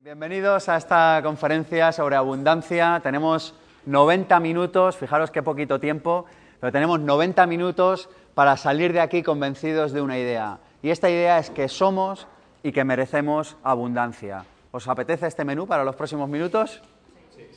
Bienvenidos 0.00 0.68
a 0.68 0.76
esta 0.76 1.20
conferencia 1.24 1.90
sobre 1.90 2.14
abundancia. 2.14 3.00
Tenemos 3.02 3.52
90 3.84 4.38
minutos, 4.38 4.96
fijaros 4.96 5.32
qué 5.32 5.42
poquito 5.42 5.80
tiempo, 5.80 6.24
pero 6.60 6.70
tenemos 6.70 7.00
90 7.00 7.44
minutos 7.48 8.08
para 8.32 8.56
salir 8.56 8.92
de 8.92 9.00
aquí 9.00 9.24
convencidos 9.24 9.90
de 9.90 10.00
una 10.00 10.16
idea. 10.16 10.60
Y 10.82 10.90
esta 10.90 11.10
idea 11.10 11.40
es 11.40 11.50
que 11.50 11.66
somos 11.66 12.28
y 12.62 12.70
que 12.70 12.84
merecemos 12.84 13.56
abundancia. 13.64 14.44
¿Os 14.70 14.86
apetece 14.86 15.26
este 15.26 15.44
menú 15.44 15.66
para 15.66 15.82
los 15.82 15.96
próximos 15.96 16.28
minutos? 16.28 16.80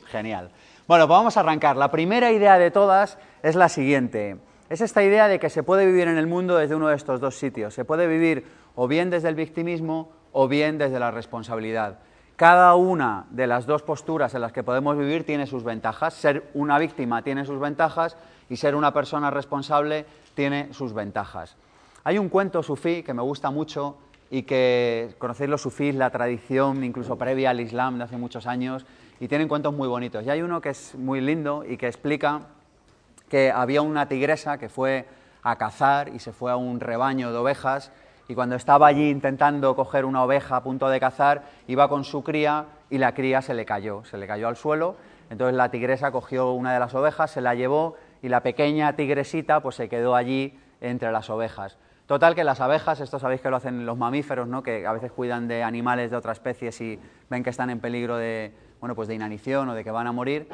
Genial. 0.06 0.50
Bueno, 0.88 1.06
pues 1.06 1.16
vamos 1.16 1.36
a 1.36 1.40
arrancar. 1.40 1.76
La 1.76 1.92
primera 1.92 2.32
idea 2.32 2.58
de 2.58 2.72
todas 2.72 3.18
es 3.44 3.54
la 3.54 3.68
siguiente. 3.68 4.36
Es 4.68 4.80
esta 4.80 5.04
idea 5.04 5.28
de 5.28 5.38
que 5.38 5.48
se 5.48 5.62
puede 5.62 5.86
vivir 5.86 6.08
en 6.08 6.18
el 6.18 6.26
mundo 6.26 6.56
desde 6.56 6.74
uno 6.74 6.88
de 6.88 6.96
estos 6.96 7.20
dos 7.20 7.36
sitios. 7.36 7.72
Se 7.72 7.84
puede 7.84 8.08
vivir 8.08 8.44
o 8.74 8.88
bien 8.88 9.10
desde 9.10 9.28
el 9.28 9.36
victimismo 9.36 10.10
o 10.32 10.48
bien 10.48 10.76
desde 10.76 10.98
la 10.98 11.12
responsabilidad. 11.12 12.00
Cada 12.42 12.74
una 12.74 13.26
de 13.30 13.46
las 13.46 13.66
dos 13.66 13.84
posturas 13.84 14.34
en 14.34 14.40
las 14.40 14.50
que 14.50 14.64
podemos 14.64 14.98
vivir 14.98 15.24
tiene 15.24 15.46
sus 15.46 15.62
ventajas. 15.62 16.12
Ser 16.12 16.50
una 16.54 16.76
víctima 16.76 17.22
tiene 17.22 17.44
sus 17.44 17.60
ventajas 17.60 18.16
y 18.50 18.56
ser 18.56 18.74
una 18.74 18.92
persona 18.92 19.30
responsable 19.30 20.06
tiene 20.34 20.74
sus 20.74 20.92
ventajas. 20.92 21.54
Hay 22.02 22.18
un 22.18 22.28
cuento 22.28 22.64
sufí 22.64 23.04
que 23.04 23.14
me 23.14 23.22
gusta 23.22 23.52
mucho 23.52 23.96
y 24.28 24.42
que 24.42 25.14
conocéis 25.18 25.50
los 25.50 25.62
sufís, 25.62 25.94
la 25.94 26.10
tradición 26.10 26.82
incluso 26.82 27.16
previa 27.16 27.50
al 27.50 27.60
Islam 27.60 27.98
de 27.98 28.04
hace 28.06 28.16
muchos 28.16 28.48
años, 28.48 28.84
y 29.20 29.28
tienen 29.28 29.46
cuentos 29.46 29.72
muy 29.72 29.86
bonitos. 29.86 30.26
Y 30.26 30.30
hay 30.30 30.42
uno 30.42 30.60
que 30.60 30.70
es 30.70 30.96
muy 30.96 31.20
lindo 31.20 31.62
y 31.64 31.76
que 31.76 31.86
explica 31.86 32.40
que 33.28 33.52
había 33.52 33.82
una 33.82 34.08
tigresa 34.08 34.58
que 34.58 34.68
fue 34.68 35.06
a 35.44 35.58
cazar 35.58 36.08
y 36.08 36.18
se 36.18 36.32
fue 36.32 36.50
a 36.50 36.56
un 36.56 36.80
rebaño 36.80 37.30
de 37.30 37.38
ovejas 37.38 37.92
y 38.28 38.34
cuando 38.34 38.56
estaba 38.56 38.86
allí 38.86 39.10
intentando 39.10 39.74
coger 39.74 40.04
una 40.04 40.22
oveja 40.22 40.56
a 40.56 40.62
punto 40.62 40.88
de 40.88 41.00
cazar, 41.00 41.42
iba 41.66 41.88
con 41.88 42.04
su 42.04 42.22
cría 42.22 42.66
y 42.90 42.98
la 42.98 43.14
cría 43.14 43.42
se 43.42 43.54
le 43.54 43.64
cayó, 43.64 44.04
se 44.04 44.16
le 44.16 44.26
cayó 44.26 44.48
al 44.48 44.56
suelo. 44.56 44.96
Entonces 45.30 45.56
la 45.56 45.70
tigresa 45.70 46.12
cogió 46.12 46.52
una 46.52 46.72
de 46.72 46.78
las 46.78 46.94
ovejas, 46.94 47.30
se 47.30 47.40
la 47.40 47.54
llevó 47.54 47.96
y 48.22 48.28
la 48.28 48.42
pequeña 48.42 48.94
tigresita 48.94 49.60
pues 49.60 49.76
se 49.76 49.88
quedó 49.88 50.14
allí 50.14 50.58
entre 50.80 51.10
las 51.10 51.30
ovejas. 51.30 51.78
Total 52.06 52.34
que 52.34 52.44
las 52.44 52.60
abejas, 52.60 53.00
esto 53.00 53.18
sabéis 53.18 53.40
que 53.40 53.48
lo 53.48 53.56
hacen 53.56 53.86
los 53.86 53.96
mamíferos, 53.96 54.46
¿no? 54.46 54.62
que 54.62 54.86
a 54.86 54.92
veces 54.92 55.12
cuidan 55.12 55.48
de 55.48 55.62
animales 55.62 56.10
de 56.10 56.16
otras 56.16 56.38
especies 56.38 56.80
y 56.80 56.98
ven 57.30 57.42
que 57.42 57.50
están 57.50 57.70
en 57.70 57.80
peligro 57.80 58.16
de, 58.16 58.52
bueno, 58.80 58.94
pues 58.94 59.08
de 59.08 59.14
inanición 59.14 59.68
o 59.68 59.74
de 59.74 59.82
que 59.84 59.90
van 59.90 60.06
a 60.06 60.12
morir, 60.12 60.48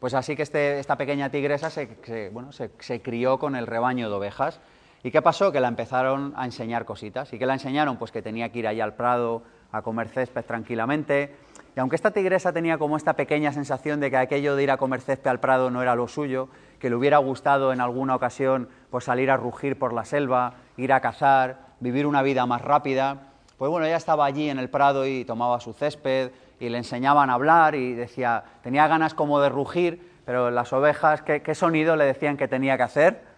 pues 0.00 0.14
así 0.14 0.34
que 0.34 0.42
este, 0.42 0.78
esta 0.78 0.96
pequeña 0.96 1.30
tigresa 1.30 1.70
se, 1.70 2.30
bueno, 2.32 2.50
se 2.52 3.02
crió 3.02 3.38
con 3.38 3.54
el 3.54 3.66
rebaño 3.66 4.08
de 4.08 4.14
ovejas. 4.14 4.60
¿Y 5.04 5.10
qué 5.10 5.20
pasó? 5.20 5.52
Que 5.52 5.60
la 5.60 5.68
empezaron 5.68 6.32
a 6.34 6.46
enseñar 6.46 6.86
cositas. 6.86 7.30
¿Y 7.34 7.38
qué 7.38 7.44
la 7.44 7.52
enseñaron? 7.52 7.98
Pues 7.98 8.10
que 8.10 8.22
tenía 8.22 8.50
que 8.50 8.60
ir 8.60 8.66
allá 8.66 8.84
al 8.84 8.94
prado 8.94 9.42
a 9.70 9.82
comer 9.82 10.08
césped 10.08 10.46
tranquilamente. 10.46 11.36
Y 11.76 11.80
aunque 11.80 11.94
esta 11.94 12.10
tigresa 12.10 12.54
tenía 12.54 12.78
como 12.78 12.96
esta 12.96 13.12
pequeña 13.12 13.52
sensación 13.52 14.00
de 14.00 14.10
que 14.10 14.16
aquello 14.16 14.56
de 14.56 14.62
ir 14.62 14.70
a 14.70 14.78
comer 14.78 15.02
césped 15.02 15.28
al 15.28 15.40
prado 15.40 15.70
no 15.70 15.82
era 15.82 15.94
lo 15.94 16.08
suyo, 16.08 16.48
que 16.78 16.88
le 16.88 16.96
hubiera 16.96 17.18
gustado 17.18 17.74
en 17.74 17.82
alguna 17.82 18.16
ocasión 18.16 18.70
pues 18.90 19.04
salir 19.04 19.30
a 19.30 19.36
rugir 19.36 19.78
por 19.78 19.92
la 19.92 20.06
selva, 20.06 20.54
ir 20.78 20.90
a 20.90 21.02
cazar, 21.02 21.58
vivir 21.80 22.06
una 22.06 22.22
vida 22.22 22.46
más 22.46 22.62
rápida, 22.62 23.34
pues 23.58 23.70
bueno, 23.70 23.84
ella 23.84 23.98
estaba 23.98 24.24
allí 24.24 24.48
en 24.48 24.58
el 24.58 24.70
prado 24.70 25.06
y 25.06 25.26
tomaba 25.26 25.60
su 25.60 25.74
césped 25.74 26.30
y 26.58 26.70
le 26.70 26.78
enseñaban 26.78 27.28
a 27.28 27.34
hablar 27.34 27.74
y 27.74 27.92
decía, 27.92 28.42
tenía 28.62 28.88
ganas 28.88 29.12
como 29.12 29.38
de 29.40 29.50
rugir, 29.50 30.12
pero 30.24 30.50
las 30.50 30.72
ovejas, 30.72 31.20
¿qué, 31.20 31.42
qué 31.42 31.54
sonido 31.54 31.94
le 31.94 32.06
decían 32.06 32.38
que 32.38 32.48
tenía 32.48 32.78
que 32.78 32.84
hacer? 32.84 33.33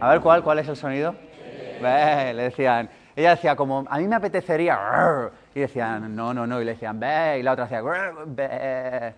A 0.00 0.10
ver, 0.10 0.20
¿cuál, 0.20 0.44
cuál 0.44 0.60
es 0.60 0.68
el 0.68 0.76
sonido? 0.76 1.14
le 1.80 2.34
decían, 2.34 2.88
ella 3.16 3.30
decía 3.30 3.56
como, 3.56 3.84
a 3.88 3.98
mí 3.98 4.06
me 4.06 4.16
apetecería, 4.16 5.30
y 5.54 5.60
decían, 5.60 6.14
no, 6.14 6.32
no, 6.32 6.46
no, 6.46 6.60
y 6.60 6.64
le 6.64 6.72
decían, 6.72 7.00
ve, 7.00 7.38
y 7.40 7.42
la 7.42 7.52
otra 7.52 7.64
hacía, 7.64 7.82
ve. 8.26 9.14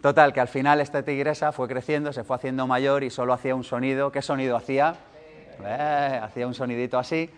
Total, 0.00 0.32
que 0.32 0.40
al 0.40 0.48
final 0.48 0.80
esta 0.80 1.02
tigresa 1.02 1.52
fue 1.52 1.68
creciendo, 1.68 2.12
se 2.12 2.24
fue 2.24 2.36
haciendo 2.36 2.66
mayor 2.66 3.04
y 3.04 3.10
solo 3.10 3.32
hacía 3.32 3.54
un 3.54 3.64
sonido. 3.64 4.12
¿Qué 4.12 4.20
sonido 4.20 4.56
hacía? 4.56 4.94
hacía 6.22 6.46
un 6.46 6.54
sonidito 6.54 6.98
así. 6.98 7.30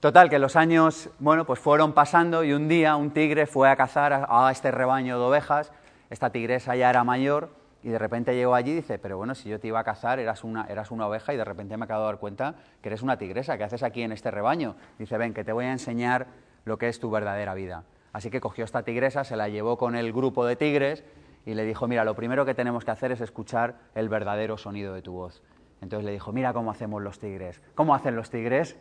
Total, 0.00 0.30
que 0.30 0.38
los 0.38 0.56
años, 0.56 1.10
bueno, 1.18 1.44
pues 1.44 1.60
fueron 1.60 1.92
pasando 1.92 2.42
y 2.42 2.52
un 2.52 2.68
día 2.68 2.96
un 2.96 3.10
tigre 3.10 3.46
fue 3.46 3.68
a 3.68 3.76
cazar 3.76 4.26
a 4.28 4.50
este 4.50 4.70
rebaño 4.70 5.18
de 5.18 5.24
ovejas. 5.24 5.72
Esta 6.10 6.30
tigresa 6.30 6.74
ya 6.74 6.90
era 6.90 7.04
mayor 7.04 7.50
y 7.84 7.90
de 7.90 7.98
repente 7.98 8.34
llegó 8.34 8.54
allí 8.54 8.72
y 8.72 8.76
dice, 8.76 8.98
pero 8.98 9.18
bueno, 9.18 9.34
si 9.34 9.50
yo 9.50 9.60
te 9.60 9.68
iba 9.68 9.78
a 9.78 9.84
cazar, 9.84 10.18
eras 10.18 10.42
una, 10.42 10.64
eras 10.70 10.90
una 10.90 11.06
oveja 11.06 11.34
y 11.34 11.36
de 11.36 11.44
repente 11.44 11.76
me 11.76 11.84
acabo 11.84 12.00
de 12.00 12.06
dar 12.06 12.18
cuenta 12.18 12.54
que 12.80 12.88
eres 12.88 13.02
una 13.02 13.18
tigresa, 13.18 13.58
¿qué 13.58 13.64
haces 13.64 13.82
aquí 13.82 14.00
en 14.00 14.10
este 14.10 14.30
rebaño? 14.30 14.74
Dice, 14.98 15.18
ven, 15.18 15.34
que 15.34 15.44
te 15.44 15.52
voy 15.52 15.66
a 15.66 15.72
enseñar 15.72 16.26
lo 16.64 16.78
que 16.78 16.88
es 16.88 16.98
tu 16.98 17.10
verdadera 17.10 17.52
vida. 17.52 17.84
Así 18.14 18.30
que 18.30 18.40
cogió 18.40 18.64
esta 18.64 18.84
tigresa, 18.84 19.22
se 19.22 19.36
la 19.36 19.50
llevó 19.50 19.76
con 19.76 19.96
el 19.96 20.14
grupo 20.14 20.46
de 20.46 20.56
tigres 20.56 21.04
y 21.44 21.52
le 21.52 21.66
dijo, 21.66 21.86
mira, 21.86 22.06
lo 22.06 22.14
primero 22.14 22.46
que 22.46 22.54
tenemos 22.54 22.86
que 22.86 22.90
hacer 22.90 23.12
es 23.12 23.20
escuchar 23.20 23.74
el 23.94 24.08
verdadero 24.08 24.56
sonido 24.56 24.94
de 24.94 25.02
tu 25.02 25.12
voz. 25.12 25.42
Entonces 25.82 26.06
le 26.06 26.12
dijo, 26.12 26.32
mira 26.32 26.54
cómo 26.54 26.70
hacemos 26.70 27.02
los 27.02 27.18
tigres. 27.18 27.60
¿Cómo 27.74 27.94
hacen 27.94 28.16
los 28.16 28.30
tigres? 28.30 28.78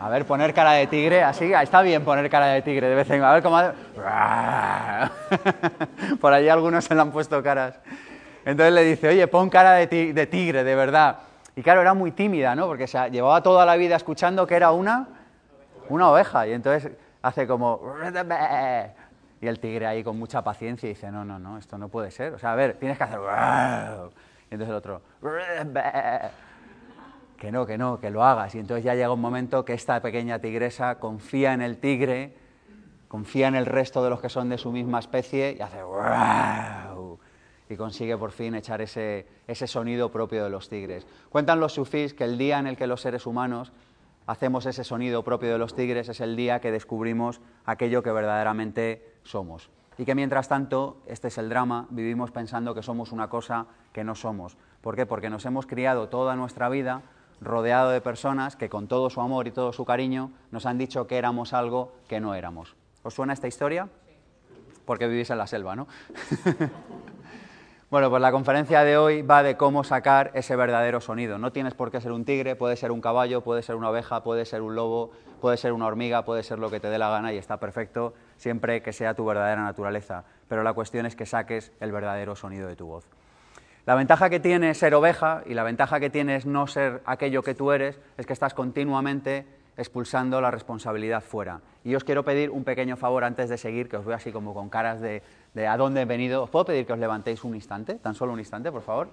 A 0.00 0.08
ver, 0.08 0.24
poner 0.24 0.54
cara 0.54 0.72
de 0.72 0.86
tigre, 0.86 1.22
así, 1.22 1.52
está 1.52 1.82
bien 1.82 2.04
poner 2.04 2.30
cara 2.30 2.46
de 2.46 2.62
tigre 2.62 2.88
de 2.88 2.94
vez 2.94 3.10
en 3.10 3.20
cuando. 3.20 3.28
A 3.28 3.34
ver 3.34 3.42
cómo 3.42 3.58
Por 6.20 6.32
allí 6.32 6.48
algunos 6.48 6.84
se 6.84 6.94
le 6.94 7.00
han 7.00 7.10
puesto 7.10 7.42
caras. 7.42 7.80
Entonces 8.44 8.72
le 8.72 8.84
dice, 8.84 9.08
oye, 9.08 9.26
pon 9.26 9.50
cara 9.50 9.74
de, 9.74 10.26
tigre, 10.26 10.64
de 10.64 10.74
verdad. 10.74 11.18
Y 11.54 11.62
claro, 11.62 11.80
era 11.80 11.94
muy 11.94 12.12
tímida, 12.12 12.54
¿no? 12.54 12.66
Porque 12.66 12.86
se 12.86 13.10
llevaba 13.10 13.42
toda 13.42 13.66
la 13.66 13.76
vida 13.76 13.96
escuchando 13.96 14.46
que 14.46 14.54
era 14.54 14.70
una, 14.70 15.08
una 15.88 16.10
oveja. 16.10 16.46
Y 16.46 16.52
entonces 16.52 16.92
hace 17.22 17.46
como... 17.46 17.80
Y 19.40 19.46
el 19.46 19.60
tigre 19.60 19.86
ahí 19.86 20.02
con 20.02 20.18
mucha 20.18 20.42
paciencia 20.42 20.88
dice, 20.88 21.10
no, 21.10 21.24
no, 21.24 21.38
no, 21.38 21.58
esto 21.58 21.78
no 21.78 21.88
puede 21.88 22.10
ser. 22.10 22.34
O 22.34 22.38
sea, 22.38 22.52
a 22.52 22.56
ver, 22.56 22.74
tienes 22.74 22.98
que 22.98 23.04
hacer... 23.04 23.20
Y 24.50 24.54
entonces 24.54 24.70
el 24.70 24.76
otro 24.76 25.02
que 27.38 27.52
no, 27.52 27.66
que 27.66 27.78
no, 27.78 28.00
que 28.00 28.10
lo 28.10 28.24
hagas. 28.24 28.54
Y 28.54 28.58
entonces 28.58 28.84
ya 28.84 28.94
llega 28.94 29.12
un 29.12 29.20
momento 29.20 29.64
que 29.64 29.74
esta 29.74 30.00
pequeña 30.02 30.40
tigresa 30.40 30.96
confía 30.98 31.52
en 31.54 31.62
el 31.62 31.78
tigre, 31.78 32.34
confía 33.06 33.48
en 33.48 33.54
el 33.54 33.66
resto 33.66 34.02
de 34.02 34.10
los 34.10 34.20
que 34.20 34.28
son 34.28 34.48
de 34.48 34.58
su 34.58 34.72
misma 34.72 34.98
especie 34.98 35.56
y 35.58 35.62
hace 35.62 35.82
wow 35.82 37.18
y 37.70 37.76
consigue 37.76 38.16
por 38.16 38.32
fin 38.32 38.54
echar 38.54 38.80
ese, 38.80 39.26
ese 39.46 39.66
sonido 39.66 40.10
propio 40.10 40.42
de 40.44 40.50
los 40.50 40.68
tigres. 40.68 41.06
Cuentan 41.28 41.60
los 41.60 41.74
sufís 41.74 42.14
que 42.14 42.24
el 42.24 42.38
día 42.38 42.58
en 42.58 42.66
el 42.66 42.76
que 42.76 42.86
los 42.86 43.00
seres 43.00 43.26
humanos 43.26 43.72
hacemos 44.26 44.66
ese 44.66 44.84
sonido 44.84 45.22
propio 45.22 45.52
de 45.52 45.58
los 45.58 45.74
tigres 45.74 46.08
es 46.08 46.20
el 46.20 46.36
día 46.36 46.60
que 46.60 46.72
descubrimos 46.72 47.40
aquello 47.64 48.02
que 48.02 48.12
verdaderamente 48.12 49.14
somos. 49.22 49.70
Y 49.98 50.04
que 50.04 50.14
mientras 50.14 50.48
tanto, 50.48 51.02
este 51.06 51.28
es 51.28 51.38
el 51.38 51.48
drama, 51.48 51.86
vivimos 51.90 52.30
pensando 52.30 52.74
que 52.74 52.82
somos 52.82 53.10
una 53.10 53.28
cosa 53.28 53.66
que 53.92 54.04
no 54.04 54.14
somos. 54.14 54.56
¿Por 54.80 54.94
qué? 54.94 55.06
Porque 55.06 55.28
nos 55.28 55.44
hemos 55.44 55.66
criado 55.66 56.08
toda 56.08 56.36
nuestra 56.36 56.68
vida 56.68 57.02
rodeado 57.40 57.90
de 57.90 58.00
personas 58.00 58.56
que 58.56 58.68
con 58.68 58.88
todo 58.88 59.10
su 59.10 59.20
amor 59.20 59.46
y 59.46 59.52
todo 59.52 59.72
su 59.72 59.84
cariño 59.84 60.30
nos 60.50 60.66
han 60.66 60.78
dicho 60.78 61.06
que 61.06 61.18
éramos 61.18 61.52
algo 61.52 61.92
que 62.08 62.20
no 62.20 62.34
éramos. 62.34 62.76
¿Os 63.02 63.14
suena 63.14 63.32
esta 63.32 63.48
historia? 63.48 63.88
Porque 64.84 65.06
vivís 65.06 65.30
en 65.30 65.38
la 65.38 65.46
selva, 65.46 65.76
¿no? 65.76 65.86
bueno, 67.90 68.10
pues 68.10 68.22
la 68.22 68.32
conferencia 68.32 68.82
de 68.84 68.96
hoy 68.96 69.22
va 69.22 69.42
de 69.42 69.56
cómo 69.56 69.84
sacar 69.84 70.30
ese 70.34 70.56
verdadero 70.56 71.00
sonido. 71.00 71.38
No 71.38 71.52
tienes 71.52 71.74
por 71.74 71.90
qué 71.90 72.00
ser 72.00 72.12
un 72.12 72.24
tigre, 72.24 72.56
puede 72.56 72.76
ser 72.76 72.90
un 72.90 73.00
caballo, 73.00 73.42
puede 73.42 73.62
ser 73.62 73.76
una 73.76 73.90
oveja, 73.90 74.22
puede 74.22 74.44
ser 74.44 74.62
un 74.62 74.74
lobo, 74.74 75.10
puede 75.40 75.56
ser 75.56 75.72
una 75.72 75.86
hormiga, 75.86 76.24
puede 76.24 76.42
ser 76.42 76.58
lo 76.58 76.70
que 76.70 76.80
te 76.80 76.88
dé 76.88 76.98
la 76.98 77.10
gana 77.10 77.32
y 77.32 77.36
está 77.36 77.58
perfecto 77.58 78.14
siempre 78.36 78.82
que 78.82 78.92
sea 78.92 79.14
tu 79.14 79.24
verdadera 79.24 79.62
naturaleza. 79.62 80.24
Pero 80.48 80.62
la 80.62 80.72
cuestión 80.72 81.06
es 81.06 81.14
que 81.14 81.26
saques 81.26 81.72
el 81.80 81.92
verdadero 81.92 82.34
sonido 82.34 82.66
de 82.68 82.76
tu 82.76 82.86
voz. 82.86 83.17
La 83.88 83.94
ventaja 83.94 84.28
que 84.28 84.38
tiene 84.38 84.74
ser 84.74 84.94
oveja 84.94 85.42
y 85.46 85.54
la 85.54 85.62
ventaja 85.62 85.98
que 85.98 86.10
tiene 86.10 86.38
no 86.44 86.66
ser 86.66 87.00
aquello 87.06 87.42
que 87.42 87.54
tú 87.54 87.72
eres 87.72 87.98
es 88.18 88.26
que 88.26 88.34
estás 88.34 88.52
continuamente 88.52 89.46
expulsando 89.78 90.42
la 90.42 90.50
responsabilidad 90.50 91.22
fuera. 91.22 91.62
Y 91.84 91.94
os 91.94 92.04
quiero 92.04 92.22
pedir 92.22 92.50
un 92.50 92.64
pequeño 92.64 92.98
favor 92.98 93.24
antes 93.24 93.48
de 93.48 93.56
seguir, 93.56 93.88
que 93.88 93.96
os 93.96 94.04
veo 94.04 94.14
así 94.14 94.30
como 94.30 94.52
con 94.52 94.68
caras 94.68 95.00
de, 95.00 95.22
a 95.66 95.74
dónde 95.78 96.02
he 96.02 96.04
venido. 96.04 96.42
¿Os 96.42 96.50
puedo 96.50 96.66
pedir 96.66 96.84
que 96.84 96.92
os 96.92 96.98
levantéis 96.98 97.42
un 97.44 97.54
instante? 97.54 97.94
Tan 97.94 98.14
solo 98.14 98.34
un 98.34 98.40
instante, 98.40 98.70
por 98.70 98.82
favor. 98.82 99.08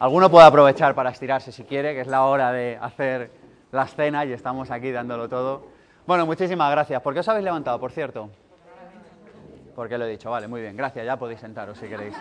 Alguno 0.00 0.28
puede 0.28 0.46
aprovechar 0.48 0.92
para 0.96 1.10
estirarse 1.10 1.52
si 1.52 1.62
quiere, 1.62 1.94
que 1.94 2.00
es 2.00 2.08
la 2.08 2.24
hora 2.24 2.50
de 2.50 2.78
hacer 2.82 3.30
la 3.70 3.84
escena 3.84 4.24
y 4.24 4.32
estamos 4.32 4.72
aquí 4.72 4.90
dándolo 4.90 5.28
todo. 5.28 5.68
Bueno, 6.04 6.26
muchísimas 6.26 6.72
gracias. 6.72 7.00
¿Por 7.00 7.14
qué 7.14 7.20
os 7.20 7.28
habéis 7.28 7.44
levantado, 7.44 7.78
por 7.78 7.92
cierto? 7.92 8.28
Porque 9.76 9.98
lo 9.98 10.06
he 10.06 10.10
dicho, 10.10 10.30
vale, 10.30 10.48
muy 10.48 10.62
bien, 10.62 10.74
gracias, 10.74 11.04
ya 11.04 11.18
podéis 11.18 11.38
sentaros 11.38 11.76
si 11.78 11.86
queréis. 11.86 12.16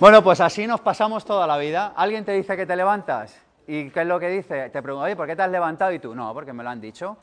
Bueno, 0.00 0.22
pues 0.22 0.40
así 0.40 0.64
nos 0.68 0.80
pasamos 0.80 1.24
toda 1.24 1.44
la 1.48 1.58
vida. 1.58 1.92
Alguien 1.96 2.24
te 2.24 2.30
dice 2.30 2.56
que 2.56 2.66
te 2.66 2.76
levantas 2.76 3.36
y 3.66 3.90
¿qué 3.90 4.02
es 4.02 4.06
lo 4.06 4.20
que 4.20 4.28
dice? 4.28 4.70
Te 4.70 4.80
pregunta, 4.80 5.06
oye, 5.06 5.16
¿por 5.16 5.26
qué 5.26 5.34
te 5.34 5.42
has 5.42 5.50
levantado? 5.50 5.90
Y 5.90 5.98
tú, 5.98 6.14
no, 6.14 6.32
porque 6.32 6.52
me 6.52 6.62
lo 6.62 6.70
han 6.70 6.80
dicho. 6.80 7.16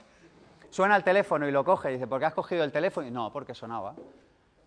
Suena 0.72 0.98
el 0.98 1.04
teléfono 1.06 1.48
y 1.48 1.52
lo 1.52 1.64
coge 1.64 1.92
y 1.92 1.94
dice, 1.94 2.06
¿por 2.06 2.20
qué 2.20 2.26
has 2.26 2.34
cogido 2.34 2.66
el 2.66 2.74
teléfono? 2.74 3.08
Y 3.08 3.12
no, 3.12 3.32
porque 3.32 3.56
sonaba. 3.56 3.96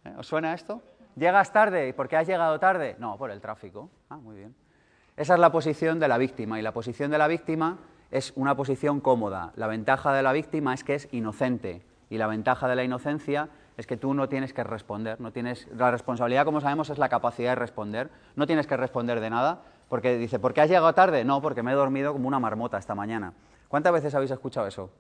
¿Eh? 0.07 0.15
¿Os 0.17 0.27
suena 0.27 0.55
esto? 0.55 0.81
¿Llegas 1.17 1.53
tarde? 1.53 1.87
¿Y 1.87 1.93
por 1.93 2.09
qué 2.09 2.17
has 2.17 2.27
llegado 2.27 2.59
tarde? 2.59 2.97
No, 2.99 3.19
por 3.19 3.31
el 3.31 3.43
tráfico. 3.43 3.91
Ah, 4.09 4.17
muy 4.17 4.37
bien. 4.37 4.55
Esa 5.15 5.35
es 5.35 5.41
la 5.41 5.53
posición 5.53 6.01
de 6.01 6.09
la 6.09 6.17
víctima 6.17 6.59
y 6.59 6.63
la 6.63 6.73
posición 6.73 7.11
de 7.11 7.19
la 7.19 7.29
víctima 7.29 7.77
es 8.11 8.33
una 8.37 8.57
posición 8.57 9.01
cómoda. 9.01 9.53
La 9.55 9.67
ventaja 9.67 10.15
de 10.15 10.23
la 10.23 10.33
víctima 10.33 10.73
es 10.73 10.83
que 10.83 10.95
es 10.95 11.09
inocente 11.13 11.83
y 12.09 12.17
la 12.17 12.27
ventaja 12.27 12.69
de 12.69 12.77
la 12.77 12.85
inocencia 12.85 13.51
es 13.79 13.87
que 13.87 13.97
tú 13.97 14.13
no 14.13 14.29
tienes 14.29 14.53
que 14.53 14.65
responder, 14.65 15.21
no 15.21 15.31
tienes 15.31 15.69
la 15.69 15.93
responsabilidad, 15.93 16.45
como 16.45 16.61
sabemos, 16.61 16.91
es 16.91 16.99
la 16.99 17.09
capacidad 17.09 17.53
de 17.53 17.55
responder. 17.55 18.11
No 18.35 18.45
tienes 18.45 18.67
que 18.67 18.77
responder 18.77 19.21
de 19.21 19.31
nada, 19.31 19.63
porque 19.89 20.19
dice, 20.19 20.41
¿por 20.41 20.53
qué 20.53 20.63
has 20.63 20.69
llegado 20.69 20.93
tarde? 20.95 21.25
No, 21.25 21.41
porque 21.41 21.63
me 21.63 21.71
he 21.71 21.75
dormido 21.77 22.13
como 22.13 22.27
una 22.27 22.41
marmota 22.41 22.77
esta 22.77 22.97
mañana. 22.97 23.35
¿Cuántas 23.69 23.93
veces 23.93 24.13
habéis 24.17 24.33
escuchado 24.33 24.67
eso? 24.67 24.91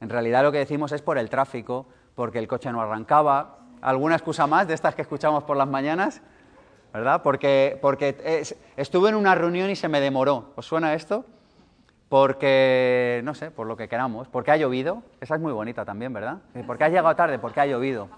En 0.00 0.08
realidad 0.08 0.42
lo 0.42 0.50
que 0.50 0.56
decimos 0.56 0.92
es 0.92 1.02
por 1.02 1.18
el 1.18 1.28
tráfico, 1.28 1.86
porque 2.14 2.38
el 2.38 2.48
coche 2.48 2.72
no 2.72 2.80
arrancaba. 2.80 3.58
¿Alguna 3.82 4.14
excusa 4.14 4.46
más 4.46 4.66
de 4.66 4.72
estas 4.72 4.94
que 4.94 5.02
escuchamos 5.02 5.44
por 5.44 5.58
las 5.58 5.68
mañanas? 5.68 6.22
¿Verdad? 6.94 7.20
Porque, 7.22 7.78
porque 7.82 8.46
estuve 8.78 9.10
en 9.10 9.14
una 9.14 9.34
reunión 9.34 9.68
y 9.68 9.76
se 9.76 9.88
me 9.88 10.00
demoró. 10.00 10.52
¿Os 10.56 10.64
suena 10.64 10.94
esto? 10.94 11.26
Porque, 12.12 13.22
no 13.24 13.32
sé, 13.32 13.50
por 13.50 13.66
lo 13.66 13.74
que 13.74 13.88
queramos, 13.88 14.28
porque 14.28 14.50
ha 14.50 14.58
llovido, 14.58 15.02
esa 15.22 15.36
es 15.36 15.40
muy 15.40 15.50
bonita 15.50 15.86
también, 15.86 16.12
¿verdad? 16.12 16.40
Porque 16.66 16.84
has 16.84 16.90
llegado 16.90 17.16
tarde, 17.16 17.38
porque 17.38 17.60
ha 17.60 17.64
llovido. 17.64 18.10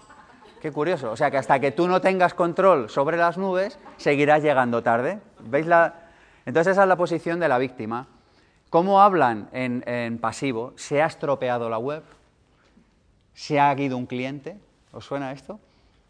Qué 0.61 0.73
curioso, 0.73 1.13
o 1.13 1.15
sea 1.15 1.31
que 1.31 1.37
hasta 1.37 1.61
que 1.61 1.71
tú 1.71 1.87
no 1.87 2.01
tengas 2.01 2.33
control 2.33 2.89
sobre 2.89 3.15
las 3.15 3.37
nubes, 3.37 3.79
seguirás 3.95 4.43
llegando 4.43 4.83
tarde. 4.83 5.21
¿Veis 5.39 5.65
la...? 5.65 6.09
Entonces 6.45 6.73
esa 6.73 6.81
es 6.81 6.89
la 6.89 6.97
posición 6.97 7.39
de 7.39 7.47
la 7.47 7.57
víctima. 7.57 8.07
¿Cómo 8.69 9.01
hablan 9.01 9.47
en, 9.53 9.81
en 9.87 10.17
pasivo? 10.17 10.73
¿Se 10.75 11.01
ha 11.01 11.05
estropeado 11.05 11.69
la 11.69 11.77
web? 11.77 12.03
¿Se 13.33 13.61
ha 13.61 13.73
ido 13.79 13.95
un 13.95 14.07
cliente? 14.07 14.59
¿Os 14.91 15.05
suena 15.05 15.31
esto? 15.31 15.57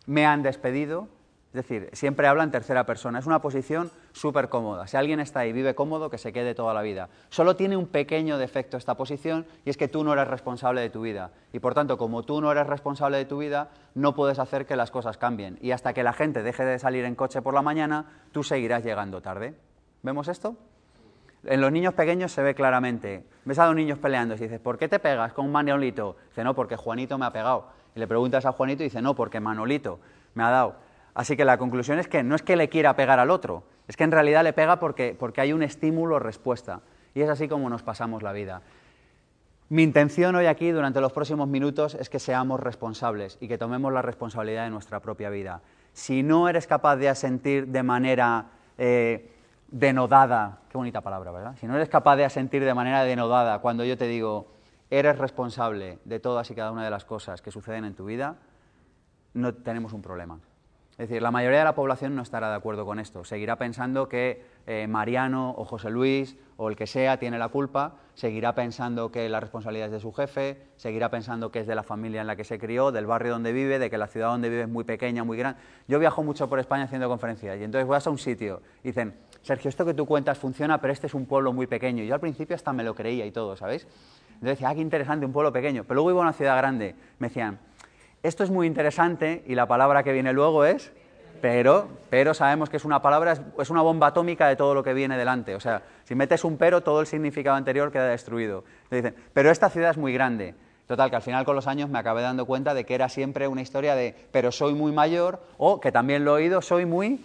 ¿Me 0.07 0.25
han 0.25 0.41
despedido? 0.41 1.07
Es 1.55 1.65
decir, 1.65 1.89
siempre 1.93 2.27
habla 2.27 2.43
en 2.43 2.51
tercera 2.51 2.85
persona. 2.85 3.17
Es 3.17 3.27
una 3.27 3.39
posición 3.39 3.89
súper 4.11 4.49
cómoda. 4.49 4.87
Si 4.87 4.97
alguien 4.97 5.21
está 5.21 5.39
ahí 5.39 5.53
vive 5.53 5.73
cómodo, 5.73 6.09
que 6.09 6.17
se 6.17 6.33
quede 6.33 6.53
toda 6.53 6.73
la 6.73 6.81
vida. 6.81 7.07
Solo 7.29 7.55
tiene 7.55 7.77
un 7.77 7.87
pequeño 7.87 8.37
defecto 8.37 8.75
esta 8.75 8.95
posición 8.97 9.45
y 9.63 9.69
es 9.69 9.77
que 9.77 9.87
tú 9.87 10.03
no 10.03 10.11
eres 10.11 10.27
responsable 10.27 10.81
de 10.81 10.89
tu 10.89 10.99
vida. 10.99 11.31
Y 11.53 11.59
por 11.59 11.73
tanto, 11.73 11.97
como 11.97 12.23
tú 12.23 12.41
no 12.41 12.51
eres 12.51 12.67
responsable 12.67 13.15
de 13.15 13.23
tu 13.23 13.37
vida, 13.37 13.69
no 13.93 14.13
puedes 14.13 14.37
hacer 14.37 14.65
que 14.65 14.75
las 14.75 14.91
cosas 14.91 15.17
cambien. 15.17 15.57
Y 15.61 15.71
hasta 15.71 15.93
que 15.93 16.03
la 16.03 16.11
gente 16.11 16.43
deje 16.43 16.65
de 16.65 16.77
salir 16.77 17.05
en 17.05 17.15
coche 17.15 17.41
por 17.41 17.53
la 17.53 17.61
mañana, 17.61 18.05
tú 18.33 18.43
seguirás 18.43 18.83
llegando 18.83 19.21
tarde. 19.21 19.55
¿Vemos 20.03 20.27
esto? 20.27 20.57
En 21.45 21.61
los 21.61 21.71
niños 21.71 21.93
pequeños 21.93 22.33
se 22.33 22.43
ve 22.43 22.53
claramente. 22.53 23.23
Ves 23.45 23.59
a 23.59 23.65
dos 23.65 23.75
niños 23.75 23.97
peleando 23.97 24.35
y 24.35 24.39
dices, 24.39 24.59
¿por 24.59 24.77
qué 24.77 24.89
te 24.89 24.99
pegas 24.99 25.31
con 25.31 25.45
un 25.45 25.53
Manolito? 25.53 26.17
Dice, 26.27 26.43
no, 26.43 26.53
porque 26.53 26.75
Juanito 26.75 27.17
me 27.17 27.25
ha 27.25 27.31
pegado. 27.31 27.69
Y 27.95 27.99
le 28.01 28.07
preguntas 28.07 28.45
a 28.45 28.51
Juanito 28.51 28.83
y 28.83 28.87
dice, 28.87 29.01
no, 29.01 29.15
porque 29.15 29.39
Manolito 29.39 30.01
me 30.33 30.43
ha 30.43 30.49
dado. 30.49 30.84
Así 31.15 31.38
que 31.38 31.45
la 31.45 31.57
conclusión 31.57 31.97
es 31.97 32.09
que 32.09 32.23
no 32.23 32.35
es 32.35 32.44
que 32.44 32.57
le 32.57 32.67
quiera 32.67 32.95
pegar 32.95 33.19
al 33.19 33.31
otro, 33.31 33.63
es 33.88 33.95
que 33.95 34.03
en 34.03 34.12
realidad 34.12 34.44
le 34.44 34.51
pega 34.53 34.79
porque, 34.79 35.15
porque 35.17 35.41
hay 35.41 35.53
un 35.53 35.63
estímulo-respuesta. 35.63 36.81
Y 37.13 37.21
es 37.21 37.29
así 37.29 37.47
como 37.47 37.69
nos 37.69 37.81
pasamos 37.81 38.21
la 38.21 38.33
vida. 38.33 38.62
Mi 39.69 39.81
intención 39.81 40.35
hoy 40.35 40.45
aquí, 40.45 40.69
durante 40.71 41.00
los 41.00 41.13
próximos 41.13 41.47
minutos, 41.47 41.95
es 41.95 42.09
que 42.09 42.19
seamos 42.19 42.59
responsables 42.59 43.38
y 43.39 43.47
que 43.47 43.57
tomemos 43.57 43.94
la 43.94 44.01
responsabilidad 44.01 44.65
de 44.65 44.69
nuestra 44.69 45.00
propia 45.00 45.29
vida. 45.29 45.62
Si 45.94 46.21
no 46.21 46.50
eres 46.50 46.67
capaz 46.67 46.97
de 46.97 47.07
asentir 47.07 47.69
de 47.69 47.81
manera 47.81 48.47
eh, 48.77 49.31
denodada, 49.69 50.59
qué 50.69 50.77
bonita 50.77 51.00
palabra, 51.00 51.31
¿verdad? 51.31 51.56
Si 51.59 51.65
no 51.65 51.75
eres 51.77 51.88
capaz 51.88 52.17
de 52.17 52.25
asentir 52.25 52.63
de 52.63 52.73
manera 52.73 53.06
denodada 53.06 53.59
cuando 53.59 53.85
yo 53.85 53.97
te 53.97 54.06
digo, 54.06 54.51
eres 54.89 55.17
responsable 55.17 56.00
de 56.03 56.19
todas 56.19 56.51
y 56.51 56.56
cada 56.56 56.71
una 56.71 56.83
de 56.83 56.91
las 56.91 57.06
cosas 57.06 57.41
que 57.41 57.51
suceden 57.51 57.85
en 57.85 57.95
tu 57.95 58.06
vida, 58.06 58.35
no 59.33 59.53
tenemos 59.53 59.94
un 59.94 60.01
problema. 60.01 60.39
Es 60.97 61.09
decir, 61.09 61.21
la 61.21 61.31
mayoría 61.31 61.59
de 61.59 61.65
la 61.65 61.75
población 61.75 62.15
no 62.15 62.21
estará 62.21 62.50
de 62.50 62.56
acuerdo 62.56 62.86
con 62.86 63.00
esto. 63.00 63.25
Seguirá 63.25 63.57
pensando 63.57 64.07
que 64.07 64.45
eh, 64.65 64.88
Mariano 64.88 65.53
o 65.57 65.65
José 65.65 65.89
Luis 65.89 66.38
o 66.56 66.69
el 66.69 66.77
que 66.77 66.88
sea 66.88 67.19
tiene 67.19 67.38
la 67.38 67.50
culpa, 67.50 67.95
seguirá 68.13 68.56
pensando 68.56 69.12
que 69.12 69.27
la 69.27 69.42
responsabilidad 69.42 69.88
es 69.88 69.92
de 69.92 70.00
su 70.00 70.13
jefe, 70.13 70.57
seguirá 70.77 71.12
pensando 71.12 71.51
que 71.51 71.59
es 71.59 71.68
de 71.68 71.75
la 71.75 71.83
familia 71.83 72.21
en 72.21 72.27
la 72.27 72.38
que 72.38 72.45
se 72.45 72.57
crió, 72.57 72.94
del 72.94 73.06
barrio 73.07 73.33
donde 73.33 73.51
vive, 73.51 73.77
de 73.77 73.89
que 73.89 73.97
la 73.97 74.07
ciudad 74.07 74.30
donde 74.30 74.47
vive 74.47 74.62
es 74.62 74.69
muy 74.69 74.86
pequeña, 74.86 75.25
muy 75.25 75.38
grande. 75.38 75.59
Yo 75.89 76.00
viajo 76.00 76.24
mucho 76.24 76.47
por 76.47 76.59
España 76.59 76.86
haciendo 76.86 77.09
conferencias 77.09 77.59
y 77.59 77.65
entonces 77.65 77.86
voy 77.86 78.00
a 78.01 78.09
un 78.09 78.18
sitio 78.18 78.62
y 78.81 78.88
dicen, 78.88 79.15
Sergio, 79.41 79.68
esto 79.68 79.86
que 79.86 79.94
tú 79.94 80.06
cuentas 80.06 80.38
funciona, 80.38 80.80
pero 80.80 80.94
este 80.94 81.07
es 81.07 81.13
un 81.13 81.25
pueblo 81.25 81.51
muy 81.51 81.68
pequeño. 81.68 82.03
Y 82.03 82.07
yo 82.07 82.13
al 82.13 82.21
principio 82.21 82.56
hasta 82.56 82.71
me 82.71 82.86
lo 82.86 82.95
creía 82.95 83.25
y 83.25 83.31
todo, 83.31 83.57
¿sabéis? 83.57 83.86
Entonces 84.36 84.57
decía, 84.57 84.69
ah, 84.69 84.75
qué 84.75 84.81
interesante, 84.81 85.25
un 85.25 85.33
pueblo 85.33 85.51
pequeño. 85.51 85.83
Pero 85.83 85.95
luego 85.95 86.12
iba 86.12 86.19
a 86.19 86.24
una 86.24 86.33
ciudad 86.33 86.57
grande. 86.57 86.95
Me 87.19 87.27
decían, 87.27 87.59
esto 88.27 88.44
es 88.44 88.50
muy 88.50 88.68
interesante 88.68 89.44
y 89.48 89.56
la 89.56 89.68
palabra 89.68 90.04
que 90.04 90.12
viene 90.12 90.33
luego 90.33 90.66
es 90.66 90.92
pero, 91.42 91.89
pero 92.10 92.33
sabemos 92.33 92.69
que 92.72 92.77
es 92.77 92.86
una 92.86 93.04
palabra, 93.04 93.33
es, 93.60 93.69
una 93.69 93.83
bomba 93.83 94.07
atómica 94.07 94.48
de 94.48 94.56
todo 94.56 94.74
lo 94.74 94.83
que 94.83 94.95
viene 94.95 95.16
delante. 95.16 95.54
O 95.54 95.60
sea, 95.60 95.83
si 96.04 96.16
metes 96.16 96.44
un 96.44 96.57
pero, 96.57 96.81
todo 96.81 97.01
el 97.01 97.07
significado 97.07 97.56
anterior 97.56 97.92
queda 97.92 98.07
destruido. 98.07 98.63
Te 98.89 98.95
dicen, 98.95 99.16
pero 99.31 99.51
esta 99.51 99.69
ciudad 99.69 99.92
es 99.92 99.98
muy 99.98 100.12
grande. 100.12 100.56
Total, 100.88 101.12
que 101.12 101.16
al 101.18 101.22
final 101.22 101.45
con 101.45 101.56
los 101.56 101.68
años 101.68 101.88
me 101.89 102.00
acabé 102.00 102.24
dando 102.24 102.48
cuenta 102.48 102.74
de 102.74 102.83
que 102.83 102.95
era 102.95 103.10
siempre 103.10 103.48
una 103.48 103.62
historia 103.62 103.95
de, 103.95 104.16
pero 104.31 104.51
soy 104.51 104.74
muy 104.74 104.92
mayor, 104.92 105.39
o 105.57 105.80
que 105.80 105.92
también 105.92 106.25
lo 106.25 106.31
he 106.31 106.42
oído, 106.42 106.63
soy 106.63 106.86
muy 106.86 107.24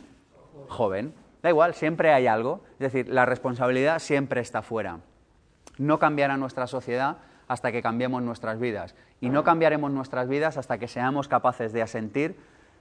joven. 0.68 1.14
Da 1.42 1.48
igual, 1.48 1.72
siempre 1.72 2.12
hay 2.12 2.26
algo. 2.26 2.60
Es 2.74 2.92
decir, 2.92 3.08
la 3.08 3.24
responsabilidad 3.24 4.00
siempre 4.00 4.42
está 4.42 4.60
fuera. 4.60 4.98
No 5.78 5.98
cambiará 5.98 6.36
nuestra 6.36 6.66
sociedad 6.66 7.16
hasta 7.50 7.72
que 7.72 7.82
cambiemos 7.82 8.22
nuestras 8.22 8.60
vidas. 8.60 8.94
Y 9.20 9.28
no 9.28 9.42
cambiaremos 9.42 9.90
nuestras 9.90 10.28
vidas 10.28 10.56
hasta 10.56 10.78
que 10.78 10.86
seamos 10.86 11.26
capaces 11.26 11.72
de 11.72 11.82
asentir 11.82 12.36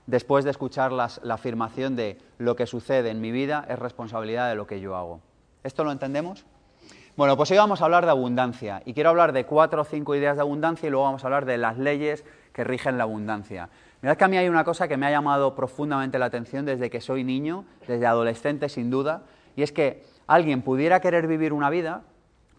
después 0.05 0.45
de 0.45 0.51
escuchar 0.51 0.91
la 0.91 1.09
afirmación 1.27 1.95
de 1.95 2.19
lo 2.37 2.55
que 2.55 2.67
sucede 2.67 3.09
en 3.09 3.19
mi 3.19 3.31
vida 3.31 3.65
es 3.67 3.79
responsabilidad 3.79 4.47
de 4.47 4.53
lo 4.53 4.67
que 4.67 4.79
yo 4.79 4.95
hago. 4.95 5.21
¿Esto 5.63 5.83
lo 5.83 5.91
entendemos? 5.91 6.45
Bueno, 7.17 7.35
pues 7.35 7.49
hoy 7.49 7.57
vamos 7.57 7.81
a 7.81 7.85
hablar 7.85 8.05
de 8.05 8.11
abundancia 8.11 8.83
y 8.85 8.93
quiero 8.93 9.09
hablar 9.09 9.33
de 9.33 9.47
cuatro 9.47 9.81
o 9.81 9.85
cinco 9.85 10.13
ideas 10.13 10.35
de 10.35 10.43
abundancia 10.43 10.85
y 10.85 10.91
luego 10.91 11.05
vamos 11.05 11.23
a 11.23 11.27
hablar 11.27 11.45
de 11.45 11.57
las 11.57 11.79
leyes 11.79 12.23
que 12.53 12.63
rigen 12.63 12.99
la 12.99 13.05
abundancia. 13.05 13.69
Mirad 14.03 14.17
que 14.17 14.23
a 14.23 14.27
mí 14.27 14.37
hay 14.37 14.49
una 14.49 14.63
cosa 14.63 14.87
que 14.87 14.97
me 14.97 15.07
ha 15.07 15.11
llamado 15.11 15.55
profundamente 15.55 16.19
la 16.19 16.27
atención 16.27 16.67
desde 16.67 16.91
que 16.91 17.01
soy 17.01 17.23
niño, 17.23 17.65
desde 17.87 18.05
adolescente 18.05 18.69
sin 18.69 18.91
duda, 18.91 19.23
y 19.55 19.63
es 19.63 19.71
que 19.71 20.03
alguien 20.27 20.61
pudiera 20.61 20.99
querer 20.99 21.25
vivir 21.25 21.53
una 21.53 21.71
vida, 21.71 22.03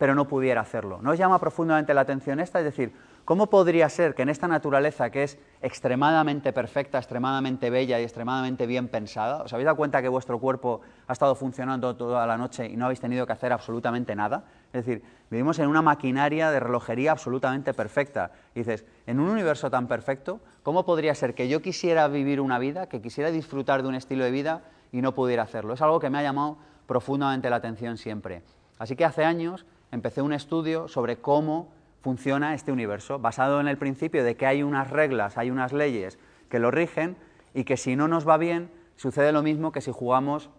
pero 0.00 0.14
no 0.14 0.26
pudiera 0.26 0.62
hacerlo. 0.62 0.98
¿No 1.02 1.10
os 1.10 1.18
llama 1.18 1.38
profundamente 1.38 1.92
la 1.92 2.00
atención 2.00 2.40
esta? 2.40 2.58
Es 2.58 2.64
decir, 2.64 2.90
¿cómo 3.26 3.48
podría 3.50 3.86
ser 3.90 4.14
que 4.14 4.22
en 4.22 4.30
esta 4.30 4.48
naturaleza 4.48 5.10
que 5.10 5.24
es 5.24 5.38
extremadamente 5.60 6.54
perfecta, 6.54 6.96
extremadamente 6.96 7.68
bella 7.68 8.00
y 8.00 8.04
extremadamente 8.04 8.64
bien 8.64 8.88
pensada, 8.88 9.42
¿os 9.42 9.52
habéis 9.52 9.66
dado 9.66 9.76
cuenta 9.76 10.00
que 10.00 10.08
vuestro 10.08 10.38
cuerpo 10.38 10.80
ha 11.06 11.12
estado 11.12 11.34
funcionando 11.34 11.96
toda 11.96 12.26
la 12.26 12.38
noche 12.38 12.64
y 12.64 12.78
no 12.78 12.86
habéis 12.86 13.00
tenido 13.00 13.26
que 13.26 13.34
hacer 13.34 13.52
absolutamente 13.52 14.16
nada? 14.16 14.44
Es 14.72 14.86
decir, 14.86 15.02
vivimos 15.30 15.58
en 15.58 15.68
una 15.68 15.82
maquinaria 15.82 16.50
de 16.50 16.60
relojería 16.60 17.12
absolutamente 17.12 17.74
perfecta. 17.74 18.30
Dices, 18.54 18.86
en 19.06 19.20
un 19.20 19.28
universo 19.28 19.70
tan 19.70 19.86
perfecto, 19.86 20.40
¿cómo 20.62 20.86
podría 20.86 21.14
ser 21.14 21.34
que 21.34 21.46
yo 21.46 21.60
quisiera 21.60 22.08
vivir 22.08 22.40
una 22.40 22.58
vida, 22.58 22.88
que 22.88 23.02
quisiera 23.02 23.30
disfrutar 23.30 23.82
de 23.82 23.88
un 23.88 23.96
estilo 23.96 24.24
de 24.24 24.30
vida 24.30 24.62
y 24.92 25.02
no 25.02 25.12
pudiera 25.12 25.42
hacerlo? 25.42 25.74
Es 25.74 25.82
algo 25.82 26.00
que 26.00 26.08
me 26.08 26.16
ha 26.16 26.22
llamado 26.22 26.56
profundamente 26.86 27.50
la 27.50 27.56
atención 27.56 27.98
siempre. 27.98 28.42
Así 28.78 28.96
que 28.96 29.04
hace 29.04 29.26
años 29.26 29.66
empecé 29.92 30.22
un 30.22 30.32
estudio 30.32 30.88
sobre 30.88 31.16
cómo 31.16 31.72
funciona 32.02 32.54
este 32.54 32.72
universo, 32.72 33.18
basado 33.18 33.60
en 33.60 33.68
el 33.68 33.76
principio 33.76 34.24
de 34.24 34.36
que 34.36 34.46
hay 34.46 34.62
unas 34.62 34.90
reglas, 34.90 35.36
hay 35.36 35.50
unas 35.50 35.72
leyes 35.72 36.18
que 36.48 36.58
lo 36.58 36.70
rigen 36.70 37.16
y 37.54 37.64
que 37.64 37.76
si 37.76 37.96
no 37.96 38.08
nos 38.08 38.26
va 38.28 38.36
bien, 38.36 38.70
sucede 38.96 39.32
lo 39.32 39.42
mismo 39.42 39.72
que 39.72 39.80
si 39.80 39.92
jugamos 39.92 40.50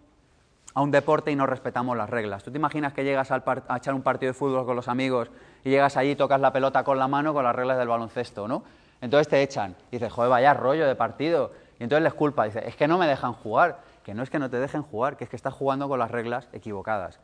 a 0.73 0.81
un 0.81 0.91
deporte 0.91 1.31
y 1.31 1.35
no 1.35 1.45
respetamos 1.47 1.97
las 1.97 2.09
reglas. 2.09 2.43
¿Tú 2.43 2.51
te 2.51 2.57
imaginas 2.57 2.93
que 2.93 3.03
llegas 3.03 3.31
a 3.31 3.43
echar 3.75 3.93
un 3.93 4.01
partido 4.01 4.31
de 4.31 4.33
fútbol 4.33 4.65
con 4.65 4.75
los 4.75 4.87
amigos 4.87 5.31
y 5.63 5.69
llegas 5.69 5.97
allí 5.97 6.11
y 6.11 6.15
tocas 6.15 6.39
la 6.39 6.53
pelota 6.53 6.83
con 6.83 6.97
la 6.97 7.07
mano 7.07 7.33
con 7.33 7.43
las 7.43 7.55
reglas 7.55 7.77
del 7.77 7.87
baloncesto, 7.87 8.47
¿no? 8.47 8.63
Entonces 9.01 9.27
te 9.27 9.41
echan 9.41 9.75
y 9.89 9.97
dices, 9.97 10.13
joder, 10.13 10.29
vaya 10.29 10.53
rollo 10.53 10.87
de 10.87 10.95
partido. 10.95 11.51
Y 11.79 11.83
entonces 11.83 12.03
les 12.03 12.13
culpa, 12.13 12.45
dice, 12.45 12.67
es 12.67 12.75
que 12.75 12.87
no 12.87 12.97
me 12.97 13.07
dejan 13.07 13.33
jugar, 13.33 13.81
que 14.03 14.13
no 14.13 14.21
es 14.23 14.29
que 14.29 14.39
no 14.39 14.49
te 14.49 14.59
dejen 14.59 14.83
jugar, 14.83 15.17
que 15.17 15.23
es 15.23 15.29
que 15.29 15.35
estás 15.35 15.53
jugando 15.53 15.89
con 15.89 15.99
las 15.99 16.11
reglas 16.11 16.47
equivocadas. 16.53 17.19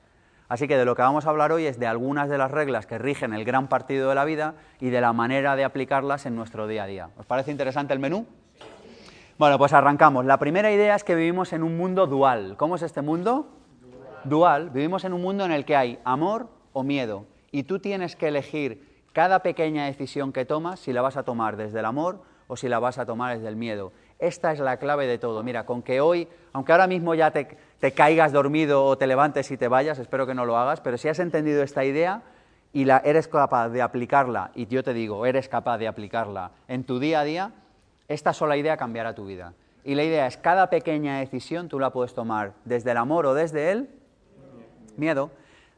Así 0.50 0.68
que 0.68 0.78
de 0.78 0.86
lo 0.86 0.96
que 0.96 1.02
vamos 1.02 1.26
a 1.26 1.30
hablar 1.30 1.52
hoy 1.52 1.66
es 1.66 1.78
de 1.78 1.88
algunas 1.88 2.30
de 2.30 2.38
las 2.38 2.52
reglas 2.52 2.86
que 2.86 2.98
rigen 2.98 3.34
el 3.34 3.44
gran 3.44 3.68
partido 3.68 4.10
de 4.10 4.16
la 4.16 4.24
vida 4.24 4.56
y 4.80 4.90
de 4.90 5.02
la 5.02 5.12
manera 5.12 5.56
de 5.58 5.66
aplicarlas 5.66 6.26
en 6.26 6.36
nuestro 6.36 6.68
día 6.68 6.84
a 6.84 6.88
día. 6.88 7.10
¿Os 7.18 7.26
parece 7.26 7.52
interesante 7.52 7.94
el 7.94 8.00
menú? 8.00 8.26
Bueno, 9.38 9.58
pues 9.58 9.74
arrancamos. 9.74 10.26
La 10.26 10.38
primera 10.38 10.72
idea 10.72 10.96
es 10.96 11.04
que 11.04 11.16
vivimos 11.16 11.52
en 11.52 11.64
un 11.64 11.76
mundo 11.76 12.08
dual. 12.08 12.56
¿Cómo 12.58 12.76
es 12.76 12.82
este 12.82 13.02
mundo? 13.02 13.50
Dual. 14.24 14.70
Vivimos 14.70 15.04
en 15.04 15.14
un 15.14 15.22
mundo 15.22 15.44
en 15.44 15.52
el 15.52 15.66
que 15.66 15.76
hay 15.76 16.00
amor 16.06 16.48
o 16.72 16.84
miedo. 16.84 17.26
Y 17.52 17.64
tú 17.64 17.80
tienes 17.80 18.16
que 18.16 18.30
elegir 18.30 19.04
cada 19.12 19.44
pequeña 19.44 19.86
decisión 19.86 20.32
que 20.32 20.46
tomas 20.46 20.80
si 20.80 20.94
la 20.94 21.02
vas 21.02 21.18
a 21.18 21.24
tomar 21.24 21.58
desde 21.58 21.80
el 21.80 21.86
amor 21.86 22.22
o 22.48 22.56
si 22.56 22.70
la 22.70 22.80
vas 22.80 22.98
a 22.98 23.06
tomar 23.06 23.36
desde 23.36 23.50
el 23.50 23.58
miedo. 23.58 23.92
Esta 24.20 24.52
es 24.52 24.60
la 24.60 24.78
clave 24.78 25.06
de 25.06 25.18
todo. 25.18 25.44
Mira, 25.44 25.66
con 25.66 25.84
que 25.84 26.02
hoy, 26.02 26.28
aunque 26.54 26.72
ahora 26.72 26.88
mismo 26.88 27.14
ya 27.14 27.32
te, 27.32 27.58
caigas 27.94 28.32
dormido 28.32 28.86
o 28.86 28.98
te 28.98 29.08
levantes 29.08 29.52
y 29.52 29.58
te 29.58 29.68
vayas, 29.68 30.00
espero 30.00 30.26
que 30.26 30.34
no 30.34 30.46
lo 30.46 30.58
hagas, 30.58 30.82
pero 30.82 30.98
si 30.98 31.08
has 31.08 31.20
entendido 31.20 31.64
esta 31.64 31.86
idea 31.86 32.24
y 32.74 32.86
la, 32.86 32.98
eres 32.98 33.28
capaz 33.28 33.70
de 33.70 33.82
aplicarla, 33.82 34.52
y 34.56 34.68
yo 34.68 34.84
te 34.84 34.94
digo, 34.94 35.26
eres 35.26 35.48
capaz 35.48 35.78
de 35.78 35.88
aplicarla 35.88 36.52
en 36.68 36.84
tu 36.84 37.00
día 37.00 37.22
a 37.22 37.24
día, 37.24 37.52
esta 38.08 38.34
sola 38.34 38.58
idea 38.58 38.78
cambiará 38.78 39.14
tu 39.14 39.26
vida. 39.26 39.54
Y 39.84 39.96
la 39.96 40.04
idea 40.04 40.28
es, 40.28 40.38
cada 40.38 40.70
pequeña 40.70 41.20
decisión 41.20 41.70
tú 41.70 41.80
la 41.80 41.92
puedes 41.92 42.14
tomar 42.14 42.54
desde 42.66 42.92
el 42.92 42.98
amor 42.98 43.26
o 43.26 43.34
desde 43.34 43.72
el 43.72 43.90
miedo. 44.98 45.32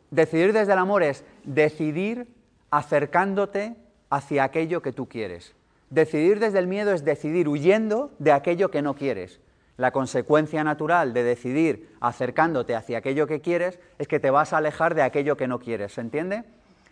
Decidir 0.09 0.53
desde 0.53 0.73
el 0.73 0.79
amor 0.79 1.03
es 1.03 1.23
decidir 1.43 2.27
acercándote 2.71 3.75
hacia 4.09 4.43
aquello 4.43 4.81
que 4.81 4.93
tú 4.93 5.07
quieres. 5.07 5.55
Decidir 5.89 6.39
desde 6.39 6.59
el 6.59 6.67
miedo 6.67 6.91
es 6.91 7.03
decidir 7.03 7.47
huyendo 7.47 8.11
de 8.19 8.31
aquello 8.31 8.71
que 8.71 8.81
no 8.81 8.95
quieres. 8.95 9.39
La 9.79 9.91
consecuencia 9.91 10.61
natural 10.65 11.13
de 11.13 11.23
decidir 11.23 11.95
acercándote 12.01 12.75
hacia 12.75 12.97
aquello 12.97 13.27
que 13.27 13.39
quieres 13.39 13.79
es 13.97 14.09
que 14.09 14.19
te 14.19 14.29
vas 14.29 14.51
a 14.51 14.57
alejar 14.57 14.93
de 14.93 15.03
aquello 15.03 15.37
que 15.37 15.47
no 15.47 15.59
quieres, 15.59 15.93
¿se 15.93 16.01
entiende? 16.01 16.43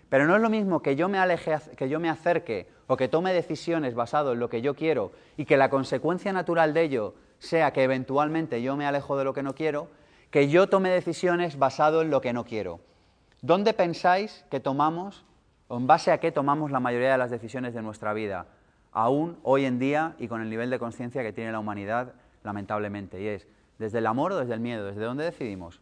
Pero 0.07 0.25
no 0.25 0.37
es 0.37 0.41
lo 0.41 0.49
mismo 0.49 0.81
que 0.81 0.95
yo 0.95 1.09
me 1.09 1.17
aleje, 1.17 1.53
que 1.75 1.89
yo 1.89 1.99
me 1.99 2.09
acerque 2.09 2.69
o 2.87 2.95
que 2.95 3.09
tome 3.09 3.33
decisiones 3.33 3.93
basado 3.93 4.31
en 4.31 4.39
lo 4.39 4.47
que 4.47 4.61
yo 4.61 4.73
quiero 4.73 5.11
y 5.35 5.43
que 5.43 5.57
la 5.57 5.69
consecuencia 5.69 6.31
natural 6.31 6.73
de 6.73 6.83
ello 6.83 7.13
sea 7.39 7.73
que 7.73 7.83
eventualmente 7.83 8.61
yo 8.61 8.77
me 8.77 8.85
alejo 8.85 9.17
de 9.17 9.25
lo 9.25 9.33
que 9.33 9.43
no 9.43 9.53
quiero, 9.53 9.89
que 10.31 10.47
yo 10.47 10.67
tome 10.67 10.89
decisiones 10.89 11.59
basado 11.59 12.01
en 12.01 12.09
lo 12.09 12.21
que 12.21 12.31
no 12.31 12.45
quiero. 12.45 12.79
¿Dónde 13.41 13.73
pensáis 13.73 14.45
que 14.49 14.61
tomamos 14.61 15.25
o 15.67 15.75
en 15.75 15.87
base 15.87 16.13
a 16.13 16.21
qué 16.21 16.31
tomamos 16.31 16.71
la 16.71 16.79
mayoría 16.79 17.11
de 17.11 17.17
las 17.17 17.31
decisiones 17.31 17.73
de 17.73 17.81
nuestra 17.81 18.13
vida? 18.13 18.45
Aún 18.93 19.37
hoy 19.43 19.65
en 19.65 19.77
día 19.77 20.15
y 20.19 20.29
con 20.29 20.41
el 20.41 20.49
nivel 20.49 20.69
de 20.69 20.79
conciencia 20.79 21.21
que 21.21 21.33
tiene 21.33 21.51
la 21.51 21.59
humanidad, 21.59 22.13
lamentablemente. 22.47 23.21
Y 23.21 23.27
es, 23.27 23.47
¿desde 23.77 23.99
el 23.99 24.07
amor 24.07 24.31
o 24.31 24.37
desde 24.37 24.53
el 24.53 24.59
miedo? 24.59 24.85
¿Desde 24.85 25.03
dónde 25.03 25.25
decidimos? 25.25 25.81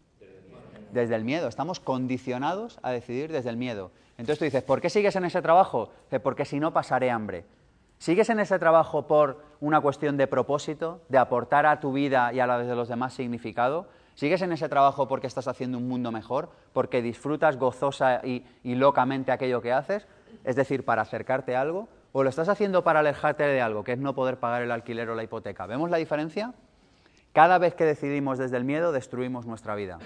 Desde 0.91 1.15
el 1.15 1.23
miedo. 1.23 1.47
Estamos 1.47 1.79
condicionados 1.79 2.79
a 2.81 2.91
decidir 2.91 3.31
desde 3.31 3.49
el 3.49 3.57
miedo. 3.57 3.91
Entonces 4.17 4.39
tú 4.39 4.45
dices, 4.45 4.63
¿por 4.63 4.81
qué 4.81 4.89
sigues 4.89 5.15
en 5.15 5.25
ese 5.25 5.41
trabajo? 5.41 5.91
Porque 6.23 6.45
si 6.45 6.59
no 6.59 6.73
pasaré 6.73 7.11
hambre. 7.11 7.45
¿Sigues 7.97 8.29
en 8.29 8.39
ese 8.39 8.59
trabajo 8.59 9.07
por 9.07 9.43
una 9.61 9.79
cuestión 9.79 10.17
de 10.17 10.27
propósito, 10.27 11.01
de 11.07 11.17
aportar 11.17 11.65
a 11.65 11.79
tu 11.79 11.93
vida 11.93 12.33
y 12.33 12.39
a 12.39 12.47
la 12.47 12.59
de 12.59 12.75
los 12.75 12.89
demás 12.89 13.13
significado? 13.13 13.87
¿Sigues 14.15 14.41
en 14.41 14.51
ese 14.51 14.69
trabajo 14.69 15.07
porque 15.07 15.27
estás 15.27 15.47
haciendo 15.47 15.77
un 15.77 15.87
mundo 15.87 16.11
mejor? 16.11 16.49
¿Porque 16.73 17.01
disfrutas 17.01 17.57
gozosa 17.57 18.21
y, 18.23 18.45
y, 18.63 18.75
locamente 18.75 19.31
aquello 19.31 19.61
que 19.61 19.73
haces? 19.73 20.07
Es 20.43 20.55
decir, 20.55 20.85
para 20.85 21.01
acercarte 21.01 21.55
a 21.55 21.61
algo. 21.61 21.89
¿O 22.17 22.23
lo 22.23 22.29
estás 22.29 22.47
haciendo 22.47 22.81
para 22.85 23.01
alejarte 23.01 23.43
de 23.43 23.59
algo, 23.59 23.83
que 23.83 23.91
es 23.91 23.99
no 23.99 24.15
poder 24.15 24.39
pagar 24.39 24.61
el 24.61 24.71
alquiler 24.71 25.09
o 25.09 25.15
la 25.15 25.23
hipoteca? 25.23 25.65
¿Vemos 25.65 25.89
la 25.89 25.97
diferencia? 25.97 26.53
Cada 27.33 27.57
vez 27.57 27.75
que 27.75 27.83
decidimos 27.83 28.37
desde 28.37 28.55
el 28.55 28.63
miedo, 28.63 28.93
destruimos 28.93 29.45
nuestra 29.45 29.75
vida. 29.75 29.99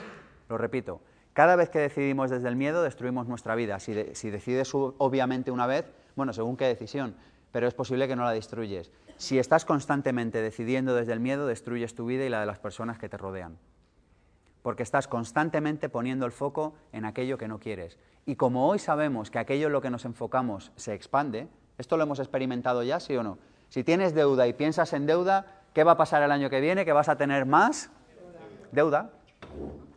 Lo 0.50 0.58
repito, 0.58 1.02
cada 1.34 1.56
vez 1.56 1.70
que 1.70 1.78
decidimos 1.78 2.32
desde 2.32 2.48
el 2.48 2.56
miedo, 2.56 2.82
destruimos 2.82 3.28
nuestra 3.28 3.54
vida. 3.54 3.80
Si, 3.80 3.94
decides 3.94 4.72
obviamente 4.74 5.52
una 5.52 5.68
vez, 5.68 5.86
bueno, 6.16 6.34
según 6.34 6.58
qué 6.58 6.66
decisión, 6.66 7.14
pero 7.52 7.68
es 7.68 7.76
posible 7.76 8.08
que 8.08 8.16
no 8.16 8.24
la 8.24 8.32
destruyes. 8.32 8.92
Si 9.18 9.38
estás 9.38 9.64
constantemente 9.64 10.42
decidiendo 10.42 10.96
desde 10.96 11.14
el 11.14 11.20
miedo, 11.20 11.46
destruyes 11.46 11.94
tu 11.94 12.08
vida 12.08 12.26
y 12.26 12.30
la 12.30 12.40
de 12.40 12.48
las 12.48 12.58
personas 12.58 12.98
que 12.98 13.08
te 13.08 13.18
rodean. 13.18 13.60
Porque 14.64 14.82
estás 14.82 15.08
constantemente 15.08 15.90
poniendo 15.90 16.26
el 16.26 16.32
foco 16.32 16.74
en 16.92 17.06
aquello 17.06 17.38
que 17.38 17.48
no 17.48 17.60
quieres. 17.60 18.00
Y 18.26 18.36
como 18.36 18.68
hoy 18.68 18.80
sabemos 18.80 19.30
que 19.30 19.38
aquello 19.38 19.68
en 19.68 19.74
lo 19.74 19.82
que 19.82 19.92
nos 19.92 20.06
enfocamos 20.06 20.72
se 20.76 20.96
expande, 20.96 21.48
esto 21.80 21.98
lo 21.98 22.04
hemos 22.04 22.20
experimentado 22.20 22.84
ya, 22.84 23.00
sí 23.00 23.16
o 23.16 23.24
no. 23.24 23.40
Si 23.70 23.84
tienes 23.84 24.14
deuda 24.14 24.48
y 24.48 24.54
piensas 24.54 24.92
en 24.94 25.06
deuda, 25.06 25.46
¿qué 25.74 25.86
va 25.86 25.94
a 25.94 25.98
pasar 25.98 26.22
el 26.22 26.32
año 26.32 26.50
que 26.50 26.60
viene? 26.60 26.84
¿Que 26.84 26.92
vas 26.92 27.08
a 27.08 27.16
tener 27.16 27.46
más 27.46 27.90
deuda? 28.72 29.12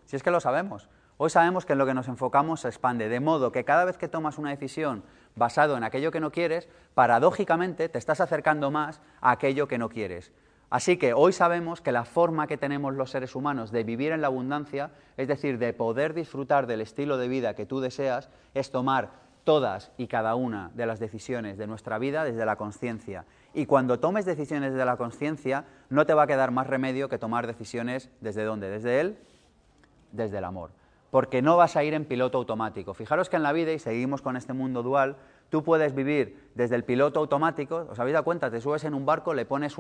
Si 0.07 0.15
es 0.15 0.23
que 0.23 0.31
lo 0.31 0.41
sabemos. 0.41 0.89
Hoy 1.17 1.31
sabemos 1.31 1.67
que 1.67 1.73
en 1.73 1.81
lo 1.81 1.87
que 1.87 1.95
nos 1.95 2.07
enfocamos 2.07 2.61
se 2.61 2.69
expande, 2.69 3.09
de 3.09 3.19
modo 3.19 3.51
que 3.51 3.65
cada 3.65 3.85
vez 3.85 3.99
que 3.99 4.09
tomas 4.09 4.39
una 4.39 4.51
decisión 4.51 5.03
basado 5.35 5.77
en 5.77 5.83
aquello 5.83 6.13
que 6.13 6.21
no 6.21 6.31
quieres, 6.31 6.69
paradójicamente 6.95 7.89
te 7.89 7.99
estás 7.99 8.21
acercando 8.21 8.71
más 8.71 9.01
a 9.21 9.33
aquello 9.33 9.67
que 9.67 9.79
no 9.79 9.89
quieres. 9.89 10.33
Así 10.71 10.97
que 10.97 11.15
hoy 11.15 11.33
sabemos 11.33 11.81
que 11.81 11.93
la 11.93 12.05
forma 12.05 12.47
que 12.47 12.57
tenemos 12.57 12.95
los 12.95 13.11
seres 13.11 13.35
humanos 13.35 13.73
de 13.73 13.85
vivir 13.85 14.13
en 14.13 14.21
la 14.21 14.29
abundancia, 14.29 14.93
es 15.17 15.29
decir, 15.29 15.59
de 15.59 15.73
poder 15.73 16.15
disfrutar 16.15 16.67
del 16.67 16.81
estilo 16.81 17.19
de 17.19 17.29
vida 17.29 17.55
que 17.55 17.67
tú 17.67 17.81
deseas, 17.81 18.31
es 18.55 18.71
tomar 18.71 19.22
todas 19.45 19.93
y 19.97 20.07
cada 20.07 20.35
una 20.35 20.71
de 20.75 20.87
las 20.87 21.01
decisiones 21.01 21.59
de 21.59 21.67
nuestra 21.67 21.99
vida 21.99 22.25
desde 22.25 22.47
la 22.47 22.57
conciencia. 22.57 23.25
Y 23.55 23.67
cuando 23.67 23.99
tomes 24.01 24.25
decisiones 24.25 24.73
desde 24.73 24.85
la 24.85 24.97
conciencia, 24.97 25.65
no 25.91 26.07
te 26.07 26.15
va 26.15 26.25
a 26.25 26.27
quedar 26.27 26.51
más 26.51 26.67
remedio 26.67 27.09
que 27.09 27.19
tomar 27.19 27.47
decisiones 27.47 28.11
desde 28.21 28.45
dónde? 28.45 28.71
Desde 28.71 29.01
él, 29.01 29.19
desde 30.13 30.39
el 30.39 30.45
amor 30.45 30.71
porque 31.13 31.43
no 31.43 31.59
vas 31.59 31.77
a 31.77 31.85
ir 31.85 31.93
en 31.93 32.07
piloto 32.07 32.39
automático. 32.39 32.95
Fijaros 32.95 33.29
que 33.29 33.37
en 33.37 33.43
la 33.43 33.53
vida, 33.53 33.71
y 33.71 33.79
seguimos 33.79 34.23
con 34.23 34.35
este 34.35 34.55
mundo 34.55 34.83
dual, 34.83 35.17
tú 35.51 35.63
puedes 35.63 35.95
vivir 35.95 36.49
desde 36.55 36.75
el 36.75 36.85
piloto 36.85 37.21
automático, 37.21 37.87
os 37.91 38.01
habéis 38.01 38.15
dado 38.15 38.25
cuenta, 38.25 38.51
te 38.51 38.63
subes 38.63 38.83
en 38.85 38.95
un 38.95 39.05
barco, 39.05 39.35
le 39.35 39.45
pones 39.45 39.77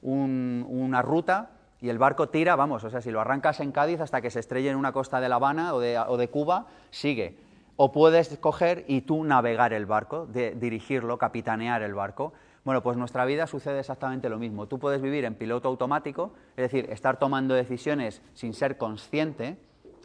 una 0.00 1.02
ruta 1.02 1.50
y 1.82 1.90
el 1.90 1.98
barco 1.98 2.30
tira, 2.30 2.56
vamos, 2.56 2.82
o 2.82 2.88
sea, 2.88 3.02
si 3.02 3.10
lo 3.10 3.20
arrancas 3.20 3.60
en 3.60 3.72
Cádiz 3.72 4.00
hasta 4.00 4.22
que 4.22 4.30
se 4.30 4.40
estrelle 4.40 4.70
en 4.70 4.76
una 4.76 4.92
costa 4.92 5.20
de 5.20 5.28
La 5.28 5.34
Habana 5.34 5.74
o 5.74 5.80
de, 5.80 6.28
Cuba, 6.28 6.68
sigue. 6.88 7.36
O 7.82 7.92
puedes 7.92 8.36
coger 8.36 8.84
y 8.88 9.00
tú 9.00 9.24
navegar 9.24 9.72
el 9.72 9.86
barco, 9.86 10.26
dirigirlo, 10.26 11.16
capitanear 11.16 11.80
el 11.80 11.94
barco. 11.94 12.34
Bueno, 12.62 12.82
pues 12.82 12.98
nuestra 12.98 13.24
vida 13.24 13.46
sucede 13.46 13.80
exactamente 13.80 14.28
lo 14.28 14.38
mismo. 14.38 14.66
Tú 14.68 14.78
puedes 14.78 15.00
vivir 15.00 15.24
en 15.24 15.34
piloto 15.34 15.66
automático, 15.66 16.34
es 16.58 16.70
decir, 16.70 16.90
estar 16.92 17.18
tomando 17.18 17.54
decisiones 17.54 18.20
sin 18.34 18.52
ser 18.52 18.76
consciente, 18.76 19.56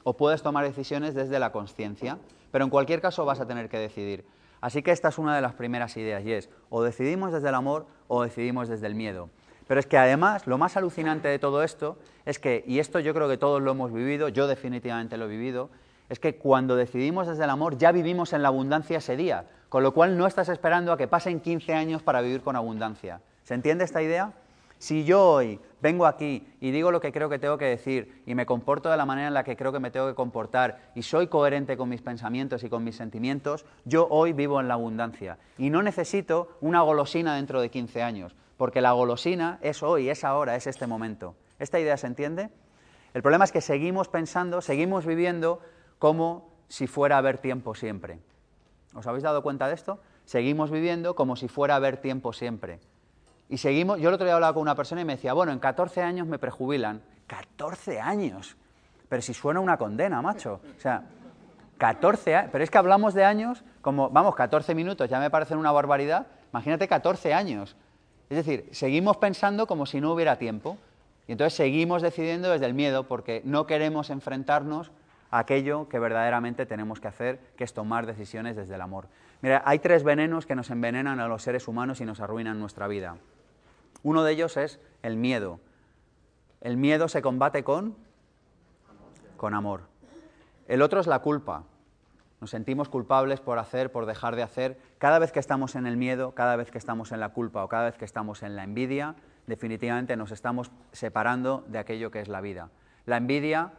o 0.05 0.15
puedes 0.15 0.41
tomar 0.41 0.63
decisiones 0.63 1.15
desde 1.15 1.37
la 1.37 1.51
conciencia, 1.51 2.17
pero 2.49 2.63
en 2.63 2.69
cualquier 2.69 3.01
caso 3.01 3.25
vas 3.25 3.41
a 3.41 3.45
tener 3.45 3.67
que 3.67 3.77
decidir. 3.77 4.25
Así 4.61 4.81
que 4.81 4.91
esta 4.91 5.09
es 5.09 5.17
una 5.17 5.35
de 5.35 5.41
las 5.41 5.55
primeras 5.55 5.97
ideas 5.97 6.23
y 6.23 6.31
es 6.31 6.49
o 6.69 6.81
decidimos 6.81 7.33
desde 7.33 7.49
el 7.49 7.55
amor 7.55 7.87
o 8.07 8.23
decidimos 8.23 8.69
desde 8.69 8.87
el 8.87 8.95
miedo. 8.95 9.29
Pero 9.67 9.81
es 9.81 9.85
que 9.85 9.97
además 9.97 10.47
lo 10.47 10.57
más 10.57 10.77
alucinante 10.77 11.27
de 11.27 11.39
todo 11.39 11.61
esto 11.61 11.97
es 12.23 12.39
que, 12.39 12.63
y 12.65 12.79
esto 12.79 13.01
yo 13.01 13.13
creo 13.13 13.27
que 13.27 13.37
todos 13.37 13.61
lo 13.61 13.71
hemos 13.71 13.91
vivido, 13.91 14.29
yo 14.29 14.47
definitivamente 14.47 15.17
lo 15.17 15.25
he 15.25 15.27
vivido, 15.27 15.69
es 16.09 16.19
que 16.19 16.35
cuando 16.35 16.75
decidimos 16.75 17.27
desde 17.27 17.43
el 17.43 17.49
amor 17.49 17.77
ya 17.77 17.91
vivimos 17.91 18.33
en 18.33 18.41
la 18.41 18.49
abundancia 18.49 18.97
ese 18.97 19.17
día, 19.17 19.45
con 19.69 19.83
lo 19.83 19.93
cual 19.93 20.17
no 20.17 20.27
estás 20.27 20.49
esperando 20.49 20.91
a 20.91 20.97
que 20.97 21.07
pasen 21.07 21.39
15 21.39 21.73
años 21.73 22.03
para 22.03 22.21
vivir 22.21 22.41
con 22.41 22.55
abundancia. 22.55 23.21
¿Se 23.43 23.53
entiende 23.53 23.83
esta 23.83 24.01
idea? 24.01 24.33
Si 24.77 25.05
yo 25.05 25.23
hoy 25.23 25.59
vengo 25.81 26.05
aquí 26.05 26.47
y 26.59 26.71
digo 26.71 26.91
lo 26.91 26.99
que 26.99 27.11
creo 27.11 27.29
que 27.29 27.39
tengo 27.39 27.57
que 27.57 27.65
decir 27.65 28.21
y 28.25 28.35
me 28.35 28.45
comporto 28.45 28.89
de 28.89 28.97
la 28.97 29.05
manera 29.05 29.27
en 29.29 29.33
la 29.33 29.43
que 29.43 29.55
creo 29.55 29.71
que 29.71 29.79
me 29.79 29.91
tengo 29.91 30.07
que 30.07 30.15
comportar 30.15 30.91
y 30.95 31.01
soy 31.03 31.27
coherente 31.27 31.77
con 31.77 31.89
mis 31.89 32.01
pensamientos 32.01 32.63
y 32.63 32.69
con 32.69 32.83
mis 32.83 32.95
sentimientos, 32.95 33.65
yo 33.85 34.07
hoy 34.09 34.33
vivo 34.33 34.59
en 34.59 34.67
la 34.67 34.73
abundancia. 34.73 35.37
Y 35.57 35.69
no 35.69 35.81
necesito 35.81 36.49
una 36.61 36.81
golosina 36.81 37.35
dentro 37.35 37.61
de 37.61 37.69
15 37.69 38.03
años, 38.03 38.35
porque 38.57 38.81
la 38.81 38.91
golosina 38.91 39.59
es 39.61 39.81
hoy, 39.81 40.09
es 40.09 40.23
ahora, 40.23 40.55
es 40.55 40.67
este 40.67 40.87
momento. 40.87 41.35
¿Esta 41.57 41.79
idea 41.79 41.97
se 41.97 42.07
entiende? 42.07 42.49
El 43.13 43.21
problema 43.21 43.45
es 43.45 43.53
que 43.53 43.61
seguimos 43.61 44.09
pensando, 44.09 44.61
seguimos 44.61 45.05
viviendo 45.05 45.61
como 46.05 46.51
si 46.67 46.85
fuera 46.85 47.15
a 47.15 47.17
haber 47.17 47.39
tiempo 47.39 47.73
siempre. 47.73 48.19
¿Os 48.93 49.07
habéis 49.07 49.23
dado 49.23 49.41
cuenta 49.41 49.67
de 49.67 49.73
esto? 49.73 49.99
Seguimos 50.25 50.69
viviendo 50.69 51.15
como 51.15 51.35
si 51.35 51.47
fuera 51.47 51.73
a 51.73 51.77
haber 51.77 51.97
tiempo 51.97 52.31
siempre. 52.31 52.79
Y 53.49 53.57
seguimos, 53.57 53.99
yo 53.99 54.09
el 54.09 54.13
otro 54.13 54.25
día 54.25 54.35
hablaba 54.35 54.53
con 54.53 54.61
una 54.61 54.75
persona 54.75 55.01
y 55.01 55.05
me 55.05 55.15
decía, 55.15 55.33
bueno, 55.33 55.51
en 55.51 55.57
14 55.57 56.03
años 56.03 56.27
me 56.27 56.37
prejubilan. 56.37 57.01
14 57.25 57.99
años. 57.99 58.55
Pero 59.09 59.19
si 59.23 59.33
suena 59.33 59.59
una 59.59 59.77
condena, 59.77 60.21
macho. 60.21 60.61
O 60.77 60.79
sea, 60.79 61.05
14 61.79 62.35
años. 62.35 62.49
Pero 62.51 62.63
es 62.63 62.69
que 62.69 62.77
hablamos 62.77 63.15
de 63.15 63.25
años 63.25 63.63
como, 63.81 64.11
vamos, 64.11 64.35
14 64.35 64.75
minutos, 64.75 65.09
ya 65.09 65.19
me 65.19 65.31
parecen 65.31 65.57
una 65.57 65.71
barbaridad. 65.71 66.27
Imagínate 66.51 66.87
14 66.87 67.33
años. 67.33 67.75
Es 68.29 68.37
decir, 68.37 68.69
seguimos 68.73 69.17
pensando 69.17 69.65
como 69.65 69.87
si 69.87 69.99
no 70.01 70.13
hubiera 70.13 70.37
tiempo. 70.37 70.77
Y 71.27 71.31
entonces 71.31 71.55
seguimos 71.55 72.03
decidiendo 72.03 72.51
desde 72.51 72.67
el 72.67 72.75
miedo 72.75 73.07
porque 73.07 73.41
no 73.43 73.65
queremos 73.65 74.11
enfrentarnos 74.11 74.91
aquello 75.31 75.89
que 75.89 75.99
verdaderamente 75.99 76.65
tenemos 76.65 76.99
que 76.99 77.07
hacer, 77.07 77.39
que 77.57 77.63
es 77.63 77.73
tomar 77.73 78.05
decisiones 78.05 78.55
desde 78.55 78.75
el 78.75 78.81
amor. 78.81 79.07
Mira, 79.41 79.61
hay 79.65 79.79
tres 79.79 80.03
venenos 80.03 80.45
que 80.45 80.55
nos 80.55 80.69
envenenan 80.69 81.19
a 81.19 81.27
los 81.27 81.43
seres 81.43 81.67
humanos 81.67 82.01
y 82.01 82.05
nos 82.05 82.19
arruinan 82.19 82.59
nuestra 82.59 82.87
vida. 82.87 83.17
Uno 84.03 84.23
de 84.23 84.33
ellos 84.33 84.57
es 84.57 84.79
el 85.03 85.17
miedo. 85.17 85.59
El 86.61 86.77
miedo 86.77 87.07
se 87.07 87.21
combate 87.21 87.63
con 87.63 87.95
con 89.35 89.53
amor. 89.53 89.81
El 90.67 90.81
otro 90.81 90.99
es 90.99 91.07
la 91.07 91.19
culpa. 91.19 91.63
Nos 92.41 92.49
sentimos 92.49 92.89
culpables 92.89 93.39
por 93.39 93.59
hacer, 93.59 93.91
por 93.91 94.05
dejar 94.05 94.35
de 94.35 94.43
hacer. 94.43 94.79
Cada 94.97 95.19
vez 95.19 95.31
que 95.31 95.39
estamos 95.39 95.75
en 95.75 95.85
el 95.85 95.97
miedo, 95.97 96.33
cada 96.33 96.55
vez 96.55 96.71
que 96.71 96.77
estamos 96.77 97.11
en 97.11 97.19
la 97.19 97.29
culpa 97.29 97.63
o 97.63 97.69
cada 97.69 97.85
vez 97.85 97.97
que 97.97 98.05
estamos 98.05 98.43
en 98.43 98.55
la 98.55 98.63
envidia, 98.63 99.15
definitivamente 99.47 100.17
nos 100.17 100.31
estamos 100.31 100.71
separando 100.91 101.63
de 101.67 101.79
aquello 101.79 102.11
que 102.11 102.19
es 102.19 102.27
la 102.27 102.41
vida. 102.41 102.69
La 103.05 103.17
envidia, 103.17 103.73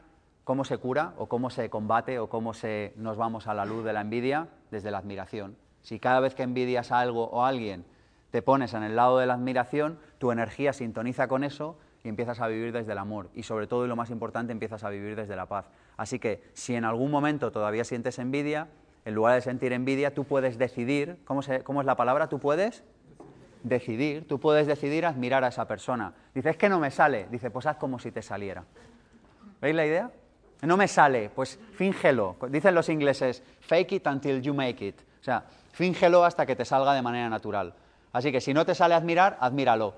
¿cómo 0.47 0.65
se 0.65 0.79
cura 0.79 1.12
o 1.19 1.26
cómo 1.26 1.50
se 1.50 1.69
combate 1.71 2.21
o 2.21 2.29
cómo 2.29 2.55
se, 2.55 2.93
nos 2.95 3.17
vamos 3.17 3.49
a 3.49 3.55
la 3.55 3.65
luz 3.65 3.85
de 3.85 3.93
la 3.93 4.03
envidia? 4.03 4.47
Desde 4.71 4.93
la 4.93 4.99
admiración. 4.99 5.57
Si 5.83 5.99
cada 5.99 6.21
vez 6.21 6.37
que 6.37 6.45
envidias 6.45 6.93
a 6.93 7.00
algo 7.00 7.25
o 7.25 7.45
a 7.45 7.49
alguien 7.49 7.85
te 8.31 8.43
pones 8.43 8.73
en 8.73 8.85
el 8.85 8.95
lado 8.95 9.19
de 9.19 9.26
la 9.26 9.35
admiración, 9.35 9.99
tu 10.19 10.31
energía 10.31 10.73
sintoniza 10.73 11.26
con 11.26 11.43
eso 11.43 11.76
y 12.05 12.09
empiezas 12.09 12.41
a 12.41 12.47
vivir 12.47 12.73
desde 12.73 12.93
el 12.93 12.99
amor 12.99 13.29
y 13.35 13.43
sobre 13.43 13.67
todo 13.67 13.85
y 13.85 13.88
lo 13.88 13.97
más 13.97 14.11
importante 14.11 14.53
empiezas 14.53 14.85
a 14.85 14.88
vivir 14.88 15.17
desde 15.17 15.35
la 15.35 15.47
paz. 15.47 15.69
Así 15.97 16.21
que 16.21 16.45
si 16.53 16.76
en 16.76 16.85
algún 16.85 17.11
momento 17.11 17.50
todavía 17.50 17.83
sientes 17.83 18.21
envidia, 18.21 18.69
en 19.05 19.17
lugar 19.17 19.35
de 19.35 19.41
sentir 19.41 19.73
envidia, 19.73 20.15
tú 20.15 20.23
puedes 20.23 20.59
decidir, 20.59 21.19
¿cómo, 21.25 21.41
cómo 21.65 21.81
es 21.81 21.87
la 21.87 21.97
palabra? 21.97 22.29
Tú 22.29 22.38
puedes 22.38 22.85
decidir, 23.65 24.29
tú 24.29 24.38
puedes 24.38 24.69
decidir 24.69 25.07
admirar 25.07 25.43
a 25.43 25.49
esa 25.49 25.67
persona. 25.67 26.15
Dice, 26.37 26.50
es 26.50 26.57
que 26.57 26.69
no 26.69 26.79
me 26.79 26.93
sale, 26.93 27.26
dice, 27.33 27.50
pues 27.50 27.67
haz 27.67 27.79
como 27.79 27.99
si 27.99 28.12
te 28.12 28.23
saliera. 28.23 28.62
¿Veis 29.61 29.75
la 29.75 29.85
idea? 29.85 30.12
No 30.63 30.77
me 30.77 30.89
sale, 30.89 31.31
pues 31.35 31.59
fíngelo. 31.75 32.37
Dicen 32.49 32.75
los 32.75 32.89
ingleses, 32.89 33.43
fake 33.61 33.93
it 33.93 34.07
until 34.07 34.41
you 34.41 34.55
make 34.55 34.87
it. 34.87 35.01
O 35.21 35.25
sea, 35.25 35.45
fíngelo 35.73 36.25
hasta 36.25 36.47
que 36.47 36.57
te 36.57 36.65
salga 36.65 36.95
de 36.95 37.03
manera 37.03 37.29
natural. 37.29 37.75
Así 38.13 38.33
que 38.33 38.41
si 38.41 38.55
no 38.55 38.65
te 38.65 38.75
sale 38.75 38.95
admirar, 38.95 39.37
admíralo. 39.41 39.95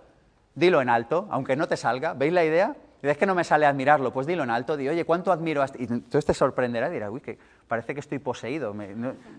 Dilo 0.55 0.81
en 0.81 0.89
alto, 0.89 1.29
aunque 1.31 1.55
no 1.55 1.69
te 1.69 1.77
salga. 1.77 2.15
¿Veis 2.15 2.33
la 2.33 2.45
idea? 2.45 2.75
Es 3.01 3.17
que 3.17 3.27
no 3.27 3.35
me 3.35 3.45
sale 3.45 3.65
admirarlo, 3.65 4.13
pues 4.13 4.27
dilo 4.27 4.43
en 4.43 4.51
alto, 4.51 4.77
di, 4.77 4.89
oye, 4.89 5.05
¿cuánto 5.05 5.31
admiro? 5.31 5.65
Y 5.79 5.85
entonces 5.85 6.25
te 6.25 6.35
sorprenderá 6.35 6.89
y 6.89 6.95
dirás, 6.95 7.11
uy, 7.13 7.21
que 7.21 7.39
parece 7.69 7.95
que 7.95 8.01
estoy 8.01 8.19
poseído. 8.19 8.75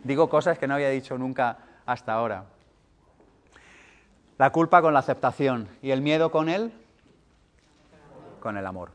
digo 0.03 0.29
cosas 0.29 0.57
que 0.57 0.65
no 0.65 0.75
había 0.75 0.89
dicho 0.89 1.17
nunca 1.17 1.57
hasta 1.85 2.13
ahora. 2.13 2.45
La 4.37 4.51
culpa 4.51 4.81
con 4.81 4.93
la 4.93 4.99
aceptación 4.99 5.67
y 5.81 5.91
el 5.91 6.01
miedo 6.01 6.31
con 6.31 6.47
él, 6.47 6.71
con 8.39 8.55
el 8.55 8.65
amor. 8.65 8.91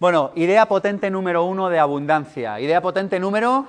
Bueno, 0.00 0.32
idea 0.34 0.66
potente 0.66 1.10
número 1.10 1.44
uno 1.44 1.68
de 1.68 1.78
abundancia. 1.78 2.58
Idea 2.58 2.80
potente 2.80 3.20
número 3.20 3.66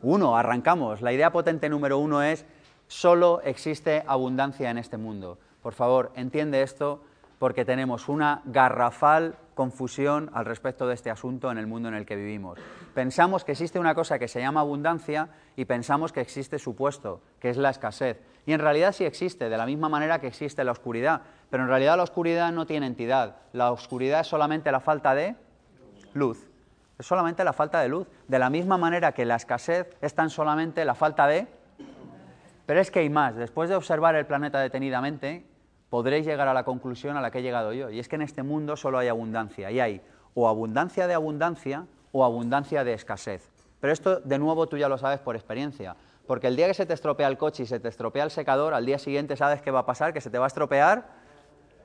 uno, 0.00 0.36
arrancamos. 0.36 1.02
La 1.02 1.12
idea 1.12 1.32
potente 1.32 1.68
número 1.68 1.98
uno 1.98 2.22
es, 2.22 2.46
solo 2.86 3.40
existe 3.42 4.04
abundancia 4.06 4.70
en 4.70 4.78
este 4.78 4.96
mundo. 4.96 5.40
Por 5.62 5.72
favor, 5.72 6.12
entiende 6.14 6.62
esto 6.62 7.02
porque 7.40 7.64
tenemos 7.64 8.08
una 8.08 8.42
garrafal 8.44 9.34
confusión 9.56 10.30
al 10.34 10.44
respecto 10.44 10.86
de 10.86 10.94
este 10.94 11.10
asunto 11.10 11.50
en 11.50 11.58
el 11.58 11.66
mundo 11.66 11.88
en 11.88 11.96
el 11.96 12.06
que 12.06 12.14
vivimos. 12.14 12.60
Pensamos 12.94 13.42
que 13.42 13.50
existe 13.50 13.80
una 13.80 13.96
cosa 13.96 14.20
que 14.20 14.28
se 14.28 14.38
llama 14.38 14.60
abundancia 14.60 15.30
y 15.56 15.64
pensamos 15.64 16.12
que 16.12 16.20
existe 16.20 16.60
supuesto, 16.60 17.22
que 17.40 17.50
es 17.50 17.56
la 17.56 17.70
escasez. 17.70 18.20
Y 18.46 18.52
en 18.52 18.60
realidad 18.60 18.92
sí 18.92 19.04
existe, 19.04 19.48
de 19.48 19.56
la 19.56 19.66
misma 19.66 19.88
manera 19.88 20.20
que 20.20 20.28
existe 20.28 20.62
la 20.62 20.70
oscuridad. 20.70 21.22
Pero 21.50 21.64
en 21.64 21.68
realidad 21.68 21.96
la 21.96 22.04
oscuridad 22.04 22.52
no 22.52 22.66
tiene 22.66 22.86
entidad. 22.86 23.38
La 23.52 23.72
oscuridad 23.72 24.20
es 24.20 24.28
solamente 24.28 24.70
la 24.70 24.78
falta 24.78 25.12
de 25.16 25.34
luz. 26.16 26.48
Es 26.98 27.06
solamente 27.06 27.44
la 27.44 27.52
falta 27.52 27.80
de 27.80 27.88
luz. 27.88 28.08
De 28.26 28.38
la 28.38 28.50
misma 28.50 28.78
manera 28.78 29.12
que 29.12 29.24
la 29.24 29.36
escasez 29.36 29.96
es 30.00 30.14
tan 30.14 30.30
solamente 30.30 30.84
la 30.84 30.94
falta 30.94 31.26
de... 31.26 31.46
Pero 32.64 32.80
es 32.80 32.90
que 32.90 33.00
hay 33.00 33.10
más. 33.10 33.36
Después 33.36 33.68
de 33.68 33.76
observar 33.76 34.16
el 34.16 34.26
planeta 34.26 34.58
detenidamente, 34.58 35.46
podréis 35.88 36.26
llegar 36.26 36.48
a 36.48 36.54
la 36.54 36.64
conclusión 36.64 37.16
a 37.16 37.20
la 37.20 37.30
que 37.30 37.38
he 37.38 37.42
llegado 37.42 37.72
yo. 37.72 37.90
Y 37.90 38.00
es 38.00 38.08
que 38.08 38.16
en 38.16 38.22
este 38.22 38.42
mundo 38.42 38.76
solo 38.76 38.98
hay 38.98 39.08
abundancia. 39.08 39.70
Y 39.70 39.78
hay 39.78 40.00
o 40.34 40.48
abundancia 40.48 41.06
de 41.06 41.14
abundancia 41.14 41.86
o 42.12 42.24
abundancia 42.24 42.82
de 42.82 42.94
escasez. 42.94 43.52
Pero 43.80 43.92
esto, 43.92 44.20
de 44.20 44.38
nuevo, 44.38 44.66
tú 44.66 44.76
ya 44.76 44.88
lo 44.88 44.98
sabes 44.98 45.20
por 45.20 45.36
experiencia. 45.36 45.96
Porque 46.26 46.48
el 46.48 46.56
día 46.56 46.66
que 46.66 46.74
se 46.74 46.86
te 46.86 46.94
estropea 46.94 47.28
el 47.28 47.38
coche 47.38 47.62
y 47.62 47.66
se 47.66 47.78
te 47.78 47.88
estropea 47.88 48.24
el 48.24 48.30
secador, 48.30 48.74
al 48.74 48.84
día 48.84 48.98
siguiente 48.98 49.36
sabes 49.36 49.62
qué 49.62 49.70
va 49.70 49.80
a 49.80 49.86
pasar, 49.86 50.12
que 50.12 50.20
se 50.20 50.30
te 50.30 50.38
va 50.38 50.46
a 50.46 50.48
estropear 50.48 51.06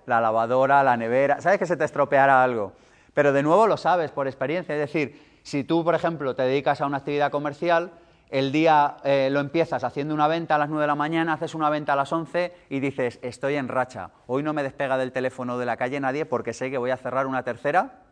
la 0.08 0.20
lavadora, 0.20 0.84
la 0.84 0.98
nevera, 0.98 1.42
sabes 1.42 1.60
que 1.60 1.66
se 1.66 1.78
te 1.78 1.86
estropeará 1.86 2.44
algo. 2.44 2.74
Pero 3.14 3.34
de 3.34 3.44
nuevo 3.44 3.68
lo 3.68 3.78
sabes 3.78 4.12
por 4.12 4.28
experiencia, 4.28 4.76
es 4.76 4.80
decir, 4.80 5.40
si 5.44 5.64
tú, 5.64 5.84
por 5.84 5.96
ejemplo, 5.96 6.36
te 6.36 6.44
dedicas 6.44 6.82
a 6.82 6.86
una 6.86 6.98
actividad 6.98 7.32
comercial, 7.32 7.92
el 8.30 8.54
día 8.54 8.98
eh, 9.04 9.30
lo 9.30 9.42
empiezas 9.42 9.84
haciendo 9.84 10.14
una 10.14 10.28
venta 10.28 10.56
a 10.56 10.58
las 10.58 10.70
9 10.70 10.84
de 10.84 10.88
la 10.88 10.96
mañana, 10.96 11.34
haces 11.34 11.54
una 11.54 11.70
venta 11.70 11.94
a 11.94 11.96
las 11.98 12.14
11 12.14 12.54
y 12.70 12.80
dices, 12.80 13.20
estoy 13.22 13.56
en 13.56 13.68
racha, 13.68 14.12
hoy 14.28 14.42
no 14.42 14.54
me 14.54 14.64
despega 14.64 14.98
del 14.98 15.12
teléfono 15.12 15.58
de 15.58 15.66
la 15.66 15.76
calle 15.76 16.00
nadie 16.00 16.26
porque 16.26 16.54
sé 16.54 16.72
que 16.72 16.78
voy 16.78 16.92
a 16.92 16.98
cerrar 16.98 17.28
una 17.28 17.44
tercera 17.44 18.04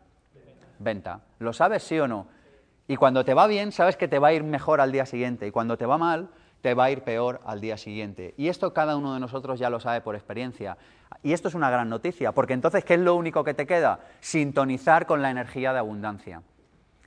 venta. 0.78 1.20
¿Lo 1.38 1.52
sabes, 1.54 1.82
sí 1.84 1.98
o 1.98 2.06
no? 2.06 2.26
Y 2.86 2.96
cuando 2.96 3.24
te 3.24 3.32
va 3.34 3.46
bien, 3.46 3.72
sabes 3.72 3.96
que 3.96 4.08
te 4.08 4.18
va 4.18 4.28
a 4.28 4.32
ir 4.32 4.42
mejor 4.42 4.80
al 4.80 4.92
día 4.92 5.06
siguiente 5.06 5.46
y 5.46 5.50
cuando 5.52 5.78
te 5.78 5.86
va 5.86 5.96
mal, 5.96 6.28
te 6.60 6.74
va 6.74 6.84
a 6.84 6.90
ir 6.90 7.02
peor 7.02 7.40
al 7.44 7.60
día 7.60 7.76
siguiente. 7.76 8.34
Y 8.36 8.48
esto 8.48 8.74
cada 8.74 8.96
uno 8.96 9.14
de 9.14 9.20
nosotros 9.20 9.58
ya 9.58 9.70
lo 9.70 9.80
sabe 9.80 10.00
por 10.00 10.16
experiencia. 10.16 10.76
Y 11.22 11.32
esto 11.32 11.48
es 11.48 11.54
una 11.54 11.70
gran 11.70 11.88
noticia, 11.88 12.32
porque 12.32 12.54
entonces, 12.54 12.84
¿qué 12.84 12.94
es 12.94 13.00
lo 13.00 13.14
único 13.14 13.44
que 13.44 13.54
te 13.54 13.66
queda? 13.66 14.00
Sintonizar 14.20 15.06
con 15.06 15.22
la 15.22 15.30
energía 15.30 15.72
de 15.72 15.78
abundancia. 15.78 16.42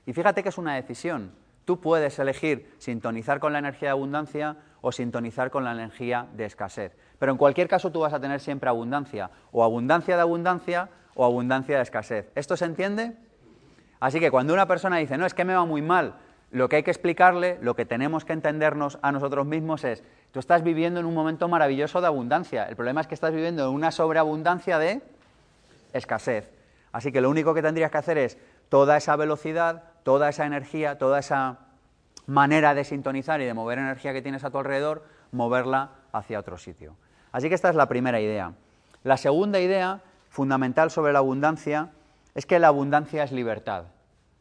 Y 0.06 0.12
fíjate 0.12 0.42
que 0.42 0.50
es 0.50 0.58
una 0.58 0.74
decisión. 0.74 1.32
Tú 1.64 1.80
puedes 1.80 2.18
elegir 2.18 2.74
sintonizar 2.78 3.40
con 3.40 3.52
la 3.52 3.58
energía 3.58 3.88
de 3.88 3.92
abundancia 3.92 4.56
o 4.82 4.92
sintonizar 4.92 5.50
con 5.50 5.64
la 5.64 5.72
energía 5.72 6.26
de 6.34 6.44
escasez. 6.44 6.96
Pero 7.18 7.32
en 7.32 7.38
cualquier 7.38 7.68
caso 7.68 7.90
tú 7.90 8.00
vas 8.00 8.12
a 8.12 8.20
tener 8.20 8.40
siempre 8.40 8.68
abundancia, 8.68 9.30
o 9.50 9.64
abundancia 9.64 10.16
de 10.16 10.22
abundancia 10.22 10.90
o 11.14 11.24
abundancia 11.24 11.76
de 11.76 11.82
escasez. 11.82 12.30
¿Esto 12.34 12.56
se 12.56 12.66
entiende? 12.66 13.16
Así 13.98 14.20
que 14.20 14.30
cuando 14.30 14.52
una 14.52 14.68
persona 14.68 14.98
dice, 14.98 15.16
no, 15.16 15.24
es 15.24 15.32
que 15.32 15.44
me 15.44 15.54
va 15.54 15.64
muy 15.64 15.80
mal, 15.80 16.16
lo 16.50 16.68
que 16.68 16.76
hay 16.76 16.82
que 16.82 16.90
explicarle, 16.90 17.58
lo 17.62 17.74
que 17.74 17.86
tenemos 17.86 18.24
que 18.24 18.34
entendernos 18.34 18.98
a 19.02 19.10
nosotros 19.10 19.46
mismos 19.46 19.84
es, 19.84 20.04
tú 20.34 20.40
estás 20.40 20.64
viviendo 20.64 20.98
en 20.98 21.06
un 21.06 21.14
momento 21.14 21.46
maravilloso 21.46 22.00
de 22.00 22.08
abundancia, 22.08 22.64
el 22.64 22.74
problema 22.74 23.00
es 23.00 23.06
que 23.06 23.14
estás 23.14 23.32
viviendo 23.32 23.68
en 23.68 23.72
una 23.72 23.92
sobreabundancia 23.92 24.80
de 24.80 25.00
escasez. 25.92 26.50
Así 26.90 27.12
que 27.12 27.20
lo 27.20 27.30
único 27.30 27.54
que 27.54 27.62
tendrías 27.62 27.92
que 27.92 27.98
hacer 27.98 28.18
es 28.18 28.36
toda 28.68 28.96
esa 28.96 29.14
velocidad, 29.14 29.84
toda 30.02 30.28
esa 30.28 30.44
energía, 30.44 30.98
toda 30.98 31.20
esa 31.20 31.58
manera 32.26 32.74
de 32.74 32.82
sintonizar 32.82 33.40
y 33.42 33.44
de 33.44 33.54
mover 33.54 33.78
energía 33.78 34.12
que 34.12 34.22
tienes 34.22 34.42
a 34.42 34.50
tu 34.50 34.58
alrededor, 34.58 35.04
moverla 35.30 35.90
hacia 36.10 36.40
otro 36.40 36.58
sitio. 36.58 36.96
Así 37.30 37.48
que 37.48 37.54
esta 37.54 37.70
es 37.70 37.76
la 37.76 37.86
primera 37.86 38.20
idea. 38.20 38.54
La 39.04 39.16
segunda 39.16 39.60
idea, 39.60 40.00
fundamental 40.30 40.90
sobre 40.90 41.12
la 41.12 41.20
abundancia, 41.20 41.90
es 42.34 42.44
que 42.44 42.58
la 42.58 42.68
abundancia 42.68 43.22
es 43.22 43.30
libertad. 43.30 43.84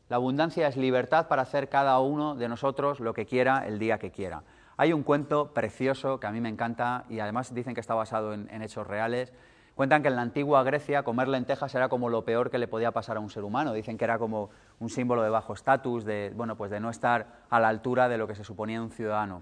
La 0.10 0.16
abundancia 0.16 0.68
es 0.68 0.76
libertad 0.76 1.28
para 1.28 1.44
hacer 1.44 1.70
cada 1.70 2.00
uno 2.00 2.34
de 2.34 2.50
nosotros 2.50 3.00
lo 3.00 3.14
que 3.14 3.28
quiera 3.28 3.68
el 3.68 3.78
día 3.78 4.00
que 4.00 4.10
quiera. 4.10 4.42
Hay 4.78 4.94
un 4.94 5.04
cuento 5.04 5.54
precioso 5.54 6.20
que 6.20 6.28
a 6.28 6.32
mí 6.32 6.42
me 6.42 6.50
encanta 6.50 7.06
y 7.10 7.20
además 7.20 7.54
dicen 7.54 7.74
que 7.74 7.80
está 7.80 7.94
basado 7.94 8.34
en, 8.34 8.62
hechos 8.62 8.88
reales. 8.88 9.34
Cuentan 9.76 10.02
que 10.02 10.08
en 10.08 10.16
la 10.16 10.22
antigua 10.22 10.64
Grecia 10.64 11.04
comer 11.04 11.28
lentejas 11.28 11.74
era 11.76 11.90
como 11.90 12.10
lo 12.10 12.26
peor 12.26 12.50
que 12.50 12.58
le 12.58 12.68
podía 12.68 12.92
pasar 12.92 13.18
a 13.18 13.20
un 13.20 13.30
ser 13.30 13.44
humano. 13.44 13.74
Dicen 13.74 13.98
que 13.98 14.06
era 14.06 14.20
como 14.20 14.50
un 14.80 14.90
símbolo 14.90 15.24
de 15.24 15.30
bajo 15.30 15.54
estatus, 15.54 16.06
de, 16.06 16.32
bueno, 16.36 16.56
pues 16.56 16.72
de 16.72 16.80
no 16.80 16.90
estar 16.90 17.28
a 17.50 17.60
la 17.60 17.70
altura 17.70 18.10
de 18.10 18.18
lo 18.18 18.28
que 18.28 18.36
se 18.36 18.44
suponía 18.44 18.82
un 18.82 18.92
ciudadano. 18.92 19.42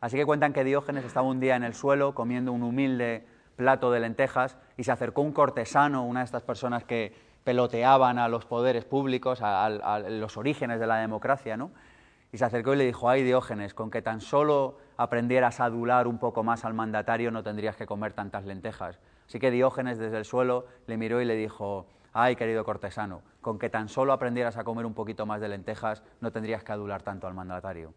Así 0.00 0.16
que 0.16 0.24
cuentan 0.24 0.52
que 0.52 0.64
Diógenes 0.64 1.04
estaba 1.04 1.26
un 1.26 1.40
día 1.40 1.56
en 1.56 1.62
el 1.62 1.74
suelo 1.74 2.14
comiendo 2.14 2.52
un 2.52 2.62
humilde 2.62 3.26
plato 3.56 3.92
de 3.92 4.00
lentejas 4.00 4.56
y 4.76 4.84
se 4.84 4.92
acercó 4.92 5.20
un 5.20 5.32
cortesano, 5.32 6.04
una 6.04 6.20
de 6.20 6.24
estas 6.24 6.42
personas 6.42 6.84
que, 6.84 7.12
peloteaban 7.44 8.18
a 8.18 8.28
los 8.28 8.44
poderes 8.44 8.84
públicos, 8.84 9.40
a, 9.42 9.68
los 10.08 10.36
orígenes 10.36 10.80
de 10.80 10.86
la 10.86 10.96
democracia, 10.96 11.56
¿no? 11.56 11.70
Y 12.32 12.38
se 12.38 12.44
acercó 12.44 12.74
y 12.74 12.76
le 12.76 12.86
dijo, 12.86 13.08
ay 13.08 13.22
Diógenes, 13.22 13.74
con 13.74 13.90
que 13.90 14.02
tan 14.02 14.20
solo 14.20 14.78
aprendieras 14.96 15.60
a 15.60 15.64
adular 15.64 16.06
un 16.06 16.18
poco 16.18 16.44
más 16.44 16.64
al 16.64 16.74
mandatario 16.74 17.30
no 17.30 17.42
tendrías 17.42 17.76
que 17.76 17.86
comer 17.86 18.12
tantas 18.12 18.44
lentejas. 18.44 19.00
Así 19.26 19.38
que 19.38 19.50
Diógenes 19.50 19.98
desde 19.98 20.18
el 20.18 20.24
suelo 20.24 20.66
le 20.86 20.96
miró 20.96 21.20
y 21.20 21.24
le 21.24 21.34
dijo, 21.34 21.86
ay 22.12 22.36
querido 22.36 22.64
cortesano, 22.64 23.22
con 23.40 23.58
que 23.58 23.70
tan 23.70 23.88
solo 23.88 24.12
aprendieras 24.12 24.56
a 24.56 24.64
comer 24.64 24.86
un 24.86 24.94
poquito 24.94 25.26
más 25.26 25.40
de 25.40 25.48
lentejas 25.48 26.02
no 26.20 26.30
tendrías 26.30 26.62
que 26.62 26.72
adular 26.72 27.02
tanto 27.02 27.26
al 27.26 27.34
mandatario. 27.34 27.92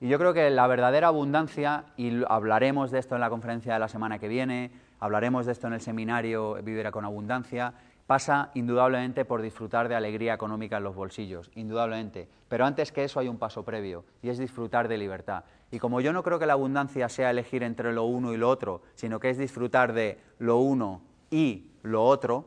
Y 0.00 0.08
yo 0.08 0.18
creo 0.18 0.32
que 0.32 0.48
la 0.50 0.66
verdadera 0.66 1.08
abundancia, 1.08 1.86
y 1.96 2.22
hablaremos 2.28 2.90
de 2.90 3.00
esto 3.00 3.16
en 3.16 3.20
la 3.20 3.30
conferencia 3.30 3.72
de 3.72 3.80
la 3.80 3.88
semana 3.88 4.18
que 4.18 4.28
viene, 4.28 4.70
hablaremos 5.00 5.44
de 5.46 5.52
esto 5.52 5.66
en 5.66 5.72
el 5.72 5.80
seminario 5.80 6.54
Vivir 6.62 6.88
con 6.92 7.04
Abundancia, 7.04 7.74
pasa 8.08 8.50
indudablemente 8.54 9.26
por 9.26 9.42
disfrutar 9.42 9.86
de 9.86 9.94
alegría 9.94 10.32
económica 10.32 10.78
en 10.78 10.82
los 10.82 10.96
bolsillos, 10.96 11.50
indudablemente. 11.54 12.26
Pero 12.48 12.64
antes 12.64 12.90
que 12.90 13.04
eso 13.04 13.20
hay 13.20 13.28
un 13.28 13.36
paso 13.36 13.66
previo, 13.66 14.02
y 14.22 14.30
es 14.30 14.38
disfrutar 14.38 14.88
de 14.88 14.96
libertad. 14.96 15.44
Y 15.70 15.78
como 15.78 16.00
yo 16.00 16.14
no 16.14 16.22
creo 16.22 16.38
que 16.38 16.46
la 16.46 16.54
abundancia 16.54 17.10
sea 17.10 17.28
elegir 17.28 17.62
entre 17.62 17.92
lo 17.92 18.04
uno 18.04 18.32
y 18.32 18.38
lo 18.38 18.48
otro, 18.48 18.80
sino 18.94 19.20
que 19.20 19.28
es 19.28 19.36
disfrutar 19.36 19.92
de 19.92 20.18
lo 20.38 20.56
uno 20.56 21.02
y 21.30 21.66
lo 21.82 22.02
otro, 22.02 22.46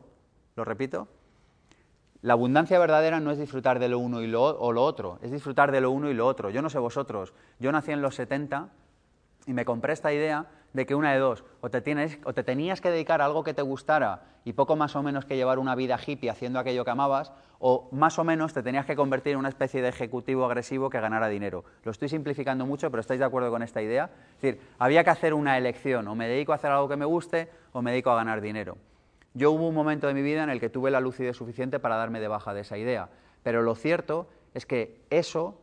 ¿lo 0.56 0.64
repito? 0.64 1.06
La 2.22 2.32
abundancia 2.32 2.80
verdadera 2.80 3.20
no 3.20 3.30
es 3.30 3.38
disfrutar 3.38 3.78
de 3.78 3.88
lo 3.88 4.00
uno 4.00 4.20
y 4.20 4.26
lo, 4.26 4.42
o 4.42 4.72
lo 4.72 4.82
otro, 4.82 5.20
es 5.22 5.30
disfrutar 5.30 5.70
de 5.70 5.80
lo 5.80 5.92
uno 5.92 6.10
y 6.10 6.14
lo 6.14 6.26
otro. 6.26 6.50
Yo 6.50 6.60
no 6.60 6.70
sé 6.70 6.80
vosotros, 6.80 7.34
yo 7.60 7.70
nací 7.70 7.92
en 7.92 8.02
los 8.02 8.16
70 8.16 8.68
y 9.46 9.52
me 9.52 9.64
compré 9.64 9.92
esta 9.92 10.12
idea 10.12 10.44
de 10.72 10.86
que 10.86 10.94
una 10.94 11.12
de 11.12 11.18
dos, 11.18 11.44
o 11.60 11.70
te, 11.70 11.80
tienes, 11.80 12.18
o 12.24 12.32
te 12.32 12.42
tenías 12.42 12.80
que 12.80 12.90
dedicar 12.90 13.20
a 13.20 13.26
algo 13.26 13.44
que 13.44 13.54
te 13.54 13.62
gustara 13.62 14.22
y 14.44 14.54
poco 14.54 14.76
más 14.76 14.96
o 14.96 15.02
menos 15.02 15.24
que 15.24 15.36
llevar 15.36 15.58
una 15.58 15.74
vida 15.74 15.98
hippie 16.04 16.30
haciendo 16.30 16.58
aquello 16.58 16.84
que 16.84 16.90
amabas, 16.90 17.32
o 17.58 17.88
más 17.92 18.18
o 18.18 18.24
menos 18.24 18.52
te 18.52 18.62
tenías 18.62 18.86
que 18.86 18.96
convertir 18.96 19.34
en 19.34 19.38
una 19.38 19.48
especie 19.48 19.82
de 19.82 19.88
ejecutivo 19.88 20.44
agresivo 20.44 20.90
que 20.90 20.98
ganara 20.98 21.28
dinero. 21.28 21.64
Lo 21.84 21.92
estoy 21.92 22.08
simplificando 22.08 22.66
mucho, 22.66 22.90
pero 22.90 23.00
¿estáis 23.00 23.20
de 23.20 23.26
acuerdo 23.26 23.50
con 23.50 23.62
esta 23.62 23.80
idea? 23.80 24.10
Es 24.36 24.42
decir, 24.42 24.60
había 24.78 25.04
que 25.04 25.10
hacer 25.10 25.32
una 25.32 25.56
elección, 25.56 26.08
o 26.08 26.14
me 26.14 26.26
dedico 26.26 26.52
a 26.52 26.56
hacer 26.56 26.72
algo 26.72 26.88
que 26.88 26.96
me 26.96 27.04
guste 27.04 27.50
o 27.72 27.82
me 27.82 27.92
dedico 27.92 28.10
a 28.10 28.16
ganar 28.16 28.40
dinero. 28.40 28.78
Yo 29.34 29.52
hubo 29.52 29.68
un 29.68 29.74
momento 29.74 30.08
de 30.08 30.14
mi 30.14 30.22
vida 30.22 30.42
en 30.42 30.50
el 30.50 30.60
que 30.60 30.70
tuve 30.70 30.90
la 30.90 31.00
lucidez 31.00 31.36
suficiente 31.36 31.78
para 31.78 31.96
darme 31.96 32.20
de 32.20 32.28
baja 32.28 32.52
de 32.52 32.62
esa 32.62 32.76
idea, 32.76 33.08
pero 33.42 33.62
lo 33.62 33.74
cierto 33.74 34.28
es 34.54 34.66
que 34.66 35.00
eso 35.10 35.58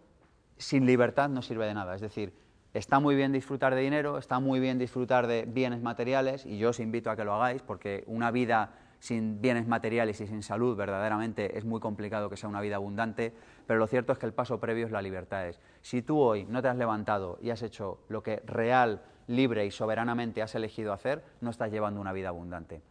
sin 0.57 0.85
libertad 0.85 1.29
no 1.29 1.41
sirve 1.41 1.65
de 1.65 1.73
nada. 1.73 1.95
Es 1.95 2.01
decir, 2.01 2.33
Está 2.73 2.99
muy 2.99 3.15
bien 3.15 3.31
disfrutar 3.31 3.73
de 3.73 3.81
dinero, 3.81 4.19
está 4.19 4.39
muy 4.39 4.59
bien 4.59 4.77
disfrutar 4.77 5.25
de 5.25 5.45
bienes 5.45 5.81
materiales 5.81 6.45
y 6.45 6.59
yo 6.59 6.69
os 6.69 6.79
invito 6.79 7.09
a 7.09 7.15
que 7.15 7.23
lo 7.23 7.33
hagáis 7.33 7.63
porque 7.63 8.03
una 8.05 8.29
vida 8.29 8.73
sin 8.99 9.41
bienes 9.41 9.67
materiales 9.67 10.21
y 10.21 10.27
sin 10.27 10.43
salud 10.43 10.75
verdaderamente 10.75 11.57
es 11.57 11.65
muy 11.65 11.79
complicado 11.79 12.29
que 12.29 12.37
sea 12.37 12.47
una 12.47 12.61
vida 12.61 12.75
abundante, 12.75 13.33
pero 13.65 13.79
lo 13.79 13.87
cierto 13.87 14.13
es 14.13 14.19
que 14.19 14.27
el 14.27 14.33
paso 14.33 14.59
previo 14.59 14.85
es 14.85 14.91
la 14.91 15.01
libertad. 15.01 15.45
Si 15.81 16.03
tú 16.03 16.19
hoy 16.19 16.45
no 16.45 16.61
te 16.61 16.67
has 16.67 16.77
levantado 16.77 17.39
y 17.41 17.49
has 17.49 17.63
hecho 17.63 18.01
lo 18.07 18.21
que 18.21 18.43
real, 18.45 19.01
libre 19.25 19.65
y 19.65 19.71
soberanamente 19.71 20.43
has 20.43 20.53
elegido 20.53 20.93
hacer, 20.93 21.23
no 21.41 21.49
estás 21.49 21.71
llevando 21.71 21.99
una 22.01 22.13
vida 22.13 22.29
abundante. 22.29 22.81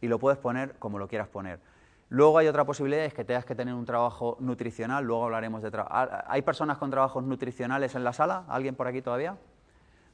Y 0.00 0.08
lo 0.08 0.18
puedes 0.18 0.38
poner 0.38 0.74
como 0.78 0.98
lo 0.98 1.06
quieras 1.06 1.28
poner. 1.28 1.60
Luego 2.10 2.38
hay 2.38 2.48
otra 2.48 2.64
posibilidad, 2.64 3.04
es 3.04 3.14
que 3.14 3.24
tengas 3.24 3.44
que 3.44 3.54
tener 3.54 3.72
un 3.72 3.84
trabajo 3.84 4.36
nutricional, 4.40 5.04
luego 5.04 5.26
hablaremos 5.26 5.62
de 5.62 5.70
trabajo. 5.70 5.94
¿Hay 6.26 6.42
personas 6.42 6.76
con 6.76 6.90
trabajos 6.90 7.22
nutricionales 7.22 7.94
en 7.94 8.02
la 8.02 8.12
sala? 8.12 8.42
¿Alguien 8.48 8.74
por 8.74 8.88
aquí 8.88 9.00
todavía? 9.00 9.36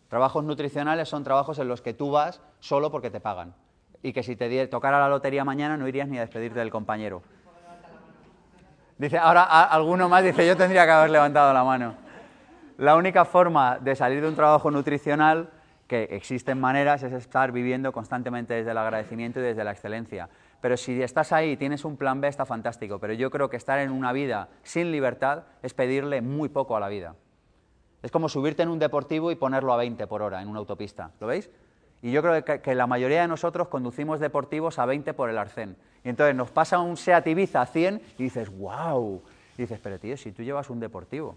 Trabajos 0.09 0.45
nutricionales 0.45 1.09
son 1.09 1.25
trabajos 1.25 1.59
en 1.59 1.69
los 1.69 1.81
que 1.81 1.95
tú 1.95 2.11
vas 2.11 2.43
solo 2.61 2.91
porque 2.91 3.11
te 3.11 3.19
pagan. 3.19 3.55
Y 4.03 4.13
que 4.13 4.23
si 4.23 4.37
te 4.37 4.67
tocara 4.67 5.01
la 5.01 5.09
lotería 5.09 5.43
mañana 5.43 5.79
no 5.79 5.89
irías 5.89 6.07
ni 6.07 6.19
a 6.19 6.21
despedirte 6.21 6.59
del 6.59 6.71
compañero. 6.71 7.23
Dice, 8.99 9.17
ahora 9.17 9.45
alguno 9.65 10.07
más 10.11 10.23
dice, 10.23 10.47
yo 10.47 10.55
tendría 10.55 10.85
que 10.85 10.93
haber 10.93 11.11
levantado 11.11 11.53
la 11.55 11.65
mano. 11.65 11.95
La 12.77 12.97
única 12.97 13.25
forma 13.25 13.79
de 13.79 13.97
salir 13.97 14.21
de 14.21 14.29
un 14.29 14.37
trabajo 14.37 14.71
nutricional, 14.71 15.49
que 15.87 16.03
existen 16.11 16.61
maneras, 16.61 17.03
es 17.03 17.15
estar 17.15 17.53
viviendo 17.53 17.91
constantemente 17.91 18.53
desde 18.53 18.73
el 18.73 18.79
agradecimiento 18.79 19.41
y 19.41 19.45
desde 19.45 19.65
la 19.65 19.73
excelencia. 19.73 20.29
Pero 20.67 20.77
si 20.77 21.01
estás 21.01 21.31
ahí 21.31 21.53
y 21.53 21.57
tienes 21.57 21.85
un 21.85 21.97
plan 21.97 22.21
B, 22.21 22.27
está 22.27 22.45
fantástico. 22.45 22.99
Pero 22.99 23.13
yo 23.13 23.31
creo 23.31 23.49
que 23.49 23.57
estar 23.57 23.79
en 23.79 23.93
una 23.93 24.13
vida 24.13 24.49
sin 24.65 24.91
libertad 24.91 25.45
es 25.63 25.75
pedirle 25.75 26.23
muy 26.23 26.49
poco 26.49 26.77
a 26.77 26.81
la 26.81 26.89
vida. 26.89 27.15
Es 28.03 28.11
como 28.11 28.29
subirte 28.29 28.65
en 28.65 28.71
un 28.71 28.81
deportivo 28.81 29.31
y 29.31 29.37
ponerlo 29.37 29.73
a 29.73 29.77
20 29.77 30.09
por 30.09 30.23
hora 30.23 30.43
en 30.43 30.49
una 30.49 30.59
autopista. 30.59 31.13
¿Lo 31.21 31.29
veis? 31.29 31.51
Y 32.03 32.11
yo 32.11 32.21
creo 32.21 32.61
que, 32.61 32.75
la 32.75 32.89
mayoría 32.89 33.21
de 33.21 33.29
nosotros 33.29 33.69
conducimos 33.69 34.19
deportivos 34.19 34.81
a 34.81 34.87
20 34.87 35.15
por 35.15 35.31
el 35.31 35.39
arcén. 35.39 35.77
Y 36.03 36.09
entonces 36.09 36.35
nos 36.35 36.51
pasa 36.51 36.81
un 36.81 36.97
Seat 36.97 37.29
Ibiza 37.29 37.63
a 37.63 37.67
100 37.67 38.03
y 38.19 38.25
dices, 38.25 38.51
wow. 38.51 39.23
Y 39.57 39.63
dices, 39.63 39.79
pero 39.81 40.01
tío, 40.01 40.17
si 40.17 40.33
tú 40.33 40.43
llevas 40.43 40.69
un 40.69 40.81
deportivo, 40.81 41.37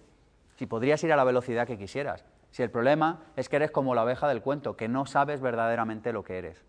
si 0.57 0.65
podrías 0.65 1.03
ir 1.03 1.13
a 1.13 1.15
la 1.15 1.23
velocidad 1.23 1.67
que 1.67 1.77
quisieras. 1.77 2.25
Si 2.49 2.63
el 2.63 2.71
problema 2.71 3.25
es 3.35 3.47
que 3.47 3.57
eres 3.57 3.69
como 3.69 3.93
la 3.93 4.01
abeja 4.01 4.27
del 4.27 4.41
cuento, 4.41 4.75
que 4.75 4.87
no 4.87 5.05
sabes 5.05 5.39
verdaderamente 5.39 6.13
lo 6.13 6.23
que 6.23 6.39
eres. 6.39 6.65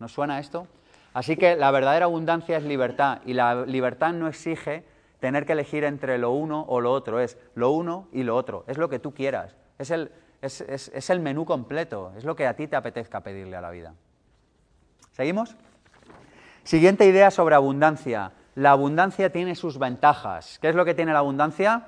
¿Nos 0.00 0.10
suena 0.10 0.40
esto? 0.40 0.66
Así 1.12 1.36
que 1.36 1.56
la 1.56 1.70
verdadera 1.70 2.04
abundancia 2.04 2.56
es 2.56 2.64
libertad 2.64 3.20
y 3.24 3.34
la 3.34 3.66
libertad 3.66 4.12
no 4.12 4.28
exige 4.28 4.84
tener 5.18 5.44
que 5.44 5.52
elegir 5.52 5.84
entre 5.84 6.18
lo 6.18 6.30
uno 6.30 6.64
o 6.68 6.80
lo 6.80 6.92
otro, 6.92 7.20
es 7.20 7.36
lo 7.54 7.70
uno 7.70 8.08
y 8.12 8.22
lo 8.22 8.36
otro, 8.36 8.64
es 8.66 8.78
lo 8.78 8.88
que 8.88 8.98
tú 8.98 9.12
quieras, 9.12 9.54
es 9.78 9.90
el, 9.90 10.10
es, 10.40 11.10
el 11.10 11.20
menú 11.20 11.44
completo, 11.44 12.12
es 12.16 12.24
lo 12.24 12.34
que 12.34 12.46
a 12.46 12.54
ti 12.54 12.66
te 12.66 12.76
apetezca 12.76 13.20
pedirle 13.20 13.56
a 13.56 13.60
la 13.60 13.70
vida. 13.70 13.94
¿Seguimos? 15.12 15.56
Siguiente 16.64 17.06
idea 17.06 17.30
sobre 17.30 17.54
abundancia. 17.54 18.32
La 18.54 18.70
abundancia 18.70 19.30
tiene 19.30 19.54
sus 19.54 19.78
ventajas. 19.78 20.58
¿Qué 20.60 20.68
es 20.68 20.74
lo 20.74 20.84
que 20.84 20.94
tiene 20.94 21.12
la 21.12 21.18
abundancia? 21.18 21.86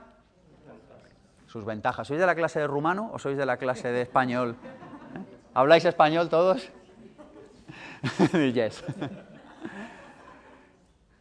Sus 1.46 1.64
ventajas. 1.64 2.08
¿Sois 2.08 2.20
de 2.20 2.26
la 2.26 2.34
clase 2.34 2.60
de 2.60 2.66
rumano 2.66 3.10
o 3.12 3.18
sois 3.18 3.36
de 3.36 3.46
la 3.46 3.56
clase 3.56 3.88
de 3.88 4.02
español? 4.02 4.56
¿Eh? 5.14 5.18
¿Habláis 5.54 5.84
español 5.84 6.28
todos? 6.28 6.70
yes. 8.52 8.84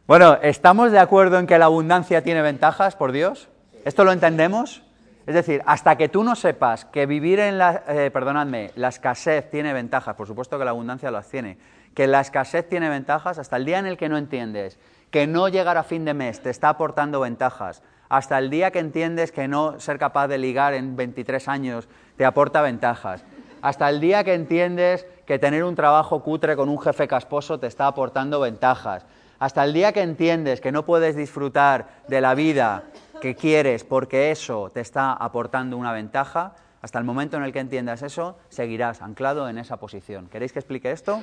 Bueno, 0.06 0.38
¿estamos 0.42 0.92
de 0.92 0.98
acuerdo 0.98 1.38
en 1.38 1.46
que 1.46 1.58
la 1.58 1.66
abundancia 1.66 2.22
tiene 2.22 2.42
ventajas, 2.42 2.96
por 2.96 3.12
Dios? 3.12 3.48
¿Esto 3.84 4.04
lo 4.04 4.12
entendemos? 4.12 4.82
Es 5.26 5.34
decir, 5.34 5.62
hasta 5.66 5.96
que 5.96 6.08
tú 6.08 6.24
no 6.24 6.34
sepas 6.34 6.84
que 6.84 7.06
vivir 7.06 7.38
en 7.38 7.56
la, 7.58 7.84
eh, 7.86 8.10
perdonadme, 8.12 8.72
la 8.74 8.88
escasez 8.88 9.48
tiene 9.50 9.72
ventajas, 9.72 10.16
por 10.16 10.26
supuesto 10.26 10.58
que 10.58 10.64
la 10.64 10.72
abundancia 10.72 11.12
las 11.12 11.28
tiene, 11.28 11.58
que 11.94 12.08
la 12.08 12.20
escasez 12.20 12.68
tiene 12.68 12.88
ventajas, 12.88 13.38
hasta 13.38 13.56
el 13.56 13.64
día 13.64 13.78
en 13.78 13.86
el 13.86 13.96
que 13.96 14.08
no 14.08 14.18
entiendes 14.18 14.78
que 15.12 15.26
no 15.26 15.48
llegar 15.48 15.76
a 15.76 15.84
fin 15.84 16.04
de 16.04 16.14
mes 16.14 16.42
te 16.42 16.50
está 16.50 16.70
aportando 16.70 17.20
ventajas, 17.20 17.82
hasta 18.08 18.38
el 18.38 18.50
día 18.50 18.70
que 18.72 18.78
entiendes 18.78 19.30
que 19.30 19.46
no 19.46 19.78
ser 19.78 19.98
capaz 19.98 20.26
de 20.26 20.38
ligar 20.38 20.74
en 20.74 20.96
23 20.96 21.48
años 21.48 21.88
te 22.16 22.24
aporta 22.24 22.62
ventajas, 22.62 23.24
hasta 23.62 23.88
el 23.88 24.00
día 24.00 24.24
que 24.24 24.34
entiendes 24.34 25.06
que 25.24 25.38
tener 25.38 25.64
un 25.64 25.76
trabajo 25.76 26.22
cutre 26.22 26.56
con 26.56 26.68
un 26.68 26.80
jefe 26.80 27.08
casposo 27.08 27.58
te 27.58 27.68
está 27.68 27.86
aportando 27.86 28.40
ventajas, 28.40 29.06
hasta 29.38 29.64
el 29.64 29.72
día 29.72 29.92
que 29.92 30.02
entiendes 30.02 30.60
que 30.60 30.72
no 30.72 30.84
puedes 30.84 31.16
disfrutar 31.16 32.02
de 32.08 32.20
la 32.20 32.34
vida 32.34 32.84
que 33.20 33.34
quieres 33.34 33.84
porque 33.84 34.30
eso 34.32 34.70
te 34.70 34.80
está 34.80 35.12
aportando 35.12 35.76
una 35.76 35.92
ventaja, 35.92 36.54
hasta 36.80 36.98
el 36.98 37.04
momento 37.04 37.36
en 37.36 37.44
el 37.44 37.52
que 37.52 37.60
entiendas 37.60 38.02
eso, 38.02 38.36
seguirás 38.48 39.00
anclado 39.00 39.48
en 39.48 39.58
esa 39.58 39.78
posición. 39.78 40.28
¿Queréis 40.28 40.52
que 40.52 40.58
explique 40.58 40.90
esto? 40.90 41.22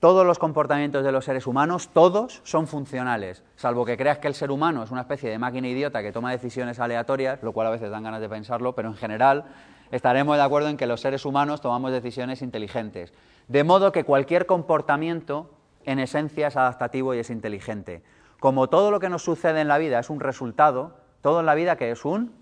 Todos 0.00 0.26
los 0.26 0.38
comportamientos 0.38 1.04
de 1.04 1.12
los 1.12 1.24
seres 1.24 1.46
humanos, 1.46 1.88
todos 1.92 2.42
son 2.44 2.66
funcionales, 2.66 3.42
salvo 3.56 3.86
que 3.86 3.96
creas 3.96 4.18
que 4.18 4.28
el 4.28 4.34
ser 4.34 4.50
humano 4.50 4.82
es 4.82 4.90
una 4.90 5.00
especie 5.02 5.30
de 5.30 5.38
máquina 5.38 5.68
idiota 5.68 6.02
que 6.02 6.12
toma 6.12 6.30
decisiones 6.30 6.78
aleatorias, 6.78 7.42
lo 7.42 7.52
cual 7.52 7.68
a 7.68 7.70
veces 7.70 7.90
dan 7.90 8.02
ganas 8.02 8.20
de 8.20 8.28
pensarlo, 8.28 8.74
pero 8.74 8.88
en 8.88 8.96
general 8.96 9.46
estaremos 9.94 10.36
de 10.36 10.42
acuerdo 10.42 10.68
en 10.68 10.76
que 10.76 10.88
los 10.88 11.00
seres 11.00 11.24
humanos 11.24 11.60
tomamos 11.60 11.92
decisiones 11.92 12.42
inteligentes. 12.42 13.12
De 13.46 13.62
modo 13.62 13.92
que 13.92 14.02
cualquier 14.02 14.44
comportamiento 14.44 15.50
en 15.84 16.00
esencia 16.00 16.48
es 16.48 16.56
adaptativo 16.56 17.14
y 17.14 17.20
es 17.20 17.30
inteligente. 17.30 18.02
Como 18.40 18.68
todo 18.68 18.90
lo 18.90 18.98
que 18.98 19.08
nos 19.08 19.22
sucede 19.22 19.60
en 19.60 19.68
la 19.68 19.78
vida 19.78 20.00
es 20.00 20.10
un 20.10 20.18
resultado, 20.18 20.96
todo 21.22 21.38
en 21.38 21.46
la 21.46 21.54
vida 21.54 21.76
que 21.76 21.92
es 21.92 22.04
un 22.04 22.32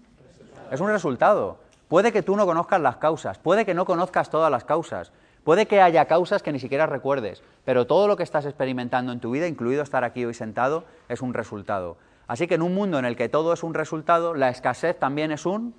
es 0.70 0.80
un 0.80 0.88
resultado. 0.88 1.58
Puede 1.88 2.10
que 2.10 2.22
tú 2.22 2.36
no 2.36 2.46
conozcas 2.46 2.80
las 2.80 2.96
causas, 2.96 3.38
puede 3.38 3.66
que 3.66 3.74
no 3.74 3.84
conozcas 3.84 4.30
todas 4.30 4.50
las 4.50 4.64
causas, 4.64 5.12
puede 5.44 5.66
que 5.66 5.82
haya 5.82 6.06
causas 6.06 6.42
que 6.42 6.52
ni 6.52 6.58
siquiera 6.58 6.86
recuerdes, 6.86 7.42
pero 7.66 7.86
todo 7.86 8.08
lo 8.08 8.16
que 8.16 8.22
estás 8.22 8.46
experimentando 8.46 9.12
en 9.12 9.20
tu 9.20 9.30
vida, 9.30 9.46
incluido 9.46 9.82
estar 9.82 10.04
aquí 10.04 10.24
hoy 10.24 10.32
sentado, 10.32 10.84
es 11.10 11.20
un 11.20 11.34
resultado. 11.34 11.98
Así 12.26 12.46
que 12.46 12.54
en 12.54 12.62
un 12.62 12.74
mundo 12.74 12.98
en 12.98 13.04
el 13.04 13.14
que 13.14 13.28
todo 13.28 13.52
es 13.52 13.62
un 13.62 13.74
resultado, 13.74 14.32
la 14.32 14.48
escasez 14.48 14.98
también 14.98 15.32
es 15.32 15.44
un 15.44 15.74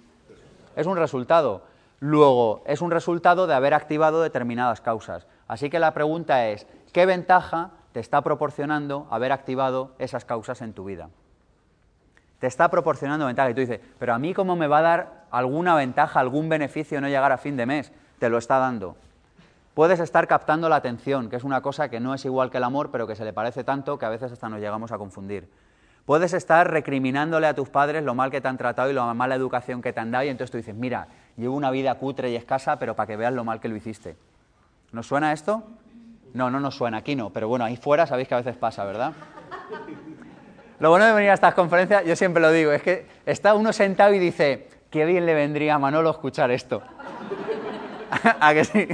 es 0.76 0.88
un 0.88 0.98
resultado. 0.98 1.64
Luego, 2.00 2.64
es 2.66 2.82
un 2.82 2.92
resultado 2.92 3.48
de 3.48 3.54
haber 3.54 3.74
activado 3.74 4.22
determinadas 4.22 4.82
causas. 4.82 5.26
Así 5.48 5.70
que 5.70 5.80
la 5.80 5.94
pregunta 5.94 6.48
es, 6.50 6.68
¿qué 6.92 7.06
ventaja 7.06 7.72
te 7.92 8.00
está 8.00 8.22
proporcionando 8.22 9.08
haber 9.10 9.32
activado 9.32 9.92
esas 10.00 10.26
causas 10.26 10.62
en 10.62 10.74
tu 10.74 10.86
vida? 10.86 11.10
Te 12.40 12.48
está 12.48 12.70
proporcionando 12.70 13.26
ventaja 13.26 13.52
y 13.52 13.54
tú 13.54 13.62
dices, 13.62 13.80
pero 14.00 14.14
a 14.14 14.20
mí 14.20 14.34
cómo 14.34 14.56
me 14.56 14.68
va 14.68 14.80
a 14.80 14.82
dar 14.82 15.24
alguna 15.32 15.76
ventaja, 15.76 16.20
algún 16.20 16.50
beneficio 16.50 17.00
no 17.00 17.08
llegar 17.08 17.32
a 17.32 17.38
fin 17.38 17.56
de 17.56 17.66
mes? 17.66 17.92
Te 18.20 18.30
lo 18.30 18.38
está 18.38 18.58
dando. 18.58 18.98
Puedes 19.74 20.00
estar 20.00 20.28
captando 20.28 20.70
la 20.70 20.76
atención, 20.76 21.30
que 21.30 21.38
es 21.38 21.44
una 21.44 21.62
cosa 21.62 21.90
que 21.90 22.00
no 22.00 22.14
es 22.14 22.26
igual 22.26 22.52
que 22.52 22.58
el 22.58 22.64
amor, 22.64 22.92
pero 22.92 23.08
que 23.08 23.16
se 23.16 23.26
le 23.26 23.34
parece 23.34 23.64
tanto 23.64 23.98
que 23.98 24.06
a 24.06 24.10
veces 24.10 24.32
hasta 24.32 24.50
nos 24.50 24.60
llegamos 24.60 24.92
a 24.92 24.98
confundir. 24.98 25.50
Puedes 26.06 26.34
estar 26.34 26.70
recriminándole 26.70 27.48
a 27.48 27.54
tus 27.54 27.70
padres 27.70 28.04
lo 28.04 28.14
mal 28.14 28.30
que 28.30 28.42
te 28.42 28.48
han 28.48 28.58
tratado 28.58 28.90
y 28.90 28.94
la 28.94 29.14
mala 29.14 29.36
educación 29.36 29.82
que 29.82 29.94
te 29.94 30.02
han 30.02 30.12
dado 30.12 30.26
y 30.26 30.30
entonces 30.30 30.52
tú 30.52 30.58
dices, 30.58 30.76
mira, 30.76 31.08
llevo 31.38 31.56
una 31.56 31.72
vida 31.72 31.96
cutre 31.96 32.30
y 32.30 32.36
escasa, 32.36 32.78
pero 32.78 32.96
para 32.96 33.08
que 33.08 33.16
veas 33.16 33.34
lo 33.34 33.46
mal 33.46 33.62
que 33.62 33.70
lo 33.70 33.76
hiciste. 33.76 34.18
¿Nos 34.92 35.08
suena 35.08 35.32
esto? 35.32 35.64
No, 36.34 36.50
no 36.52 36.60
nos 36.60 36.76
suena, 36.76 36.98
aquí 36.98 37.16
no, 37.16 37.30
pero 37.30 37.48
bueno, 37.48 37.64
ahí 37.64 37.78
fuera 37.78 38.06
sabéis 38.06 38.28
que 38.28 38.34
a 38.34 38.38
veces 38.38 38.58
pasa, 38.58 38.84
¿verdad? 38.84 39.14
Lo 40.80 40.90
bueno 40.90 41.06
de 41.06 41.14
venir 41.14 41.30
a 41.30 41.36
estas 41.36 41.54
conferencias, 41.54 42.04
yo 42.06 42.16
siempre 42.16 42.42
lo 42.42 42.52
digo, 42.52 42.74
es 42.74 42.82
que 42.82 43.08
está 43.26 43.54
uno 43.54 43.72
sentado 43.72 44.14
y 44.14 44.20
dice, 44.20 44.68
qué 44.90 45.06
bien 45.06 45.26
le 45.26 45.34
vendría 45.34 45.76
a 45.76 45.80
Manolo 45.80 46.10
escuchar 46.10 46.52
esto. 46.52 46.84
¿A 48.40 48.54
que 48.54 48.66
sí? 48.66 48.88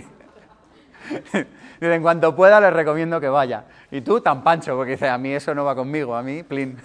En 1.81 2.01
cuanto 2.01 2.35
pueda 2.35 2.59
les 2.59 2.73
recomiendo 2.73 3.21
que 3.21 3.29
vaya. 3.29 3.63
Y 3.91 4.01
tú 4.01 4.21
tan 4.21 4.43
pancho, 4.43 4.75
porque 4.75 4.91
dice, 4.91 5.09
a 5.09 5.17
mí 5.17 5.31
eso 5.31 5.53
no 5.55 5.65
va 5.65 5.75
conmigo, 5.75 6.15
a 6.15 6.21
mí, 6.21 6.43
plin. 6.43 6.77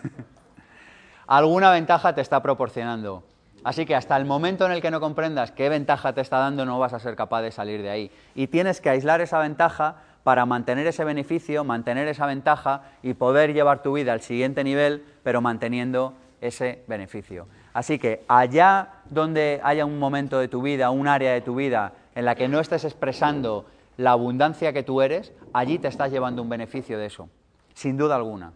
Alguna 1.27 1.71
ventaja 1.71 2.15
te 2.15 2.21
está 2.21 2.43
proporcionando. 2.43 3.23
Así 3.63 3.87
que 3.87 3.95
hasta 3.95 4.17
el 4.17 4.27
momento 4.27 4.67
en 4.67 4.73
el 4.73 4.83
que 4.83 4.91
no 4.91 5.01
comprendas 5.01 5.51
qué 5.51 5.71
ventaja 5.71 6.13
te 6.13 6.21
está 6.21 6.39
dando, 6.39 6.67
no 6.67 6.79
vas 6.79 6.93
a 6.93 6.99
ser 6.99 7.17
capaz 7.17 7.43
de 7.43 7.51
salir 7.51 7.83
de 7.83 7.91
ahí. 7.91 8.11
Y 8.35 8.47
tienes 8.49 8.81
que 8.81 8.91
aislar 8.91 9.23
esa 9.23 9.39
ventaja 9.39 9.97
para 10.23 10.45
mantener 10.47 10.87
ese 10.87 11.05
beneficio, 11.05 11.65
mantener 11.65 12.09
esa 12.09 12.27
ventaja 12.27 12.83
y 13.03 13.15
poder 13.15 13.55
llevar 13.55 13.83
tu 13.83 13.95
vida 13.95 14.13
al 14.13 14.21
siguiente 14.21 14.65
nivel, 14.65 15.05
pero 15.23 15.41
manteniendo 15.41 16.15
ese 16.41 16.83
beneficio. 16.89 17.47
Así 17.73 17.99
que 17.99 18.25
allá 18.29 18.89
donde 19.09 19.61
haya 19.65 19.85
un 19.87 19.99
momento 19.99 20.39
de 20.39 20.49
tu 20.49 20.63
vida, 20.63 20.91
un 20.91 21.09
área 21.09 21.33
de 21.33 21.41
tu 21.41 21.55
vida 21.55 21.93
en 22.15 22.25
la 22.25 22.35
que 22.35 22.49
no 22.49 22.61
estés 22.61 22.85
expresando 22.85 23.67
la 23.97 24.13
abundancia 24.13 24.73
que 24.73 24.83
tú 24.83 25.03
eres, 25.03 25.33
allí 25.53 25.79
te 25.79 25.89
estás 25.89 26.11
llevando 26.11 26.43
un 26.43 26.49
beneficio 26.49 26.99
de 26.99 27.07
eso. 27.07 27.29
Sin 27.75 27.97
duda 27.97 28.17
alguna. 28.17 28.53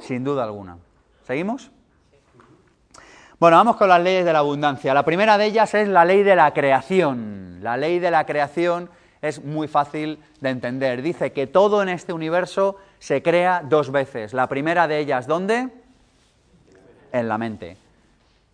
Sin 0.00 0.24
duda 0.24 0.44
alguna. 0.44 0.78
¿Seguimos? 1.26 1.70
Bueno, 3.38 3.56
vamos 3.56 3.76
con 3.76 3.88
las 3.88 4.00
leyes 4.00 4.24
de 4.24 4.32
la 4.32 4.38
abundancia. 4.38 4.94
La 4.94 5.04
primera 5.04 5.36
de 5.36 5.46
ellas 5.46 5.74
es 5.74 5.88
la 5.88 6.04
ley 6.04 6.22
de 6.22 6.36
la 6.36 6.52
creación. 6.52 7.58
La 7.60 7.76
ley 7.76 7.98
de 7.98 8.10
la 8.10 8.24
creación 8.24 8.88
es 9.20 9.44
muy 9.44 9.68
fácil 9.68 10.18
de 10.40 10.50
entender. 10.50 11.02
Dice 11.02 11.32
que 11.32 11.46
todo 11.46 11.82
en 11.82 11.88
este 11.88 12.12
universo 12.12 12.76
se 12.98 13.22
crea 13.22 13.62
dos 13.64 13.90
veces. 13.90 14.32
La 14.32 14.48
primera 14.48 14.86
de 14.86 14.98
ellas, 14.98 15.26
¿dónde? 15.26 15.70
En 17.12 17.28
la 17.28 17.38
mente. 17.38 17.76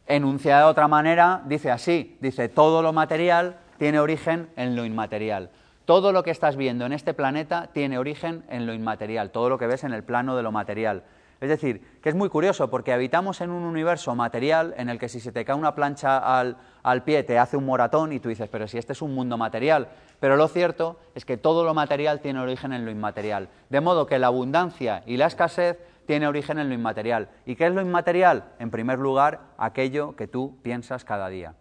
Enunciada 0.06 0.64
de 0.64 0.70
otra 0.70 0.88
manera, 0.88 1.42
dice 1.44 1.70
así, 1.70 2.16
dice, 2.20 2.48
todo 2.48 2.80
lo 2.80 2.94
material 2.94 3.58
tiene 3.78 4.00
origen 4.00 4.48
en 4.56 4.74
lo 4.74 4.86
inmaterial. 4.86 5.50
Todo 5.88 6.12
lo 6.12 6.22
que 6.22 6.30
estás 6.30 6.56
viendo 6.56 6.84
en 6.84 6.92
este 6.92 7.14
planeta 7.14 7.70
tiene 7.72 7.96
origen 7.96 8.44
en 8.50 8.66
lo 8.66 8.74
inmaterial, 8.74 9.30
todo 9.30 9.48
lo 9.48 9.56
que 9.56 9.66
ves 9.66 9.84
en 9.84 9.94
el 9.94 10.04
plano 10.04 10.36
de 10.36 10.42
lo 10.42 10.52
material. 10.52 11.04
Es 11.40 11.48
decir, 11.48 11.80
que 12.02 12.10
es 12.10 12.14
muy 12.14 12.28
curioso 12.28 12.68
porque 12.68 12.92
habitamos 12.92 13.40
en 13.40 13.48
un 13.48 13.62
universo 13.62 14.14
material 14.14 14.74
en 14.76 14.90
el 14.90 14.98
que 14.98 15.08
si 15.08 15.18
se 15.18 15.32
te 15.32 15.46
cae 15.46 15.56
una 15.56 15.74
plancha 15.74 16.18
al, 16.38 17.04
pie 17.04 17.22
te 17.22 17.38
hace 17.38 17.56
un 17.56 17.64
moratón 17.64 18.12
y 18.12 18.20
tú 18.20 18.28
dices, 18.28 18.50
pero 18.50 18.68
si 18.68 18.76
este 18.76 18.92
es 18.92 19.00
un 19.00 19.14
mundo 19.14 19.38
material. 19.38 19.88
Pero 20.20 20.36
lo 20.36 20.48
cierto 20.48 21.00
es 21.14 21.24
que 21.24 21.38
todo 21.38 21.64
lo 21.64 21.72
material 21.72 22.20
tiene 22.20 22.40
origen 22.40 22.74
en 22.74 22.84
lo 22.84 22.90
inmaterial. 22.90 23.48
De 23.70 23.80
modo 23.80 24.04
que 24.04 24.18
la 24.18 24.26
abundancia 24.26 25.02
y 25.06 25.16
la 25.16 25.24
escasez 25.24 25.78
tiene 26.04 26.28
origen 26.28 26.58
en 26.58 26.68
lo 26.68 26.74
inmaterial. 26.74 27.30
¿Y 27.46 27.56
qué 27.56 27.66
es 27.66 27.72
lo 27.72 27.80
inmaterial? 27.80 28.44
En 28.58 28.70
primer 28.70 28.98
lugar, 28.98 29.40
aquello 29.56 30.16
que 30.16 30.26
tú 30.26 30.58
piensas 30.60 31.06
cada 31.06 31.30
día. 31.30 31.54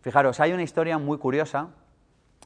Fijaros, 0.00 0.40
hay 0.40 0.54
una 0.54 0.62
historia 0.62 0.96
muy 0.96 1.18
curiosa, 1.18 1.68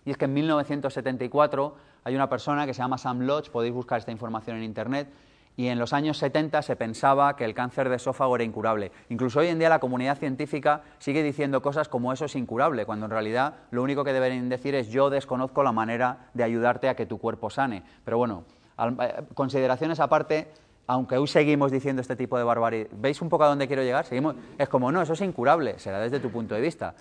y 0.09 0.11
es 0.11 0.17
que 0.17 0.25
en 0.25 0.33
1974 0.33 1.77
hay 2.03 2.15
una 2.15 2.31
persona 2.31 2.65
que 2.65 2.73
se 2.73 2.81
llama 2.81 2.97
Sam 2.97 3.21
Lodge, 3.27 3.51
podéis 3.51 3.75
buscar 3.75 3.99
esta 3.99 4.11
información 4.11 4.57
en 4.57 4.63
Internet, 4.63 5.11
y 5.55 5.67
en 5.67 5.79
los 5.79 5.93
años 5.93 6.17
70 6.17 6.63
se 6.63 6.77
pensaba 6.77 7.37
que 7.37 7.45
el 7.45 7.53
cáncer 7.53 7.91
de 7.91 7.97
esófago 7.97 8.35
era 8.37 8.43
incurable. 8.43 8.91
Incluso 9.11 9.41
hoy 9.41 9.49
en 9.49 9.59
día 9.59 9.69
la 9.69 9.81
comunidad 9.81 10.17
científica 10.17 10.81
sigue 10.99 11.23
diciendo 11.23 11.61
cosas 11.61 11.91
como 11.91 12.11
eso 12.11 12.25
es 12.25 12.37
incurable, 12.37 12.87
cuando 12.87 13.05
en 13.05 13.11
realidad 13.11 13.57
lo 13.71 13.83
único 13.83 14.03
que 14.03 14.15
deberían 14.15 14.49
decir 14.49 14.75
es 14.75 14.89
yo 14.89 15.11
desconozco 15.11 15.63
la 15.63 15.73
manera 15.73 16.31
de 16.33 16.43
ayudarte 16.43 16.89
a 16.89 16.97
que 16.97 17.05
tu 17.05 17.19
cuerpo 17.19 17.51
sane. 17.51 17.83
Pero 18.03 18.17
bueno, 18.17 18.45
eh, 18.79 19.25
consideraciones 19.35 20.01
aparte, 20.01 20.49
aunque 20.87 21.19
hoy 21.19 21.27
seguimos 21.27 21.71
diciendo 21.71 22.01
este 22.01 22.17
tipo 22.17 22.39
de 22.39 22.45
barbaridad, 22.45 22.89
¿veis 22.93 23.21
un 23.21 23.29
poco 23.29 23.45
a 23.45 23.49
dónde 23.49 23.67
quiero 23.67 23.83
llegar? 23.83 24.07
Seguimos, 24.07 24.37
es 24.57 24.71
como, 24.71 24.91
no, 24.91 25.03
eso 25.03 25.13
es 25.13 25.21
incurable, 25.21 25.79
será 25.79 26.01
desde 26.01 26.19
tu 26.19 26.31
punto 26.31 26.55
de 26.55 26.63
vista. 26.63 26.95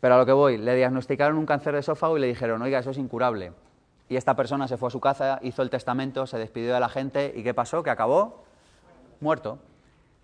Pero 0.00 0.14
a 0.14 0.18
lo 0.18 0.26
que 0.26 0.32
voy, 0.32 0.58
le 0.58 0.74
diagnosticaron 0.76 1.36
un 1.38 1.46
cáncer 1.46 1.74
de 1.74 1.80
esófago 1.80 2.16
y 2.16 2.20
le 2.20 2.26
dijeron, 2.26 2.62
oiga, 2.62 2.78
eso 2.78 2.90
es 2.90 2.98
incurable. 2.98 3.52
Y 4.08 4.16
esta 4.16 4.34
persona 4.36 4.68
se 4.68 4.76
fue 4.76 4.88
a 4.88 4.90
su 4.90 5.00
casa, 5.00 5.38
hizo 5.42 5.62
el 5.62 5.70
testamento, 5.70 6.26
se 6.26 6.38
despidió 6.38 6.72
de 6.72 6.80
la 6.80 6.88
gente 6.88 7.32
y 7.36 7.42
¿qué 7.42 7.52
pasó? 7.52 7.82
Que 7.82 7.90
acabó 7.90 8.44
muerto. 9.20 9.58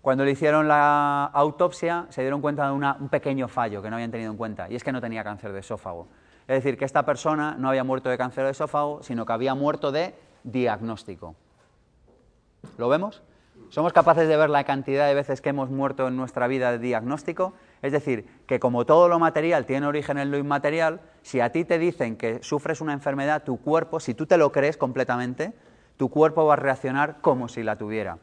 Cuando 0.01 0.25
le 0.25 0.31
hicieron 0.31 0.69
la 0.69 1.25
autopsia 1.25 2.07
se 2.11 2.21
dieron 2.21 2.41
cuenta 2.41 2.67
de 2.67 2.73
un 2.73 3.09
pequeño 3.09 3.49
fallo 3.49 3.83
que 3.83 3.89
no 3.89 3.97
habían 3.97 4.11
tenido 4.11 4.31
en 4.31 4.37
cuenta 4.37 4.71
y 4.71 4.77
es 4.77 4.85
que 4.85 4.93
no 4.93 5.01
tenía 5.01 5.25
cáncer 5.25 5.53
de 5.53 5.61
esófago. 5.61 6.09
Es 6.47 6.63
decir, 6.63 6.77
que 6.77 6.85
esta 6.85 7.05
persona 7.07 7.57
no 7.59 7.71
había 7.71 7.85
muerto 7.85 8.11
de 8.11 8.19
cáncer 8.19 8.45
de 8.45 8.51
esófago, 8.51 9.03
sino 9.03 9.25
que 9.25 9.33
había 9.33 9.55
muerto 9.55 9.93
de 9.93 10.15
diagnóstico. 10.43 11.35
¿Lo 12.77 12.89
vemos? 12.89 13.23
¿Somos 13.71 13.93
capaces 13.93 14.29
de 14.29 14.37
ver 14.37 14.51
la 14.51 14.65
cantidad 14.65 15.07
de 15.09 15.15
veces 15.15 15.41
que 15.41 15.49
hemos 15.49 15.71
muerto 15.71 16.07
en 16.07 16.17
nuestra 16.17 16.47
vida 16.49 16.71
de 16.71 16.79
diagnóstico? 16.79 17.55
Es 17.85 17.92
decir, 17.92 18.25
que 18.47 18.59
como 18.59 18.87
todo 18.87 19.11
lo 19.11 19.18
material 19.18 19.66
tiene 19.66 19.87
origen 19.87 20.16
en 20.16 20.31
lo 20.31 20.38
inmaterial, 20.38 21.03
si 21.20 21.40
a 21.40 21.53
ti 21.53 21.66
te 21.66 21.79
dicen 21.79 22.16
que 22.16 22.42
sufres 22.42 22.81
una 22.81 22.94
enfermedad, 22.94 23.44
tu 23.44 23.59
cuerpo, 23.59 24.01
si 24.01 24.14
tú 24.14 24.25
te 24.25 24.38
lo 24.38 24.53
crees 24.53 24.79
completamente, 24.79 25.53
tu 25.99 26.09
cuerpo 26.09 26.47
va 26.47 26.55
a 26.55 26.57
reaccionar 26.57 27.20
como 27.20 27.47
si 27.47 27.62
la 27.62 27.77
tuviera. 27.77 28.16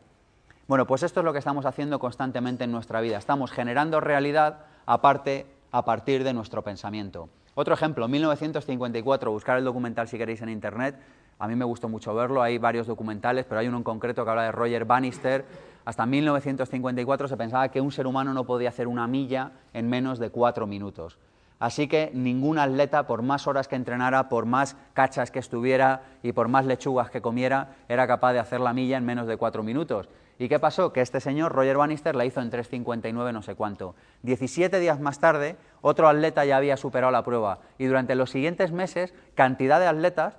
Bueno, 0.67 0.88
pues 0.88 1.04
esto 1.04 1.19
es 1.19 1.26
lo 1.26 1.32
que 1.32 1.38
estamos 1.38 1.67
haciendo 1.67 2.00
constantemente 2.00 2.63
en 2.63 2.71
nuestra 2.71 3.02
vida. 3.02 3.19
Estamos 3.19 3.52
generando 3.52 4.00
realidad 4.00 4.65
aparte 4.88 5.45
a 5.71 5.86
partir 5.86 6.24
de 6.24 6.34
nuestro 6.34 6.63
pensamiento. 6.63 7.30
Otro 7.54 7.76
ejemplo, 7.76 8.08
1954, 8.08 9.30
buscar 9.30 9.60
el 9.60 9.63
documental 9.63 10.08
si 10.08 10.17
queréis 10.17 10.41
en 10.41 10.50
internet. 10.50 10.95
A 11.41 11.47
mí 11.47 11.56
me 11.56 11.65
gustó 11.65 11.89
mucho 11.89 12.13
verlo, 12.13 12.43
hay 12.43 12.60
varios 12.60 12.86
documentales, 12.86 13.45
pero 13.45 13.62
hay 13.62 13.67
uno 13.67 13.77
en 13.77 13.84
concreto 13.84 14.23
que 14.23 14.30
habla 14.30 14.43
de 14.43 14.51
Roger 14.51 14.86
Bannister, 14.86 15.43
hasta 15.86 16.06
1954 16.06 17.27
se 17.27 17.36
pensaba 17.36 17.69
que 17.69 17.82
un 17.82 17.91
ser 17.91 18.06
humano 18.06 18.32
no 18.32 18.45
podía 18.45 18.69
hacer 18.69 18.88
una 18.88 19.08
milla 19.08 19.54
en 19.73 19.89
menos 19.89 20.19
de 20.19 20.30
cuatro 20.30 20.67
minutos. 20.67 21.17
Así 21.58 21.88
que 21.88 22.12
ningún 22.13 22.60
atleta, 22.60 23.08
por 23.08 23.23
más 23.23 23.47
horas 23.47 23.67
que 23.67 23.75
entrenara, 23.75 24.30
por 24.30 24.45
más 24.45 24.77
cachas 24.93 25.32
que 25.32 25.39
estuviera 25.39 26.04
y 26.21 26.32
por 26.32 26.47
más 26.47 26.67
lechugas 26.67 27.10
que 27.10 27.21
comiera, 27.21 27.75
era 27.89 28.06
capaz 28.06 28.34
de 28.34 28.39
hacer 28.39 28.60
la 28.60 28.73
milla 28.73 28.97
en 28.97 29.06
menos 29.06 29.25
de 29.25 29.38
cuatro 29.38 29.63
minutos. 29.63 30.10
¿Y 30.38 30.47
qué 30.47 30.60
pasó? 30.60 30.93
Que 30.93 31.01
este 31.01 31.19
señor, 31.19 31.54
Roger 31.54 31.77
Bannister, 31.77 32.15
la 32.15 32.25
hizo 32.25 32.39
en 32.39 32.51
3.59 32.51 33.34
no 33.34 33.41
sé 33.41 33.56
cuánto. 33.56 33.95
17 34.21 34.80
días 34.80 34.99
más 34.99 35.19
tarde, 35.19 35.56
otro 35.82 36.08
atleta 36.08 36.45
ya 36.45 36.58
había 36.58 36.77
superado 36.77 37.12
la 37.12 37.23
prueba. 37.23 37.62
Y 37.80 37.86
durante 37.86 38.13
los 38.13 38.30
siguientes 38.30 38.71
meses, 38.71 39.15
cantidad 39.34 39.80
de 39.80 39.88
atletas 39.88 40.38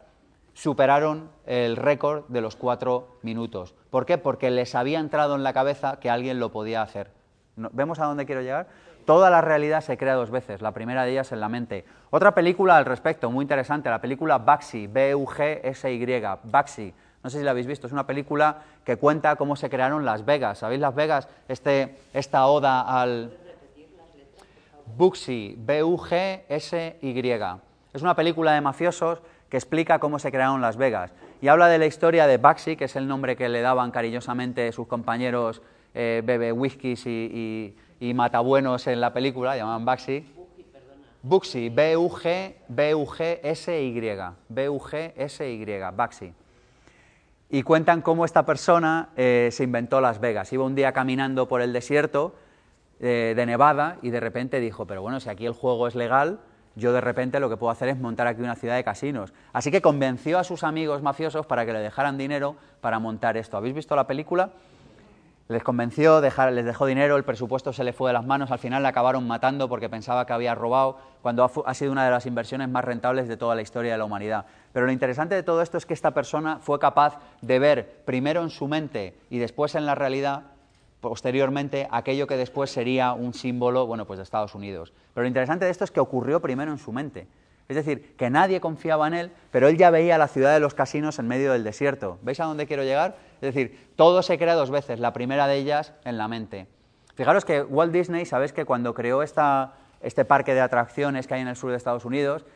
superaron 0.54 1.30
el 1.46 1.76
récord 1.76 2.24
de 2.28 2.40
los 2.40 2.56
cuatro 2.56 3.18
minutos. 3.22 3.74
¿Por 3.90 4.06
qué? 4.06 4.18
Porque 4.18 4.50
les 4.50 4.74
había 4.74 4.98
entrado 5.00 5.34
en 5.34 5.42
la 5.42 5.52
cabeza 5.52 5.98
que 5.98 6.10
alguien 6.10 6.40
lo 6.40 6.50
podía 6.50 6.82
hacer. 6.82 7.10
¿Vemos 7.56 7.98
a 8.00 8.06
dónde 8.06 8.26
quiero 8.26 8.42
llegar? 8.42 8.68
Toda 9.04 9.30
la 9.30 9.40
realidad 9.40 9.80
se 9.80 9.96
crea 9.96 10.14
dos 10.14 10.30
veces, 10.30 10.62
la 10.62 10.72
primera 10.72 11.04
de 11.04 11.12
ellas 11.12 11.32
en 11.32 11.40
la 11.40 11.48
mente. 11.48 11.84
Otra 12.10 12.34
película 12.34 12.76
al 12.76 12.84
respecto, 12.84 13.30
muy 13.30 13.42
interesante, 13.42 13.90
la 13.90 14.00
película 14.00 14.38
Baxi, 14.38 14.86
B-U-G-S-Y, 14.86 16.22
Baxi. 16.44 16.94
No 17.22 17.30
sé 17.30 17.38
si 17.38 17.44
la 17.44 17.50
habéis 17.52 17.66
visto, 17.66 17.86
es 17.86 17.92
una 17.92 18.06
película 18.06 18.62
que 18.84 18.96
cuenta 18.96 19.36
cómo 19.36 19.56
se 19.56 19.68
crearon 19.70 20.04
Las 20.04 20.24
Vegas. 20.24 20.58
¿Sabéis 20.58 20.80
Las 20.80 20.94
Vegas? 20.94 21.28
Este, 21.48 21.98
esta 22.12 22.46
oda 22.46 22.80
al... 22.82 23.36
Buxi, 24.96 25.56
B-U-G-S-Y. 25.58 27.30
Es 27.92 28.02
una 28.02 28.14
película 28.14 28.52
de 28.52 28.60
mafiosos 28.60 29.20
que 29.52 29.58
explica 29.58 29.98
cómo 29.98 30.18
se 30.18 30.30
crearon 30.30 30.62
Las 30.62 30.78
Vegas. 30.78 31.12
Y 31.42 31.48
habla 31.48 31.68
de 31.68 31.76
la 31.76 31.84
historia 31.84 32.26
de 32.26 32.38
Baxi, 32.38 32.74
que 32.74 32.86
es 32.86 32.96
el 32.96 33.06
nombre 33.06 33.36
que 33.36 33.50
le 33.50 33.60
daban 33.60 33.90
cariñosamente 33.90 34.72
sus 34.72 34.86
compañeros 34.86 35.60
eh, 35.92 36.22
bebe 36.24 36.52
whiskies 36.52 37.04
y, 37.04 37.76
matabuenos 38.00 38.86
en 38.86 39.02
la 39.02 39.12
película, 39.12 39.54
llamaban 39.54 39.84
Baxi. 39.84 40.24
Buxi, 41.22 41.68
B-U-G, 41.68 42.54
B-U-G-S-Y, 42.66 44.00
B-U-G-S-Y, 44.48 45.66
Baxi. 45.94 46.32
Y 47.50 47.62
cuentan 47.62 48.00
cómo 48.00 48.24
esta 48.24 48.46
persona 48.46 49.10
eh, 49.18 49.50
se 49.52 49.64
inventó 49.64 50.00
Las 50.00 50.18
Vegas. 50.18 50.50
Iba 50.54 50.64
un 50.64 50.74
día 50.74 50.92
caminando 50.92 51.46
por 51.46 51.60
el 51.60 51.74
desierto 51.74 52.34
eh, 53.00 53.34
de 53.36 53.44
Nevada 53.44 53.98
y 54.00 54.08
de 54.08 54.20
repente 54.20 54.60
dijo, 54.60 54.86
pero 54.86 55.02
bueno, 55.02 55.20
si 55.20 55.28
aquí 55.28 55.44
el 55.44 55.52
juego 55.52 55.88
es 55.88 55.94
legal, 55.94 56.40
yo 56.74 56.92
de 56.92 57.00
repente 57.00 57.40
lo 57.40 57.48
que 57.48 57.56
puedo 57.56 57.70
hacer 57.70 57.88
es 57.88 57.98
montar 57.98 58.26
aquí 58.26 58.40
una 58.40 58.54
ciudad 58.54 58.76
de 58.76 58.84
casinos. 58.84 59.32
Así 59.52 59.70
que 59.70 59.82
convenció 59.82 60.38
a 60.38 60.44
sus 60.44 60.64
amigos 60.64 61.02
mafiosos 61.02 61.46
para 61.46 61.66
que 61.66 61.72
le 61.72 61.80
dejaran 61.80 62.18
dinero 62.18 62.56
para 62.80 62.98
montar 62.98 63.36
esto. 63.36 63.56
¿Habéis 63.56 63.74
visto 63.74 63.96
la 63.96 64.06
película? 64.06 64.50
Les 65.48 65.62
convenció, 65.62 66.20
les 66.20 66.64
dejó 66.64 66.86
dinero, 66.86 67.16
el 67.16 67.24
presupuesto 67.24 67.72
se 67.72 67.84
le 67.84 67.92
fue 67.92 68.08
de 68.08 68.14
las 68.14 68.24
manos, 68.24 68.50
al 68.50 68.58
final 68.58 68.82
le 68.82 68.88
acabaron 68.88 69.26
matando 69.26 69.68
porque 69.68 69.90
pensaba 69.90 70.24
que 70.24 70.32
había 70.32 70.54
robado, 70.54 70.96
cuando 71.20 71.44
ha 71.66 71.74
sido 71.74 71.92
una 71.92 72.04
de 72.04 72.10
las 72.10 72.24
inversiones 72.24 72.68
más 72.68 72.84
rentables 72.84 73.28
de 73.28 73.36
toda 73.36 73.54
la 73.54 73.60
historia 73.60 73.92
de 73.92 73.98
la 73.98 74.04
humanidad. 74.04 74.46
Pero 74.72 74.86
lo 74.86 74.92
interesante 74.92 75.34
de 75.34 75.42
todo 75.42 75.60
esto 75.60 75.76
es 75.76 75.84
que 75.84 75.94
esta 75.94 76.12
persona 76.12 76.58
fue 76.60 76.78
capaz 76.78 77.18
de 77.42 77.58
ver 77.58 78.02
primero 78.06 78.42
en 78.42 78.50
su 78.50 78.66
mente 78.66 79.14
y 79.28 79.38
después 79.38 79.74
en 79.74 79.84
la 79.84 79.94
realidad 79.94 80.44
posteriormente 81.02 81.88
aquello 81.90 82.26
que 82.26 82.36
después 82.38 82.70
sería 82.70 83.12
un 83.12 83.34
símbolo, 83.34 83.86
bueno, 83.86 84.06
pues 84.06 84.18
de 84.18 84.22
Estados 84.22 84.54
Unidos. 84.54 84.94
Pero 85.12 85.22
lo 85.22 85.28
interesante 85.28 85.66
de 85.66 85.70
esto 85.70 85.84
es 85.84 85.90
que 85.90 86.00
ocurrió 86.00 86.40
primero 86.40 86.70
en 86.70 86.78
su 86.78 86.92
mente. 86.92 87.26
Es 87.68 87.76
decir, 87.76 88.14
que 88.16 88.30
nadie 88.30 88.60
confiaba 88.60 89.08
en 89.08 89.14
él, 89.14 89.32
pero 89.50 89.68
él 89.68 89.76
ya 89.76 89.90
veía 89.90 90.16
la 90.16 90.28
ciudad 90.28 90.54
de 90.54 90.60
los 90.60 90.74
casinos 90.74 91.18
en 91.18 91.26
medio 91.26 91.52
del 91.52 91.64
desierto. 91.64 92.18
¿Veis 92.22 92.38
a 92.40 92.44
dónde 92.44 92.66
quiero 92.66 92.84
llegar? 92.84 93.16
Es 93.40 93.54
decir, 93.54 93.90
todo 93.96 94.22
se 94.22 94.38
crea 94.38 94.54
dos 94.54 94.70
veces, 94.70 95.00
la 95.00 95.12
primera 95.12 95.46
de 95.46 95.56
ellas 95.56 95.92
en 96.04 96.18
la 96.18 96.28
mente. 96.28 96.68
Fijaros 97.14 97.44
que 97.44 97.62
Walt 97.62 97.92
Disney, 97.92 98.24
sabéis 98.24 98.52
que 98.52 98.64
cuando 98.64 98.94
creó 98.94 99.22
esta, 99.22 99.74
este 100.00 100.24
parque 100.24 100.54
de 100.54 100.60
atracciones 100.60 101.26
que 101.26 101.34
hay 101.34 101.40
en 101.40 101.48
el 101.48 101.56
sur 101.56 101.70
de 101.70 101.76
Estados 101.76 102.04
Unidos, 102.04 102.46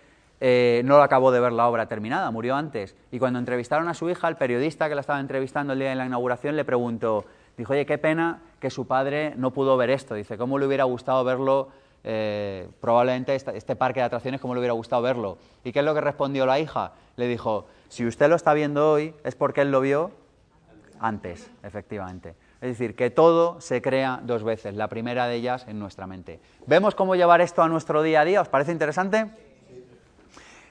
eh, 0.40 0.82
no 0.84 0.98
acabó 0.98 1.32
de 1.32 1.40
ver 1.40 1.52
la 1.52 1.66
obra 1.66 1.86
terminada, 1.86 2.30
murió 2.30 2.54
antes. 2.54 2.94
Y 3.10 3.18
cuando 3.18 3.38
entrevistaron 3.38 3.88
a 3.88 3.94
su 3.94 4.08
hija, 4.08 4.28
el 4.28 4.36
periodista 4.36 4.88
que 4.88 4.94
la 4.94 5.00
estaba 5.00 5.18
entrevistando 5.18 5.72
el 5.72 5.78
día 5.78 5.90
de 5.90 5.96
la 5.96 6.06
inauguración 6.06 6.56
le 6.56 6.64
preguntó, 6.64 7.24
Dijo, 7.56 7.72
oye, 7.72 7.86
qué 7.86 7.98
pena 7.98 8.42
que 8.60 8.70
su 8.70 8.86
padre 8.86 9.34
no 9.36 9.50
pudo 9.52 9.76
ver 9.76 9.90
esto. 9.90 10.14
Dice, 10.14 10.36
¿cómo 10.36 10.58
le 10.58 10.66
hubiera 10.66 10.84
gustado 10.84 11.24
verlo? 11.24 11.68
Eh, 12.04 12.68
probablemente 12.80 13.34
este, 13.34 13.74
parque 13.74 14.00
de 14.00 14.06
atracciones, 14.06 14.40
¿cómo 14.40 14.54
le 14.54 14.60
hubiera 14.60 14.74
gustado 14.74 15.02
verlo? 15.02 15.38
¿Y 15.64 15.72
qué 15.72 15.80
es 15.80 15.84
lo 15.84 15.94
que 15.94 16.00
respondió 16.00 16.46
la 16.46 16.60
hija? 16.60 16.92
Le 17.16 17.26
dijo, 17.26 17.66
si 17.88 18.06
usted 18.06 18.28
lo 18.28 18.36
está 18.36 18.54
viendo 18.54 18.92
hoy, 18.92 19.14
es 19.24 19.34
porque 19.34 19.62
él 19.62 19.72
lo 19.72 19.80
vio 19.80 20.12
antes, 21.00 21.50
efectivamente. 21.62 22.34
Es 22.60 22.70
decir, 22.70 22.94
que 22.94 23.10
todo 23.10 23.60
se 23.60 23.82
crea 23.82 24.20
dos 24.22 24.44
veces, 24.44 24.76
la 24.76 24.88
primera 24.88 25.26
de 25.26 25.34
ellas 25.34 25.66
en 25.68 25.78
nuestra 25.78 26.06
mente. 26.06 26.40
¿Vemos 26.66 26.94
cómo 26.94 27.16
llevar 27.16 27.40
esto 27.40 27.62
a 27.62 27.68
nuestro 27.68 28.02
día 28.02 28.20
a 28.20 28.24
día? 28.24 28.40
¿Os 28.40 28.48
parece 28.48 28.72
interesante? 28.72 29.26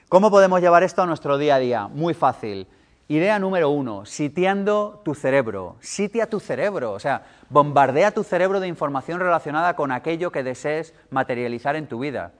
¿Cómo 0.08 0.30
podemos 0.30 0.60
llevar 0.60 0.84
esto 0.84 1.02
a 1.02 1.06
nuestro 1.06 1.36
día 1.36 1.56
a 1.56 1.58
día? 1.58 1.88
Muy 1.88 2.14
fácil. 2.14 2.66
Idea 3.08 3.38
número 3.38 3.70
uno, 3.70 4.04
sitiando 4.04 5.00
tu 5.04 5.14
cerebro. 5.14 5.76
Sitia 5.78 6.28
tu 6.28 6.40
cerebro, 6.40 6.90
o 6.90 6.98
sea, 6.98 7.22
bombardea 7.50 8.10
tu 8.10 8.24
cerebro 8.24 8.58
de 8.58 8.66
información 8.66 9.20
relacionada 9.20 9.76
con 9.76 9.92
aquello 9.92 10.32
que 10.32 10.42
desees 10.42 10.92
materializar 11.10 11.76
en 11.76 11.86
tu 11.86 12.00
vida. 12.00 12.32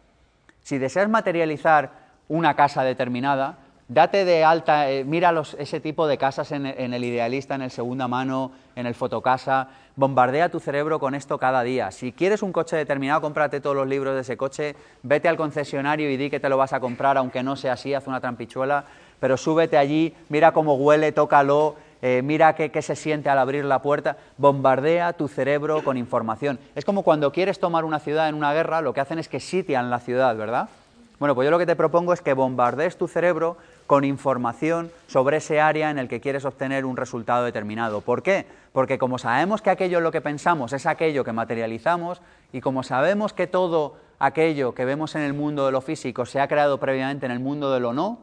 Si 0.63 0.79
deseas 0.79 1.09
materializar 1.09 1.93
una 2.27 2.57
casa 2.57 2.83
determinada, 2.83 3.59
date 3.87 4.25
de 4.25 4.43
alta, 4.43 4.91
eh, 4.91 5.05
mira 5.05 5.33
ese 5.57 5.79
tipo 5.79 6.09
de 6.09 6.19
casas 6.19 6.51
en, 6.51 6.67
en, 6.67 6.93
el 6.93 7.05
idealista, 7.05 7.55
en 7.55 7.63
el 7.63 7.71
segunda 7.71 8.09
mano, 8.09 8.51
en 8.75 8.87
el 8.87 8.97
fotocasa, 8.97 9.69
bombardea 9.95 10.49
tu 10.49 10.59
cerebro 10.59 10.99
con 10.99 11.15
esto 11.15 11.39
cada 11.39 11.63
día. 11.63 11.93
Si 11.93 12.11
quieres 12.11 12.43
un 12.43 12.51
coche 12.51 12.75
determinado, 12.75 13.21
cómprate 13.21 13.61
todos 13.61 13.77
los 13.77 13.87
libros 13.87 14.17
de 14.17 14.23
ese 14.23 14.37
coche, 14.37 14.75
vete 15.05 15.29
al 15.29 15.37
concesionario 15.37 16.11
y 16.11 16.17
di 16.17 16.29
que 16.29 16.41
te 16.41 16.49
lo 16.49 16.57
vas 16.57 16.73
a 16.73 16.81
comprar, 16.81 17.17
aunque 17.17 17.45
no 17.45 17.55
sea 17.55 17.75
así, 17.75 17.95
haz 17.95 18.09
una 18.09 18.21
trampichuela 18.21 18.85
pero 19.21 19.37
súbete 19.37 19.77
allí, 19.77 20.15
mira 20.29 20.53
cómo 20.53 20.75
huele, 20.75 21.13
tócalo, 21.13 21.77
eh, 22.03 22.23
mira 22.23 22.55
qué, 22.55 22.71
qué, 22.71 22.83
se 22.83 22.97
siente 22.97 23.31
al 23.31 23.39
abrir 23.39 23.65
la 23.65 23.83
puerta, 23.83 24.17
bombardea 24.37 25.13
tu 25.15 25.29
cerebro 25.29 25.83
con 25.83 25.97
información. 25.97 26.59
Es 26.75 26.85
como 26.85 27.03
cuando 27.03 27.33
quieres 27.33 27.59
tomar 27.59 27.85
una 27.85 27.99
ciudad 27.99 28.29
en 28.29 28.35
una 28.35 28.53
guerra, 28.53 28.81
lo 28.81 28.93
que 28.93 29.01
hacen 29.01 29.19
es 29.19 29.29
que 29.29 29.41
sitian 29.41 29.91
la 29.91 30.01
ciudad, 30.01 30.37
¿verdad? 30.37 30.69
Bueno, 31.19 31.35
pues 31.35 31.47
yo 31.47 31.51
lo 31.51 31.59
que 31.59 31.65
te 31.65 31.77
propongo 31.77 32.13
es 32.13 32.21
que 32.21 32.35
bombardees 32.35 32.99
tu 32.99 33.09
cerebro 33.09 33.57
con 33.87 34.05
información 34.05 34.91
sobre 35.07 35.39
ese 35.39 35.61
área 35.61 35.91
en 35.91 35.99
el 35.99 36.09
que 36.09 36.21
quieres 36.21 36.45
obtener 36.45 36.85
un 36.85 36.97
resultado 36.97 37.45
determinado. 37.45 38.03
¿Por 38.03 38.23
qué? 38.23 38.45
Porque 38.73 38.99
como 38.99 39.17
sabemos 39.19 39.63
que 39.63 39.71
aquello 39.71 39.99
en 39.99 40.05
lo 40.05 40.13
que 40.13 40.21
pensamos 40.21 40.75
es 40.75 40.85
aquello 40.85 41.25
que 41.25 41.33
materializamos 41.33 42.21
y 42.53 42.61
como 42.61 42.83
sabemos 42.83 43.33
que 43.33 43.47
todo 43.47 43.95
aquello 44.19 44.75
que 44.75 44.85
vemos 44.85 45.15
en 45.15 45.23
el 45.23 45.33
mundo 45.33 45.65
de 45.65 45.73
lo 45.73 45.81
físico 45.81 46.27
se 46.27 46.41
ha 46.41 46.49
creado 46.49 46.79
previamente 46.79 47.25
en 47.25 47.33
el 47.33 47.41
mundo 47.41 47.73
de 47.73 47.81
lo 47.81 47.95
no, 47.95 48.19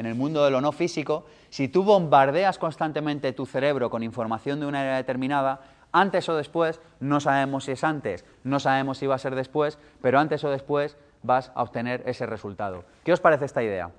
en 0.00 0.06
el 0.06 0.14
mundo 0.14 0.42
de 0.42 0.50
lo 0.50 0.62
no 0.62 0.72
físico, 0.72 1.26
si 1.50 1.68
tú 1.68 1.84
bombardeas 1.84 2.56
constantemente 2.56 3.34
tu 3.34 3.44
cerebro 3.44 3.90
con 3.90 4.02
información 4.02 4.58
de 4.58 4.64
una 4.64 4.80
área 4.80 4.96
determinada, 4.96 5.60
antes 5.92 6.26
o 6.30 6.36
después, 6.36 6.80
no 7.00 7.20
sabemos 7.20 7.64
si 7.64 7.72
es 7.72 7.84
antes, 7.84 8.24
no 8.42 8.60
sabemos 8.60 8.96
si 8.96 9.06
va 9.06 9.16
a 9.16 9.18
ser 9.18 9.34
después, 9.34 9.78
pero 10.00 10.18
antes 10.18 10.42
o 10.42 10.48
después 10.48 10.96
vas 11.22 11.52
a 11.54 11.62
obtener 11.62 12.02
ese 12.06 12.24
resultado. 12.24 12.84
¿Qué 13.04 13.12
os 13.12 13.20
parece 13.20 13.44
esta 13.44 13.62
idea? 13.62 13.90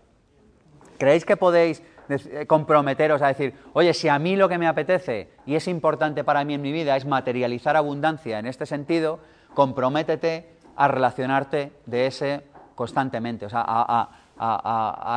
¿Creéis 0.98 1.24
que 1.24 1.38
podéis 1.38 1.84
eh, 2.10 2.48
comprometeros 2.48 3.22
a 3.22 3.28
decir, 3.28 3.54
oye, 3.74 3.94
si 3.94 4.08
a 4.08 4.18
mí 4.18 4.36
lo 4.36 4.50
que 4.50 4.58
me 4.58 4.68
apetece 4.68 5.30
y 5.46 5.54
es 5.54 5.68
importante 5.68 6.24
para 6.24 6.44
mí 6.44 6.56
en 6.56 6.64
mi 6.64 6.72
vida 6.72 6.96
es 6.96 7.06
materializar 7.06 7.78
abundancia 7.78 8.40
en 8.40 8.48
este 8.48 8.66
sentido, 8.66 9.20
comprométete 9.54 10.50
a 10.76 10.88
relacionarte 10.88 11.74
de 11.86 12.08
ese 12.08 12.42
constantemente, 12.74 13.46
o 13.46 13.50
sea, 13.50 14.10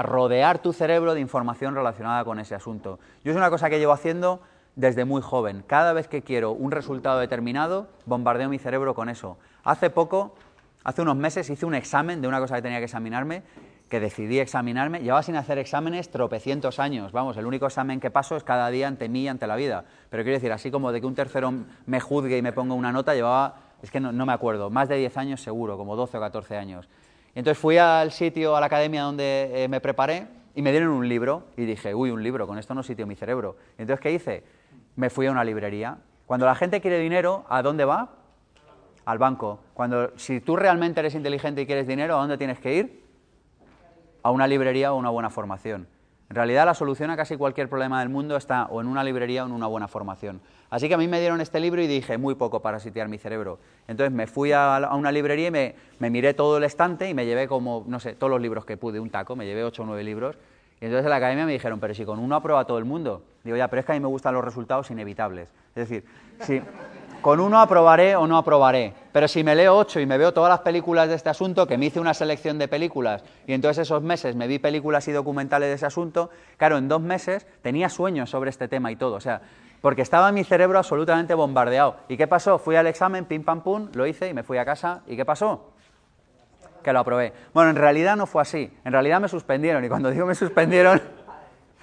rodear 0.02 0.58
tu 0.58 0.72
cerebro 0.72 1.14
de 1.14 1.20
información 1.20 1.74
relacionada 1.74 2.24
con 2.24 2.38
ese 2.38 2.54
asunto. 2.54 2.98
Yo 3.24 3.30
es 3.32 3.36
una 3.36 3.50
cosa 3.50 3.70
que 3.70 3.78
llevo 3.78 3.92
haciendo 3.92 4.40
desde 4.76 5.04
muy 5.04 5.22
joven. 5.22 5.64
Cada 5.66 5.92
vez 5.92 6.08
que 6.08 6.22
quiero 6.22 6.52
un 6.52 6.70
resultado 6.70 7.18
determinado, 7.20 7.88
bombardeo 8.06 8.48
mi 8.48 8.58
cerebro 8.58 8.94
con 8.94 9.08
eso. 9.08 9.38
Hace 9.62 9.88
poco 9.90 10.34
Hace 10.84 11.00
unos 11.00 11.16
meses 11.16 11.48
hice 11.48 11.64
un 11.64 11.74
examen 11.74 12.20
de 12.20 12.28
una 12.28 12.38
cosa 12.38 12.56
que 12.56 12.62
tenía 12.62 12.78
que 12.78 12.84
examinarme, 12.84 13.42
que 13.88 14.00
decidí 14.00 14.38
examinarme. 14.38 15.00
Llevaba 15.00 15.22
sin 15.22 15.34
hacer 15.34 15.56
exámenes 15.56 16.10
tropecientos 16.10 16.78
años. 16.78 17.10
Vamos, 17.10 17.38
el 17.38 17.46
único 17.46 17.64
examen 17.64 18.00
que 18.00 18.10
paso 18.10 18.36
es 18.36 18.44
cada 18.44 18.68
día 18.68 18.86
ante 18.86 19.08
mí 19.08 19.22
y 19.22 19.28
ante 19.28 19.46
la 19.46 19.56
vida. 19.56 19.86
Pero 20.10 20.22
quiero 20.22 20.36
decir, 20.36 20.52
así 20.52 20.70
como 20.70 20.92
de 20.92 21.00
que 21.00 21.06
un 21.06 21.14
tercero 21.14 21.54
me 21.86 22.00
juzgue 22.00 22.36
y 22.36 22.42
me 22.42 22.52
ponga 22.52 22.74
una 22.74 22.92
nota, 22.92 23.14
llevaba, 23.14 23.56
es 23.82 23.90
que 23.90 23.98
no, 23.98 24.26
me 24.26 24.32
acuerdo, 24.34 24.68
más 24.68 24.90
de 24.90 24.96
10 24.96 25.16
años 25.16 25.40
seguro, 25.40 25.78
como 25.78 25.96
12 25.96 26.18
o 26.18 26.20
14 26.20 26.58
años. 26.58 26.86
Entonces 27.34 27.58
fui 27.58 27.78
al 27.78 28.12
sitio, 28.12 28.56
a 28.56 28.60
la 28.60 28.66
academia 28.66 29.02
donde 29.02 29.50
eh, 29.54 29.68
me 29.68 29.80
preparé 29.80 30.26
y 30.54 30.62
me 30.62 30.70
dieron 30.70 30.90
un 30.90 31.08
libro 31.08 31.44
y 31.56 31.64
dije, 31.64 31.94
uy, 31.94 32.10
un 32.10 32.22
libro, 32.22 32.46
con 32.46 32.58
esto 32.58 32.74
no 32.74 32.82
sitio 32.82 33.06
mi 33.06 33.16
cerebro. 33.16 33.56
Entonces, 33.78 34.00
¿qué 34.00 34.12
hice? 34.12 34.44
Me 34.96 35.10
fui 35.10 35.26
a 35.26 35.32
una 35.32 35.44
librería. 35.44 35.98
Cuando 36.26 36.46
la 36.46 36.54
gente 36.54 36.80
quiere 36.80 36.98
dinero, 36.98 37.44
¿a 37.48 37.62
dónde 37.62 37.84
va? 37.84 38.10
al 39.04 39.18
banco. 39.18 39.60
Cuando, 39.74 40.16
si 40.16 40.40
tú 40.40 40.56
realmente 40.56 41.00
eres 41.00 41.14
inteligente 41.14 41.62
y 41.62 41.66
quieres 41.66 41.86
dinero, 41.86 42.16
¿a 42.16 42.20
dónde 42.20 42.38
tienes 42.38 42.58
que 42.58 42.74
ir? 42.74 43.04
A 44.22 44.30
una 44.30 44.46
librería 44.46 44.92
o 44.92 44.96
una 44.96 45.10
buena 45.10 45.30
formación. 45.30 45.86
En 46.34 46.38
realidad 46.38 46.66
la 46.66 46.74
solución 46.74 47.10
a 47.10 47.16
casi 47.16 47.36
cualquier 47.36 47.68
problema 47.68 48.00
del 48.00 48.08
mundo 48.08 48.36
está 48.36 48.64
o 48.64 48.80
en 48.80 48.88
una 48.88 49.04
librería 49.04 49.44
o 49.44 49.46
en 49.46 49.52
una 49.52 49.68
buena 49.68 49.86
formación. 49.86 50.40
Así 50.68 50.88
que 50.88 50.94
a 50.94 50.98
mí 50.98 51.06
me 51.06 51.20
dieron 51.20 51.40
este 51.40 51.60
libro 51.60 51.80
y 51.80 51.86
dije, 51.86 52.18
muy 52.18 52.34
poco 52.34 52.60
para 52.60 52.80
sitiar 52.80 53.06
mi 53.06 53.18
cerebro. 53.18 53.60
Entonces 53.86 54.12
me 54.12 54.26
fui 54.26 54.50
a, 54.50 54.90
una 54.94 55.12
librería 55.12 55.46
y 55.46 55.50
me, 55.52 55.76
me, 56.00 56.10
miré 56.10 56.34
todo 56.34 56.56
el 56.56 56.64
estante 56.64 57.08
y 57.08 57.14
me 57.14 57.24
llevé 57.24 57.46
como, 57.46 57.84
no 57.86 58.00
sé, 58.00 58.14
todos 58.14 58.32
los 58.32 58.40
libros 58.40 58.64
que 58.64 58.76
pude, 58.76 58.98
un 58.98 59.10
taco, 59.10 59.36
me 59.36 59.46
llevé 59.46 59.62
ocho 59.62 59.84
o 59.84 59.86
nueve 59.86 60.02
libros. 60.02 60.36
Y 60.80 60.86
entonces 60.86 61.04
en 61.04 61.10
la 61.10 61.16
academia 61.18 61.46
me 61.46 61.52
dijeron, 61.52 61.78
pero 61.78 61.94
si 61.94 62.04
con 62.04 62.18
uno 62.18 62.34
aprueba 62.34 62.64
todo 62.64 62.78
el 62.78 62.84
mundo. 62.84 63.22
Digo, 63.44 63.56
ya, 63.56 63.68
pero 63.68 63.78
es 63.78 63.86
que 63.86 63.92
a 63.92 63.94
mí 63.94 64.00
me 64.00 64.08
gustan 64.08 64.34
los 64.34 64.44
resultados 64.44 64.90
inevitables. 64.90 65.48
Es 65.76 65.88
decir, 65.88 66.04
si, 66.40 66.60
con 67.24 67.40
uno 67.40 67.58
aprobaré 67.58 68.16
o 68.16 68.26
no 68.26 68.36
aprobaré, 68.36 68.92
pero 69.10 69.28
si 69.28 69.42
me 69.42 69.54
leo 69.54 69.74
ocho 69.74 69.98
y 69.98 70.04
me 70.04 70.18
veo 70.18 70.34
todas 70.34 70.50
las 70.50 70.60
películas 70.60 71.08
de 71.08 71.14
este 71.14 71.30
asunto, 71.30 71.66
que 71.66 71.78
me 71.78 71.86
hice 71.86 71.98
una 71.98 72.12
selección 72.12 72.58
de 72.58 72.68
películas 72.68 73.24
y 73.46 73.54
entonces 73.54 73.86
esos 73.86 74.02
meses 74.02 74.36
me 74.36 74.46
vi 74.46 74.58
películas 74.58 75.08
y 75.08 75.12
documentales 75.12 75.70
de 75.70 75.76
ese 75.76 75.86
asunto, 75.86 76.28
claro, 76.58 76.76
en 76.76 76.86
dos 76.86 77.00
meses 77.00 77.46
tenía 77.62 77.88
sueños 77.88 78.28
sobre 78.28 78.50
este 78.50 78.68
tema 78.68 78.92
y 78.92 78.96
todo, 78.96 79.14
o 79.14 79.20
sea, 79.22 79.40
porque 79.80 80.02
estaba 80.02 80.32
mi 80.32 80.44
cerebro 80.44 80.76
absolutamente 80.76 81.32
bombardeado. 81.32 81.96
¿Y 82.08 82.18
qué 82.18 82.26
pasó? 82.26 82.58
Fui 82.58 82.76
al 82.76 82.88
examen, 82.88 83.24
pim 83.24 83.42
pam 83.42 83.62
pum, 83.62 83.88
lo 83.94 84.06
hice 84.06 84.28
y 84.28 84.34
me 84.34 84.42
fui 84.42 84.58
a 84.58 84.66
casa. 84.66 85.00
¿Y 85.06 85.16
qué 85.16 85.24
pasó? 85.24 85.72
Que 86.82 86.92
lo 86.92 86.98
aprobé. 86.98 87.32
Bueno, 87.54 87.70
en 87.70 87.76
realidad 87.76 88.16
no 88.16 88.26
fue 88.26 88.42
así. 88.42 88.70
En 88.84 88.92
realidad 88.92 89.18
me 89.18 89.28
suspendieron 89.28 89.82
y 89.82 89.88
cuando 89.88 90.10
digo 90.10 90.26
me 90.26 90.34
suspendieron 90.34 91.00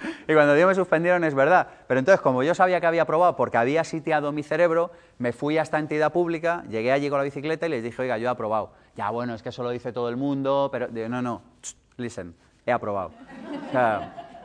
y 0.28 0.34
cuando 0.34 0.54
Dios 0.54 0.68
me 0.68 0.74
suspendieron 0.74 1.24
es 1.24 1.34
verdad. 1.34 1.68
Pero 1.86 2.00
entonces, 2.00 2.20
como 2.20 2.42
yo 2.42 2.54
sabía 2.54 2.80
que 2.80 2.86
había 2.86 3.04
probado 3.04 3.36
porque 3.36 3.56
había 3.56 3.84
sitiado 3.84 4.32
mi 4.32 4.42
cerebro, 4.42 4.90
me 5.18 5.32
fui 5.32 5.58
a 5.58 5.62
esta 5.62 5.78
entidad 5.78 6.12
pública, 6.12 6.64
llegué 6.68 6.92
allí 6.92 7.08
con 7.08 7.18
la 7.18 7.24
bicicleta 7.24 7.66
y 7.66 7.70
les 7.70 7.82
dije, 7.82 8.02
oiga, 8.02 8.18
yo 8.18 8.28
he 8.28 8.30
aprobado. 8.30 8.70
Ya, 8.96 9.10
bueno, 9.10 9.34
es 9.34 9.42
que 9.42 9.48
eso 9.48 9.62
lo 9.62 9.70
dice 9.70 9.92
todo 9.92 10.08
el 10.08 10.16
mundo, 10.16 10.68
pero 10.70 10.88
digo, 10.88 11.08
no, 11.08 11.22
no, 11.22 11.42
listen, 11.96 12.34
he 12.66 12.72
aprobado. 12.72 13.12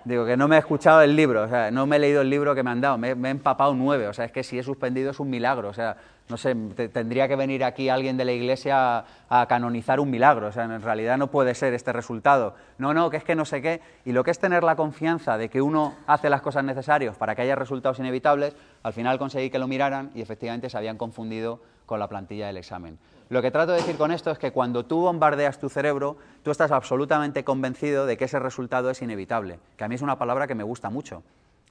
digo 0.05 0.25
que 0.25 0.37
no 0.37 0.47
me 0.47 0.55
he 0.55 0.59
escuchado 0.59 1.01
el 1.01 1.15
libro, 1.15 1.43
o 1.43 1.47
sea, 1.47 1.69
no 1.71 1.85
me 1.85 1.97
he 1.97 1.99
leído 1.99 2.21
el 2.21 2.29
libro 2.29 2.55
que 2.55 2.63
me 2.63 2.71
han 2.71 2.79
dado, 2.79 2.97
me, 2.97 3.13
me 3.13 3.27
he 3.27 3.31
empapado 3.31 3.73
nueve, 3.73 4.07
o 4.07 4.13
sea, 4.13 4.25
es 4.25 4.31
que 4.31 4.43
si 4.43 4.57
he 4.57 4.63
suspendido 4.63 5.11
es 5.11 5.19
un 5.19 5.29
milagro, 5.29 5.67
o 5.67 5.73
sea, 5.73 5.97
no 6.29 6.35
sé, 6.35 6.55
tendría 6.91 7.27
que 7.27 7.35
venir 7.35 7.63
aquí 7.63 7.87
alguien 7.87 8.17
de 8.17 8.25
la 8.25 8.33
iglesia 8.33 9.05
a, 9.29 9.45
canonizar 9.47 9.99
un 9.99 10.09
milagro, 10.09 10.47
o 10.47 10.51
sea, 10.51 10.65
en 10.65 10.81
realidad 10.81 11.17
no 11.17 11.31
puede 11.31 11.55
ser 11.55 11.73
este 11.73 11.93
resultado. 11.93 12.55
No, 12.77 12.93
no, 12.93 13.09
que 13.09 13.17
es 13.17 13.23
que 13.23 13.35
no 13.35 13.45
sé 13.45 13.61
qué. 13.61 13.81
Y 14.03 14.11
lo 14.11 14.23
que 14.23 14.31
es 14.31 14.39
tener 14.39 14.63
la 14.63 14.75
confianza 14.75 15.37
de 15.37 15.49
que 15.49 15.61
uno 15.61 15.95
hace 16.05 16.29
las 16.29 16.41
cosas 16.41 16.63
necesarias 16.63 17.15
para 17.15 17.35
que 17.35 17.43
haya 17.43 17.55
resultados 17.55 17.99
inevitables, 17.99 18.55
al 18.83 18.93
final 18.93 19.17
conseguí 19.17 19.49
que 19.49 19.59
lo 19.59 19.67
miraran 19.67 20.11
y 20.15 20.21
efectivamente 20.21 20.69
se 20.69 20.77
habían 20.77 20.97
confundido 20.97 21.61
con 21.85 21.99
la 21.99 22.09
plantilla 22.09 22.47
del 22.47 22.57
examen. 22.57 22.99
Lo 23.29 23.41
que 23.41 23.51
trato 23.51 23.71
de 23.71 23.79
decir 23.79 23.97
con 23.97 24.11
esto 24.11 24.31
es 24.31 24.37
que 24.37 24.51
cuando 24.51 24.85
tú 24.85 25.01
bombardeas 25.01 25.59
tu 25.59 25.69
cerebro, 25.69 26.17
tú 26.43 26.51
estás 26.51 26.71
absolutamente 26.71 27.43
convencido 27.43 28.05
de 28.05 28.17
que 28.17 28.25
ese 28.25 28.39
resultado 28.39 28.89
es 28.89 29.01
inevitable, 29.01 29.59
que 29.77 29.83
a 29.83 29.87
mí 29.87 29.95
es 29.95 30.01
una 30.01 30.17
palabra 30.17 30.47
que 30.47 30.55
me 30.55 30.63
gusta 30.63 30.89
mucho. 30.89 31.23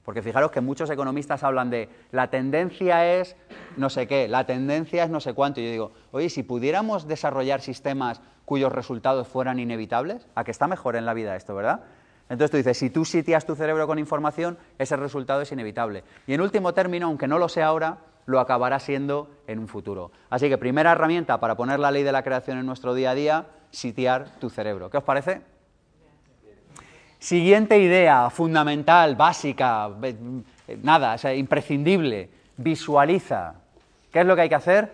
Porque 0.07 0.21
fijaros 0.21 0.51
que 0.51 0.61
muchos 0.61 0.89
economistas 0.89 1.43
hablan 1.43 1.69
de 1.69 1.89
la 2.11 2.29
tendencia 2.29 3.19
es 3.19 3.35
no 3.75 3.89
sé 3.89 4.07
qué, 4.07 4.29
la 4.29 4.45
tendencia 4.45 5.03
es 5.03 5.09
no 5.09 5.19
sé 5.19 5.33
cuánto. 5.33 5.59
Y 5.59 5.65
yo 5.65 5.71
digo, 5.71 5.91
oye, 6.11 6.29
si 6.29 6.43
pudiéramos 6.43 7.09
desarrollar 7.09 7.59
sistemas 7.59 8.21
cuyos 8.45 8.71
resultados 8.71 9.27
fueran 9.27 9.59
inevitables, 9.59 10.25
¿a 10.33 10.45
que 10.45 10.51
está 10.51 10.65
mejor 10.65 10.95
en 10.95 11.05
la 11.05 11.13
vida 11.13 11.35
esto, 11.35 11.53
verdad? 11.55 11.81
Entonces 12.29 12.51
tú 12.51 12.55
dices, 12.55 12.77
si 12.77 12.89
tú 12.89 13.03
sitias 13.03 13.45
tu 13.45 13.57
cerebro 13.57 13.85
con 13.85 13.99
información, 13.99 14.57
ese 14.79 14.95
resultado 14.95 15.41
es 15.41 15.51
inevitable. 15.51 16.05
Y 16.25 16.33
en 16.35 16.39
último 16.39 16.73
término, 16.73 17.07
aunque 17.07 17.27
no 17.27 17.37
lo 17.37 17.49
sea 17.49 17.67
ahora, 17.67 17.97
lo 18.27 18.39
acabará 18.39 18.79
siendo 18.79 19.29
en 19.45 19.59
un 19.59 19.67
futuro. 19.67 20.13
Así 20.29 20.47
que 20.47 20.57
primera 20.57 20.93
herramienta 20.93 21.41
para 21.41 21.57
poner 21.57 21.81
la 21.81 21.91
ley 21.91 22.03
de 22.03 22.13
la 22.13 22.23
creación 22.23 22.57
en 22.59 22.65
nuestro 22.65 22.93
día 22.93 23.11
a 23.11 23.15
día, 23.15 23.47
sitiar 23.71 24.39
tu 24.39 24.49
cerebro. 24.49 24.89
¿Qué 24.89 24.99
os 24.99 25.03
parece? 25.03 25.41
Siguiente 27.19 27.79
idea, 27.79 28.29
fundamental, 28.29 29.15
básica, 29.15 29.89
nada, 30.83 31.15
o 31.15 31.17
sea, 31.17 31.33
imprescindible, 31.33 32.29
visualiza. 32.57 33.55
¿Qué 34.11 34.19
es 34.19 34.25
lo 34.25 34.35
que 34.35 34.43
hay 34.43 34.49
que 34.49 34.55
hacer? 34.55 34.91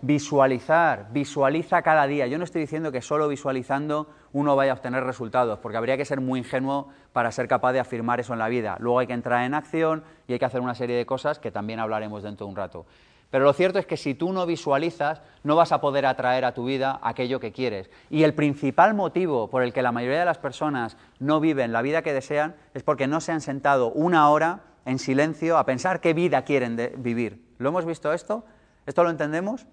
Visualizar, 0.00 1.08
visualiza 1.10 1.82
cada 1.82 2.06
día. 2.06 2.26
Yo 2.28 2.38
no 2.38 2.44
estoy 2.44 2.62
diciendo 2.62 2.90
que 2.92 3.02
solo 3.02 3.28
visualizando 3.28 4.08
uno 4.32 4.56
vaya 4.56 4.72
a 4.72 4.74
obtener 4.74 5.04
resultados, 5.04 5.58
porque 5.58 5.76
habría 5.76 5.96
que 5.96 6.04
ser 6.04 6.20
muy 6.20 6.38
ingenuo 6.38 6.88
para 7.12 7.30
ser 7.30 7.46
capaz 7.46 7.72
de 7.72 7.80
afirmar 7.80 8.20
eso 8.20 8.32
en 8.32 8.38
la 8.38 8.48
vida. 8.48 8.76
Luego 8.80 9.00
hay 9.00 9.06
que 9.06 9.12
entrar 9.12 9.44
en 9.44 9.54
acción 9.54 10.04
y 10.28 10.32
hay 10.32 10.38
que 10.38 10.44
hacer 10.44 10.60
una 10.60 10.74
serie 10.74 10.96
de 10.96 11.04
cosas 11.04 11.38
que 11.38 11.50
también 11.50 11.80
hablaremos 11.80 12.22
dentro 12.22 12.46
de 12.46 12.50
un 12.50 12.56
rato. 12.56 12.86
Pero 13.30 13.44
lo 13.44 13.52
cierto 13.52 13.78
es 13.78 13.86
que 13.86 13.98
si 13.98 14.14
tú 14.14 14.32
no 14.32 14.46
visualizas, 14.46 15.20
no 15.42 15.54
vas 15.54 15.72
a 15.72 15.80
poder 15.80 16.06
atraer 16.06 16.46
a 16.46 16.54
tu 16.54 16.64
vida 16.64 16.98
aquello 17.02 17.40
que 17.40 17.52
quieres. 17.52 17.90
Y 18.08 18.22
el 18.22 18.32
principal 18.32 18.94
motivo 18.94 19.50
por 19.50 19.62
el 19.62 19.72
que 19.72 19.82
la 19.82 19.92
mayoría 19.92 20.20
de 20.20 20.24
las 20.24 20.38
personas 20.38 20.96
no 21.18 21.38
viven 21.38 21.72
la 21.72 21.82
vida 21.82 22.02
que 22.02 22.14
desean 22.14 22.56
es 22.72 22.82
porque 22.82 23.06
no 23.06 23.20
se 23.20 23.32
han 23.32 23.42
sentado 23.42 23.90
una 23.92 24.30
hora 24.30 24.60
en 24.86 24.98
silencio 24.98 25.58
a 25.58 25.66
pensar 25.66 26.00
qué 26.00 26.14
vida 26.14 26.42
quieren 26.44 26.76
vivir. 26.98 27.44
¿Lo 27.58 27.68
hemos 27.68 27.84
visto 27.84 28.14
esto? 28.14 28.44
¿Esto 28.86 29.04
lo 29.04 29.10
entendemos? 29.10 29.66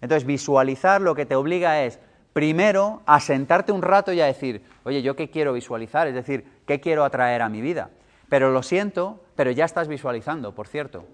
Entonces, 0.00 0.26
visualizar 0.26 1.00
lo 1.00 1.14
que 1.14 1.26
te 1.26 1.36
obliga 1.36 1.84
es, 1.84 2.00
primero, 2.32 3.02
a 3.06 3.20
sentarte 3.20 3.70
un 3.70 3.82
rato 3.82 4.12
y 4.12 4.20
a 4.20 4.26
decir, 4.26 4.64
oye, 4.82 5.02
¿yo 5.02 5.14
qué 5.14 5.30
quiero 5.30 5.52
visualizar? 5.52 6.08
Es 6.08 6.14
decir, 6.14 6.44
¿qué 6.66 6.80
quiero 6.80 7.04
atraer 7.04 7.42
a 7.42 7.48
mi 7.48 7.60
vida? 7.60 7.90
Pero 8.28 8.50
lo 8.50 8.64
siento, 8.64 9.22
pero 9.36 9.52
ya 9.52 9.64
estás 9.64 9.86
visualizando, 9.86 10.52
por 10.56 10.66
cierto 10.66 11.04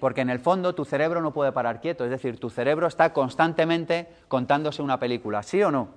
porque 0.00 0.20
en 0.20 0.30
el 0.30 0.38
fondo 0.38 0.74
tu 0.74 0.84
cerebro 0.84 1.20
no 1.20 1.32
puede 1.32 1.52
parar 1.52 1.80
quieto, 1.80 2.04
es 2.04 2.10
decir, 2.10 2.38
tu 2.38 2.50
cerebro 2.50 2.86
está 2.86 3.12
constantemente 3.12 4.08
contándose 4.28 4.82
una 4.82 4.98
película, 4.98 5.42
¿sí 5.42 5.62
o 5.62 5.70
no? 5.70 5.88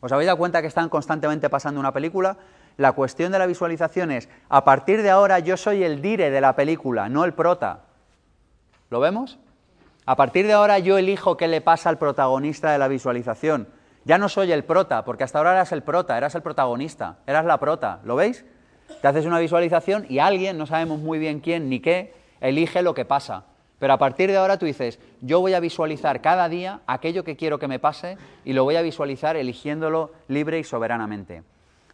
¿Os 0.00 0.12
habéis 0.12 0.26
dado 0.26 0.38
cuenta 0.38 0.62
que 0.62 0.68
están 0.68 0.88
constantemente 0.88 1.50
pasando 1.50 1.78
una 1.78 1.92
película? 1.92 2.38
La 2.76 2.92
cuestión 2.92 3.32
de 3.32 3.38
la 3.38 3.46
visualización 3.46 4.10
es, 4.10 4.28
a 4.48 4.64
partir 4.64 5.02
de 5.02 5.10
ahora 5.10 5.38
yo 5.38 5.56
soy 5.56 5.84
el 5.84 6.00
dire 6.00 6.30
de 6.30 6.40
la 6.40 6.56
película, 6.56 7.08
no 7.08 7.24
el 7.24 7.34
prota. 7.34 7.80
¿Lo 8.88 9.00
vemos? 9.00 9.38
A 10.06 10.16
partir 10.16 10.46
de 10.46 10.54
ahora 10.54 10.78
yo 10.78 10.96
elijo 10.96 11.36
qué 11.36 11.46
le 11.48 11.60
pasa 11.60 11.90
al 11.90 11.98
protagonista 11.98 12.72
de 12.72 12.78
la 12.78 12.88
visualización. 12.88 13.68
Ya 14.04 14.16
no 14.16 14.30
soy 14.30 14.50
el 14.50 14.64
prota, 14.64 15.04
porque 15.04 15.24
hasta 15.24 15.38
ahora 15.38 15.52
eras 15.52 15.72
el 15.72 15.82
prota, 15.82 16.16
eras 16.16 16.34
el 16.34 16.42
protagonista, 16.42 17.18
eras 17.26 17.44
la 17.44 17.58
prota. 17.58 18.00
¿Lo 18.04 18.16
veis? 18.16 18.46
Te 19.02 19.08
haces 19.08 19.26
una 19.26 19.38
visualización 19.38 20.06
y 20.08 20.18
alguien, 20.18 20.56
no 20.56 20.66
sabemos 20.66 21.00
muy 21.00 21.18
bien 21.18 21.40
quién 21.40 21.68
ni 21.68 21.80
qué, 21.80 22.14
elige 22.40 22.82
lo 22.82 22.94
que 22.94 23.04
pasa. 23.04 23.44
Pero 23.78 23.94
a 23.94 23.98
partir 23.98 24.30
de 24.30 24.36
ahora 24.36 24.58
tú 24.58 24.66
dices, 24.66 24.98
yo 25.22 25.40
voy 25.40 25.54
a 25.54 25.60
visualizar 25.60 26.20
cada 26.20 26.48
día 26.48 26.80
aquello 26.86 27.24
que 27.24 27.36
quiero 27.36 27.58
que 27.58 27.68
me 27.68 27.78
pase 27.78 28.18
y 28.44 28.52
lo 28.52 28.64
voy 28.64 28.76
a 28.76 28.82
visualizar 28.82 29.36
eligiéndolo 29.36 30.12
libre 30.28 30.58
y 30.58 30.64
soberanamente. 30.64 31.42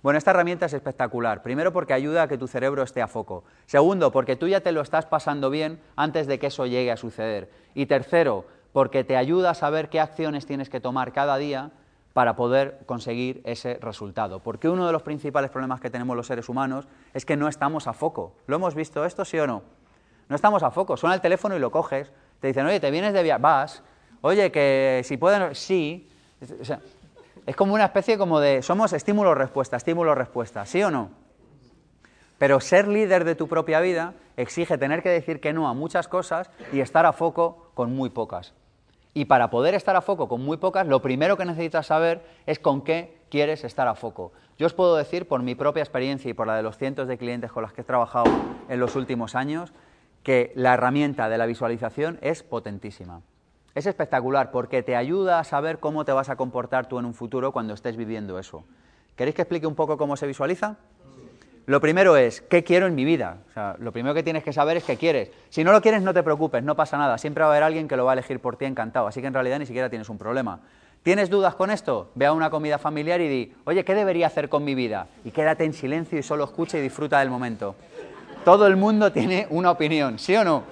Bueno, 0.02 0.18
esta 0.18 0.32
herramienta 0.32 0.66
es 0.66 0.72
espectacular. 0.72 1.42
Primero 1.42 1.72
porque 1.72 1.92
ayuda 1.92 2.24
a 2.24 2.28
que 2.28 2.38
tu 2.38 2.48
cerebro 2.48 2.82
esté 2.82 3.02
a 3.02 3.08
foco. 3.08 3.44
Segundo, 3.66 4.12
porque 4.12 4.36
tú 4.36 4.48
ya 4.48 4.60
te 4.60 4.72
lo 4.72 4.80
estás 4.80 5.06
pasando 5.06 5.48
bien 5.48 5.80
antes 5.96 6.26
de 6.26 6.38
que 6.38 6.48
eso 6.48 6.66
llegue 6.66 6.92
a 6.92 6.96
suceder. 6.96 7.50
Y 7.74 7.86
tercero, 7.86 8.44
porque 8.72 9.04
te 9.04 9.16
ayuda 9.16 9.50
a 9.50 9.54
saber 9.54 9.88
qué 9.88 10.00
acciones 10.00 10.44
tienes 10.44 10.68
que 10.68 10.80
tomar 10.80 11.12
cada 11.12 11.38
día 11.38 11.70
para 12.12 12.34
poder 12.34 12.80
conseguir 12.86 13.42
ese 13.44 13.74
resultado. 13.74 14.40
Porque 14.40 14.68
uno 14.68 14.86
de 14.86 14.92
los 14.92 15.02
principales 15.02 15.50
problemas 15.50 15.80
que 15.80 15.90
tenemos 15.90 16.16
los 16.16 16.26
seres 16.26 16.48
humanos 16.48 16.88
es 17.14 17.24
que 17.24 17.36
no 17.36 17.48
estamos 17.48 17.86
a 17.86 17.92
foco. 17.92 18.34
¿Lo 18.46 18.56
hemos 18.56 18.74
visto 18.74 19.04
esto, 19.04 19.24
sí 19.24 19.38
o 19.38 19.46
no? 19.46 19.62
No 20.28 20.36
estamos 20.36 20.62
a 20.62 20.70
foco. 20.70 20.96
Suena 20.96 21.14
el 21.14 21.20
teléfono 21.20 21.56
y 21.56 21.58
lo 21.58 21.70
coges. 21.70 22.10
Te 22.40 22.48
dicen, 22.48 22.66
oye, 22.66 22.80
te 22.80 22.90
vienes 22.90 23.12
de 23.12 23.22
viaje, 23.22 23.40
vas. 23.40 23.82
Oye, 24.20 24.50
que 24.50 25.02
si 25.04 25.16
pueden, 25.16 25.54
sí. 25.54 26.08
es 27.46 27.56
como 27.56 27.74
una 27.74 27.84
especie 27.84 28.18
como 28.18 28.40
de, 28.40 28.62
somos 28.62 28.92
estímulo-respuesta, 28.92 29.76
estímulo-respuesta, 29.76 30.66
¿sí 30.66 30.82
o 30.82 30.90
no? 30.90 31.10
Pero 32.38 32.60
ser 32.60 32.88
líder 32.88 33.24
de 33.24 33.34
tu 33.34 33.48
propia 33.48 33.80
vida 33.80 34.14
exige 34.36 34.76
tener 34.78 35.02
que 35.02 35.08
decir 35.08 35.40
que 35.40 35.52
no 35.52 35.68
a 35.68 35.74
muchas 35.74 36.08
cosas 36.08 36.50
y 36.72 36.80
estar 36.80 37.06
a 37.06 37.12
foco 37.12 37.70
con 37.74 37.94
muy 37.94 38.10
pocas. 38.10 38.52
Y 39.14 39.24
para 39.24 39.48
poder 39.48 39.74
estar 39.74 39.96
a 39.96 40.02
foco 40.02 40.28
con 40.28 40.42
muy 40.42 40.58
pocas, 40.58 40.86
lo 40.86 41.00
primero 41.00 41.38
que 41.38 41.46
necesitas 41.46 41.86
saber 41.86 42.22
es 42.44 42.58
con 42.58 42.82
qué 42.82 43.16
quieres 43.30 43.64
estar 43.64 43.88
a 43.88 43.94
foco. 43.94 44.32
Yo 44.58 44.66
os 44.66 44.74
puedo 44.74 44.96
decir, 44.96 45.26
por 45.26 45.42
mi 45.42 45.54
propia 45.54 45.82
experiencia 45.82 46.30
y 46.30 46.34
por 46.34 46.46
la 46.46 46.56
de 46.56 46.62
los 46.62 46.76
cientos 46.76 47.08
de 47.08 47.16
clientes 47.16 47.50
con 47.50 47.62
los 47.62 47.72
que 47.72 47.80
he 47.80 47.84
trabajado 47.84 48.30
en 48.68 48.78
los 48.78 48.94
últimos 48.94 49.34
años, 49.34 49.72
que 50.26 50.50
la 50.56 50.74
herramienta 50.74 51.28
de 51.28 51.38
la 51.38 51.46
visualización 51.46 52.18
es 52.20 52.42
potentísima. 52.42 53.20
Es 53.76 53.86
espectacular 53.86 54.50
porque 54.50 54.82
te 54.82 54.96
ayuda 54.96 55.38
a 55.38 55.44
saber 55.44 55.78
cómo 55.78 56.04
te 56.04 56.10
vas 56.10 56.28
a 56.30 56.34
comportar 56.34 56.88
tú 56.88 56.98
en 56.98 57.04
un 57.04 57.14
futuro 57.14 57.52
cuando 57.52 57.74
estés 57.74 57.96
viviendo 57.96 58.36
eso. 58.40 58.64
¿Queréis 59.14 59.36
que 59.36 59.42
explique 59.42 59.68
un 59.68 59.76
poco 59.76 59.96
cómo 59.96 60.16
se 60.16 60.26
visualiza? 60.26 60.78
Lo 61.66 61.80
primero 61.80 62.16
es, 62.16 62.40
¿qué 62.40 62.64
quiero 62.64 62.88
en 62.88 62.96
mi 62.96 63.04
vida? 63.04 63.36
O 63.50 63.52
sea, 63.52 63.76
lo 63.78 63.92
primero 63.92 64.16
que 64.16 64.24
tienes 64.24 64.42
que 64.42 64.52
saber 64.52 64.78
es 64.78 64.82
qué 64.82 64.96
quieres. 64.96 65.30
Si 65.48 65.62
no 65.62 65.70
lo 65.70 65.80
quieres, 65.80 66.02
no 66.02 66.12
te 66.12 66.24
preocupes, 66.24 66.64
no 66.64 66.74
pasa 66.74 66.98
nada. 66.98 67.18
Siempre 67.18 67.42
va 67.42 67.46
a 67.46 67.50
haber 67.52 67.62
alguien 67.62 67.86
que 67.86 67.96
lo 67.96 68.04
va 68.04 68.10
a 68.10 68.14
elegir 68.14 68.40
por 68.40 68.56
ti 68.56 68.64
encantado. 68.64 69.06
Así 69.06 69.20
que 69.20 69.28
en 69.28 69.34
realidad 69.34 69.60
ni 69.60 69.66
siquiera 69.66 69.88
tienes 69.90 70.08
un 70.08 70.18
problema. 70.18 70.58
¿Tienes 71.04 71.30
dudas 71.30 71.54
con 71.54 71.70
esto? 71.70 72.10
Ve 72.16 72.26
a 72.26 72.32
una 72.32 72.50
comida 72.50 72.78
familiar 72.78 73.20
y 73.20 73.28
di, 73.28 73.54
oye, 73.64 73.84
¿qué 73.84 73.94
debería 73.94 74.26
hacer 74.26 74.48
con 74.48 74.64
mi 74.64 74.74
vida? 74.74 75.06
Y 75.24 75.30
quédate 75.30 75.62
en 75.62 75.72
silencio 75.72 76.18
y 76.18 76.24
solo 76.24 76.42
escucha 76.42 76.78
y 76.78 76.80
disfruta 76.80 77.20
del 77.20 77.30
momento. 77.30 77.76
Todo 78.46 78.68
el 78.68 78.76
mundo 78.76 79.10
tiene 79.10 79.48
una 79.50 79.72
opinión, 79.72 80.20
¿sí 80.20 80.36
o 80.36 80.44
no? 80.44 80.62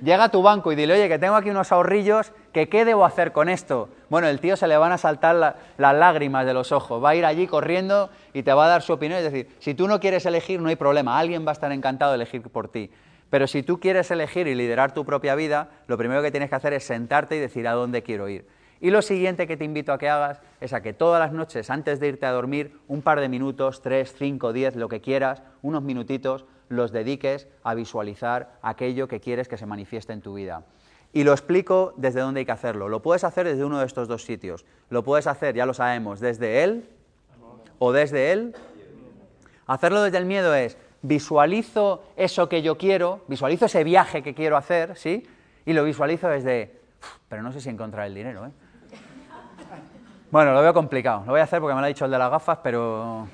Llega 0.00 0.22
a 0.22 0.28
tu 0.28 0.40
banco 0.40 0.70
y 0.70 0.76
dile, 0.76 0.94
oye, 0.94 1.08
que 1.08 1.18
tengo 1.18 1.34
aquí 1.34 1.50
unos 1.50 1.72
ahorrillos, 1.72 2.30
¿qué 2.52 2.84
debo 2.84 3.04
hacer 3.04 3.32
con 3.32 3.48
esto? 3.48 3.88
Bueno, 4.08 4.28
el 4.28 4.38
tío 4.38 4.56
se 4.56 4.68
le 4.68 4.76
van 4.76 4.92
a 4.92 4.96
saltar 4.96 5.34
las 5.78 5.94
lágrimas 5.96 6.46
de 6.46 6.54
los 6.54 6.70
ojos, 6.70 7.02
va 7.02 7.08
a 7.08 7.16
ir 7.16 7.24
allí 7.24 7.48
corriendo 7.48 8.08
y 8.32 8.44
te 8.44 8.52
va 8.52 8.66
a 8.66 8.68
dar 8.68 8.82
su 8.82 8.92
opinión. 8.92 9.18
Es 9.18 9.24
decir, 9.24 9.48
si 9.58 9.74
tú 9.74 9.88
no 9.88 9.98
quieres 9.98 10.26
elegir, 10.26 10.60
no 10.60 10.68
hay 10.68 10.76
problema, 10.76 11.18
alguien 11.18 11.44
va 11.44 11.50
a 11.50 11.54
estar 11.54 11.72
encantado 11.72 12.12
de 12.12 12.18
elegir 12.18 12.40
por 12.42 12.68
ti. 12.68 12.88
Pero 13.30 13.48
si 13.48 13.64
tú 13.64 13.80
quieres 13.80 14.12
elegir 14.12 14.46
y 14.46 14.54
liderar 14.54 14.94
tu 14.94 15.04
propia 15.04 15.34
vida, 15.34 15.70
lo 15.88 15.98
primero 15.98 16.22
que 16.22 16.30
tienes 16.30 16.50
que 16.50 16.54
hacer 16.54 16.72
es 16.72 16.84
sentarte 16.84 17.34
y 17.34 17.40
decir 17.40 17.66
a 17.66 17.72
dónde 17.72 18.04
quiero 18.04 18.28
ir. 18.28 18.46
Y 18.80 18.90
lo 18.90 19.02
siguiente 19.02 19.48
que 19.48 19.56
te 19.56 19.64
invito 19.64 19.92
a 19.92 19.98
que 19.98 20.08
hagas 20.08 20.40
es 20.60 20.72
a 20.72 20.82
que 20.82 20.92
todas 20.92 21.18
las 21.18 21.32
noches, 21.32 21.68
antes 21.68 21.98
de 21.98 22.06
irte 22.06 22.26
a 22.26 22.30
dormir, 22.30 22.78
un 22.86 23.02
par 23.02 23.18
de 23.18 23.28
minutos, 23.28 23.82
tres, 23.82 24.14
cinco, 24.16 24.52
diez, 24.52 24.76
lo 24.76 24.88
que 24.88 25.00
quieras, 25.00 25.42
unos 25.62 25.82
minutitos, 25.82 26.44
los 26.68 26.92
dediques 26.92 27.48
a 27.62 27.74
visualizar 27.74 28.58
aquello 28.62 29.08
que 29.08 29.20
quieres 29.20 29.48
que 29.48 29.56
se 29.56 29.66
manifieste 29.66 30.12
en 30.12 30.20
tu 30.20 30.34
vida. 30.34 30.64
Y 31.12 31.24
lo 31.24 31.32
explico 31.32 31.94
desde 31.96 32.20
dónde 32.20 32.40
hay 32.40 32.46
que 32.46 32.52
hacerlo. 32.52 32.88
Lo 32.88 33.00
puedes 33.02 33.24
hacer 33.24 33.46
desde 33.46 33.64
uno 33.64 33.78
de 33.78 33.86
estos 33.86 34.08
dos 34.08 34.24
sitios. 34.24 34.64
Lo 34.90 35.02
puedes 35.02 35.26
hacer, 35.26 35.54
ya 35.54 35.64
lo 35.64 35.74
sabemos, 35.74 36.20
desde 36.20 36.62
él 36.62 36.88
o 37.78 37.92
desde 37.92 38.32
él. 38.32 38.54
Hacerlo 39.66 40.02
desde 40.02 40.18
el 40.18 40.26
miedo 40.26 40.54
es 40.54 40.76
visualizo 41.02 42.02
eso 42.16 42.48
que 42.48 42.62
yo 42.62 42.76
quiero, 42.76 43.20
visualizo 43.28 43.66
ese 43.66 43.84
viaje 43.84 44.22
que 44.22 44.34
quiero 44.34 44.56
hacer, 44.56 44.96
¿sí? 44.96 45.26
Y 45.64 45.72
lo 45.72 45.84
visualizo 45.84 46.28
desde, 46.28 46.80
pero 47.28 47.42
no 47.42 47.52
sé 47.52 47.60
si 47.60 47.68
encontrar 47.68 48.06
el 48.06 48.14
dinero, 48.14 48.46
¿eh? 48.46 48.50
Bueno, 50.30 50.52
lo 50.52 50.60
veo 50.60 50.74
complicado. 50.74 51.22
Lo 51.24 51.32
voy 51.32 51.40
a 51.40 51.44
hacer 51.44 51.60
porque 51.60 51.74
me 51.74 51.80
lo 51.80 51.84
ha 51.84 51.88
dicho 51.88 52.04
el 52.04 52.10
de 52.10 52.18
las 52.18 52.30
gafas, 52.30 52.58
pero 52.62 53.28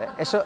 eh, 0.00 0.06
eso, 0.18 0.42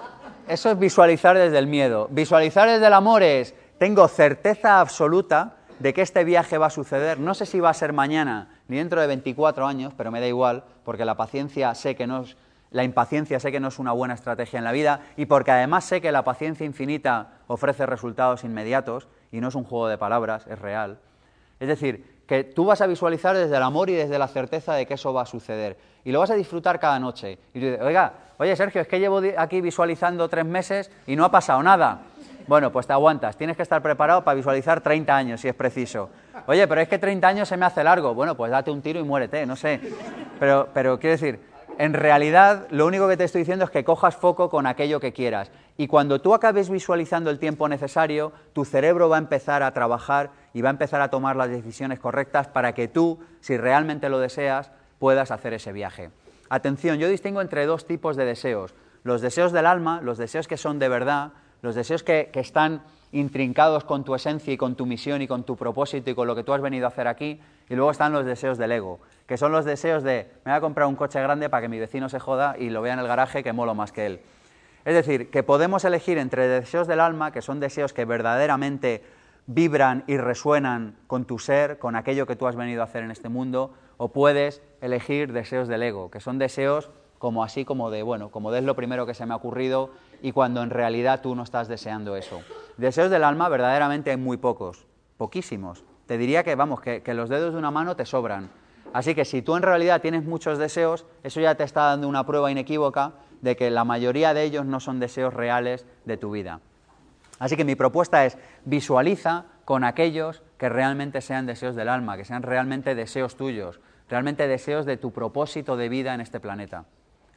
eso 0.48 0.70
es 0.70 0.78
visualizar 0.78 1.36
desde 1.36 1.58
el 1.58 1.66
miedo. 1.66 2.08
Visualizar 2.10 2.68
desde 2.68 2.86
el 2.86 2.92
amor 2.92 3.22
es, 3.22 3.54
tengo 3.78 4.06
certeza 4.08 4.80
absoluta 4.80 5.56
de 5.78 5.92
que 5.92 6.02
este 6.02 6.24
viaje 6.24 6.58
va 6.58 6.66
a 6.66 6.70
suceder. 6.70 7.18
No 7.18 7.34
sé 7.34 7.46
si 7.46 7.60
va 7.60 7.70
a 7.70 7.74
ser 7.74 7.92
mañana 7.92 8.48
ni 8.68 8.78
dentro 8.78 9.00
de 9.00 9.06
24 9.06 9.66
años, 9.66 9.92
pero 9.96 10.10
me 10.10 10.20
da 10.20 10.26
igual, 10.26 10.64
porque 10.84 11.04
la 11.04 11.16
paciencia 11.16 11.74
sé 11.74 11.94
que 11.94 12.06
no 12.06 12.22
es, 12.22 12.36
la 12.70 12.84
impaciencia 12.84 13.38
sé 13.40 13.52
que 13.52 13.60
no 13.60 13.68
es 13.68 13.78
una 13.78 13.92
buena 13.92 14.14
estrategia 14.14 14.58
en 14.58 14.64
la 14.64 14.72
vida 14.72 15.00
y 15.16 15.26
porque 15.26 15.50
además 15.50 15.84
sé 15.84 16.00
que 16.00 16.12
la 16.12 16.24
paciencia 16.24 16.66
infinita 16.66 17.28
ofrece 17.46 17.86
resultados 17.86 18.44
inmediatos 18.44 19.08
y 19.30 19.40
no 19.40 19.48
es 19.48 19.54
un 19.54 19.64
juego 19.64 19.88
de 19.88 19.98
palabras, 19.98 20.46
es 20.48 20.58
real. 20.58 20.98
Es 21.60 21.68
decir, 21.68 22.16
que 22.26 22.44
tú 22.44 22.64
vas 22.64 22.80
a 22.80 22.86
visualizar 22.86 23.36
desde 23.36 23.56
el 23.56 23.62
amor 23.62 23.88
y 23.88 23.94
desde 23.94 24.18
la 24.18 24.28
certeza 24.28 24.74
de 24.74 24.86
que 24.86 24.94
eso 24.94 25.12
va 25.12 25.22
a 25.22 25.26
suceder. 25.26 25.78
Y 26.04 26.12
lo 26.12 26.20
vas 26.20 26.30
a 26.30 26.34
disfrutar 26.34 26.78
cada 26.80 26.98
noche. 26.98 27.38
Y 27.54 27.60
tú 27.60 27.66
dices, 27.66 27.80
oiga, 27.80 28.12
oye 28.38 28.54
Sergio, 28.56 28.80
es 28.80 28.88
que 28.88 29.00
llevo 29.00 29.20
aquí 29.36 29.60
visualizando 29.60 30.28
tres 30.28 30.44
meses 30.44 30.90
y 31.06 31.16
no 31.16 31.24
ha 31.24 31.30
pasado 31.30 31.62
nada. 31.62 32.02
Bueno, 32.46 32.70
pues 32.70 32.86
te 32.86 32.92
aguantas. 32.92 33.36
Tienes 33.36 33.56
que 33.56 33.62
estar 33.64 33.82
preparado 33.82 34.22
para 34.22 34.36
visualizar 34.36 34.80
30 34.80 35.16
años 35.16 35.40
si 35.40 35.48
es 35.48 35.54
preciso. 35.54 36.10
Oye, 36.46 36.68
pero 36.68 36.80
es 36.80 36.88
que 36.88 36.98
30 36.98 37.26
años 37.26 37.48
se 37.48 37.56
me 37.56 37.66
hace 37.66 37.82
largo. 37.82 38.14
Bueno, 38.14 38.36
pues 38.36 38.52
date 38.52 38.70
un 38.70 38.82
tiro 38.82 39.00
y 39.00 39.02
muérete, 39.02 39.44
no 39.46 39.56
sé. 39.56 39.80
Pero, 40.38 40.68
quiero 40.72 41.10
decir, 41.10 41.40
en 41.78 41.92
realidad 41.92 42.68
lo 42.70 42.86
único 42.86 43.08
que 43.08 43.16
te 43.16 43.24
estoy 43.24 43.40
diciendo 43.40 43.64
es 43.64 43.70
que 43.70 43.82
cojas 43.82 44.14
foco 44.14 44.48
con 44.48 44.66
aquello 44.66 45.00
que 45.00 45.12
quieras. 45.12 45.50
Y 45.76 45.88
cuando 45.88 46.20
tú 46.20 46.34
acabes 46.34 46.70
visualizando 46.70 47.30
el 47.30 47.40
tiempo 47.40 47.68
necesario, 47.68 48.32
tu 48.52 48.64
cerebro 48.64 49.08
va 49.08 49.16
a 49.16 49.18
empezar 49.18 49.64
a 49.64 49.72
trabajar 49.72 50.30
y 50.54 50.62
va 50.62 50.68
a 50.68 50.70
empezar 50.70 51.00
a 51.00 51.10
tomar 51.10 51.34
las 51.34 51.50
decisiones 51.50 51.98
correctas 51.98 52.46
para 52.46 52.74
que 52.74 52.86
tú, 52.86 53.18
si 53.40 53.56
realmente 53.56 54.08
lo 54.08 54.20
deseas, 54.20 54.70
puedas 55.00 55.32
hacer 55.32 55.52
ese 55.52 55.72
viaje. 55.72 56.10
Atención, 56.48 56.98
yo 56.98 57.08
distingo 57.08 57.40
entre 57.40 57.66
dos 57.66 57.86
tipos 57.86 58.16
de 58.16 58.24
deseos. 58.24 58.74
Los 59.02 59.20
deseos 59.20 59.52
del 59.52 59.66
alma, 59.66 60.00
los 60.02 60.18
deseos 60.18 60.48
que 60.48 60.56
son 60.56 60.78
de 60.78 60.88
verdad, 60.88 61.32
los 61.62 61.74
deseos 61.74 62.02
que, 62.02 62.30
están 62.34 62.82
intrincados 63.12 63.84
con 63.84 64.04
tu 64.04 64.14
esencia 64.14 64.52
y 64.52 64.56
con 64.56 64.74
tu 64.74 64.86
misión 64.86 65.22
y 65.22 65.28
con 65.28 65.44
tu 65.44 65.56
propósito 65.56 66.10
y 66.10 66.14
con 66.14 66.26
lo 66.26 66.34
que 66.34 66.44
tú 66.44 66.52
has 66.52 66.60
venido 66.60 66.86
a 66.86 66.88
hacer 66.88 67.08
aquí, 67.08 67.40
y 67.68 67.74
luego 67.74 67.90
están 67.90 68.12
los 68.12 68.24
deseos 68.24 68.58
del 68.58 68.72
ego, 68.72 69.00
que 69.26 69.36
son 69.36 69.52
los 69.52 69.64
deseos 69.64 70.02
de 70.02 70.28
me 70.44 70.52
voy 70.52 70.58
a 70.58 70.60
comprar 70.60 70.86
un 70.86 70.96
coche 70.96 71.20
grande 71.20 71.48
para 71.48 71.62
que 71.62 71.68
mi 71.68 71.78
vecino 71.78 72.08
se 72.08 72.20
joda 72.20 72.56
y 72.58 72.70
lo 72.70 72.82
vea 72.82 72.94
en 72.94 72.98
el 72.98 73.06
garaje 73.06 73.42
que 73.42 73.52
molo 73.52 73.74
más 73.74 73.92
que 73.92 74.06
él. 74.06 74.20
Es 74.84 74.94
decir, 74.94 75.30
que 75.30 75.42
podemos 75.42 75.84
elegir 75.84 76.18
entre 76.18 76.46
deseos 76.46 76.86
del 76.86 77.00
alma, 77.00 77.32
que 77.32 77.42
son 77.42 77.58
deseos 77.58 77.92
que 77.92 78.04
verdaderamente 78.04 79.02
vibran 79.46 80.04
y 80.06 80.16
resuenan 80.16 80.96
con 81.06 81.24
tu 81.24 81.38
ser, 81.38 81.78
con 81.78 81.96
aquello 81.96 82.26
que 82.26 82.36
tú 82.36 82.46
has 82.46 82.56
venido 82.56 82.82
a 82.82 82.84
hacer 82.84 83.02
en 83.02 83.10
este 83.10 83.28
mundo, 83.28 83.74
o 83.96 84.08
puedes 84.12 84.62
elegir 84.80 85.32
deseos 85.32 85.68
del 85.68 85.82
ego, 85.82 86.10
que 86.10 86.20
son 86.20 86.38
deseos 86.38 86.90
como 87.18 87.42
así 87.42 87.64
como 87.64 87.90
de, 87.90 88.02
bueno, 88.02 88.30
como 88.30 88.52
de 88.52 88.58
es 88.58 88.64
lo 88.64 88.76
primero 88.76 89.06
que 89.06 89.14
se 89.14 89.24
me 89.26 89.32
ha 89.32 89.36
ocurrido 89.36 89.90
y 90.22 90.32
cuando 90.32 90.62
en 90.62 90.70
realidad 90.70 91.22
tú 91.22 91.34
no 91.34 91.42
estás 91.42 91.68
deseando 91.68 92.16
eso. 92.16 92.40
Deseos 92.76 93.10
del 93.10 93.24
alma 93.24 93.48
verdaderamente 93.48 94.10
hay 94.10 94.16
muy 94.16 94.36
pocos, 94.36 94.86
poquísimos. 95.16 95.84
Te 96.06 96.18
diría 96.18 96.44
que, 96.44 96.54
vamos, 96.54 96.80
que, 96.80 97.02
que 97.02 97.14
los 97.14 97.28
dedos 97.28 97.52
de 97.52 97.58
una 97.58 97.70
mano 97.70 97.96
te 97.96 98.04
sobran. 98.04 98.50
Así 98.92 99.14
que 99.14 99.24
si 99.24 99.42
tú 99.42 99.56
en 99.56 99.62
realidad 99.62 100.00
tienes 100.00 100.24
muchos 100.24 100.58
deseos, 100.58 101.04
eso 101.22 101.40
ya 101.40 101.54
te 101.54 101.64
está 101.64 101.86
dando 101.86 102.08
una 102.08 102.24
prueba 102.24 102.50
inequívoca 102.50 103.12
de 103.40 103.56
que 103.56 103.70
la 103.70 103.84
mayoría 103.84 104.34
de 104.34 104.44
ellos 104.44 104.64
no 104.64 104.80
son 104.80 105.00
deseos 105.00 105.34
reales 105.34 105.86
de 106.04 106.16
tu 106.16 106.30
vida. 106.30 106.60
Así 107.38 107.56
que 107.56 107.64
mi 107.64 107.74
propuesta 107.74 108.24
es 108.24 108.38
visualiza 108.64 109.44
con 109.64 109.84
aquellos 109.84 110.42
que 110.58 110.68
realmente 110.68 111.20
sean 111.20 111.46
deseos 111.46 111.74
del 111.76 111.88
alma, 111.88 112.16
que 112.16 112.24
sean 112.24 112.42
realmente 112.42 112.94
deseos 112.94 113.36
tuyos, 113.36 113.80
realmente 114.08 114.48
deseos 114.48 114.86
de 114.86 114.96
tu 114.96 115.12
propósito 115.12 115.76
de 115.76 115.88
vida 115.88 116.14
en 116.14 116.20
este 116.20 116.40
planeta. 116.40 116.84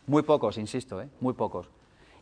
Muy 0.07 0.23
pocos, 0.23 0.57
insisto, 0.57 1.01
¿eh? 1.01 1.09
muy 1.19 1.33
pocos. 1.33 1.69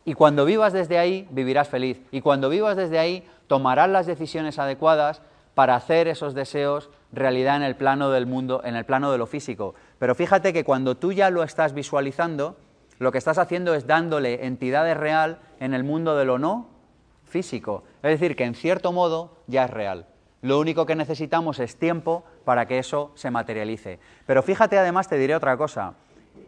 Y 0.04 0.14
cuando 0.14 0.44
vivas 0.44 0.72
desde 0.72 0.98
ahí, 0.98 1.28
vivirás 1.30 1.68
feliz. 1.68 2.00
Y 2.10 2.20
cuando 2.20 2.48
vivas 2.48 2.76
desde 2.76 2.98
ahí, 2.98 3.28
tomarás 3.46 3.90
las 3.90 4.06
decisiones 4.06 4.58
adecuadas 4.58 5.22
para 5.54 5.74
hacer 5.74 6.08
esos 6.08 6.34
deseos 6.34 6.90
realidad 7.12 7.56
en 7.56 7.62
el 7.62 7.76
plano 7.76 8.10
del 8.10 8.26
mundo, 8.26 8.62
en 8.64 8.76
el 8.76 8.84
plano 8.84 9.10
de 9.10 9.18
lo 9.18 9.26
físico. 9.26 9.74
Pero 9.98 10.14
fíjate 10.14 10.52
que 10.52 10.64
cuando 10.64 10.96
tú 10.96 11.12
ya 11.12 11.30
lo 11.30 11.42
estás 11.42 11.74
visualizando, 11.74 12.56
lo 12.98 13.12
que 13.12 13.18
estás 13.18 13.38
haciendo 13.38 13.74
es 13.74 13.86
dándole 13.86 14.46
entidad 14.46 14.92
real 14.94 15.38
en 15.60 15.74
el 15.74 15.84
mundo 15.84 16.16
de 16.16 16.24
lo 16.24 16.38
no 16.38 16.68
físico. 17.24 17.84
Es 18.02 18.18
decir, 18.18 18.36
que 18.36 18.44
en 18.44 18.54
cierto 18.54 18.92
modo 18.92 19.36
ya 19.46 19.64
es 19.64 19.70
real. 19.70 20.06
Lo 20.40 20.60
único 20.60 20.86
que 20.86 20.94
necesitamos 20.94 21.58
es 21.58 21.76
tiempo 21.76 22.24
para 22.48 22.64
que 22.64 22.78
eso 22.78 23.12
se 23.14 23.30
materialice. 23.30 23.98
Pero 24.24 24.42
fíjate, 24.42 24.78
además, 24.78 25.06
te 25.06 25.18
diré 25.18 25.36
otra 25.36 25.54
cosa. 25.58 25.92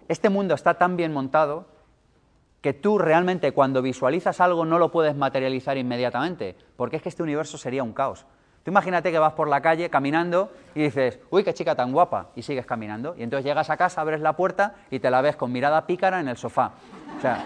Este 0.08 0.30
mundo 0.30 0.54
está 0.54 0.72
tan 0.72 0.96
bien 0.96 1.12
montado 1.12 1.66
que 2.62 2.72
tú 2.72 2.96
realmente 2.96 3.52
cuando 3.52 3.82
visualizas 3.82 4.40
algo 4.40 4.64
no 4.64 4.78
lo 4.78 4.90
puedes 4.90 5.14
materializar 5.14 5.76
inmediatamente, 5.76 6.56
porque 6.76 6.96
es 6.96 7.02
que 7.02 7.10
este 7.10 7.22
universo 7.22 7.58
sería 7.58 7.82
un 7.82 7.92
caos. 7.92 8.24
Tú 8.62 8.70
imagínate 8.70 9.12
que 9.12 9.18
vas 9.18 9.34
por 9.34 9.46
la 9.46 9.60
calle 9.60 9.90
caminando 9.90 10.50
y 10.74 10.84
dices, 10.84 11.18
uy, 11.28 11.44
qué 11.44 11.52
chica 11.52 11.74
tan 11.74 11.92
guapa, 11.92 12.28
y 12.34 12.40
sigues 12.40 12.64
caminando. 12.64 13.14
Y 13.18 13.22
entonces 13.22 13.44
llegas 13.44 13.68
a 13.68 13.76
casa, 13.76 14.00
abres 14.00 14.22
la 14.22 14.32
puerta 14.32 14.76
y 14.90 15.00
te 15.00 15.10
la 15.10 15.20
ves 15.20 15.36
con 15.36 15.52
mirada 15.52 15.86
pícara 15.86 16.18
en 16.18 16.28
el 16.28 16.38
sofá. 16.38 16.72
O 17.18 17.20
sea, 17.20 17.44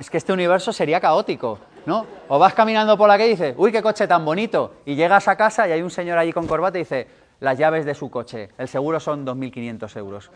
es 0.00 0.08
que 0.08 0.16
este 0.16 0.32
universo 0.32 0.72
sería 0.72 1.02
caótico, 1.02 1.58
¿no? 1.86 2.06
O 2.28 2.38
vas 2.38 2.54
caminando 2.54 2.96
por 2.96 3.08
la 3.08 3.16
calle 3.16 3.28
y 3.28 3.32
dices, 3.32 3.54
uy, 3.56 3.72
qué 3.72 3.82
coche 3.82 4.06
tan 4.06 4.24
bonito, 4.24 4.74
y 4.84 4.94
llegas 4.94 5.28
a 5.28 5.36
casa 5.36 5.68
y 5.68 5.72
hay 5.72 5.82
un 5.82 5.90
señor 5.90 6.18
allí 6.18 6.32
con 6.32 6.46
corbata 6.46 6.78
y 6.78 6.82
dice, 6.82 7.06
las 7.40 7.58
llaves 7.58 7.84
de 7.84 7.94
su 7.94 8.10
coche, 8.10 8.50
el 8.58 8.68
seguro 8.68 9.00
son 9.00 9.24
2.500 9.24 9.96
euros. 9.96 10.30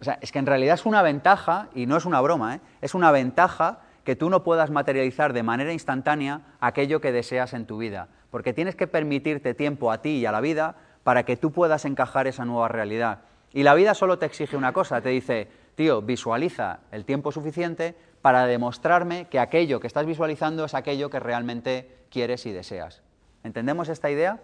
O 0.00 0.04
sea, 0.04 0.18
es 0.20 0.32
que 0.32 0.38
en 0.38 0.46
realidad 0.46 0.74
es 0.74 0.86
una 0.86 1.02
ventaja, 1.02 1.68
y 1.74 1.86
no 1.86 1.96
es 1.96 2.06
una 2.06 2.20
broma, 2.20 2.56
¿eh? 2.56 2.60
es 2.80 2.94
una 2.94 3.10
ventaja 3.10 3.80
que 4.04 4.16
tú 4.16 4.30
no 4.30 4.42
puedas 4.42 4.70
materializar 4.70 5.32
de 5.32 5.42
manera 5.42 5.72
instantánea 5.72 6.40
aquello 6.60 7.00
que 7.00 7.12
deseas 7.12 7.52
en 7.52 7.66
tu 7.66 7.78
vida, 7.78 8.08
porque 8.30 8.52
tienes 8.52 8.76
que 8.76 8.86
permitirte 8.86 9.52
tiempo 9.52 9.92
a 9.92 10.00
ti 10.00 10.10
y 10.16 10.26
a 10.26 10.32
la 10.32 10.40
vida 10.40 10.76
para 11.02 11.24
que 11.24 11.36
tú 11.36 11.52
puedas 11.52 11.84
encajar 11.84 12.26
esa 12.26 12.44
nueva 12.44 12.68
realidad. 12.68 13.20
Y 13.52 13.62
la 13.62 13.74
vida 13.74 13.94
solo 13.94 14.18
te 14.18 14.26
exige 14.26 14.56
una 14.56 14.72
cosa, 14.72 15.00
te 15.00 15.10
dice, 15.10 15.48
tío, 15.74 16.00
visualiza 16.02 16.80
el 16.92 17.04
tiempo 17.04 17.32
suficiente 17.32 17.94
para 18.22 18.46
demostrarme 18.46 19.26
que 19.26 19.38
aquello 19.38 19.80
que 19.80 19.86
estás 19.86 20.06
visualizando 20.06 20.64
es 20.64 20.74
aquello 20.74 21.10
que 21.10 21.20
realmente 21.20 21.88
quieres 22.10 22.46
y 22.46 22.52
deseas. 22.52 23.02
¿Entendemos 23.44 23.88
esta 23.88 24.10
idea? 24.10 24.38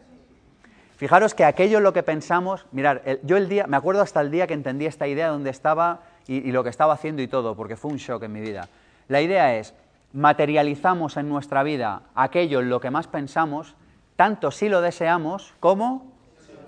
Fijaros 0.96 1.34
que 1.34 1.44
aquello 1.44 1.78
en 1.78 1.84
lo 1.84 1.92
que 1.92 2.02
pensamos, 2.02 2.64
mirar, 2.72 3.02
yo 3.22 3.36
el 3.36 3.48
día, 3.48 3.66
me 3.66 3.76
acuerdo 3.76 4.00
hasta 4.00 4.20
el 4.22 4.30
día 4.30 4.46
que 4.46 4.54
entendí 4.54 4.86
esta 4.86 5.06
idea, 5.06 5.28
dónde 5.28 5.50
estaba 5.50 6.00
y 6.26 6.50
lo 6.50 6.64
que 6.64 6.70
estaba 6.70 6.94
haciendo 6.94 7.22
y 7.22 7.28
todo, 7.28 7.54
porque 7.54 7.76
fue 7.76 7.90
un 7.90 7.98
shock 7.98 8.22
en 8.22 8.32
mi 8.32 8.40
vida. 8.40 8.68
La 9.08 9.20
idea 9.20 9.56
es, 9.56 9.74
materializamos 10.12 11.18
en 11.18 11.28
nuestra 11.28 11.62
vida 11.62 12.02
aquello 12.14 12.60
en 12.60 12.70
lo 12.70 12.80
que 12.80 12.90
más 12.90 13.06
pensamos, 13.06 13.74
tanto 14.16 14.50
si 14.50 14.68
lo 14.68 14.80
deseamos 14.80 15.52
como 15.60 16.10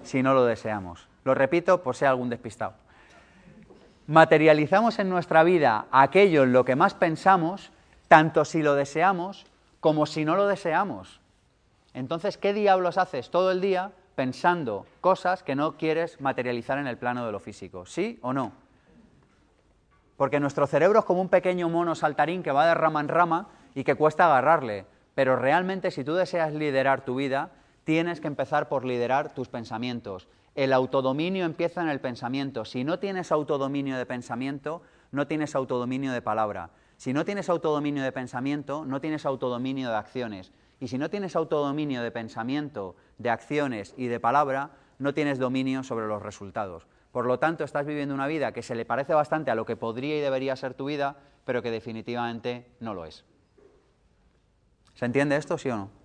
si 0.03 0.23
no 0.23 0.35
lo 0.35 0.45
deseamos. 0.45 1.09
Lo 1.25 1.35
repito 1.35 1.83
por 1.83 1.97
si 1.97 2.05
hay 2.05 2.11
algún 2.11 2.29
despistado. 2.29 2.75
Materializamos 4.09 4.99
en 5.01 5.11
nuestra 5.11 5.43
vida 5.45 5.85
aquello 5.91 6.45
en 6.45 6.55
lo 6.55 6.65
que 6.65 6.77
más 6.77 6.95
pensamos, 6.95 7.71
tanto 8.09 8.47
si 8.47 8.63
lo 8.63 8.75
deseamos 8.75 9.45
como 9.81 10.07
si 10.07 10.25
no 10.25 10.35
lo 10.35 10.47
deseamos. 10.47 11.21
Entonces, 11.93 12.39
¿qué 12.39 12.55
diablos 12.55 12.97
haces 12.97 13.29
todo 13.29 13.51
el 13.51 13.61
día 13.61 13.93
pensando 14.15 14.87
cosas 15.03 15.43
que 15.43 15.55
no 15.55 15.77
quieres 15.77 16.23
materializar 16.23 16.79
en 16.79 16.87
el 16.87 16.97
plano 16.97 17.27
de 17.27 17.33
lo 17.33 17.39
físico? 17.39 17.85
¿Sí 17.85 18.19
o 18.23 18.33
no? 18.33 18.53
Porque 20.17 20.41
nuestro 20.41 20.67
cerebro 20.67 21.01
es 21.01 21.05
como 21.05 21.21
un 21.21 21.29
pequeño 21.29 21.69
mono 21.69 21.95
saltarín 21.95 22.43
que 22.43 22.51
va 22.51 22.67
de 22.67 22.73
rama 22.73 23.01
en 23.01 23.09
rama 23.09 23.49
y 23.75 23.85
que 23.85 23.95
cuesta 23.95 24.25
agarrarle. 24.25 24.87
Pero 25.15 25.37
realmente 25.37 25.91
si 25.91 26.03
tú 26.03 26.15
deseas 26.15 26.55
liderar 26.55 27.05
tu 27.05 27.17
vida, 27.17 27.51
tienes 27.85 28.23
que 28.23 28.29
empezar 28.29 28.71
por 28.71 28.87
liderar 28.87 29.35
tus 29.35 29.49
pensamientos. 29.49 30.29
El 30.59 30.73
autodominio 30.73 31.45
empieza 31.45 31.83
en 31.83 31.89
el 31.89 32.01
pensamiento. 32.01 32.65
Si 32.65 32.83
no 32.83 32.99
tienes 32.99 33.31
autodominio 33.31 33.97
de 33.97 34.05
pensamiento, 34.05 34.83
no 35.13 35.29
tienes 35.29 35.55
autodominio 35.55 36.11
de 36.11 36.21
palabra. 36.21 36.71
Si 36.97 37.13
no 37.13 37.25
tienes 37.25 37.49
autodominio 37.49 38.03
de 38.03 38.11
pensamiento, 38.11 38.85
no 38.85 39.01
tienes 39.01 39.25
autodominio 39.25 39.89
de 39.89 39.95
acciones. 39.95 40.51
Y 40.81 40.89
si 40.89 40.99
no 40.99 41.11
tienes 41.11 41.37
autodominio 41.37 42.03
de 42.03 42.11
pensamiento, 42.11 42.97
de 43.19 43.31
acciones 43.31 43.95
y 43.97 44.09
de 44.09 44.19
palabra, 44.19 44.73
no 44.99 45.15
tienes 45.15 45.39
dominio 45.39 45.85
sobre 45.85 46.09
los 46.09 46.23
resultados. 46.23 46.89
Por 47.13 47.27
lo 47.27 47.39
tanto, 47.39 47.63
estás 47.63 47.87
viviendo 47.87 48.13
una 48.13 48.27
vida 48.27 48.51
que 48.51 48.65
se 48.65 48.75
le 48.75 48.85
parece 48.85 49.15
bastante 49.15 49.53
a 49.53 49.55
lo 49.55 49.65
que 49.65 49.77
podría 49.77 50.19
y 50.19 50.21
debería 50.21 50.57
ser 50.57 50.75
tu 50.75 50.87
vida, 50.87 51.19
pero 51.45 51.63
que 51.63 51.71
definitivamente 51.71 52.67
no 52.81 52.95
lo 52.95 53.05
es. 53.05 53.25
¿Se 54.95 55.05
entiende 55.05 55.37
esto, 55.37 55.57
sí 55.57 55.71
o 55.71 55.77
no? 55.77 55.98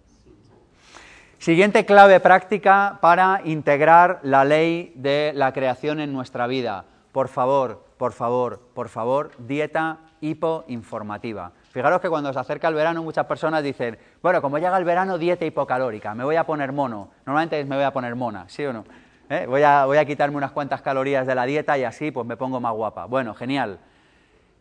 Siguiente 1.44 1.86
clave 1.86 2.22
práctica 2.22 3.00
para 3.02 3.42
integrar 3.44 4.22
la 4.24 4.46
ley 4.46 4.94
de 4.96 5.34
la 5.36 5.52
creación 5.52 6.00
en 6.00 6.14
nuestra 6.14 6.48
vida. 6.48 6.86
Por 7.12 7.28
favor, 7.28 7.84
por 7.98 8.14
favor, 8.14 8.62
por 8.74 8.88
favor, 8.88 9.32
dieta 9.40 10.00
hipoinformativa. 10.22 11.52
Fijaros 11.74 12.00
que 12.00 12.08
cuando 12.08 12.32
se 12.32 12.40
acerca 12.40 12.70
el 12.70 12.76
verano 12.76 13.04
muchas 13.04 13.26
personas 13.26 13.62
dicen, 13.62 14.00
bueno, 14.22 14.42
como 14.42 14.58
llega 14.58 14.78
el 14.78 14.86
verano, 14.86 15.18
dieta 15.18 15.44
hipocalórica, 15.44 16.16
me 16.16 16.24
voy 16.24 16.38
a 16.38 16.46
poner 16.46 16.72
mono. 16.72 17.10
Normalmente 17.26 17.66
me 17.66 17.76
voy 17.76 17.84
a 17.84 17.92
poner 17.92 18.16
mona, 18.16 18.48
¿sí 18.48 18.64
o 18.64 18.72
no? 18.72 18.86
¿eh? 19.30 19.46
voy, 19.46 19.64
a, 19.64 19.84
voy 19.84 19.98
a 19.98 20.06
quitarme 20.06 20.38
unas 20.38 20.54
cuantas 20.54 20.82
calorías 20.82 21.28
de 21.28 21.36
la 21.36 21.44
dieta 21.44 21.78
y 21.78 21.84
así 21.84 22.12
pues 22.12 22.26
me 22.26 22.38
pongo 22.38 22.62
más 22.62 22.74
guapa. 22.74 23.04
Bueno, 23.04 23.34
genial. 23.34 23.80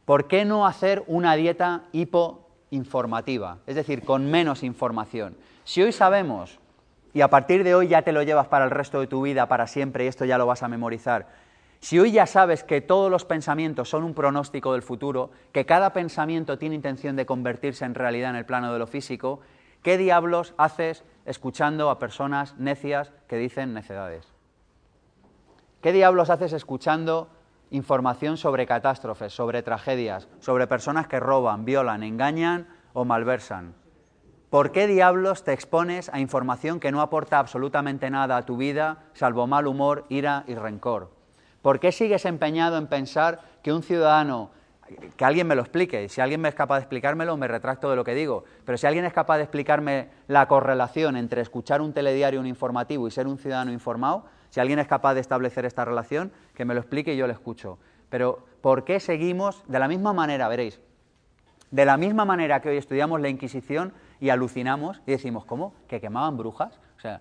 ¿Por 0.05 0.27
qué 0.27 0.45
no 0.45 0.67
hacer 0.67 1.05
una 1.07 1.37
dieta 1.37 1.83
hipoinformativa? 1.93 3.59
Es 3.69 3.77
decir, 3.77 4.05
con 4.05 4.29
menos 4.29 4.65
información. 4.65 5.37
Si 5.63 5.81
hoy 5.81 5.93
sabemos, 5.93 6.59
y 7.15 7.21
a 7.21 7.29
partir 7.29 7.65
de 7.65 7.75
hoy 7.75 7.89
ya 7.89 8.03
te 8.03 8.13
lo 8.13 8.23
llevas 8.23 8.49
para 8.49 8.65
el 8.65 8.71
resto 8.71 9.01
de 9.01 9.07
tu 9.07 9.23
vida, 9.23 9.47
para 9.49 9.67
siempre, 9.67 10.05
y 10.05 10.09
esto 10.09 10.25
ya 10.25 10.39
lo 10.39 10.47
vas 10.47 10.63
a 10.63 10.69
memorizar, 10.69 11.27
si 11.83 11.99
hoy 11.99 12.13
ya 12.13 12.27
sabes 12.27 12.63
que 12.63 12.81
todos 12.81 13.11
los 13.11 13.25
pensamientos 13.25 13.89
son 13.89 14.05
un 14.05 14.15
pronóstico 14.15 14.73
del 14.73 14.83
futuro, 14.83 15.33
que 15.51 15.67
cada 15.67 15.93
pensamiento 15.93 16.57
tiene 16.57 16.77
intención 16.77 17.17
de 17.17 17.27
convertirse 17.27 17.85
en 17.85 17.97
realidad 17.97 18.31
en 18.31 18.37
el 18.37 18.47
plano 18.47 18.73
de 18.73 18.79
lo 18.79 18.87
físico, 18.87 19.41
¿qué 19.83 19.99
diablos 19.99 20.55
haces 20.59 21.03
escuchando 21.27 21.91
a 21.91 21.99
personas 21.99 22.57
necias 22.57 23.11
que 23.27 23.37
dicen 23.37 23.75
necedades? 23.75 24.33
¿Qué 25.81 25.91
diablos 25.91 26.31
haces 26.31 26.53
escuchando 26.53 27.29
información 27.73 28.37
sobre 28.37 28.65
catástrofes, 28.65 29.33
sobre 29.33 29.65
tragedias, 29.65 30.29
sobre 30.39 30.69
personas 30.69 31.09
que 31.09 31.19
roban, 31.19 31.65
violan, 31.65 32.05
engañan 32.05 32.69
o 32.93 33.05
malversan? 33.05 33.75
¿Por 34.53 34.71
qué 34.71 34.87
diablos 34.87 35.45
te 35.45 35.55
expones 35.55 36.11
a 36.11 36.21
información 36.21 36.79
que 36.79 36.93
no 36.93 37.01
aporta 37.01 37.39
absolutamente 37.39 38.11
nada 38.11 38.37
a 38.37 38.45
tu 38.45 38.59
vida, 38.59 38.99
salvo 39.15 39.47
mal 39.47 39.67
humor, 39.67 40.05
ira 40.11 40.45
y 40.47 40.55
rencor? 40.55 41.11
¿Por 41.63 41.81
qué 41.81 41.91
sigues 41.91 42.27
empeñado 42.27 42.77
en 42.77 42.87
pensar 42.87 43.41
que 43.63 43.73
un 43.73 43.83
ciudadano, 43.83 44.51
que 45.17 45.25
alguien 45.25 45.47
me 45.47 45.55
lo 45.55 45.63
explique, 45.63 46.07
si 46.11 46.21
alguien 46.21 46.43
me 46.43 46.51
es 46.51 46.55
capaz 46.55 46.75
de 46.75 46.81
explicármelo, 46.83 47.35
me 47.39 47.49
retracto 47.49 47.89
de 47.89 47.97
lo 47.97 48.05
que 48.05 48.15
digo, 48.15 48.45
pero 48.67 48.77
si 48.77 48.87
alguien 48.87 49.07
es 49.07 49.15
capaz 49.15 49.39
de 49.39 49.45
explicarme 49.45 50.11
la 50.29 50.47
correlación 50.49 51.17
entre 51.17 51.41
escuchar 51.41 51.81
un 51.81 51.95
telediario, 51.95 52.39
un 52.39 52.47
informativo 52.47 53.09
y 53.09 53.11
ser 53.11 53.27
un 53.27 53.39
ciudadano 53.39 53.73
informado, 53.73 54.27
si 54.51 54.61
alguien 54.61 54.81
es 54.81 54.87
capaz 54.87 55.15
de 55.15 55.23
establecer 55.23 55.65
esta 55.65 55.87
relación, 55.87 56.31
que 56.55 56.67
me 56.67 56.75
lo 56.75 56.81
explique 56.81 57.15
y 57.15 57.17
yo 57.17 57.27
le 57.27 57.33
escucho. 57.33 57.79
Pero 58.11 58.45
¿por 58.61 58.85
qué 58.85 59.01
seguimos 59.01 59.65
de 59.67 59.79
la 59.79 59.89
misma 59.89 60.13
manera, 60.13 60.47
veréis? 60.49 60.79
De 61.71 61.87
la 61.87 61.97
misma 61.97 62.27
manera 62.27 62.61
que 62.61 62.69
hoy 62.69 62.77
estudiamos 62.77 63.19
la 63.23 63.31
Inquisición 63.31 63.95
y 64.23 64.31
alucinamos 64.31 65.03
y 65.05 65.11
decimos, 65.11 65.45
¿cómo? 65.45 65.75
¿Que 65.89 66.01
quemaban 66.01 66.37
brujas? 66.37 66.79
O 66.97 67.01
sea, 67.01 67.21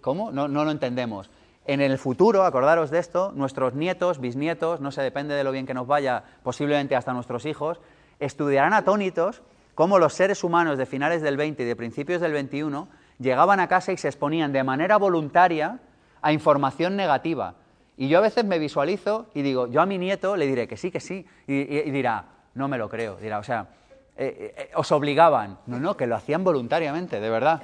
¿cómo? 0.00 0.32
No, 0.32 0.48
no 0.48 0.64
lo 0.64 0.70
entendemos. 0.70 1.28
En 1.66 1.82
el 1.82 1.98
futuro, 1.98 2.44
acordaros 2.44 2.90
de 2.90 3.00
esto, 3.00 3.32
nuestros 3.36 3.74
nietos, 3.74 4.18
bisnietos, 4.18 4.80
no 4.80 4.90
sé, 4.92 5.02
depende 5.02 5.34
de 5.34 5.44
lo 5.44 5.52
bien 5.52 5.66
que 5.66 5.74
nos 5.74 5.86
vaya, 5.86 6.24
posiblemente 6.42 6.96
hasta 6.96 7.12
nuestros 7.12 7.44
hijos, 7.44 7.80
estudiarán 8.18 8.72
atónitos 8.72 9.42
cómo 9.74 9.98
los 9.98 10.14
seres 10.14 10.42
humanos 10.42 10.78
de 10.78 10.86
finales 10.86 11.20
del 11.20 11.36
20 11.36 11.64
y 11.64 11.66
de 11.66 11.76
principios 11.76 12.22
del 12.22 12.32
21 12.32 12.88
llegaban 13.18 13.60
a 13.60 13.68
casa 13.68 13.92
y 13.92 13.98
se 13.98 14.08
exponían 14.08 14.54
de 14.54 14.64
manera 14.64 14.96
voluntaria 14.96 15.80
a 16.22 16.32
información 16.32 16.96
negativa. 16.96 17.56
Y 17.98 18.08
yo 18.08 18.16
a 18.16 18.22
veces 18.22 18.46
me 18.46 18.58
visualizo 18.58 19.26
y 19.34 19.42
digo, 19.42 19.66
yo 19.66 19.82
a 19.82 19.86
mi 19.86 19.98
nieto 19.98 20.34
le 20.38 20.46
diré 20.46 20.66
que 20.66 20.78
sí, 20.78 20.90
que 20.90 21.00
sí, 21.00 21.26
y, 21.46 21.90
dirá, 21.90 22.24
no 22.54 22.68
me 22.68 22.78
lo 22.78 22.88
creo, 22.88 23.16
dirá, 23.16 23.38
o 23.38 23.42
sea, 23.42 23.66
eh, 24.16 24.54
eh, 24.56 24.70
os 24.74 24.92
obligaban. 24.92 25.58
No, 25.66 25.78
no, 25.78 25.96
que 25.96 26.06
lo 26.06 26.16
hacían 26.16 26.44
voluntariamente, 26.44 27.20
de 27.20 27.30
verdad, 27.30 27.62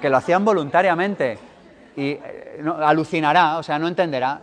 que 0.00 0.10
lo 0.10 0.16
hacían 0.16 0.44
voluntariamente. 0.44 1.38
Y 1.96 2.10
eh, 2.10 2.64
alucinará, 2.80 3.58
o 3.58 3.62
sea, 3.62 3.78
no 3.78 3.88
entenderá. 3.88 4.42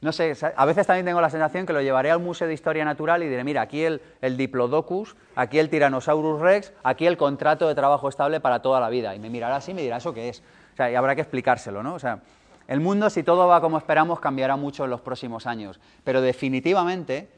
No 0.00 0.10
sé, 0.10 0.36
a 0.56 0.64
veces 0.64 0.84
también 0.86 1.06
tengo 1.06 1.20
la 1.20 1.30
sensación 1.30 1.64
que 1.64 1.72
lo 1.72 1.80
llevaré 1.80 2.10
al 2.10 2.18
Museo 2.18 2.48
de 2.48 2.54
Historia 2.54 2.84
Natural 2.84 3.22
y 3.22 3.28
diré, 3.28 3.44
mira, 3.44 3.62
aquí 3.62 3.84
el, 3.84 4.02
el 4.20 4.36
Diplodocus, 4.36 5.14
aquí 5.36 5.60
el 5.60 5.70
Tyrannosaurus 5.70 6.40
Rex, 6.40 6.72
aquí 6.82 7.06
el 7.06 7.16
contrato 7.16 7.68
de 7.68 7.76
trabajo 7.76 8.08
estable 8.08 8.40
para 8.40 8.62
toda 8.62 8.80
la 8.80 8.88
vida. 8.88 9.14
Y 9.14 9.20
me 9.20 9.30
mirará 9.30 9.56
así 9.56 9.70
y 9.70 9.74
me 9.74 9.82
dirá, 9.82 9.98
¿eso 9.98 10.12
qué 10.12 10.28
es? 10.28 10.42
O 10.72 10.76
sea, 10.76 10.90
y 10.90 10.96
habrá 10.96 11.14
que 11.14 11.20
explicárselo, 11.20 11.84
¿no? 11.84 11.94
O 11.94 11.98
sea, 12.00 12.18
el 12.66 12.80
mundo, 12.80 13.10
si 13.10 13.22
todo 13.22 13.46
va 13.46 13.60
como 13.60 13.78
esperamos, 13.78 14.18
cambiará 14.18 14.56
mucho 14.56 14.84
en 14.84 14.90
los 14.90 15.00
próximos 15.00 15.46
años, 15.46 15.78
pero 16.02 16.20
definitivamente 16.20 17.28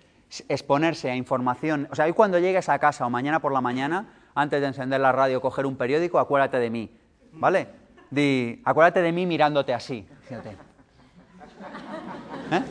exponerse 0.48 1.10
a 1.10 1.16
información, 1.16 1.88
o 1.90 1.94
sea, 1.94 2.06
hoy 2.06 2.12
cuando 2.12 2.38
llegues 2.38 2.68
a 2.68 2.78
casa 2.78 3.06
o 3.06 3.10
mañana 3.10 3.40
por 3.40 3.52
la 3.52 3.60
mañana, 3.60 4.08
antes 4.34 4.60
de 4.60 4.66
encender 4.66 5.00
la 5.00 5.12
radio, 5.12 5.40
coger 5.40 5.66
un 5.66 5.76
periódico, 5.76 6.18
acuérdate 6.18 6.58
de 6.58 6.70
mí, 6.70 6.90
¿vale? 7.32 7.68
Di, 8.10 8.60
acuérdate 8.64 9.02
de 9.02 9.12
mí 9.12 9.26
mirándote 9.26 9.74
así, 9.74 10.06
¿Eh? 12.50 12.62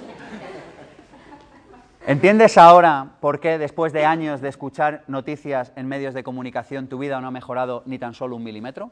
¿Entiendes 2.05 2.57
ahora 2.57 3.13
por 3.21 3.39
qué 3.39 3.57
después 3.57 3.93
de 3.93 4.05
años 4.05 4.41
de 4.41 4.49
escuchar 4.49 5.05
noticias 5.07 5.71
en 5.77 5.87
medios 5.87 6.13
de 6.13 6.23
comunicación 6.23 6.87
tu 6.87 6.97
vida 6.97 7.21
no 7.21 7.27
ha 7.27 7.31
mejorado 7.31 7.81
ni 7.85 7.97
tan 7.97 8.13
solo 8.13 8.35
un 8.35 8.43
milímetro? 8.43 8.91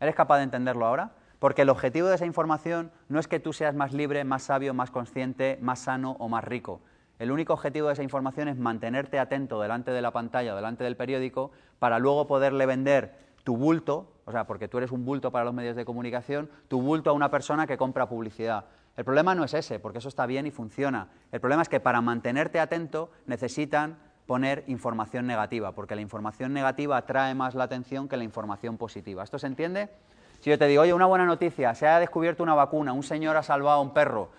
¿Eres 0.00 0.14
capaz 0.14 0.36
de 0.36 0.44
entenderlo 0.44 0.84
ahora? 0.84 1.12
Porque 1.38 1.62
el 1.62 1.70
objetivo 1.70 2.08
de 2.08 2.16
esa 2.16 2.26
información 2.26 2.92
no 3.08 3.18
es 3.18 3.26
que 3.26 3.40
tú 3.40 3.54
seas 3.54 3.74
más 3.74 3.94
libre, 3.94 4.24
más 4.24 4.42
sabio, 4.42 4.74
más 4.74 4.90
consciente, 4.90 5.58
más 5.62 5.78
sano 5.78 6.16
o 6.18 6.28
más 6.28 6.44
rico. 6.44 6.82
El 7.20 7.30
único 7.30 7.52
objetivo 7.52 7.88
de 7.88 7.92
esa 7.92 8.02
información 8.02 8.48
es 8.48 8.56
mantenerte 8.56 9.18
atento 9.18 9.60
delante 9.60 9.90
de 9.90 10.00
la 10.00 10.10
pantalla, 10.10 10.54
delante 10.54 10.84
del 10.84 10.96
periódico, 10.96 11.50
para 11.78 11.98
luego 11.98 12.26
poderle 12.26 12.64
vender 12.64 13.14
tu 13.44 13.58
bulto, 13.58 14.10
o 14.24 14.32
sea, 14.32 14.46
porque 14.46 14.68
tú 14.68 14.78
eres 14.78 14.90
un 14.90 15.04
bulto 15.04 15.30
para 15.30 15.44
los 15.44 15.52
medios 15.52 15.76
de 15.76 15.84
comunicación, 15.84 16.48
tu 16.68 16.80
bulto 16.80 17.10
a 17.10 17.12
una 17.12 17.30
persona 17.30 17.66
que 17.66 17.76
compra 17.76 18.08
publicidad. 18.08 18.64
El 18.96 19.04
problema 19.04 19.34
no 19.34 19.44
es 19.44 19.52
ese, 19.52 19.78
porque 19.78 19.98
eso 19.98 20.08
está 20.08 20.24
bien 20.24 20.46
y 20.46 20.50
funciona. 20.50 21.08
El 21.30 21.40
problema 21.40 21.60
es 21.60 21.68
que 21.68 21.78
para 21.78 22.00
mantenerte 22.00 22.58
atento 22.58 23.10
necesitan 23.26 23.98
poner 24.24 24.64
información 24.66 25.26
negativa, 25.26 25.72
porque 25.72 25.94
la 25.94 26.00
información 26.00 26.54
negativa 26.54 26.96
atrae 26.96 27.34
más 27.34 27.54
la 27.54 27.64
atención 27.64 28.08
que 28.08 28.16
la 28.16 28.24
información 28.24 28.78
positiva. 28.78 29.22
¿Esto 29.22 29.38
se 29.38 29.46
entiende? 29.46 29.90
Si 30.38 30.48
yo 30.48 30.58
te 30.58 30.66
digo, 30.68 30.80
oye, 30.80 30.94
una 30.94 31.04
buena 31.04 31.26
noticia, 31.26 31.74
se 31.74 31.86
ha 31.86 31.98
descubierto 31.98 32.42
una 32.42 32.54
vacuna, 32.54 32.94
un 32.94 33.02
señor 33.02 33.36
ha 33.36 33.42
salvado 33.42 33.76
a 33.76 33.82
un 33.82 33.92
perro, 33.92 34.30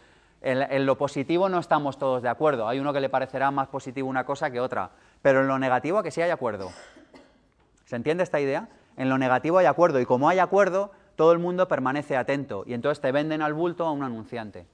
en, 0.42 0.86
lo 0.86 0.98
positivo 0.98 1.50
no 1.50 1.60
estamos 1.60 1.98
todos 1.98 2.22
de 2.22 2.30
acuerdo. 2.30 2.68
Hay 2.68 2.80
uno 2.80 2.94
que 2.94 3.00
le 3.00 3.10
parecerá 3.10 3.52
más 3.52 3.68
positivo 3.68 4.10
una 4.10 4.26
cosa 4.26 4.50
que 4.50 4.60
otra. 4.60 4.92
Pero 5.22 5.42
en 5.42 5.48
lo 5.48 5.60
negativo 5.60 6.00
a 6.00 6.04
que 6.04 6.12
sí 6.12 6.22
hay 6.22 6.32
acuerdo. 6.32 6.72
¿Se 7.86 7.96
entiende 7.96 8.24
esta 8.24 8.40
idea? 8.40 8.70
En 8.98 9.10
lo 9.10 9.18
negativo 9.18 9.60
hay 9.60 9.68
acuerdo. 9.68 10.00
Y 10.00 10.06
como 10.06 10.30
hay 10.30 10.40
acuerdo, 10.40 10.92
todo 11.16 11.32
el 11.32 11.40
mundo 11.40 11.68
permanece 11.68 12.18
atento. 12.18 12.64
Y 12.66 12.74
entonces 12.74 13.02
te 13.02 13.12
venden 13.12 13.42
al 13.42 13.54
bulto 13.54 13.86
a 13.86 13.92
un 13.92 14.04
anunciante. 14.04 14.66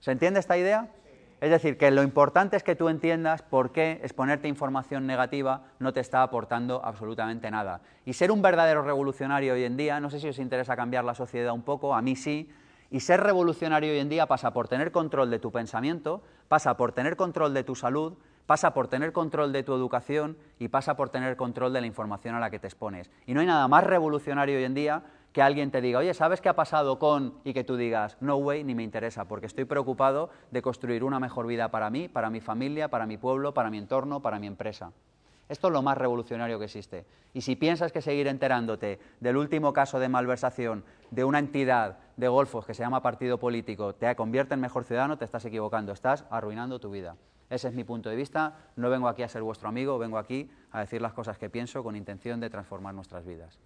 ¿Se 0.00 0.12
entiende 0.12 0.40
esta 0.40 0.56
idea? 0.56 0.88
Es 1.40 1.50
decir, 1.50 1.76
que 1.78 1.90
lo 1.90 2.02
importante 2.02 2.56
es 2.56 2.64
que 2.64 2.74
tú 2.74 2.88
entiendas 2.88 3.42
por 3.42 3.70
qué 3.70 4.00
exponerte 4.02 4.48
información 4.48 5.06
negativa 5.06 5.66
no 5.78 5.92
te 5.92 6.00
está 6.00 6.22
aportando 6.22 6.84
absolutamente 6.84 7.50
nada. 7.50 7.80
Y 8.04 8.14
ser 8.14 8.32
un 8.32 8.42
verdadero 8.42 8.82
revolucionario 8.82 9.54
hoy 9.54 9.64
en 9.64 9.76
día, 9.76 10.00
no 10.00 10.10
sé 10.10 10.18
si 10.18 10.28
os 10.28 10.38
interesa 10.38 10.74
cambiar 10.74 11.04
la 11.04 11.14
sociedad 11.14 11.52
un 11.52 11.62
poco, 11.62 11.94
a 11.94 12.02
mí 12.02 12.16
sí, 12.16 12.50
y 12.90 13.00
ser 13.00 13.20
revolucionario 13.20 13.92
hoy 13.92 13.98
en 13.98 14.08
día 14.08 14.26
pasa 14.26 14.52
por 14.52 14.68
tener 14.68 14.92
control 14.92 15.30
de 15.30 15.38
tu 15.38 15.52
pensamiento, 15.52 16.22
pasa 16.48 16.76
por 16.76 16.92
tener 16.92 17.16
control 17.16 17.52
de 17.54 17.64
tu 17.64 17.74
salud, 17.74 18.14
pasa 18.46 18.72
por 18.72 18.88
tener 18.88 19.12
control 19.12 19.52
de 19.52 19.62
tu 19.62 19.74
educación 19.74 20.38
y 20.58 20.68
pasa 20.68 20.96
por 20.96 21.10
tener 21.10 21.36
control 21.36 21.72
de 21.72 21.82
la 21.82 21.86
información 21.86 22.34
a 22.34 22.40
la 22.40 22.50
que 22.50 22.58
te 22.58 22.66
expones. 22.66 23.10
Y 23.26 23.34
no 23.34 23.40
hay 23.40 23.46
nada 23.46 23.68
más 23.68 23.84
revolucionario 23.84 24.56
hoy 24.56 24.64
en 24.64 24.74
día 24.74 25.02
que 25.32 25.42
alguien 25.42 25.70
te 25.70 25.82
diga, 25.82 25.98
oye, 25.98 26.14
¿sabes 26.14 26.40
qué 26.40 26.48
ha 26.48 26.56
pasado 26.56 26.98
con? 26.98 27.34
y 27.44 27.52
que 27.52 27.62
tú 27.62 27.76
digas, 27.76 28.16
no 28.20 28.36
way, 28.36 28.64
ni 28.64 28.74
me 28.74 28.82
interesa, 28.82 29.26
porque 29.26 29.46
estoy 29.46 29.66
preocupado 29.66 30.30
de 30.50 30.62
construir 30.62 31.04
una 31.04 31.20
mejor 31.20 31.46
vida 31.46 31.70
para 31.70 31.90
mí, 31.90 32.08
para 32.08 32.30
mi 32.30 32.40
familia, 32.40 32.88
para 32.88 33.04
mi 33.04 33.18
pueblo, 33.18 33.52
para 33.52 33.68
mi 33.68 33.76
entorno, 33.76 34.20
para 34.20 34.38
mi 34.38 34.46
empresa. 34.46 34.92
Esto 35.48 35.68
es 35.68 35.72
lo 35.72 35.82
más 35.82 35.96
revolucionario 35.96 36.58
que 36.58 36.66
existe. 36.66 37.06
Y 37.32 37.40
si 37.40 37.56
piensas 37.56 37.92
que 37.92 38.02
seguir 38.02 38.26
enterándote 38.26 38.98
del 39.20 39.36
último 39.36 39.72
caso 39.72 39.98
de 39.98 40.08
malversación 40.08 40.84
de 41.10 41.24
una 41.24 41.38
entidad 41.38 41.98
de 42.16 42.28
golfos 42.28 42.66
que 42.66 42.74
se 42.74 42.82
llama 42.82 43.02
partido 43.02 43.38
político 43.38 43.94
te 43.94 44.14
convierte 44.14 44.54
en 44.54 44.60
mejor 44.60 44.84
ciudadano, 44.84 45.16
te 45.16 45.24
estás 45.24 45.44
equivocando, 45.44 45.92
estás 45.92 46.24
arruinando 46.30 46.78
tu 46.78 46.90
vida. 46.90 47.16
Ese 47.50 47.68
es 47.68 47.74
mi 47.74 47.84
punto 47.84 48.10
de 48.10 48.16
vista. 48.16 48.56
No 48.76 48.90
vengo 48.90 49.08
aquí 49.08 49.22
a 49.22 49.28
ser 49.28 49.42
vuestro 49.42 49.68
amigo, 49.68 49.98
vengo 49.98 50.18
aquí 50.18 50.50
a 50.70 50.80
decir 50.80 51.00
las 51.00 51.14
cosas 51.14 51.38
que 51.38 51.48
pienso 51.48 51.82
con 51.82 51.96
intención 51.96 52.40
de 52.40 52.50
transformar 52.50 52.94
nuestras 52.94 53.24
vidas. 53.24 53.58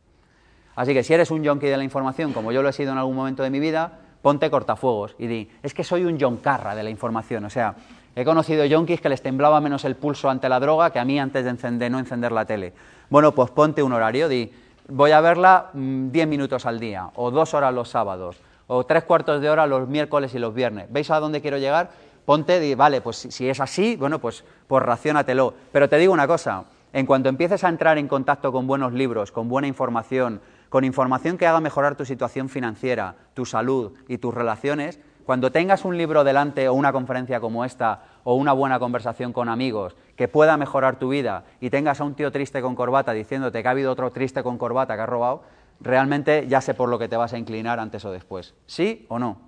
Así 0.76 0.94
que 0.94 1.02
si 1.02 1.12
eres 1.12 1.30
un 1.30 1.42
yonki 1.42 1.66
de 1.66 1.76
la 1.76 1.84
información, 1.84 2.32
como 2.32 2.52
yo 2.52 2.62
lo 2.62 2.68
he 2.68 2.72
sido 2.72 2.92
en 2.92 2.98
algún 2.98 3.16
momento 3.16 3.42
de 3.42 3.50
mi 3.50 3.60
vida, 3.60 3.98
ponte 4.22 4.50
cortafuegos 4.50 5.16
y 5.18 5.26
di, 5.26 5.50
es 5.62 5.74
que 5.74 5.84
soy 5.84 6.04
un 6.04 6.16
yoncarra 6.16 6.74
de 6.74 6.82
la 6.82 6.90
información. 6.90 7.44
O 7.44 7.50
sea, 7.50 7.74
He 8.14 8.24
conocido 8.24 8.64
yonkis 8.66 9.00
que 9.00 9.08
les 9.08 9.22
temblaba 9.22 9.60
menos 9.60 9.84
el 9.86 9.96
pulso 9.96 10.28
ante 10.28 10.48
la 10.48 10.60
droga 10.60 10.90
que 10.90 10.98
a 10.98 11.04
mí 11.04 11.18
antes 11.18 11.44
de, 11.44 11.50
encender, 11.50 11.90
no 11.90 11.98
encender 11.98 12.30
la 12.30 12.44
tele. 12.44 12.74
Bueno, 13.08 13.32
pues 13.32 13.50
ponte 13.50 13.82
un 13.82 13.92
horario, 13.92 14.28
di, 14.28 14.52
voy 14.88 15.12
a 15.12 15.20
verla 15.22 15.70
10 15.72 16.26
mm, 16.26 16.28
minutos 16.28 16.66
al 16.66 16.78
día, 16.78 17.08
o 17.14 17.30
dos 17.30 17.54
horas 17.54 17.72
los 17.72 17.88
sábados, 17.88 18.36
o 18.66 18.84
tres 18.84 19.04
cuartos 19.04 19.40
de 19.40 19.48
hora 19.48 19.66
los 19.66 19.88
miércoles 19.88 20.34
y 20.34 20.38
los 20.38 20.54
viernes. 20.54 20.88
¿Veis 20.90 21.10
a 21.10 21.20
dónde 21.20 21.40
quiero 21.40 21.56
llegar? 21.56 21.90
Ponte, 22.26 22.60
di, 22.60 22.74
vale, 22.74 23.00
pues 23.00 23.16
si, 23.16 23.48
es 23.48 23.60
así, 23.60 23.96
bueno, 23.96 24.18
pues, 24.18 24.44
pues 24.66 24.82
racionatelo. 24.82 25.54
Pero 25.72 25.88
te 25.88 25.96
digo 25.96 26.12
una 26.12 26.26
cosa, 26.26 26.64
en 26.92 27.06
cuanto 27.06 27.30
empieces 27.30 27.64
a 27.64 27.68
entrar 27.70 27.96
en 27.96 28.08
contacto 28.08 28.52
con 28.52 28.66
buenos 28.66 28.92
libros, 28.92 29.32
con 29.32 29.48
buena 29.48 29.68
información, 29.68 30.40
con 30.68 30.84
información 30.84 31.38
que 31.38 31.46
haga 31.46 31.60
mejorar 31.60 31.96
tu 31.96 32.04
situación 32.04 32.50
financiera, 32.50 33.14
tu 33.32 33.46
salud 33.46 33.92
y 34.06 34.18
tus 34.18 34.34
relaciones, 34.34 35.00
cuando 35.24 35.52
tengas 35.52 35.84
un 35.84 35.96
libro 35.96 36.24
delante 36.24 36.68
o 36.68 36.74
una 36.74 36.92
conferencia 36.92 37.40
como 37.40 37.64
esta 37.64 38.02
o 38.24 38.34
una 38.34 38.52
buena 38.52 38.78
conversación 38.78 39.32
con 39.32 39.48
amigos 39.48 39.96
que 40.16 40.28
pueda 40.28 40.56
mejorar 40.56 40.98
tu 40.98 41.10
vida 41.10 41.44
y 41.60 41.70
tengas 41.70 42.00
a 42.00 42.04
un 42.04 42.14
tío 42.14 42.30
triste 42.32 42.60
con 42.60 42.74
corbata 42.74 43.12
diciéndote 43.12 43.62
que 43.62 43.68
ha 43.68 43.72
habido 43.72 43.92
otro 43.92 44.10
triste 44.10 44.42
con 44.42 44.58
corbata 44.58 44.94
que 44.94 45.02
ha 45.02 45.06
robado, 45.06 45.42
realmente 45.80 46.46
ya 46.48 46.60
sé 46.60 46.74
por 46.74 46.88
lo 46.88 46.98
que 46.98 47.08
te 47.08 47.16
vas 47.16 47.32
a 47.32 47.38
inclinar 47.38 47.78
antes 47.80 48.04
o 48.04 48.12
después. 48.12 48.54
¿Sí 48.66 49.06
o 49.08 49.18
no? 49.18 49.38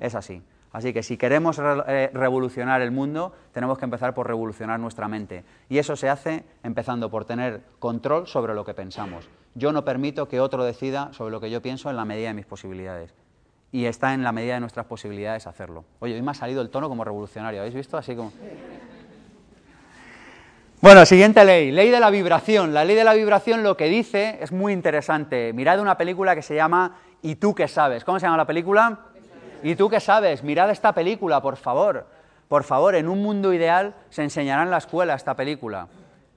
Es 0.00 0.14
así. 0.14 0.42
Así 0.72 0.92
que 0.92 1.02
si 1.02 1.18
queremos 1.18 1.60
eh, 1.60 2.10
revolucionar 2.14 2.80
el 2.80 2.90
mundo, 2.90 3.34
tenemos 3.52 3.78
que 3.78 3.84
empezar 3.84 4.14
por 4.14 4.26
revolucionar 4.26 4.80
nuestra 4.80 5.06
mente. 5.06 5.44
Y 5.68 5.78
eso 5.78 5.96
se 5.96 6.08
hace 6.08 6.44
empezando 6.62 7.10
por 7.10 7.26
tener 7.26 7.62
control 7.78 8.26
sobre 8.26 8.54
lo 8.54 8.64
que 8.64 8.72
pensamos. 8.72 9.28
Yo 9.54 9.72
no 9.72 9.84
permito 9.84 10.28
que 10.28 10.40
otro 10.40 10.64
decida 10.64 11.12
sobre 11.12 11.30
lo 11.30 11.40
que 11.40 11.50
yo 11.50 11.60
pienso 11.60 11.90
en 11.90 11.96
la 11.96 12.06
medida 12.06 12.28
de 12.28 12.34
mis 12.34 12.46
posibilidades 12.46 13.12
y 13.72 13.86
está 13.86 14.12
en 14.12 14.22
la 14.22 14.32
medida 14.32 14.54
de 14.54 14.60
nuestras 14.60 14.86
posibilidades 14.86 15.46
hacerlo. 15.46 15.84
Oye, 15.98 16.14
hoy 16.14 16.22
me 16.22 16.30
ha 16.30 16.34
salido 16.34 16.60
el 16.60 16.68
tono 16.68 16.88
como 16.90 17.02
revolucionario, 17.02 17.60
¿habéis 17.60 17.74
visto? 17.74 17.96
Así 17.96 18.14
como... 18.14 18.30
Bueno, 20.82 21.06
siguiente 21.06 21.44
ley, 21.44 21.70
ley 21.70 21.90
de 21.90 22.00
la 22.00 22.10
vibración. 22.10 22.74
La 22.74 22.84
ley 22.84 22.96
de 22.96 23.04
la 23.04 23.14
vibración 23.14 23.62
lo 23.62 23.76
que 23.76 23.86
dice 23.86 24.38
es 24.40 24.50
muy 24.50 24.72
interesante. 24.72 25.52
Mirad 25.52 25.80
una 25.80 25.96
película 25.96 26.34
que 26.34 26.42
se 26.42 26.56
llama 26.56 26.96
¿Y 27.22 27.36
tú 27.36 27.54
qué 27.54 27.68
sabes? 27.68 28.04
¿Cómo 28.04 28.18
se 28.18 28.26
llama 28.26 28.36
la 28.36 28.46
película? 28.46 28.98
¿Y 29.62 29.76
tú 29.76 29.88
qué 29.88 30.00
sabes? 30.00 30.42
Mirad 30.42 30.70
esta 30.70 30.92
película, 30.92 31.40
por 31.40 31.56
favor. 31.56 32.06
Por 32.48 32.64
favor, 32.64 32.96
en 32.96 33.08
un 33.08 33.22
mundo 33.22 33.54
ideal 33.54 33.94
se 34.10 34.24
enseñará 34.24 34.64
en 34.64 34.70
la 34.70 34.78
escuela 34.78 35.14
esta 35.14 35.34
película. 35.36 35.86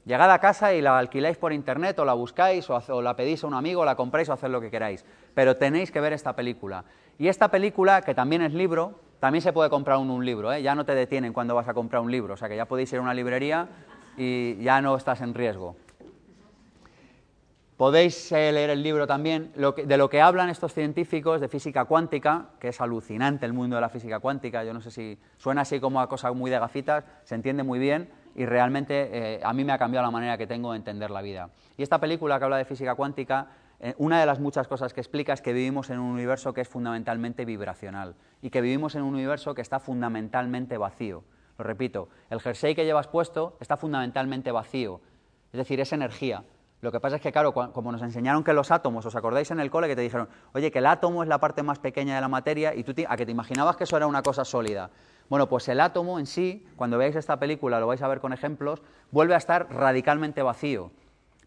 Llegad 0.06 0.30
a 0.30 0.38
casa 0.38 0.72
y 0.76 0.82
la 0.82 1.00
alquiláis 1.00 1.36
por 1.38 1.52
internet 1.52 1.98
o 1.98 2.06
la 2.06 2.14
buscáis 2.14 2.70
o, 2.70 3.02
la 3.02 3.16
pedís 3.16 3.44
a 3.44 3.48
un 3.48 3.56
amigo, 3.56 3.82
o 3.82 3.86
la 3.86 3.96
compráis 3.96 4.30
o 4.30 4.34
haced 4.34 4.50
lo 4.50 4.62
que 4.62 4.70
queráis. 4.70 5.04
Pero 5.34 5.58
tenéis 5.58 5.92
que 5.92 6.00
ver 6.00 6.14
esta 6.14 6.36
película. 6.36 6.86
Y 7.18 7.28
esta 7.28 7.50
película, 7.50 8.02
que 8.02 8.14
también 8.14 8.42
es 8.42 8.54
libro, 8.54 9.00
también 9.20 9.42
se 9.42 9.54
puede 9.54 9.70
comprar 9.70 9.98
un, 9.98 10.10
un 10.10 10.26
libro, 10.26 10.52
¿eh? 10.52 10.62
ya 10.62 10.76
no 10.76 10.86
te 10.86 10.94
detienen 10.94 11.34
cuando 11.34 11.56
vas 11.56 11.68
a 11.68 11.74
comprar 11.74 12.02
un 12.02 12.12
libro, 12.12 12.34
o 12.34 12.38
sea 12.38 12.50
que 12.50 12.56
ya 12.56 12.66
podéis 12.66 12.92
ir 12.94 13.00
a 13.00 13.02
una 13.02 13.14
librería 13.14 13.68
y 14.18 14.62
ya 14.62 14.82
no 14.82 14.96
estás 14.96 15.22
en 15.22 15.34
riesgo. 15.34 15.76
Podéis 17.78 18.32
eh, 18.32 18.54
leer 18.54 18.70
el 18.70 18.82
libro 18.82 19.06
también 19.06 19.52
de 19.54 19.98
lo 19.98 20.10
que 20.10 20.22
hablan 20.22 20.50
estos 20.50 20.74
científicos 20.74 21.42
de 21.42 21.50
física 21.50 21.84
cuántica, 21.84 22.52
que 22.58 22.70
es 22.70 22.80
alucinante 22.80 23.46
el 23.46 23.52
mundo 23.52 23.76
de 23.76 23.82
la 23.82 23.90
física 23.90 24.20
cuántica. 24.20 24.64
Yo 24.64 24.74
no 24.74 24.80
sé 24.80 24.92
si 24.92 25.20
suena 25.38 25.62
así 25.62 25.82
como 25.82 26.00
a 26.00 26.08
cosa 26.08 26.32
muy 26.32 26.50
de 26.50 26.58
gafitas, 26.58 27.04
se 27.26 27.36
entiende 27.36 27.64
muy 27.64 27.78
bien 27.78 28.10
y 28.34 28.46
realmente 28.46 29.10
eh, 29.12 29.42
a 29.44 29.52
mí 29.52 29.66
me 29.66 29.74
ha 29.74 29.78
cambiado 29.78 30.06
la 30.06 30.12
manera 30.12 30.38
que 30.38 30.48
tengo 30.48 30.72
de 30.72 30.78
entender 30.78 31.12
la 31.12 31.22
vida. 31.22 31.50
Y 31.78 31.84
esta 31.84 32.00
película 32.00 32.38
que 32.40 32.46
habla 32.46 32.58
de 32.58 32.66
física 32.66 32.96
cuántica 32.96 33.48
una 33.98 34.20
de 34.20 34.26
las 34.26 34.40
muchas 34.40 34.68
cosas 34.68 34.94
que 34.94 35.02
explica 35.02 35.34
es 35.34 35.42
que 35.42 35.54
vivimos 35.54 35.90
en 35.90 36.00
un 36.00 36.12
universo 36.12 36.54
que 36.54 36.62
es 36.62 36.68
fundamentalmente 36.70 37.46
vibracional 37.46 38.16
y 38.42 38.50
que 38.50 38.62
vivimos 38.62 38.96
en 38.96 39.04
un 39.04 39.14
universo 39.14 39.54
que 39.54 39.62
está 39.62 39.80
fundamentalmente 39.80 40.78
vacío. 40.78 41.24
Lo 41.58 41.64
repito, 41.64 42.10
el 42.30 42.40
jersey 42.42 42.76
que 42.76 42.86
llevas 42.86 43.08
puesto 43.08 43.58
está 43.60 43.78
fundamentalmente 43.78 44.52
vacío, 44.52 45.02
es 45.52 45.58
decir, 45.58 45.80
es 45.80 45.94
energía. 45.94 46.44
Lo 46.82 46.92
que 46.92 47.00
pasa 47.00 47.16
es 47.16 47.22
que, 47.22 47.32
claro, 47.32 47.54
como 47.54 47.92
nos 47.92 48.02
enseñaron 48.02 48.44
que 48.44 48.54
los 48.54 48.70
átomos, 48.70 49.06
¿os 49.06 49.16
acordáis 49.16 49.50
en 49.50 49.60
el 49.60 49.72
cole 49.72 49.88
que 49.88 49.96
te 49.96 50.02
dijeron, 50.02 50.30
oye, 50.54 50.70
que 50.70 50.80
el 50.80 50.86
átomo 50.86 51.24
es 51.24 51.30
la 51.30 51.40
parte 51.40 51.64
más 51.64 51.80
pequeña 51.80 52.16
de 52.16 52.22
la 52.22 52.28
materia 52.28 52.76
y 52.76 52.84
tú 52.84 52.94
a 53.08 53.18
que 53.18 53.26
te 53.26 53.32
imaginabas 53.32 53.76
que 53.78 53.86
eso 53.86 53.98
era 53.98 54.06
una 54.06 54.22
cosa 54.22 54.46
sólida? 54.46 54.92
Bueno, 55.30 55.50
pues 55.50 55.68
el 55.70 55.80
átomo 55.80 56.20
en 56.20 56.28
sí, 56.28 56.68
cuando 56.76 56.98
veáis 56.98 57.16
esta 57.16 57.40
película, 57.40 57.80
lo 57.80 57.88
vais 57.88 58.02
a 58.02 58.08
ver 58.08 58.20
con 58.20 58.34
ejemplos, 58.34 58.84
vuelve 59.12 59.34
a 59.34 59.38
estar 59.38 59.74
radicalmente 59.74 60.44
vacío. 60.44 60.92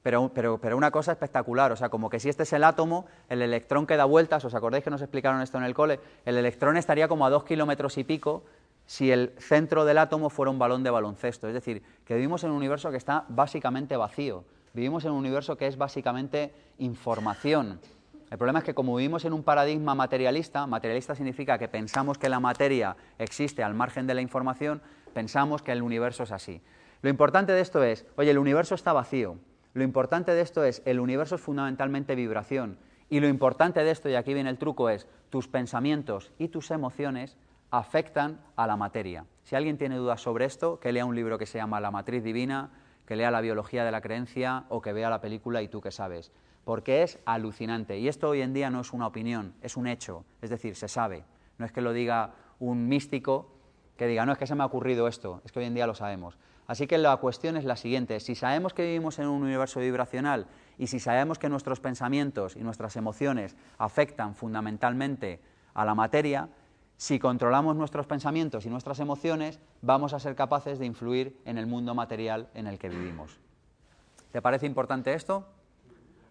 Pero, 0.02 0.30
una 0.76 0.90
cosa 0.90 1.12
espectacular, 1.12 1.72
o 1.72 1.76
sea, 1.76 1.88
como 1.88 2.08
que 2.08 2.20
si 2.20 2.28
este 2.28 2.44
es 2.44 2.52
el 2.52 2.64
átomo, 2.64 3.06
el 3.28 3.42
electrón 3.42 3.86
que 3.86 3.96
da 3.96 4.04
vueltas, 4.04 4.44
¿os 4.44 4.54
acordáis 4.54 4.84
que 4.84 4.90
nos 4.90 5.02
explicaron 5.02 5.42
esto 5.42 5.58
en 5.58 5.64
el 5.64 5.74
cole? 5.74 6.00
El 6.24 6.36
electrón 6.36 6.76
estaría 6.76 7.08
como 7.08 7.26
a 7.26 7.30
dos 7.30 7.44
kilómetros 7.44 7.98
y 7.98 8.04
pico 8.04 8.44
si 8.86 9.10
el 9.10 9.34
centro 9.38 9.84
del 9.84 9.98
átomo 9.98 10.30
fuera 10.30 10.50
un 10.50 10.58
balón 10.58 10.82
de 10.82 10.90
baloncesto. 10.90 11.48
Es 11.48 11.54
decir, 11.54 11.82
que 12.06 12.14
vivimos 12.14 12.44
en 12.44 12.50
un 12.50 12.56
universo 12.56 12.90
que 12.90 12.96
está 12.96 13.24
básicamente 13.28 13.96
vacío, 13.96 14.44
vivimos 14.72 15.04
en 15.04 15.10
un 15.10 15.18
universo 15.18 15.56
que 15.56 15.66
es 15.66 15.76
básicamente 15.76 16.54
información. 16.78 17.80
El 18.30 18.38
problema 18.38 18.60
es 18.60 18.64
que 18.64 18.74
como 18.74 18.94
vivimos 18.94 19.24
en 19.24 19.32
un 19.32 19.42
paradigma 19.42 19.94
materialista, 19.94 20.66
materialista 20.66 21.14
significa 21.14 21.58
que 21.58 21.68
pensamos 21.68 22.18
que 22.18 22.28
la 22.28 22.40
materia 22.40 22.96
existe 23.18 23.62
al 23.62 23.74
margen 23.74 24.06
de 24.06 24.14
la 24.14 24.20
información, 24.20 24.80
pensamos 25.12 25.62
que 25.62 25.72
el 25.72 25.82
universo 25.82 26.22
es 26.22 26.32
así. 26.32 26.60
Lo 27.00 27.10
importante 27.10 27.52
de 27.52 27.60
esto 27.60 27.82
es, 27.82 28.04
oye, 28.16 28.30
el 28.30 28.38
universo 28.38 28.74
está 28.74 28.92
vacío, 28.92 29.36
lo 29.78 29.84
importante 29.84 30.32
de 30.32 30.42
esto 30.42 30.64
es, 30.64 30.82
el 30.84 31.00
universo 31.00 31.36
es 31.36 31.40
fundamentalmente 31.40 32.14
vibración. 32.14 32.78
Y 33.08 33.20
lo 33.20 33.28
importante 33.28 33.82
de 33.82 33.90
esto, 33.90 34.08
y 34.08 34.14
aquí 34.14 34.34
viene 34.34 34.50
el 34.50 34.58
truco, 34.58 34.90
es 34.90 35.06
tus 35.30 35.48
pensamientos 35.48 36.32
y 36.38 36.48
tus 36.48 36.70
emociones 36.70 37.36
afectan 37.70 38.40
a 38.56 38.66
la 38.66 38.76
materia. 38.76 39.24
Si 39.42 39.56
alguien 39.56 39.78
tiene 39.78 39.96
dudas 39.96 40.20
sobre 40.20 40.44
esto, 40.44 40.78
que 40.78 40.92
lea 40.92 41.04
un 41.04 41.14
libro 41.14 41.38
que 41.38 41.46
se 41.46 41.58
llama 41.58 41.80
La 41.80 41.90
matriz 41.90 42.22
divina, 42.22 42.70
que 43.06 43.16
lea 43.16 43.30
la 43.30 43.40
biología 43.40 43.84
de 43.84 43.92
la 43.92 44.02
creencia 44.02 44.64
o 44.68 44.82
que 44.82 44.92
vea 44.92 45.08
la 45.08 45.20
película 45.20 45.62
y 45.62 45.68
tú 45.68 45.80
que 45.80 45.90
sabes. 45.90 46.32
Porque 46.64 47.02
es 47.02 47.18
alucinante. 47.24 47.98
Y 47.98 48.08
esto 48.08 48.28
hoy 48.28 48.42
en 48.42 48.52
día 48.52 48.68
no 48.68 48.80
es 48.80 48.92
una 48.92 49.06
opinión, 49.06 49.54
es 49.62 49.76
un 49.78 49.86
hecho. 49.86 50.24
Es 50.42 50.50
decir, 50.50 50.76
se 50.76 50.88
sabe. 50.88 51.24
No 51.56 51.64
es 51.64 51.72
que 51.72 51.80
lo 51.80 51.94
diga 51.94 52.34
un 52.58 52.88
místico 52.88 53.50
que 53.96 54.06
diga, 54.06 54.26
no, 54.26 54.32
es 54.32 54.38
que 54.38 54.46
se 54.46 54.54
me 54.54 54.62
ha 54.62 54.66
ocurrido 54.66 55.08
esto, 55.08 55.42
es 55.44 55.52
que 55.52 55.58
hoy 55.58 55.64
en 55.64 55.74
día 55.74 55.86
lo 55.86 55.94
sabemos. 55.94 56.38
Así 56.68 56.86
que 56.86 56.98
la 56.98 57.16
cuestión 57.16 57.56
es 57.56 57.64
la 57.64 57.74
siguiente, 57.74 58.20
si 58.20 58.36
sabemos 58.36 58.72
que 58.72 58.84
vivimos 58.84 59.18
en 59.18 59.26
un 59.26 59.42
universo 59.42 59.80
vibracional 59.80 60.46
y 60.76 60.86
si 60.86 61.00
sabemos 61.00 61.40
que 61.40 61.48
nuestros 61.48 61.80
pensamientos 61.80 62.54
y 62.54 62.60
nuestras 62.60 62.94
emociones 62.94 63.56
afectan 63.78 64.36
fundamentalmente 64.36 65.40
a 65.74 65.84
la 65.84 65.96
materia, 65.96 66.48
si 66.96 67.18
controlamos 67.18 67.74
nuestros 67.74 68.06
pensamientos 68.06 68.66
y 68.66 68.70
nuestras 68.70 69.00
emociones, 69.00 69.58
vamos 69.82 70.12
a 70.12 70.20
ser 70.20 70.36
capaces 70.36 70.78
de 70.78 70.86
influir 70.86 71.40
en 71.44 71.58
el 71.58 71.66
mundo 71.66 71.94
material 71.94 72.48
en 72.54 72.68
el 72.68 72.78
que 72.78 72.88
vivimos. 72.88 73.40
¿Te 74.30 74.40
parece 74.42 74.66
importante 74.66 75.14
esto? 75.14 75.46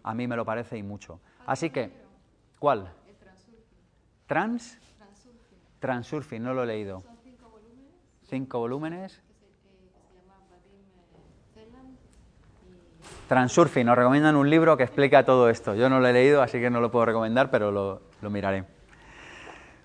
A 0.02 0.14
mí 0.14 0.26
me 0.26 0.36
lo 0.36 0.44
parece 0.44 0.78
y 0.78 0.82
mucho. 0.82 1.20
Así 1.46 1.70
que, 1.70 1.92
¿cuál? 2.58 2.92
Trans 4.26 4.78
Transurfing, 5.80 6.42
no 6.42 6.52
lo 6.54 6.64
he 6.64 6.66
leído. 6.66 7.00
Son 7.00 7.16
cinco 7.22 7.48
volúmenes. 7.48 7.94
Cinco 8.24 8.58
volúmenes. 8.58 9.12
Que 9.14 9.22
se, 9.22 9.68
eh, 9.68 9.90
que 9.94 10.00
se 10.02 10.14
llama 10.20 10.34
Vadim 10.50 10.82
eh, 10.82 11.24
Zeland 11.54 11.94
y 11.94 13.17
Transurfing, 13.28 13.84
nos 13.84 13.94
recomiendan 13.94 14.36
un 14.36 14.48
libro 14.48 14.78
que 14.78 14.84
explica 14.84 15.22
todo 15.22 15.50
esto. 15.50 15.74
Yo 15.74 15.90
no 15.90 16.00
lo 16.00 16.08
he 16.08 16.14
leído, 16.14 16.40
así 16.40 16.58
que 16.58 16.70
no 16.70 16.80
lo 16.80 16.90
puedo 16.90 17.04
recomendar, 17.04 17.50
pero 17.50 17.70
lo, 17.70 18.00
miraré. 18.30 18.64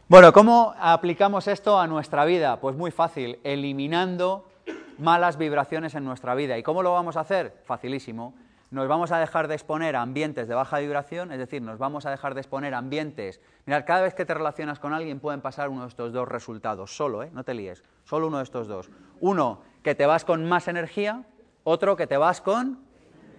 Bueno, 0.08 0.32
¿cómo 0.32 0.74
aplicamos 0.80 1.50
esto 1.50 1.78
a 1.78 1.86
nuestra 1.86 2.24
vida? 2.24 2.62
Pues 2.62 2.78
muy 2.78 2.90
fácil, 2.90 3.40
eliminando 3.44 4.48
malas 4.98 5.38
vibraciones 5.38 5.94
en 5.94 6.06
nuestra 6.06 6.36
vida. 6.36 6.58
¿Y 6.58 6.64
cómo 6.64 6.84
lo 6.84 6.94
vamos 6.94 7.18
a 7.18 7.20
hacer? 7.20 7.62
Facilísimo. 7.66 8.34
Nos 8.72 8.88
vamos 8.88 9.12
a 9.12 9.20
dejar 9.20 9.50
de 9.50 9.56
exponer 9.56 9.98
a 9.98 10.02
ambientes 10.02 10.48
de 10.48 10.56
baja 10.56 10.80
vibración, 10.80 11.34
es 11.34 11.38
decir, 11.38 11.62
nos 11.62 11.78
vamos 11.78 12.06
a 12.06 12.12
dejar 12.12 12.36
de 12.36 12.40
exponer 12.40 12.74
a 12.74 12.78
ambientes. 12.78 13.42
Mirad, 13.66 13.84
cada 13.86 14.04
vez 14.04 14.14
que 14.14 14.24
te 14.24 14.34
relacionas 14.34 14.80
con 14.80 14.94
alguien 14.94 15.20
pueden 15.20 15.42
pasar 15.42 15.68
uno 15.68 15.82
de 15.82 15.90
estos 15.90 16.14
dos 16.14 16.30
resultados, 16.30 16.96
solo, 16.96 17.24
¿eh? 17.24 17.30
no 17.34 17.44
te 17.44 17.54
líes, 17.54 17.84
solo 18.06 18.28
uno 18.28 18.38
de 18.38 18.44
estos 18.44 18.70
dos. 18.70 18.90
Uno, 19.20 19.60
que 19.84 19.96
te 19.96 20.06
vas 20.06 20.24
con 20.24 20.48
más 20.48 20.70
energía, 20.70 21.24
otro, 21.66 21.98
que 21.98 22.08
te 22.08 22.18
vas 22.18 22.40
con 22.40 22.93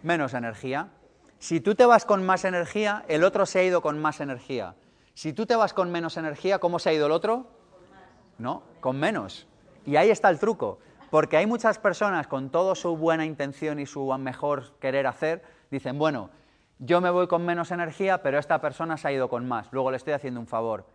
menos 0.05 0.35
energía. 0.35 0.91
Si 1.39 1.61
tú 1.61 1.75
te 1.75 1.85
vas 1.85 2.05
con 2.05 2.25
más 2.25 2.45
energía, 2.45 3.05
el 3.09 3.25
otro 3.25 3.47
se 3.47 3.59
ha 3.59 3.65
ido 3.65 3.83
con 3.83 4.01
más 4.01 4.21
energía. 4.21 4.77
Si 5.15 5.33
tú 5.33 5.47
te 5.47 5.57
vas 5.57 5.75
con 5.75 5.91
menos 5.91 6.17
energía, 6.17 6.59
¿cómo 6.59 6.79
se 6.79 6.91
ha 6.91 6.93
ido 6.93 7.07
el 7.07 7.13
otro? 7.13 7.47
No, 8.39 8.63
con 8.81 8.99
menos. 8.99 9.47
Y 9.87 9.97
ahí 9.97 10.11
está 10.11 10.31
el 10.31 10.39
truco, 10.39 10.79
porque 11.11 11.37
hay 11.37 11.47
muchas 11.47 11.79
personas 11.79 12.27
con 12.27 12.51
toda 12.51 12.75
su 12.75 12.97
buena 12.97 13.25
intención 13.25 13.79
y 13.79 13.87
su 13.87 14.07
mejor 14.19 14.79
querer 14.79 15.07
hacer, 15.07 15.43
dicen, 15.71 15.99
bueno, 15.99 16.31
yo 16.79 17.01
me 17.01 17.11
voy 17.11 17.29
con 17.29 17.45
menos 17.45 17.71
energía, 17.71 18.23
pero 18.23 18.39
esta 18.39 18.61
persona 18.61 18.97
se 18.97 19.09
ha 19.09 19.13
ido 19.13 19.29
con 19.29 19.47
más, 19.47 19.69
luego 19.71 19.91
le 19.91 19.97
estoy 19.97 20.13
haciendo 20.15 20.41
un 20.41 20.47
favor. 20.47 20.87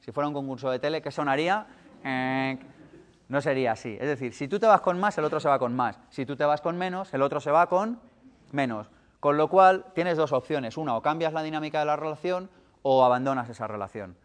Si 0.00 0.12
fuera 0.12 0.28
un 0.28 0.34
concurso 0.34 0.70
de 0.70 0.78
tele, 0.78 1.00
¿qué 1.00 1.10
sonaría? 1.10 1.66
No 3.28 3.40
sería 3.40 3.72
así. 3.72 3.96
Es 4.00 4.08
decir, 4.08 4.34
si 4.34 4.48
tú 4.48 4.58
te 4.58 4.66
vas 4.66 4.80
con 4.80 4.98
más, 5.00 5.16
el 5.16 5.24
otro 5.24 5.40
se 5.40 5.48
va 5.48 5.58
con 5.58 5.74
más. 5.74 5.98
Si 6.10 6.26
tú 6.26 6.36
te 6.36 6.44
vas 6.44 6.60
con 6.60 6.76
menos, 6.76 7.14
el 7.14 7.22
otro 7.22 7.40
se 7.40 7.50
va 7.50 7.68
con 7.68 8.00
menos. 8.52 8.90
Con 9.20 9.36
lo 9.36 9.48
cual, 9.48 9.86
tienes 9.94 10.16
dos 10.16 10.32
opciones. 10.32 10.76
Una, 10.76 10.96
o 10.96 11.02
cambias 11.02 11.32
la 11.32 11.42
dinámica 11.42 11.80
de 11.80 11.86
la 11.86 11.96
relación 11.96 12.48
o 12.82 13.04
abandonas 13.04 13.48
esa 13.48 13.66
relación. 13.66 14.16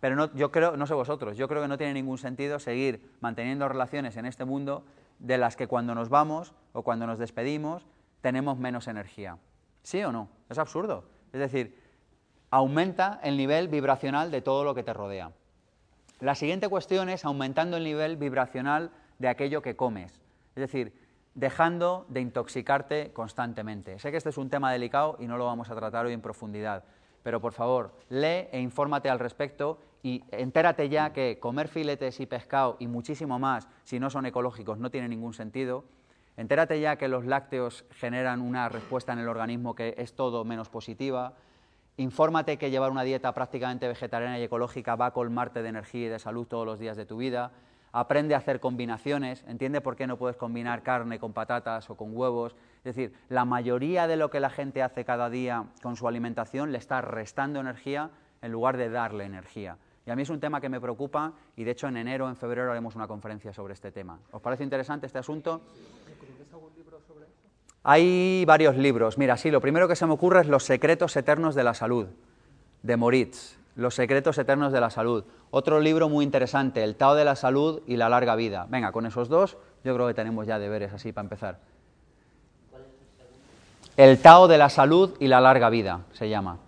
Pero 0.00 0.16
no, 0.16 0.34
yo 0.34 0.52
creo, 0.52 0.76
no 0.76 0.86
sé 0.86 0.94
vosotros, 0.94 1.36
yo 1.36 1.48
creo 1.48 1.62
que 1.62 1.68
no 1.68 1.78
tiene 1.78 1.94
ningún 1.94 2.18
sentido 2.18 2.58
seguir 2.58 3.10
manteniendo 3.20 3.68
relaciones 3.68 4.16
en 4.16 4.26
este 4.26 4.44
mundo 4.44 4.84
de 5.18 5.38
las 5.38 5.56
que 5.56 5.66
cuando 5.66 5.94
nos 5.94 6.10
vamos 6.10 6.52
o 6.72 6.82
cuando 6.82 7.06
nos 7.06 7.18
despedimos 7.18 7.86
tenemos 8.20 8.58
menos 8.58 8.86
energía. 8.86 9.38
¿Sí 9.82 10.02
o 10.02 10.12
no? 10.12 10.28
Es 10.48 10.58
absurdo. 10.58 11.04
Es 11.32 11.40
decir, 11.40 11.80
aumenta 12.50 13.20
el 13.22 13.36
nivel 13.36 13.68
vibracional 13.68 14.30
de 14.30 14.42
todo 14.42 14.64
lo 14.64 14.74
que 14.74 14.82
te 14.82 14.92
rodea. 14.92 15.32
La 16.20 16.34
siguiente 16.34 16.68
cuestión 16.68 17.08
es 17.08 17.24
aumentando 17.24 17.76
el 17.76 17.84
nivel 17.84 18.16
vibracional 18.16 18.90
de 19.18 19.28
aquello 19.28 19.62
que 19.62 19.76
comes. 19.76 20.20
Es 20.54 20.60
decir, 20.60 20.92
dejando 21.34 22.06
de 22.08 22.20
intoxicarte 22.20 23.12
constantemente. 23.12 23.98
Sé 23.98 24.10
que 24.10 24.16
este 24.16 24.30
es 24.30 24.38
un 24.38 24.50
tema 24.50 24.72
delicado 24.72 25.16
y 25.18 25.26
no 25.26 25.36
lo 25.36 25.46
vamos 25.46 25.70
a 25.70 25.74
tratar 25.74 26.06
hoy 26.06 26.12
en 26.12 26.20
profundidad, 26.20 26.84
pero 27.22 27.40
por 27.40 27.52
favor, 27.52 27.92
lee 28.08 28.48
e 28.52 28.60
infórmate 28.60 29.08
al 29.08 29.18
respecto 29.18 29.78
y 30.02 30.22
entérate 30.30 30.88
ya 30.88 31.12
que 31.12 31.38
comer 31.40 31.68
filetes 31.68 32.20
y 32.20 32.26
pescado 32.26 32.76
y 32.78 32.86
muchísimo 32.86 33.38
más, 33.38 33.68
si 33.84 33.98
no 33.98 34.10
son 34.10 34.26
ecológicos, 34.26 34.78
no 34.78 34.90
tiene 34.90 35.08
ningún 35.08 35.32
sentido. 35.32 35.84
Entérate 36.36 36.80
ya 36.80 36.96
que 36.96 37.08
los 37.08 37.24
lácteos 37.24 37.84
generan 37.92 38.40
una 38.40 38.68
respuesta 38.68 39.12
en 39.12 39.20
el 39.20 39.28
organismo 39.28 39.74
que 39.74 39.94
es 39.98 40.14
todo 40.14 40.44
menos 40.44 40.68
positiva. 40.68 41.34
Infórmate 41.96 42.58
que 42.58 42.70
llevar 42.70 42.90
una 42.90 43.04
dieta 43.04 43.32
prácticamente 43.32 43.86
vegetariana 43.86 44.38
y 44.38 44.42
ecológica 44.42 44.96
va 44.96 45.06
a 45.06 45.10
colmarte 45.12 45.62
de 45.62 45.68
energía 45.68 46.06
y 46.06 46.08
de 46.10 46.18
salud 46.18 46.46
todos 46.46 46.66
los 46.66 46.78
días 46.78 46.96
de 46.96 47.06
tu 47.06 47.16
vida. 47.16 47.52
Aprende 47.96 48.34
a 48.34 48.38
hacer 48.38 48.58
combinaciones, 48.58 49.44
entiende 49.46 49.80
por 49.80 49.94
qué 49.94 50.08
no 50.08 50.16
puedes 50.16 50.36
combinar 50.36 50.82
carne 50.82 51.20
con 51.20 51.32
patatas 51.32 51.88
o 51.90 51.96
con 51.96 52.10
huevos. 52.16 52.56
Es 52.78 52.96
decir, 52.96 53.14
la 53.28 53.44
mayoría 53.44 54.08
de 54.08 54.16
lo 54.16 54.30
que 54.30 54.40
la 54.40 54.50
gente 54.50 54.82
hace 54.82 55.04
cada 55.04 55.30
día 55.30 55.66
con 55.80 55.94
su 55.94 56.08
alimentación 56.08 56.72
le 56.72 56.78
está 56.78 57.02
restando 57.02 57.60
energía 57.60 58.10
en 58.42 58.50
lugar 58.50 58.78
de 58.78 58.90
darle 58.90 59.22
energía. 59.22 59.78
Y 60.06 60.10
a 60.10 60.16
mí 60.16 60.22
es 60.22 60.28
un 60.28 60.40
tema 60.40 60.60
que 60.60 60.68
me 60.68 60.80
preocupa 60.80 61.34
y 61.54 61.62
de 61.62 61.70
hecho 61.70 61.86
en 61.86 61.96
enero, 61.96 62.28
en 62.28 62.34
febrero 62.34 62.72
haremos 62.72 62.96
una 62.96 63.06
conferencia 63.06 63.52
sobre 63.52 63.74
este 63.74 63.92
tema. 63.92 64.18
¿Os 64.32 64.42
parece 64.42 64.64
interesante 64.64 65.06
este 65.06 65.20
asunto? 65.20 65.60
Hay 67.84 68.44
varios 68.44 68.76
libros. 68.76 69.18
Mira, 69.18 69.36
sí, 69.36 69.52
lo 69.52 69.60
primero 69.60 69.86
que 69.86 69.94
se 69.94 70.04
me 70.04 70.14
ocurre 70.14 70.40
es 70.40 70.48
Los 70.48 70.64
secretos 70.64 71.14
eternos 71.16 71.54
de 71.54 71.62
la 71.62 71.74
salud, 71.74 72.08
de 72.82 72.96
Moritz. 72.96 73.56
Los 73.76 73.94
secretos 73.94 74.38
eternos 74.38 74.72
de 74.72 74.80
la 74.80 74.90
salud. 74.90 75.24
Otro 75.50 75.80
libro 75.80 76.08
muy 76.08 76.24
interesante, 76.24 76.84
El 76.84 76.94
Tao 76.94 77.14
de 77.14 77.24
la 77.24 77.34
salud 77.34 77.82
y 77.86 77.96
la 77.96 78.08
larga 78.08 78.36
vida. 78.36 78.66
Venga, 78.68 78.92
con 78.92 79.06
esos 79.06 79.28
dos 79.28 79.56
yo 79.82 79.94
creo 79.94 80.06
que 80.06 80.14
tenemos 80.14 80.46
ya 80.46 80.58
deberes 80.58 80.92
así 80.92 81.12
para 81.12 81.24
empezar. 81.24 81.58
El 83.96 84.18
Tao 84.18 84.48
de 84.48 84.58
la 84.58 84.68
salud 84.68 85.14
y 85.20 85.28
la 85.28 85.40
larga 85.40 85.70
vida 85.70 86.00
se 86.12 86.28
llama. 86.28 86.58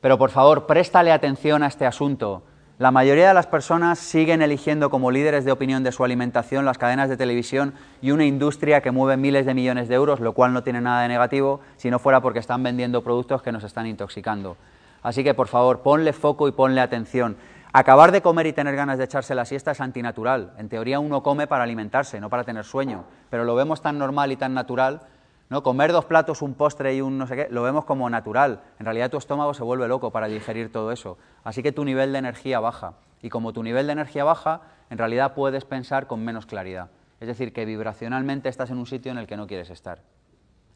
Pero 0.00 0.18
por 0.18 0.30
favor, 0.30 0.66
préstale 0.66 1.12
atención 1.12 1.62
a 1.62 1.66
este 1.66 1.86
asunto. 1.86 2.42
La 2.78 2.90
mayoría 2.90 3.28
de 3.28 3.34
las 3.34 3.46
personas 3.46 3.98
siguen 3.98 4.42
eligiendo 4.42 4.90
como 4.90 5.10
líderes 5.10 5.44
de 5.44 5.52
opinión 5.52 5.84
de 5.84 5.92
su 5.92 6.04
alimentación 6.04 6.64
las 6.64 6.76
cadenas 6.76 7.08
de 7.08 7.16
televisión 7.16 7.72
y 8.02 8.10
una 8.10 8.24
industria 8.24 8.80
que 8.80 8.90
mueve 8.90 9.16
miles 9.16 9.46
de 9.46 9.54
millones 9.54 9.88
de 9.88 9.94
euros, 9.94 10.20
lo 10.20 10.32
cual 10.32 10.52
no 10.52 10.62
tiene 10.62 10.80
nada 10.80 11.02
de 11.02 11.08
negativo 11.08 11.60
si 11.76 11.90
no 11.90 11.98
fuera 11.98 12.20
porque 12.20 12.40
están 12.40 12.62
vendiendo 12.62 13.02
productos 13.02 13.42
que 13.42 13.52
nos 13.52 13.62
están 13.62 13.86
intoxicando. 13.86 14.56
Así 15.04 15.22
que 15.22 15.34
por 15.34 15.46
favor, 15.46 15.82
ponle 15.82 16.12
foco 16.12 16.48
y 16.48 16.52
ponle 16.52 16.80
atención. 16.80 17.36
Acabar 17.72 18.10
de 18.10 18.22
comer 18.22 18.48
y 18.48 18.52
tener 18.52 18.74
ganas 18.74 18.98
de 18.98 19.04
echarse 19.04 19.36
la 19.36 19.44
siesta 19.44 19.70
es 19.70 19.80
antinatural. 19.80 20.54
En 20.58 20.68
teoría 20.68 20.98
uno 20.98 21.22
come 21.22 21.46
para 21.46 21.62
alimentarse, 21.62 22.20
no 22.20 22.28
para 22.28 22.42
tener 22.42 22.64
sueño, 22.64 23.04
pero 23.30 23.44
lo 23.44 23.54
vemos 23.54 23.80
tan 23.80 23.98
normal 23.98 24.32
y 24.32 24.36
tan 24.36 24.52
natural 24.52 25.02
¿no? 25.50 25.62
Comer 25.62 25.92
dos 25.92 26.04
platos, 26.06 26.42
un 26.42 26.54
postre 26.54 26.94
y 26.94 27.00
un 27.00 27.18
no 27.18 27.26
sé 27.26 27.36
qué, 27.36 27.48
lo 27.50 27.62
vemos 27.62 27.84
como 27.84 28.08
natural. 28.08 28.62
En 28.78 28.86
realidad 28.86 29.10
tu 29.10 29.18
estómago 29.18 29.54
se 29.54 29.62
vuelve 29.62 29.88
loco 29.88 30.10
para 30.10 30.26
digerir 30.26 30.72
todo 30.72 30.90
eso. 30.92 31.18
Así 31.42 31.62
que 31.62 31.72
tu 31.72 31.84
nivel 31.84 32.12
de 32.12 32.18
energía 32.18 32.60
baja. 32.60 32.94
Y 33.22 33.28
como 33.28 33.52
tu 33.52 33.62
nivel 33.62 33.86
de 33.86 33.92
energía 33.92 34.24
baja, 34.24 34.62
en 34.90 34.98
realidad 34.98 35.34
puedes 35.34 35.64
pensar 35.64 36.06
con 36.06 36.24
menos 36.24 36.46
claridad. 36.46 36.90
Es 37.20 37.28
decir, 37.28 37.52
que 37.52 37.64
vibracionalmente 37.64 38.48
estás 38.48 38.70
en 38.70 38.78
un 38.78 38.86
sitio 38.86 39.12
en 39.12 39.18
el 39.18 39.26
que 39.26 39.36
no 39.36 39.46
quieres 39.46 39.70
estar. 39.70 40.02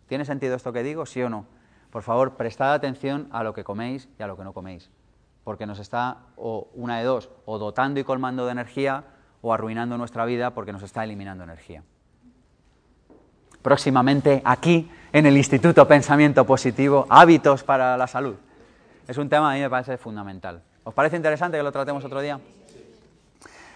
¿Tiene 0.07 0.25
sentido 0.25 0.57
esto 0.57 0.73
que 0.73 0.83
digo, 0.83 1.05
sí 1.05 1.23
o 1.23 1.29
no? 1.29 1.47
Por 1.91 2.03
favor, 2.03 2.37
prestad 2.37 2.75
atención 2.75 3.29
a 3.31 3.43
lo 3.43 3.55
que 3.55 3.65
coméis 3.65 4.09
y 4.19 4.23
a 4.23 4.27
lo 4.27 4.37
que 4.37 4.45
no 4.45 4.53
coméis. 4.53 4.91
Porque 5.45 5.67
nos 5.67 5.79
está, 5.79 6.19
o 6.37 6.69
una 6.75 6.99
de 6.99 7.05
dos, 7.05 7.31
o 7.47 7.59
dotando 7.59 8.01
y 8.01 8.05
colmando 8.05 8.47
de 8.47 8.53
energía, 8.53 9.05
o 9.41 9.53
arruinando 9.53 9.97
nuestra 9.97 10.25
vida 10.25 10.51
porque 10.51 10.73
nos 10.73 10.83
está 10.83 11.05
eliminando 11.05 11.45
energía 11.45 11.83
próximamente 13.63 14.41
aquí 14.45 14.91
en 15.13 15.27
el 15.27 15.37
Instituto 15.37 15.87
Pensamiento 15.87 16.47
Positivo, 16.47 17.07
hábitos 17.09 17.65
para 17.65 17.97
la 17.97 18.07
salud. 18.07 18.37
Es 19.07 19.19
un 19.19 19.29
tema 19.29 19.51
a 19.51 19.55
mí 19.55 19.61
me 19.61 19.71
parece 19.71 19.97
fundamental. 19.97 20.63
¿Os 20.85 20.95
parece 20.95 21.17
interesante 21.17 21.57
que 21.57 21.63
lo 21.63 21.73
tratemos 21.73 22.05
otro 22.05 22.21
día? 22.21 22.41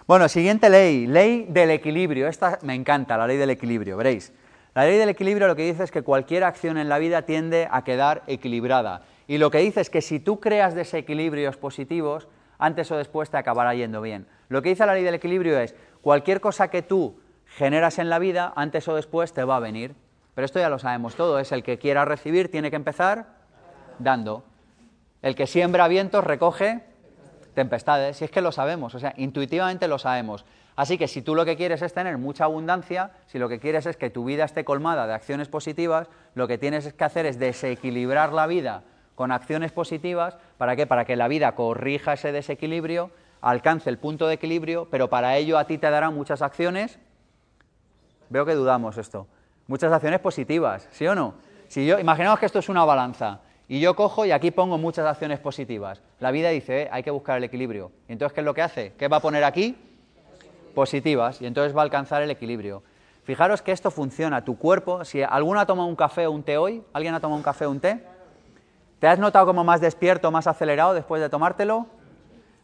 Bueno, 0.06 0.28
siguiente 0.28 0.68
ley, 0.68 1.06
ley 1.06 1.46
del 1.48 1.70
equilibrio. 1.70 2.26
Esta 2.28 2.58
me 2.62 2.74
encanta, 2.74 3.16
la 3.16 3.26
ley 3.26 3.36
del 3.36 3.50
equilibrio, 3.50 3.96
veréis. 3.96 4.32
La 4.74 4.84
ley 4.84 4.96
del 4.96 5.10
equilibrio 5.10 5.48
lo 5.48 5.56
que 5.56 5.66
dice 5.66 5.84
es 5.84 5.90
que 5.90 6.02
cualquier 6.02 6.44
acción 6.44 6.78
en 6.78 6.88
la 6.88 6.98
vida 6.98 7.22
tiende 7.22 7.68
a 7.70 7.84
quedar 7.84 8.22
equilibrada. 8.26 9.02
Y 9.26 9.38
lo 9.38 9.50
que 9.50 9.58
dice 9.58 9.82
es 9.82 9.90
que 9.90 10.00
si 10.00 10.18
tú 10.18 10.40
creas 10.40 10.74
desequilibrios 10.74 11.58
positivos, 11.58 12.26
antes 12.58 12.90
o 12.90 12.96
después 12.96 13.28
te 13.28 13.36
acabará 13.36 13.74
yendo 13.74 14.00
bien. 14.00 14.26
Lo 14.48 14.62
que 14.62 14.70
dice 14.70 14.86
la 14.86 14.94
ley 14.94 15.02
del 15.02 15.14
equilibrio 15.14 15.58
es, 15.58 15.74
cualquier 16.00 16.40
cosa 16.40 16.68
que 16.68 16.80
tú 16.80 17.20
generas 17.44 17.98
en 17.98 18.08
la 18.08 18.18
vida, 18.18 18.52
antes 18.56 18.88
o 18.88 18.94
después 18.94 19.32
te 19.32 19.44
va 19.44 19.56
a 19.56 19.60
venir. 19.60 19.94
Pero 20.34 20.46
esto 20.46 20.58
ya 20.58 20.70
lo 20.70 20.78
sabemos 20.78 21.16
todo, 21.16 21.38
es 21.38 21.52
el 21.52 21.62
que 21.62 21.78
quiera 21.78 22.04
recibir 22.04 22.50
tiene 22.50 22.70
que 22.70 22.76
empezar 22.76 23.26
dando. 23.98 24.44
El 25.20 25.34
que 25.34 25.46
siembra 25.46 25.86
vientos 25.88 26.24
recoge 26.24 26.82
tempestades, 27.54 28.16
si 28.16 28.24
es 28.24 28.30
que 28.30 28.40
lo 28.40 28.52
sabemos, 28.52 28.94
o 28.94 28.98
sea, 28.98 29.12
intuitivamente 29.18 29.86
lo 29.86 29.98
sabemos. 29.98 30.46
Así 30.74 30.98
que 30.98 31.08
si 31.08 31.22
tú 31.22 31.34
lo 31.34 31.44
que 31.44 31.56
quieres 31.56 31.82
es 31.82 31.92
tener 31.92 32.18
mucha 32.18 32.44
abundancia, 32.44 33.10
si 33.26 33.38
lo 33.38 33.48
que 33.48 33.58
quieres 33.58 33.86
es 33.86 33.96
que 33.96 34.10
tu 34.10 34.24
vida 34.24 34.44
esté 34.44 34.64
colmada 34.64 35.06
de 35.06 35.14
acciones 35.14 35.48
positivas, 35.48 36.08
lo 36.34 36.48
que 36.48 36.58
tienes 36.58 36.92
que 36.92 37.04
hacer 37.04 37.26
es 37.26 37.38
desequilibrar 37.38 38.32
la 38.32 38.46
vida 38.46 38.82
con 39.14 39.32
acciones 39.32 39.72
positivas, 39.72 40.38
¿para 40.56 40.74
qué? 40.76 40.86
Para 40.86 41.04
que 41.04 41.16
la 41.16 41.28
vida 41.28 41.54
corrija 41.54 42.14
ese 42.14 42.32
desequilibrio, 42.32 43.10
alcance 43.40 43.90
el 43.90 43.98
punto 43.98 44.26
de 44.26 44.34
equilibrio, 44.34 44.88
pero 44.90 45.10
para 45.10 45.36
ello 45.36 45.58
a 45.58 45.66
ti 45.66 45.76
te 45.76 45.90
dará 45.90 46.10
muchas 46.10 46.40
acciones 46.40 46.98
Veo 48.32 48.46
que 48.46 48.54
dudamos 48.54 48.96
esto. 48.96 49.26
Muchas 49.66 49.92
acciones 49.92 50.18
positivas, 50.18 50.88
¿sí 50.90 51.06
o 51.06 51.14
no? 51.14 51.34
Si 51.68 51.84
yo, 51.84 51.98
imaginemos 51.98 52.38
que 52.38 52.46
esto 52.46 52.60
es 52.60 52.70
una 52.70 52.82
balanza 52.82 53.40
y 53.68 53.78
yo 53.78 53.94
cojo 53.94 54.24
y 54.24 54.30
aquí 54.30 54.50
pongo 54.50 54.78
muchas 54.78 55.04
acciones 55.04 55.38
positivas. 55.38 56.00
La 56.18 56.30
vida 56.30 56.48
dice, 56.48 56.84
eh, 56.84 56.88
hay 56.90 57.02
que 57.02 57.10
buscar 57.10 57.36
el 57.36 57.44
equilibrio. 57.44 57.92
Y 58.08 58.12
entonces, 58.12 58.32
¿qué 58.32 58.40
es 58.40 58.46
lo 58.46 58.54
que 58.54 58.62
hace? 58.62 58.94
¿Qué 58.98 59.08
va 59.08 59.18
a 59.18 59.20
poner 59.20 59.44
aquí? 59.44 59.76
Positivas. 60.74 61.40
Y 61.40 61.46
entonces 61.46 61.76
va 61.76 61.80
a 61.80 61.84
alcanzar 61.84 62.22
el 62.22 62.30
equilibrio. 62.30 62.82
Fijaros 63.24 63.62
que 63.62 63.72
esto 63.72 63.90
funciona. 63.90 64.44
Tu 64.44 64.56
cuerpo, 64.56 65.04
si 65.04 65.22
alguno 65.22 65.60
ha 65.60 65.66
tomado 65.66 65.88
un 65.88 65.96
café 65.96 66.26
o 66.26 66.32
un 66.32 66.42
té 66.42 66.58
hoy, 66.58 66.82
¿alguien 66.92 67.14
ha 67.14 67.20
tomado 67.20 67.36
un 67.36 67.42
café 67.42 67.66
o 67.66 67.70
un 67.70 67.80
té? 67.80 68.04
¿Te 68.98 69.06
has 69.06 69.18
notado 69.18 69.46
como 69.46 69.64
más 69.64 69.80
despierto, 69.80 70.30
más 70.30 70.46
acelerado 70.46 70.94
después 70.94 71.20
de 71.20 71.28
tomártelo? 71.28 71.86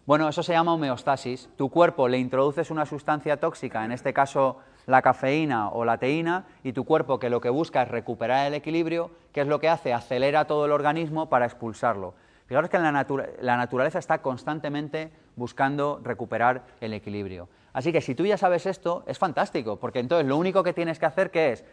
Bueno, 0.07 0.29
eso 0.29 0.43
se 0.43 0.53
llama 0.53 0.73
homeostasis. 0.73 1.49
Tu 1.57 1.69
cuerpo 1.69 2.09
le 2.09 2.19
introduces 2.19 2.71
una 2.71 2.87
sustancia 2.87 3.39
tóxica, 3.39 3.85
en 3.85 3.93
este 3.93 4.13
caso 4.13 4.57
la 4.87 5.03
cafeína 5.03 5.69
o 5.69 5.85
la 5.85 5.99
teína, 5.99 6.47
y 6.65 6.73
tu 6.73 6.85
cuerpo 6.85 7.19
que 7.19 7.29
lo 7.29 7.41
que 7.41 7.51
busca 7.51 7.83
es 7.83 7.89
recuperar 7.89 8.47
el 8.47 8.55
equilibrio, 8.55 9.11
¿qué 9.33 9.43
es 9.43 9.47
lo 9.47 9.61
que 9.61 9.69
hace? 9.69 9.93
Acelera 9.93 10.47
todo 10.47 10.65
el 10.65 10.73
organismo 10.73 11.29
para 11.29 11.45
expulsarlo. 11.45 12.15
Fijaros 12.47 12.71
que 12.71 12.79
la, 12.79 13.07
la 13.43 13.57
naturaleza 13.59 13.99
está 13.99 14.23
constantemente 14.23 15.13
buscando 15.39 16.01
recuperar 16.03 16.65
el 16.81 16.93
equilibrio. 16.93 17.49
Así 17.73 17.93
que 17.93 18.01
si 18.01 18.15
tú 18.15 18.27
ya 18.27 18.37
sabes 18.37 18.67
esto, 18.67 19.05
es 19.07 19.19
fantástico, 19.19 19.77
porque 19.77 20.01
entonces 20.01 20.27
lo 20.27 20.37
único 20.37 20.63
que 20.63 20.73
tienes 20.73 20.99
que 20.99 21.07
hacer, 21.07 21.31
¿qué 21.31 21.53
es? 21.53 21.65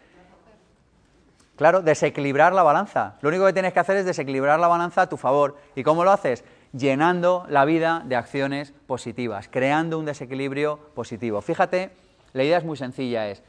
Claro, 1.55 1.82
desequilibrar 1.82 2.53
la 2.53 2.63
balanza. 2.63 3.16
Lo 3.22 3.30
único 3.30 3.45
que 3.45 3.53
tienes 3.53 3.74
que 3.74 3.80
hacer 3.80 3.97
es 3.97 4.05
desequilibrar 4.05 4.59
la 4.59 4.68
balanza 4.68 5.03
a 5.03 5.09
tu 5.09 5.18
favor. 5.18 5.57
¿Y 5.74 5.84
cómo 5.84 6.03
lo 6.03 6.11
haces? 6.11 6.43
Llenando 6.74 7.45
la 7.49 7.63
vida 7.63 8.03
de 8.05 8.18
acciones 8.18 8.74
positivas, 8.88 9.47
creando 9.49 9.97
un 9.97 10.05
desequilibrio 10.05 10.80
positivo. 10.93 11.41
Fíjate, 11.41 11.91
la 12.34 12.43
idea 12.43 12.57
es 12.57 12.66
muy 12.66 12.76
sencilla, 12.76 13.30
es, 13.30 13.41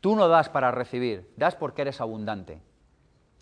tú 0.00 0.16
no 0.16 0.28
das 0.28 0.48
para 0.48 0.70
recibir, 0.70 1.30
das 1.36 1.54
porque 1.54 1.82
eres 1.82 2.00
abundante. 2.00 2.62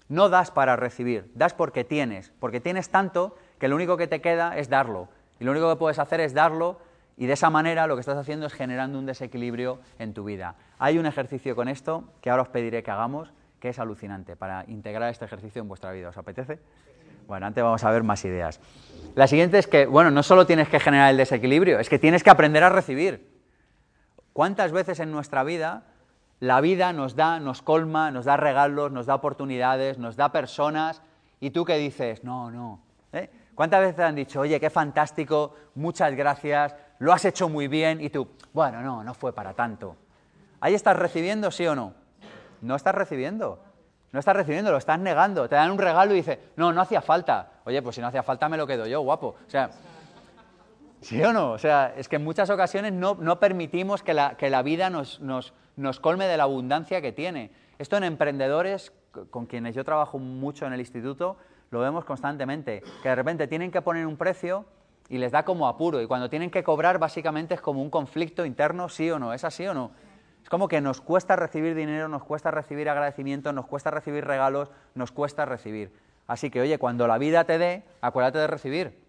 No 0.09 0.29
das 0.29 0.51
para 0.51 0.75
recibir, 0.75 1.31
das 1.35 1.55
porque 1.55 1.85
tienes, 1.85 2.33
porque 2.41 2.61
tienes 2.61 2.91
tanto 2.91 3.37
que 3.61 3.69
lo 3.69 3.77
único 3.77 3.97
que 3.97 4.09
te 4.09 4.21
queda 4.21 4.57
es 4.57 4.69
darlo. 4.69 5.09
Y 5.41 5.45
lo 5.45 5.53
único 5.53 5.69
que 5.69 5.77
puedes 5.77 5.99
hacer 5.99 6.21
es 6.21 6.35
darlo 6.35 6.81
y 7.17 7.27
de 7.27 7.33
esa 7.33 7.51
manera 7.51 7.87
lo 7.87 7.97
que 7.97 8.01
estás 8.01 8.17
haciendo 8.17 8.47
es 8.47 8.53
generando 8.53 8.99
un 8.99 9.07
desequilibrio 9.07 9.81
en 9.99 10.15
tu 10.15 10.25
vida. 10.25 10.55
Hay 10.79 10.99
un 10.99 11.07
ejercicio 11.07 11.57
con 11.57 11.69
esto 11.69 12.05
que 12.21 12.31
ahora 12.31 12.43
os 12.43 12.49
pediré 12.49 12.83
que 12.83 12.91
hagamos, 12.91 13.33
que 13.61 13.71
es 13.71 13.79
alucinante, 13.79 14.37
para 14.37 14.65
integrar 14.69 15.11
este 15.11 15.25
ejercicio 15.25 15.61
en 15.61 15.69
vuestra 15.69 15.91
vida. 15.93 16.11
¿Os 16.11 16.17
apetece? 16.17 16.61
Bueno, 17.27 17.47
antes 17.47 17.63
vamos 17.63 17.83
a 17.85 17.91
ver 17.91 18.05
más 18.05 18.25
ideas. 18.25 18.61
La 19.15 19.27
siguiente 19.27 19.59
es 19.59 19.67
que, 19.67 19.87
bueno, 19.87 20.11
no 20.11 20.23
solo 20.23 20.47
tienes 20.47 20.69
que 20.69 20.81
generar 20.81 21.11
el 21.11 21.17
desequilibrio, 21.17 21.81
es 21.81 21.89
que 21.89 21.99
tienes 21.99 22.23
que 22.23 22.31
aprender 22.31 22.63
a 22.63 22.69
recibir. 22.69 23.29
¿Cuántas 24.33 24.73
veces 24.73 25.01
en 25.01 25.11
nuestra 25.11 25.43
vida 25.43 25.83
la 26.41 26.61
vida 26.61 26.93
nos 26.93 27.17
da, 27.17 27.41
nos 27.41 27.63
colma, 27.63 28.11
nos 28.11 28.25
da 28.25 28.37
regalos, 28.37 28.93
nos 28.93 29.07
da 29.07 29.17
oportunidades, 29.17 29.99
nos 29.99 30.17
da 30.17 30.31
personas, 30.31 31.03
y 31.41 31.51
tú 31.51 31.65
que 31.65 31.77
dices, 31.77 32.23
no, 32.23 32.51
no. 32.51 32.81
¿Cuántas 33.59 33.81
veces 33.81 33.97
te 33.97 34.05
han 34.05 34.15
dicho, 34.15 34.39
oye, 34.39 34.61
qué 34.61 34.71
fantástico, 34.71 35.53
muchas 35.75 36.15
gracias, 36.15 36.77
lo 37.01 37.13
has 37.13 37.25
hecho 37.25 37.49
muy 37.49 37.67
bien, 37.67 38.01
y 38.01 38.09
tú, 38.09 38.29
bueno, 38.53 38.81
no, 38.83 39.03
no 39.03 39.15
fue 39.15 39.33
para 39.33 39.53
tanto. 39.53 39.97
¿Ahí 40.61 40.75
estás 40.75 40.97
recibiendo, 40.97 41.51
sí 41.51 41.67
o 41.67 41.75
no? 41.75 41.93
No 42.61 42.77
estás 42.77 42.95
recibiendo. 42.95 43.59
No 44.13 44.21
estás 44.21 44.37
recibiendo, 44.37 44.71
lo 44.71 44.77
estás 44.77 45.01
negando. 45.01 45.49
Te 45.49 45.57
dan 45.57 45.73
un 45.73 45.79
regalo 45.79 46.13
y 46.13 46.19
dices, 46.19 46.39
no, 46.55 46.73
no 46.73 46.83
hacía 46.83 47.03
falta. 47.03 47.51
Oye, 47.65 47.83
pues 47.83 47.97
si 47.97 48.01
no 48.01 48.07
hacía 48.07 48.23
falta 48.23 48.49
me 48.49 48.57
lo 48.57 48.65
quedo 48.65 48.87
yo, 48.87 49.01
guapo. 49.01 49.35
O 49.45 49.51
sea, 49.51 49.71
¿sí 51.01 51.21
o 51.25 51.33
no? 51.33 51.51
O 51.51 51.59
sea, 51.59 51.95
es 51.97 52.09
que 52.09 52.15
en 52.15 52.23
muchas 52.23 52.51
ocasiones 52.51 52.93
no, 52.93 53.17
no 53.19 53.41
permitimos 53.41 54.05
que 54.05 54.15
la, 54.15 54.37
que 54.37 54.51
la 54.51 54.63
vida 54.63 54.89
nos, 54.89 55.19
nos, 55.19 55.53
nos 55.75 55.99
colme 55.99 56.27
de 56.27 56.37
la 56.37 56.45
abundancia 56.45 57.03
que 57.03 57.11
tiene. 57.11 57.51
Esto 57.77 57.97
en 57.97 58.05
emprendedores 58.05 58.93
con 59.31 59.47
quienes 59.47 59.75
yo 59.75 59.83
trabajo 59.83 60.21
mucho 60.21 60.65
en 60.65 60.75
el 60.75 60.79
instituto, 60.79 61.39
lo 61.71 61.81
vemos 61.81 62.05
constantemente, 62.05 62.83
que 63.03 63.09
de 63.09 63.15
repente 63.15 63.47
tienen 63.47 63.71
que 63.71 63.83
poner 63.83 64.07
un 64.07 64.17
precio 64.17 64.65
y 65.09 65.19
les 65.19 65.33
da 65.33 65.45
como 65.45 65.69
apuro, 65.69 66.01
y 66.03 66.07
cuando 66.07 66.29
tienen 66.29 66.51
que 66.51 66.63
cobrar 66.63 66.99
básicamente 66.99 67.55
es 67.55 67.61
como 67.61 67.83
un 67.83 67.91
conflicto 67.91 68.45
interno, 68.45 68.89
sí 68.89 69.11
o 69.11 69.19
no, 69.19 69.33
¿es 69.33 69.45
así 69.45 69.67
o 69.67 69.75
no? 69.75 69.91
Es 70.43 70.51
como 70.51 70.69
que 70.69 70.81
nos 70.81 71.01
cuesta 71.01 71.37
recibir 71.37 71.75
dinero, 71.75 72.09
nos 72.09 72.25
cuesta 72.25 72.51
recibir 72.51 72.89
agradecimiento, 72.89 73.53
nos 73.53 73.67
cuesta 73.67 73.91
recibir 73.91 74.25
regalos, 74.25 74.71
nos 74.95 75.13
cuesta 75.13 75.45
recibir. 75.45 75.93
Así 76.27 76.51
que, 76.51 76.61
oye, 76.61 76.79
cuando 76.79 77.07
la 77.07 77.19
vida 77.19 77.45
te 77.45 77.59
dé, 77.59 77.85
acuérdate 78.01 78.39
de 78.39 78.47
recibir. 78.47 79.03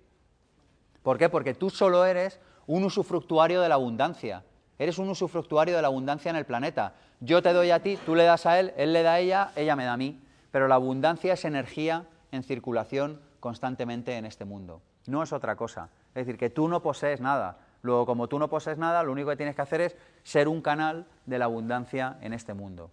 ¿Por 1.04 1.18
qué? 1.18 1.30
Porque 1.30 1.54
tú 1.54 1.70
solo 1.70 2.06
eres 2.06 2.40
un 2.66 2.84
usufructuario 2.84 3.62
de 3.62 3.70
la 3.70 3.76
abundancia. 3.76 4.44
Eres 4.78 4.98
un 5.00 5.10
usufructuario 5.10 5.76
de 5.76 5.82
la 5.82 5.90
abundancia 5.90 6.30
en 6.30 6.36
el 6.36 6.46
planeta. 6.46 6.94
Yo 7.20 7.42
te 7.42 7.52
doy 7.52 7.72
a 7.72 7.82
ti, 7.82 7.98
tú 8.06 8.16
le 8.16 8.24
das 8.24 8.46
a 8.46 8.60
él, 8.60 8.74
él 8.78 8.94
le 8.94 9.04
da 9.04 9.14
a 9.14 9.20
ella, 9.20 9.52
ella 9.56 9.76
me 9.76 9.86
da 9.86 9.94
a 9.94 9.98
mí. 9.98 10.22
Pero 10.52 10.68
la 10.68 10.76
abundancia 10.76 11.34
es 11.34 11.46
energía 11.46 12.06
en 12.32 12.44
circulación 12.44 13.22
constantemente 13.40 14.18
en 14.18 14.26
este 14.26 14.46
mundo. 14.46 14.82
No 15.08 15.24
es 15.24 15.34
otra 15.34 15.56
cosa. 15.56 15.90
Es 16.10 16.26
decir, 16.26 16.38
que 16.38 16.50
tú 16.50 16.68
no 16.68 16.82
posees 16.82 17.22
nada. 17.22 17.60
Luego, 17.82 18.06
como 18.06 18.28
tú 18.28 18.40
no 18.40 18.50
posees 18.50 18.78
nada, 18.78 19.04
lo 19.04 19.12
único 19.12 19.30
que 19.30 19.38
tienes 19.38 19.56
que 19.56 19.62
hacer 19.62 19.82
es 19.82 19.98
ser 20.24 20.48
un 20.48 20.62
canal 20.62 21.08
de 21.26 21.40
la 21.40 21.46
abundancia 21.46 22.18
en 22.22 22.34
este 22.34 22.54
mundo. 22.54 22.92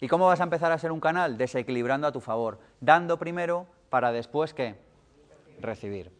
¿Y 0.00 0.08
cómo 0.08 0.26
vas 0.26 0.40
a 0.40 0.44
empezar 0.44 0.72
a 0.72 0.78
ser 0.78 0.92
un 0.92 1.00
canal? 1.00 1.38
Desequilibrando 1.38 2.06
a 2.06 2.12
tu 2.12 2.20
favor, 2.20 2.58
dando 2.80 3.18
primero 3.18 3.66
para 3.88 4.12
después 4.12 4.52
qué? 4.52 4.78
Recibir. 5.60 6.12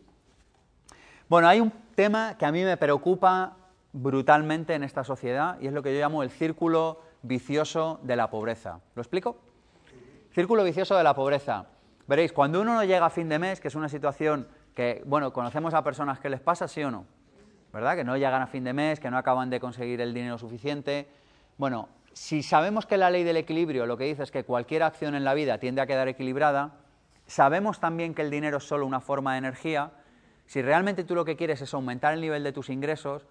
Bueno, 1.29 1.49
hay 1.49 1.61
un 1.61 1.73
tema 1.95 2.39
que 2.39 2.47
a 2.47 2.53
mí 2.53 2.65
me 2.65 2.77
preocupa 2.77 3.57
brutalmente 3.93 4.75
en 4.75 4.83
esta 4.83 5.05
sociedad 5.05 5.59
y 5.61 5.67
es 5.67 5.73
lo 5.73 5.83
que 5.83 5.93
yo 5.93 6.01
llamo 6.01 6.23
el 6.23 6.31
círculo 6.31 7.01
vicioso 7.23 8.01
de 8.03 8.17
la 8.17 8.31
pobreza. 8.31 8.81
¿Lo 8.95 9.03
explico? 9.03 9.37
Círculo 10.33 10.65
vicioso 10.65 10.97
de 10.97 11.03
la 11.03 11.15
pobreza. 11.15 11.67
Veréis, 12.07 12.33
cuando 12.33 12.61
uno 12.61 12.75
no 12.75 12.85
llega 12.85 13.07
a 13.07 13.11
fin 13.11 13.29
de 13.29 13.39
mes, 13.39 13.61
que 13.61 13.69
es 13.69 13.75
una 13.75 13.89
situación 13.89 14.47
que, 14.75 15.03
bueno, 15.07 15.33
conocemos 15.33 15.75
a 15.75 15.83
personas 15.83 16.21
que 16.21 16.31
les 16.31 16.41
pasa, 16.41 16.69
sí 16.69 16.83
o 16.83 16.91
no, 16.91 17.05
¿verdad? 17.73 17.97
Que 17.97 18.05
no 18.05 18.17
llegan 18.17 18.43
a 18.43 18.47
fin 18.47 18.63
de 18.63 18.73
mes, 18.73 19.01
que 19.01 19.11
no 19.11 19.19
acaban 19.19 19.51
de 19.51 19.59
conseguir 19.59 20.01
el 20.01 20.15
dinero 20.15 20.39
suficiente. 20.39 21.09
Bueno, 21.59 21.89
si 22.13 22.43
sabemos 22.43 22.87
que 22.87 22.97
la 22.97 23.11
ley 23.11 23.25
del 23.25 23.37
equilibrio 23.37 23.87
lo 23.87 23.97
que 23.97 24.05
dice 24.05 24.23
es 24.23 24.31
que 24.31 24.45
cualquier 24.45 24.83
acción 24.83 25.15
en 25.15 25.25
la 25.25 25.35
vida 25.35 25.59
tiende 25.59 25.81
a 25.81 25.87
quedar 25.87 26.07
equilibrada, 26.09 26.75
sabemos 27.27 27.81
también 27.81 28.15
que 28.15 28.23
el 28.23 28.31
dinero 28.31 28.59
es 28.59 28.65
solo 28.65 28.87
una 28.87 29.01
forma 29.01 29.33
de 29.33 29.39
energía, 29.39 29.91
si 30.47 30.63
realmente 30.63 31.03
tú 31.03 31.17
lo 31.17 31.25
que 31.25 31.37
quieres 31.37 31.61
es 31.61 31.75
aumentar 31.75 32.15
el 32.15 32.21
nivel 32.21 32.45
de 32.45 32.53
tus 32.53 32.71
ingresos, 32.71 33.27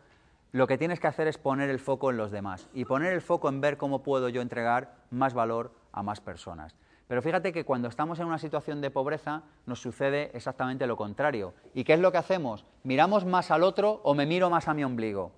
lo 0.51 0.67
que 0.67 0.77
tienes 0.77 0.99
que 0.99 1.07
hacer 1.07 1.27
es 1.27 1.37
poner 1.37 1.69
el 1.69 1.79
foco 1.79 2.11
en 2.11 2.17
los 2.17 2.31
demás 2.31 2.67
y 2.73 2.85
poner 2.85 3.13
el 3.13 3.21
foco 3.21 3.47
en 3.49 3.61
ver 3.61 3.77
cómo 3.77 4.03
puedo 4.03 4.29
yo 4.29 4.41
entregar 4.41 4.95
más 5.11 5.33
valor 5.33 5.71
a 5.91 6.03
más 6.03 6.21
personas. 6.21 6.75
Pero 7.07 7.21
fíjate 7.21 7.53
que 7.53 7.65
cuando 7.65 7.87
estamos 7.87 8.19
en 8.19 8.25
una 8.25 8.39
situación 8.39 8.81
de 8.81 8.89
pobreza 8.89 9.43
nos 9.65 9.79
sucede 9.79 10.31
exactamente 10.33 10.87
lo 10.87 10.97
contrario. 10.97 11.53
¿Y 11.73 11.83
qué 11.83 11.93
es 11.93 11.99
lo 11.99 12.11
que 12.11 12.17
hacemos? 12.17 12.65
¿Miramos 12.83 13.25
más 13.25 13.51
al 13.51 13.63
otro 13.63 14.01
o 14.03 14.15
me 14.15 14.25
miro 14.25 14.49
más 14.49 14.67
a 14.67 14.73
mi 14.73 14.83
ombligo? 14.83 15.31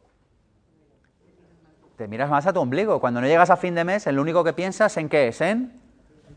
Te 1.97 2.07
miras 2.07 2.29
más 2.29 2.45
a 2.47 2.53
tu 2.53 2.61
ombligo. 2.61 3.01
Cuando 3.01 3.19
no 3.19 3.27
llegas 3.27 3.49
a 3.49 3.57
fin 3.57 3.75
de 3.75 3.83
mes, 3.83 4.07
en 4.07 4.15
lo 4.15 4.21
único 4.21 4.43
que 4.43 4.53
piensas 4.53 4.95
en 4.97 5.09
qué 5.09 5.27
es, 5.27 5.41
en, 5.41 5.81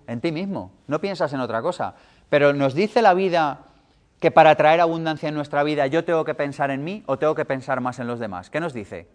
en 0.06 0.20
ti 0.20 0.32
mismo. 0.32 0.72
No 0.88 1.00
piensas 1.00 1.32
en 1.32 1.40
otra 1.40 1.62
cosa. 1.62 1.94
Pero 2.28 2.52
nos 2.52 2.74
dice 2.74 3.02
la 3.02 3.14
vida 3.14 3.66
que 4.18 4.30
para 4.30 4.54
traer 4.56 4.80
abundancia 4.80 5.28
en 5.28 5.34
nuestra 5.34 5.62
vida 5.62 5.86
yo 5.86 6.04
tengo 6.04 6.24
que 6.24 6.34
pensar 6.34 6.70
en 6.70 6.82
mí 6.82 7.02
o 7.06 7.18
tengo 7.18 7.34
que 7.34 7.44
pensar 7.44 7.80
más 7.80 7.98
en 8.00 8.06
los 8.06 8.18
demás. 8.18 8.50
¿Qué 8.50 8.58
nos 8.58 8.72
dice? 8.72 9.08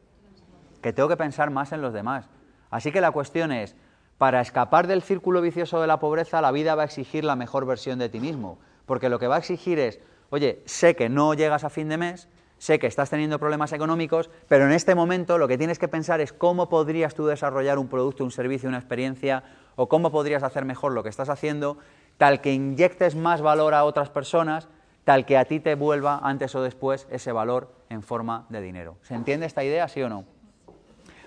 Que 0.81 0.93
tengo 0.93 1.09
que 1.09 1.17
pensar 1.17 1.49
más 1.49 1.71
en 1.71 1.81
los 1.81 1.93
demás. 1.93 2.29
Así 2.69 2.91
que 2.91 3.01
la 3.01 3.11
cuestión 3.11 3.51
es, 3.51 3.75
para 4.17 4.41
escapar 4.41 4.87
del 4.87 5.01
círculo 5.01 5.41
vicioso 5.41 5.81
de 5.81 5.87
la 5.87 5.99
pobreza, 5.99 6.41
la 6.41 6.51
vida 6.51 6.75
va 6.75 6.83
a 6.83 6.85
exigir 6.85 7.23
la 7.23 7.35
mejor 7.35 7.65
versión 7.65 7.99
de 7.99 8.09
ti 8.09 8.19
mismo, 8.19 8.57
porque 8.85 9.09
lo 9.09 9.19
que 9.19 9.27
va 9.27 9.35
a 9.35 9.39
exigir 9.39 9.79
es, 9.79 9.99
oye, 10.29 10.61
sé 10.65 10.95
que 10.95 11.09
no 11.09 11.33
llegas 11.33 11.63
a 11.63 11.69
fin 11.69 11.89
de 11.89 11.97
mes, 11.97 12.29
sé 12.57 12.79
que 12.79 12.87
estás 12.87 13.09
teniendo 13.09 13.39
problemas 13.39 13.73
económicos, 13.73 14.29
pero 14.47 14.65
en 14.65 14.71
este 14.71 14.95
momento 14.95 15.37
lo 15.37 15.47
que 15.47 15.57
tienes 15.57 15.79
que 15.79 15.87
pensar 15.87 16.21
es 16.21 16.31
cómo 16.31 16.69
podrías 16.69 17.13
tú 17.13 17.25
desarrollar 17.25 17.77
un 17.77 17.87
producto, 17.87 18.23
un 18.23 18.31
servicio, 18.31 18.69
una 18.69 18.77
experiencia, 18.77 19.43
o 19.75 19.89
cómo 19.89 20.11
podrías 20.11 20.43
hacer 20.43 20.63
mejor 20.63 20.93
lo 20.93 21.03
que 21.03 21.09
estás 21.09 21.29
haciendo, 21.29 21.77
tal 22.17 22.39
que 22.39 22.53
inyectes 22.53 23.15
más 23.15 23.41
valor 23.41 23.73
a 23.73 23.83
otras 23.83 24.09
personas, 24.09 24.69
tal 25.03 25.25
que 25.25 25.37
a 25.37 25.45
ti 25.45 25.59
te 25.59 25.75
vuelva 25.75 26.19
antes 26.23 26.55
o 26.55 26.63
después 26.63 27.07
ese 27.11 27.31
valor 27.31 27.73
en 27.89 28.01
forma 28.01 28.45
de 28.49 28.61
dinero. 28.61 28.97
¿Se 29.01 29.13
entiende 29.13 29.45
esta 29.45 29.63
idea, 29.63 29.87
sí 29.87 30.01
o 30.01 30.09
no? 30.09 30.25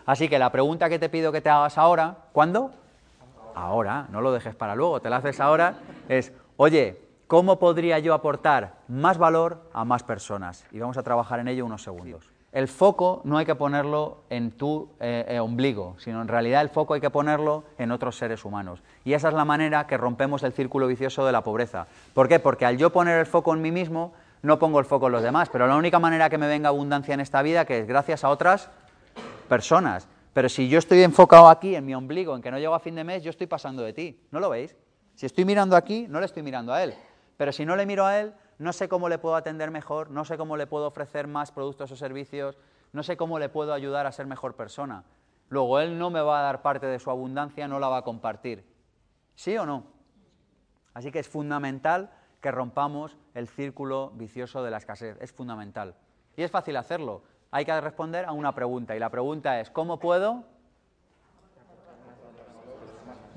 Así 0.08 0.30
que 0.30 0.38
la 0.38 0.50
pregunta 0.50 0.88
que 0.88 0.98
te 0.98 1.10
pido 1.10 1.32
que 1.32 1.42
te 1.42 1.50
hagas 1.50 1.76
ahora, 1.76 2.16
¿cuándo? 2.32 2.70
Ahora, 3.54 4.06
no 4.10 4.22
lo 4.22 4.32
dejes 4.32 4.54
para 4.54 4.74
luego, 4.74 5.02
te 5.02 5.10
la 5.10 5.16
haces 5.16 5.38
ahora, 5.38 5.74
es, 6.08 6.32
oye, 6.56 6.98
¿cómo 7.26 7.58
podría 7.58 7.98
yo 7.98 8.14
aportar 8.14 8.76
más 8.88 9.18
valor 9.18 9.68
a 9.74 9.84
más 9.84 10.04
personas? 10.04 10.64
Y 10.72 10.78
vamos 10.78 10.96
a 10.96 11.02
trabajar 11.02 11.40
en 11.40 11.48
ello 11.48 11.66
unos 11.66 11.82
segundos. 11.82 12.30
El 12.52 12.68
foco 12.68 13.20
no 13.24 13.36
hay 13.36 13.44
que 13.44 13.54
ponerlo 13.54 14.22
en 14.30 14.52
tu 14.52 14.88
eh, 14.98 15.26
eh, 15.28 15.40
ombligo, 15.40 15.96
sino 15.98 16.22
en 16.22 16.28
realidad 16.28 16.62
el 16.62 16.70
foco 16.70 16.94
hay 16.94 17.02
que 17.02 17.10
ponerlo 17.10 17.64
en 17.76 17.90
otros 17.90 18.16
seres 18.16 18.46
humanos. 18.46 18.82
Y 19.04 19.12
esa 19.12 19.28
es 19.28 19.34
la 19.34 19.44
manera 19.44 19.86
que 19.86 19.98
rompemos 19.98 20.42
el 20.42 20.54
círculo 20.54 20.86
vicioso 20.86 21.26
de 21.26 21.32
la 21.32 21.42
pobreza. 21.42 21.86
¿Por 22.14 22.28
qué? 22.28 22.38
Porque 22.38 22.64
al 22.64 22.78
yo 22.78 22.88
poner 22.94 23.18
el 23.18 23.26
foco 23.26 23.52
en 23.52 23.60
mí 23.60 23.72
mismo, 23.72 24.14
no 24.40 24.58
pongo 24.58 24.78
el 24.78 24.86
foco 24.86 25.08
en 25.08 25.12
los 25.12 25.22
demás, 25.22 25.50
pero 25.50 25.66
la 25.66 25.76
única 25.76 25.98
manera 25.98 26.30
que 26.30 26.38
me 26.38 26.48
venga 26.48 26.70
abundancia 26.70 27.12
en 27.12 27.20
esta 27.20 27.42
vida 27.42 27.66
que 27.66 27.80
es 27.80 27.86
gracias 27.86 28.24
a 28.24 28.30
otras 28.30 28.70
personas. 29.48 30.08
Pero 30.32 30.48
si 30.48 30.68
yo 30.68 30.78
estoy 30.78 31.02
enfocado 31.02 31.48
aquí, 31.48 31.74
en 31.74 31.84
mi 31.84 31.94
ombligo, 31.94 32.36
en 32.36 32.42
que 32.42 32.50
no 32.50 32.58
llego 32.58 32.74
a 32.74 32.80
fin 32.80 32.94
de 32.94 33.02
mes, 33.02 33.24
yo 33.24 33.30
estoy 33.30 33.48
pasando 33.48 33.82
de 33.82 33.92
ti. 33.92 34.20
¿No 34.30 34.38
lo 34.38 34.50
veis? 34.50 34.76
Si 35.14 35.26
estoy 35.26 35.44
mirando 35.44 35.74
aquí, 35.74 36.06
no 36.08 36.20
le 36.20 36.26
estoy 36.26 36.44
mirando 36.44 36.72
a 36.72 36.82
él. 36.84 36.94
Pero 37.36 37.50
si 37.50 37.64
no 37.64 37.74
le 37.74 37.86
miro 37.86 38.06
a 38.06 38.20
él, 38.20 38.34
no 38.58 38.72
sé 38.72 38.88
cómo 38.88 39.08
le 39.08 39.18
puedo 39.18 39.34
atender 39.34 39.70
mejor, 39.70 40.10
no 40.10 40.24
sé 40.24 40.36
cómo 40.36 40.56
le 40.56 40.66
puedo 40.66 40.86
ofrecer 40.86 41.26
más 41.26 41.50
productos 41.50 41.90
o 41.90 41.96
servicios, 41.96 42.58
no 42.92 43.02
sé 43.02 43.16
cómo 43.16 43.38
le 43.38 43.48
puedo 43.48 43.72
ayudar 43.72 44.06
a 44.06 44.12
ser 44.12 44.26
mejor 44.26 44.54
persona. 44.54 45.04
Luego 45.48 45.80
él 45.80 45.98
no 45.98 46.10
me 46.10 46.20
va 46.20 46.40
a 46.40 46.42
dar 46.42 46.62
parte 46.62 46.86
de 46.86 46.98
su 46.98 47.10
abundancia, 47.10 47.66
no 47.66 47.78
la 47.78 47.88
va 47.88 47.98
a 47.98 48.02
compartir. 48.02 48.64
¿Sí 49.34 49.56
o 49.56 49.64
no? 49.64 49.84
Así 50.94 51.10
que 51.10 51.20
es 51.20 51.28
fundamental 51.28 52.10
que 52.40 52.50
rompamos 52.50 53.16
el 53.34 53.48
círculo 53.48 54.10
vicioso 54.14 54.62
de 54.62 54.70
la 54.70 54.78
escasez. 54.78 55.16
Es 55.20 55.32
fundamental. 55.32 55.94
Y 56.36 56.42
es 56.42 56.50
fácil 56.50 56.76
hacerlo. 56.76 57.22
Hay 57.50 57.64
que 57.64 57.80
responder 57.80 58.24
a 58.26 58.32
una 58.32 58.54
pregunta. 58.54 58.94
Y 58.94 58.98
la 58.98 59.08
pregunta 59.08 59.60
es, 59.60 59.70
¿cómo 59.70 59.98
puedo 59.98 60.44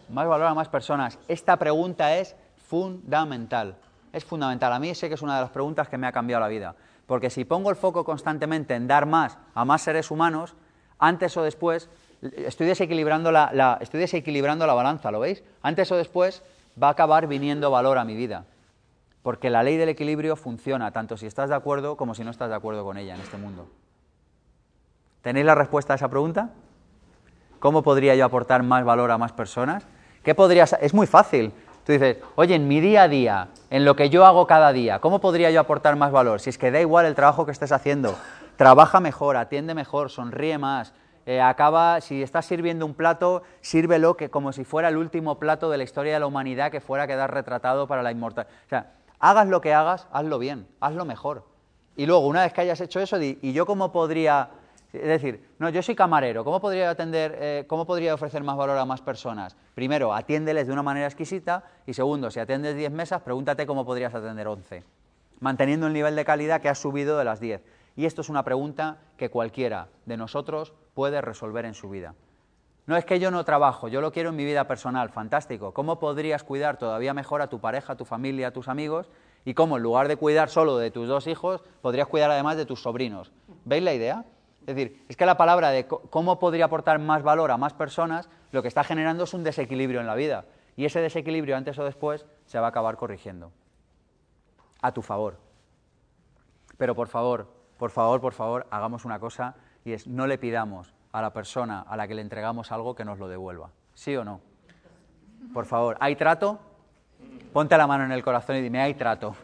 más 0.09 0.28
valor 0.28 0.47
a 0.47 0.53
más 0.53 0.68
personas? 0.68 1.18
Esta 1.28 1.57
pregunta 1.57 2.18
es 2.18 2.36
fundamental. 2.57 3.78
Es 4.12 4.26
fundamental. 4.26 4.74
A 4.74 4.80
mí 4.80 4.93
sé 4.93 5.07
que 5.07 5.16
es 5.16 5.22
una 5.22 5.36
de 5.36 5.41
las 5.41 5.51
preguntas 5.51 5.88
que 5.88 5.97
me 5.97 6.07
ha 6.07 6.12
cambiado 6.12 6.41
la 6.41 6.49
vida. 6.49 6.76
Porque 7.05 7.30
si 7.30 7.45
pongo 7.45 7.70
el 7.70 7.76
foco 7.76 8.03
constantemente 8.03 8.76
en 8.76 8.88
dar 8.88 9.05
más 9.05 9.38
a 9.53 9.64
más 9.64 9.82
seres 9.82 10.12
humanos, 10.12 10.55
antes 10.99 11.36
o 11.38 11.43
después 11.43 11.89
estoy 12.22 12.68
desequilibrando 12.68 13.32
la, 13.32 13.78
estoy 13.82 14.01
desequilibrando 14.01 14.68
la 14.68 14.74
balanza, 14.74 15.12
¿lo 15.12 15.20
veis? 15.20 15.43
Antes 15.62 15.91
o 15.91 15.95
después 15.95 16.43
va 16.82 16.88
a 16.88 16.91
acabar 16.91 17.28
viniendo 17.28 17.72
valor 17.72 17.97
a 17.97 18.03
mi 18.03 18.16
vida. 18.16 18.45
Porque 19.24 19.49
la 19.49 19.64
ley 19.64 19.78
del 19.78 19.89
equilibrio 19.89 20.36
funciona, 20.36 20.91
tanto 20.91 21.16
si 21.16 21.28
estás 21.28 21.49
de 21.49 21.55
acuerdo 21.55 21.95
como 21.95 22.14
si 22.14 22.24
no 22.24 22.32
estás 22.32 22.49
de 22.49 22.55
acuerdo 22.55 22.84
con 22.84 22.97
ella 22.97 23.16
en 23.16 23.22
este 23.22 23.38
mundo. 23.38 23.68
¿Tenéis 25.22 25.45
la 25.45 25.55
respuesta 25.55 25.93
a 25.93 25.95
esa 25.95 26.09
pregunta? 26.09 26.49
¿Cómo 27.59 27.84
podría 27.84 28.15
yo 28.15 28.26
aportar 28.26 28.63
más 28.63 28.84
valor 28.84 29.11
a 29.11 29.17
más 29.17 29.32
personas? 29.32 29.86
¿Qué 30.24 30.34
podría 30.34 30.63
Es 30.63 30.93
muy 30.93 31.05
fácil. 31.05 31.53
Tú 31.86 31.91
dices, 31.91 32.17
oye, 32.36 32.55
en 32.55 32.67
mi 32.67 32.80
día 32.80 33.03
a 33.03 33.07
día, 33.07 33.49
en 33.69 33.86
lo 33.86 33.95
que 33.95 34.09
yo 34.09 34.26
hago 34.26 34.45
cada 34.47 34.72
día, 34.72 34.99
¿cómo 34.99 35.19
podría 35.19 35.49
yo 35.51 35.59
aportar 35.59 35.95
más 35.95 36.11
valor? 36.11 36.39
Si 36.39 36.49
es 36.49 36.57
que 36.57 36.72
da 36.72 36.80
igual 36.80 37.05
el 37.05 37.15
trabajo 37.15 37.45
que 37.45 37.51
estés 37.51 37.72
haciendo, 37.72 38.15
trabaja 38.55 38.99
mejor, 38.99 39.36
atiende 39.36 39.74
mejor, 39.74 40.11
sonríe 40.11 40.57
más, 40.59 40.93
eh, 41.26 41.41
acaba, 41.41 42.01
si 42.01 42.22
estás 42.22 42.45
sirviendo 42.45 42.86
un 42.86 42.93
plato, 42.93 43.43
sírvelo 43.61 44.15
que 44.15 44.30
como 44.30 44.53
si 44.53 44.63
fuera 44.63 44.89
el 44.89 44.97
último 44.97 45.39
plato 45.39 45.69
de 45.69 45.78
la 45.78 45.84
historia 45.84 46.13
de 46.13 46.19
la 46.19 46.28
humanidad 46.28 46.72
que 46.72 46.82
fuera 46.82 47.05
a 47.05 47.07
quedar 47.07 47.34
retratado 47.34 47.88
para 47.88 48.03
la 48.03 48.11
inmortalidad. 48.11 48.53
O 48.65 48.69
sea, 48.69 48.91
hagas 49.19 49.47
lo 49.47 49.61
que 49.61 49.74
hagas, 49.74 50.07
hazlo 50.11 50.38
bien, 50.39 50.67
hazlo 50.80 51.05
mejor. 51.05 51.45
Y 51.95 52.05
luego, 52.05 52.28
una 52.28 52.41
vez 52.41 52.53
que 52.53 52.61
hayas 52.61 52.82
hecho 52.82 52.99
eso, 52.99 53.19
di, 53.19 53.39
¿y 53.41 53.53
yo 53.53 53.65
cómo 53.65 53.91
podría 53.91 54.49
es 54.94 55.08
decir, 55.08 55.42
no, 55.58 55.70
yo 55.70 55.82
soy 55.82 55.96
camarero, 55.96 56.44
¿cómo 56.44 56.60
podría 56.60 56.89
atender, 56.89 57.38
eh, 57.39 57.66
cómo 57.68 57.86
podría 57.86 58.14
ofrecer 58.14 58.44
más 58.44 58.58
valor 58.58 58.78
a 58.78 58.86
más 58.86 59.02
personas? 59.02 59.56
Primero, 59.74 60.14
atiéndeles 60.14 60.68
de 60.68 60.74
una 60.74 60.84
manera 60.84 61.08
exquisita 61.08 61.64
y 61.86 61.94
segundo, 61.94 62.30
si 62.30 62.39
atiendes 62.42 62.76
10 62.76 62.92
mesas, 62.92 63.22
pregúntate 63.22 63.66
cómo 63.66 63.86
podrías 63.86 64.14
atender 64.14 64.48
11, 64.48 64.84
manteniendo 65.39 65.88
el 65.88 65.94
nivel 65.94 66.16
de 66.16 66.26
calidad 66.26 66.62
que 66.62 66.68
has 66.68 66.80
subido 66.80 67.18
de 67.18 67.24
las 67.24 67.39
10. 67.39 67.62
Y 67.96 68.06
esto 68.06 68.22
es 68.22 68.30
una 68.30 68.44
pregunta 68.44 68.98
que 69.18 69.30
cualquiera 69.30 69.88
de 70.06 70.18
nosotros 70.18 70.74
puede 70.94 71.22
resolver 71.22 71.66
en 71.66 71.74
su 71.74 71.89
vida. 71.89 72.14
No 72.88 72.98
es 72.98 73.06
que 73.06 73.20
yo 73.20 73.32
no 73.32 73.46
trabajo, 73.46 73.88
yo 73.88 74.02
lo 74.02 74.12
quiero 74.12 74.30
en 74.30 74.36
mi 74.36 74.44
vida 74.44 74.68
personal, 74.68 75.10
fantástico. 75.10 75.74
¿Cómo 75.74 76.00
podrías 76.00 76.44
cuidar 76.44 76.78
todavía 76.78 77.14
mejor 77.14 77.42
a 77.42 77.48
tu 77.48 77.60
pareja, 77.60 77.94
a 77.94 77.96
tu 77.96 78.06
familia, 78.06 78.48
a 78.48 78.52
tus 78.52 78.68
amigos? 78.68 79.10
Y 79.46 79.54
cómo 79.54 79.78
en 79.78 79.84
lugar 79.84 80.08
de 80.08 80.18
cuidar 80.18 80.50
solo 80.50 80.78
de 80.78 80.92
tus 80.92 81.08
dos 81.08 81.28
hijos, 81.28 81.64
podrías 81.82 82.08
cuidar 82.08 82.32
además 82.32 82.58
de 82.58 82.66
tus 82.66 82.82
sobrinos. 82.82 83.32
¿Veis 83.66 83.84
la 83.84 83.94
idea? 83.94 84.26
Es 84.62 84.76
decir, 84.76 85.05
es 85.09 85.18
que 85.18 85.26
la 85.26 85.38
palabra 85.38 85.72
de 85.72 85.88
cómo 85.88 86.39
podría 86.39 86.66
aportar 86.66 86.99
más 86.99 87.24
valor 87.24 87.51
a 87.51 87.57
más 87.57 87.74
personas, 87.74 88.30
lo 88.51 88.62
que 88.62 88.68
está 88.68 88.84
generando 88.84 89.24
es 89.24 89.34
un 89.34 89.43
desequilibrio 89.43 89.99
en 89.99 90.07
la 90.07 90.16
vida. 90.16 90.45
Y 90.76 90.86
ese 90.86 91.01
desequilibrio, 91.01 91.57
antes 91.57 91.78
o 91.80 91.84
después, 91.84 92.26
se 92.45 92.59
va 92.59 92.68
a 92.68 92.70
acabar 92.70 92.95
corrigiendo. 92.95 93.51
A 94.82 94.91
tu 94.91 95.01
favor. 95.01 95.38
Pero 96.78 96.95
por 96.95 97.07
favor, 97.07 97.47
por 97.78 97.91
favor, 97.91 98.22
por 98.22 98.34
favor, 98.34 98.68
hagamos 98.70 99.05
una 99.05 99.20
cosa 99.20 99.55
y 99.84 99.93
es 99.93 100.07
no 100.07 100.28
le 100.28 100.38
pidamos 100.38 100.93
a 101.12 101.22
la 101.22 101.34
persona 101.34 101.82
a 101.82 101.97
la 101.97 102.07
que 102.07 102.16
le 102.16 102.22
entregamos 102.22 102.72
algo 102.72 102.95
que 102.95 103.05
nos 103.05 103.20
lo 103.20 103.28
devuelva. 103.28 103.72
¿Sí 103.93 104.16
o 104.16 104.24
no? 104.24 104.41
Por 105.53 105.66
favor, 105.66 105.97
¿hay 105.99 106.16
trato? 106.16 106.59
Ponte 107.51 107.78
la 107.78 107.88
mano 107.88 108.05
en 108.05 108.12
el 108.12 108.24
corazón 108.24 108.55
y 108.55 108.62
dime, 108.62 108.82
¿hay 108.82 108.93
trato? 108.93 109.36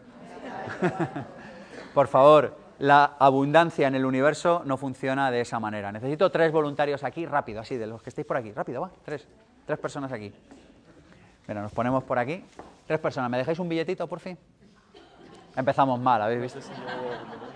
por 1.94 2.08
favor, 2.08 2.56
la 2.80 3.16
abundancia 3.20 3.88
en 3.88 3.96
el 3.96 4.06
universo 4.06 4.62
no 4.66 4.78
funciona 4.78 5.32
de 5.32 5.42
esa 5.42 5.60
manera. 5.60 5.92
Necesito 5.92 6.30
tres 6.30 6.52
voluntarios 6.52 7.04
aquí, 7.04 7.26
rápido, 7.26 7.62
así, 7.62 7.78
de 7.78 7.88
los 7.88 8.02
que 8.02 8.10
estéis 8.10 8.28
por 8.28 8.38
aquí. 8.38 8.52
Rápido, 8.52 8.82
va, 8.82 8.92
tres. 9.04 9.28
Tres 9.66 9.80
personas 9.80 10.12
aquí. 10.12 10.32
Mira, 11.48 11.62
nos 11.62 11.72
ponemos 11.72 12.04
por 12.04 12.20
aquí. 12.20 12.44
Tres 12.86 13.00
personas. 13.00 13.30
¿Me 13.30 13.38
dejáis 13.38 13.60
un 13.60 13.68
billetito, 13.68 14.08
por 14.08 14.20
fin? 14.20 14.38
Empezamos 15.56 16.00
mal, 16.00 16.22
¿habéis 16.22 16.42
visto? 16.42 16.60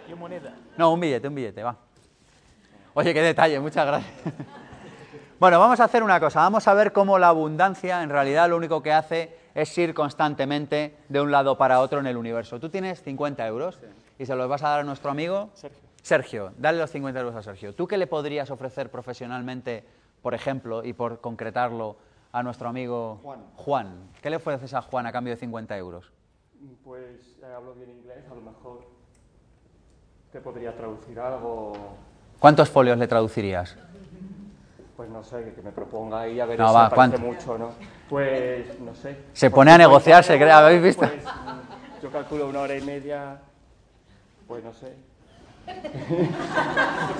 ¿Qué 0.08 0.16
moneda? 0.16 0.56
No, 0.76 0.92
un 0.92 1.00
billete, 1.00 1.28
un 1.28 1.36
billete, 1.36 1.62
va. 1.62 1.76
Oye, 2.94 3.14
qué 3.14 3.22
detalle, 3.22 3.60
muchas 3.60 3.86
gracias. 3.86 4.14
Bueno, 5.42 5.60
vamos 5.60 5.80
a 5.80 5.86
hacer 5.86 6.04
una 6.04 6.20
cosa. 6.20 6.42
Vamos 6.42 6.68
a 6.68 6.74
ver 6.76 6.92
cómo 6.94 7.18
la 7.18 7.30
abundancia 7.30 8.04
en 8.04 8.12
realidad 8.12 8.48
lo 8.48 8.58
único 8.58 8.84
que 8.84 8.94
hace 8.94 9.36
es 9.56 9.76
ir 9.76 9.96
constantemente 9.96 10.96
de 11.10 11.20
un 11.20 11.32
lado 11.32 11.58
para 11.58 11.80
otro 11.80 12.00
en 12.00 12.06
el 12.06 12.16
universo. 12.16 12.60
Tú 12.60 12.70
tienes 12.70 13.02
50 13.02 13.48
euros 13.48 13.80
y 14.22 14.26
se 14.28 14.36
los 14.36 14.48
vas 14.48 14.62
a 14.62 14.70
dar 14.70 14.80
a 14.82 14.84
nuestro 14.84 15.10
amigo 15.10 15.50
Sergio. 15.56 15.80
Sergio. 16.04 16.54
Dale 16.60 16.78
los 16.78 16.92
50 16.92 17.20
euros 17.20 17.36
a 17.36 17.42
Sergio. 17.42 17.74
¿Tú 17.74 17.88
qué 17.88 17.98
le 17.98 18.06
podrías 18.06 18.52
ofrecer 18.52 18.92
profesionalmente, 18.92 19.84
por 20.22 20.36
ejemplo, 20.36 20.84
y 20.86 20.94
por 20.94 21.22
concretarlo, 21.22 21.98
a 22.32 22.44
nuestro 22.44 22.70
amigo 22.70 23.20
Juan. 23.24 23.40
Juan? 23.56 24.10
¿Qué 24.22 24.30
le 24.30 24.36
ofreces 24.38 24.74
a 24.76 24.82
Juan 24.84 25.08
a 25.08 25.12
cambio 25.12 25.34
de 25.34 25.38
50 25.38 25.76
euros? 25.76 26.12
Pues 26.84 27.40
eh, 27.42 27.54
hablo 27.54 27.74
bien 27.74 27.90
inglés, 27.90 28.24
a 28.32 28.36
lo 28.36 28.42
mejor 28.42 28.88
te 30.32 30.40
podría 30.40 30.76
traducir 30.76 31.20
algo. 31.20 31.74
¿Cuántos 32.40 32.70
folios 32.70 32.98
le 33.00 33.08
traducirías? 33.08 33.76
Pues 34.96 35.10
no 35.10 35.24
sé, 35.24 35.52
que, 35.56 35.62
me 35.64 35.72
proponga 35.72 36.22
ahí 36.22 36.40
a 36.40 36.46
ver 36.46 36.60
No, 36.60 36.70
si 36.70 36.76
va, 36.76 36.90
¿cuánto? 36.92 37.18
mucho, 37.18 37.58
¿no? 37.58 37.72
Pues 38.08 38.80
no 38.80 38.94
sé. 38.94 39.18
Se 39.34 39.50
pone 39.50 39.72
a 39.72 39.76
50 39.76 39.78
negociar, 39.78 40.24
se 40.24 40.38
crea, 40.38 40.60
¿habéis 40.60 40.84
visto? 40.84 41.08
Pues, 41.08 41.24
yo 42.04 42.12
calculo 42.12 42.48
una 42.48 42.62
hora 42.62 42.78
y 42.78 42.82
media, 42.82 43.42
pues 44.52 44.66
no 44.66 44.74
sé. 44.74 44.94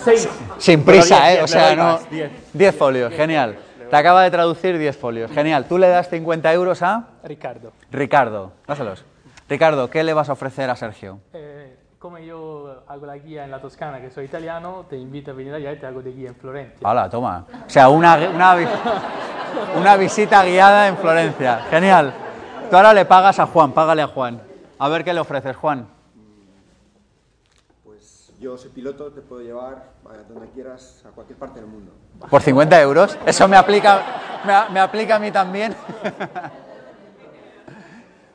Seis. 0.04 0.28
Sin 0.58 0.84
prisa, 0.84 1.28
diez, 1.28 1.40
¿eh? 1.40 1.44
O 1.44 1.48
sea, 1.48 1.76
no. 1.78 1.84
más, 1.84 2.10
diez. 2.10 2.30
10 2.52 2.76
folios, 2.76 3.14
genial. 3.14 3.58
Te 3.90 3.96
acaba 3.96 4.24
de 4.24 4.32
traducir 4.32 4.78
10 4.78 4.98
folios, 4.98 5.32
genial. 5.32 5.64
Tú 5.64 5.78
le 5.78 5.88
das 5.88 6.10
50 6.10 6.52
euros 6.52 6.82
a 6.82 7.08
Riccardo, 7.24 7.72
Ricardo. 7.90 8.52
Dáselos. 8.68 9.06
Ricardo, 9.48 9.90
¿qué 9.90 10.04
le 10.04 10.14
vas 10.14 10.28
a 10.28 10.34
ofrecer 10.34 10.70
a 10.70 10.76
Sergio? 10.76 11.20
eh, 11.32 11.78
come 12.00 12.26
io 12.26 12.84
hago 12.90 13.06
la 13.06 13.18
guía 13.18 13.46
en 13.46 13.52
la 13.52 13.62
Toscana, 13.62 14.02
que 14.02 14.12
soy 14.12 14.26
italiano, 14.26 14.86
te 14.90 14.98
invito 14.98 15.32
a 15.32 15.34
venir 15.34 15.54
allá 15.54 15.72
y 15.72 15.78
te 15.78 15.86
hago 15.86 16.02
de 16.02 16.12
guía 16.12 16.28
en 16.28 16.36
Florencia. 16.36 16.86
Hala, 16.86 17.10
toma. 17.10 17.46
O 17.66 17.70
sea, 17.70 17.88
una, 17.88 18.16
una, 18.30 18.58
una 19.78 19.96
visita 19.96 20.44
guiada 20.44 20.90
en 20.90 20.98
Florencia. 20.98 21.62
Genial. 21.70 22.14
Tú 22.70 22.76
ahora 22.76 22.94
le 22.94 23.06
pagas 23.06 23.40
a 23.40 23.46
Juan, 23.46 23.72
págale 23.72 24.02
a 24.02 24.08
Juan. 24.08 24.42
A 24.80 24.90
ver 24.90 25.06
qué 25.06 25.14
le 25.14 25.22
ofreces, 25.22 25.56
Juan. 25.56 26.01
Yo 28.42 28.58
soy 28.58 28.72
piloto, 28.72 29.12
te 29.12 29.22
puedo 29.22 29.44
llevar 29.44 29.92
a 30.04 30.18
donde 30.28 30.50
quieras, 30.50 31.04
a 31.08 31.12
cualquier 31.12 31.38
parte 31.38 31.60
del 31.60 31.70
mundo. 31.70 31.92
¿Por 32.28 32.42
50 32.42 32.82
euros? 32.82 33.16
Eso 33.24 33.48
me 33.48 33.56
aplica, 33.56 34.04
me 34.72 34.80
aplica 34.80 35.18
a 35.18 35.20
mí 35.20 35.30
también. 35.30 35.76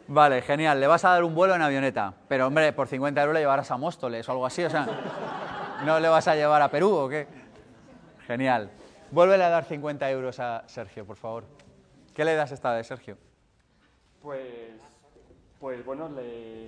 Vale, 0.07 0.43
genial. 0.43 0.79
Le 0.79 0.87
vas 0.87 1.05
a 1.05 1.11
dar 1.11 1.25
un 1.25 1.35
vuelo 1.35 1.57
en 1.57 1.63
avioneta. 1.63 2.15
Pero, 2.29 2.47
hombre, 2.47 2.73
por 2.73 2.87
50 2.87 3.21
euros 3.21 3.35
le 3.35 3.41
llevarás 3.41 3.69
a 3.73 3.77
Móstoles 3.77 4.29
o 4.29 4.31
algo 4.31 4.47
así. 4.47 4.63
O 4.63 4.71
sea, 4.71 4.87
¿no 5.85 5.99
le 5.99 6.09
vas 6.09 6.29
a 6.29 6.37
llevar 6.37 6.63
a 6.63 6.71
Perú 6.71 6.95
o 6.95 7.09
qué? 7.09 7.27
Genial. 8.29 8.71
Vuélvele 9.11 9.43
a 9.43 9.49
dar 9.49 9.65
50 9.65 10.09
euros 10.13 10.39
a 10.39 10.63
Sergio, 10.69 11.05
por 11.05 11.17
favor. 11.17 11.43
¿Qué 12.15 12.25
le 12.25 12.37
das 12.37 12.53
esta 12.53 12.73
vez, 12.73 12.87
Sergio? 12.87 13.19
Pues, 14.23 14.81
pues 15.59 15.85
bueno, 15.85 16.09
le, 16.11 16.67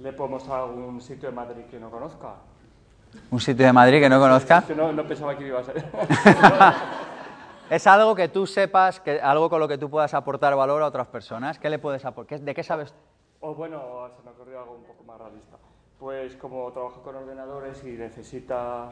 le 0.00 0.12
podemos 0.12 0.48
a 0.48 0.58
algún 0.58 1.00
sitio 1.00 1.28
de 1.30 1.34
Madrid 1.34 1.64
que 1.70 1.78
no 1.78 1.90
conozca. 1.90 2.34
¿Un 3.30 3.40
sitio 3.40 3.66
de 3.66 3.72
Madrid 3.72 4.00
que 4.00 4.08
no 4.08 4.20
conozca? 4.20 4.64
Yo 4.68 4.74
no, 4.74 4.92
no 4.92 5.06
pensaba 5.06 5.36
que 5.36 5.46
iba 5.46 5.60
a 5.60 5.64
ser. 5.64 5.84
Es 7.68 7.84
algo 7.88 8.14
que 8.14 8.28
tú 8.28 8.46
sepas, 8.46 9.00
que, 9.00 9.20
algo 9.20 9.50
con 9.50 9.58
lo 9.58 9.66
que 9.66 9.76
tú 9.76 9.90
puedas 9.90 10.14
aportar 10.14 10.54
valor 10.54 10.82
a 10.82 10.86
otras 10.86 11.08
personas. 11.08 11.58
¿Qué 11.58 11.68
le 11.68 11.80
puedes 11.80 12.04
aportar? 12.04 12.38
¿De 12.38 12.54
qué 12.54 12.62
sabes? 12.62 12.94
O 13.40 13.56
bueno, 13.56 14.08
se 14.16 14.22
me 14.22 14.30
ocurrió 14.30 14.60
algo 14.60 14.76
un 14.76 14.84
poco 14.84 15.02
más 15.02 15.18
realista. 15.18 15.56
Pues 15.98 16.36
como 16.36 16.70
trabajo 16.70 17.02
con 17.02 17.16
ordenadores 17.16 17.82
y 17.82 17.88
necesita 17.88 18.90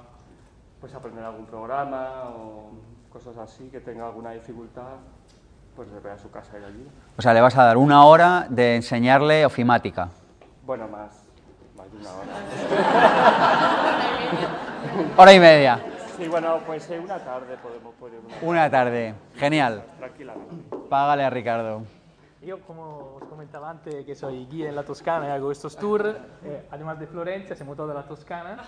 pues 0.80 0.92
aprender 0.92 1.24
algún 1.24 1.46
programa 1.46 2.24
o 2.36 2.70
cosas 3.12 3.38
así, 3.38 3.68
que 3.68 3.78
tenga 3.78 4.06
alguna 4.06 4.32
dificultad, 4.32 4.96
pues 5.76 5.88
le 5.92 6.00
voy 6.00 6.10
a 6.10 6.18
su 6.18 6.32
casa 6.32 6.58
y 6.58 6.64
ayudo. 6.64 6.90
O 7.16 7.22
sea, 7.22 7.32
le 7.32 7.40
vas 7.40 7.56
a 7.56 7.62
dar 7.62 7.76
una 7.76 8.04
hora 8.04 8.48
de 8.50 8.74
enseñarle 8.74 9.46
ofimática. 9.46 10.08
Bueno, 10.66 10.88
más, 10.88 11.22
más 11.76 11.90
de 11.92 11.98
una 11.98 12.10
hora. 12.14 12.32
Hora 15.16 15.32
y 15.32 15.40
media. 15.40 15.80
Sí, 16.16 16.28
bueno, 16.28 16.60
pues 16.66 16.88
eh, 16.90 16.98
una 16.98 17.18
tarde 17.18 17.56
podemos 17.62 17.94
poner 17.94 18.20
una 18.20 18.34
Una 18.42 18.70
tarde. 18.70 19.14
Genial. 19.36 19.84
tranquilamente. 19.98 20.76
Págale 20.88 21.24
a 21.24 21.30
Ricardo. 21.30 21.82
Yo, 22.42 22.60
como 22.60 23.16
os 23.16 23.24
comentaba 23.24 23.70
antes, 23.70 24.04
que 24.04 24.14
soy 24.14 24.46
guía 24.46 24.68
en 24.68 24.76
la 24.76 24.82
Toscana 24.84 25.28
y 25.28 25.30
hago 25.30 25.50
estos 25.50 25.76
tours, 25.76 26.14
eh, 26.44 26.66
además 26.70 26.98
de 26.98 27.06
Florencia, 27.06 27.54
hacemos 27.54 27.74
toda 27.76 27.94
la 27.94 28.02
Toscana. 28.02 28.62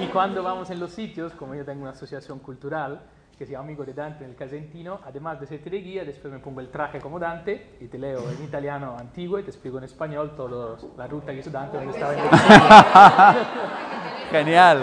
Y, 0.00 0.04
y 0.04 0.06
cuando 0.08 0.42
vamos 0.42 0.70
en 0.70 0.80
los 0.80 0.90
sitios, 0.90 1.32
como 1.34 1.54
yo 1.54 1.64
tengo 1.64 1.82
una 1.82 1.90
asociación 1.92 2.38
cultural 2.38 3.00
que 3.38 3.46
se 3.46 3.52
llama 3.52 3.66
Amigo 3.66 3.84
de 3.84 3.94
Dante 3.94 4.24
en 4.24 4.30
el 4.30 4.36
Casentino, 4.36 4.98
además 5.06 5.38
de 5.38 5.46
serte 5.46 5.70
de 5.70 5.78
guía, 5.78 6.04
después 6.04 6.32
me 6.32 6.40
pongo 6.40 6.60
el 6.60 6.70
traje 6.70 7.00
como 7.00 7.20
Dante 7.20 7.76
y 7.80 7.86
te 7.86 7.96
leo 7.96 8.28
en 8.28 8.42
italiano 8.42 8.96
antiguo 8.98 9.38
y 9.38 9.44
te 9.44 9.50
explico 9.50 9.78
en 9.78 9.84
español 9.84 10.34
toda 10.34 10.76
la 10.96 11.06
ruta 11.06 11.30
que 11.32 11.38
hizo 11.38 11.50
Dante 11.50 11.76
donde 11.76 11.92
estaba 11.92 12.14
en 12.14 12.18
el 12.18 12.28
Genial. 14.32 14.82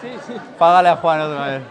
Sí, 0.00 0.12
sí. 0.28 0.34
Págale 0.56 0.90
a 0.90 0.96
Juan 0.96 1.20
otra 1.22 1.46
vez. 1.48 1.62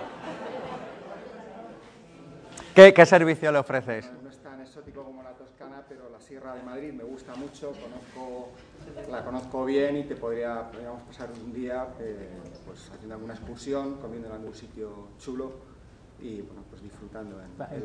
¿Qué, 2.75 2.93
qué 2.93 3.05
servicio 3.05 3.49
le 3.49 3.59
ofreces? 3.59 4.11
No 4.21 4.29
es 4.29 4.37
tan 4.39 4.59
exótico 4.59 5.05
como 5.05 5.23
la 5.23 5.31
Toscana, 5.31 5.83
pero 5.87 6.09
la 6.09 6.19
Sierra 6.19 6.55
de 6.55 6.61
Madrid 6.61 6.91
me 6.91 7.05
gusta 7.05 7.35
mucho, 7.35 7.71
conozco, 7.71 8.49
la 9.09 9.23
conozco 9.23 9.63
bien 9.63 9.95
y 9.95 10.03
te 10.03 10.17
podría, 10.17 10.69
podríamos 10.69 11.03
pasar 11.03 11.29
un 11.41 11.53
día 11.53 11.87
eh, 12.01 12.27
pues, 12.65 12.91
haciendo 12.93 13.15
alguna 13.15 13.33
excursión, 13.33 13.95
comiendo 13.95 14.27
en 14.27 14.33
algún 14.33 14.53
sitio 14.53 15.07
chulo 15.17 15.76
y 16.19 16.41
bueno, 16.41 16.63
pues 16.69 16.81
disfrutando 16.81 17.39
en. 17.41 17.83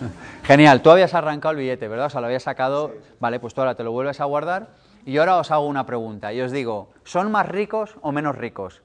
Genial, 0.42 0.82
tú 0.82 0.90
habías 0.90 1.14
arrancado 1.14 1.52
el 1.52 1.58
billete, 1.58 1.88
¿verdad? 1.88 2.06
O 2.06 2.10
sea, 2.10 2.20
lo 2.20 2.26
habías 2.26 2.42
sacado. 2.42 2.92
Vale, 3.20 3.40
pues 3.40 3.54
tú 3.54 3.60
ahora 3.60 3.74
te 3.74 3.84
lo 3.84 3.92
vuelves 3.92 4.20
a 4.20 4.24
guardar. 4.24 4.68
Y 5.04 5.12
yo 5.12 5.22
ahora 5.22 5.36
os 5.38 5.50
hago 5.50 5.66
una 5.66 5.86
pregunta. 5.86 6.32
Y 6.32 6.40
os 6.40 6.52
digo, 6.52 6.90
¿son 7.04 7.30
más 7.30 7.48
ricos 7.48 7.96
o 8.02 8.12
menos 8.12 8.36
ricos? 8.36 8.82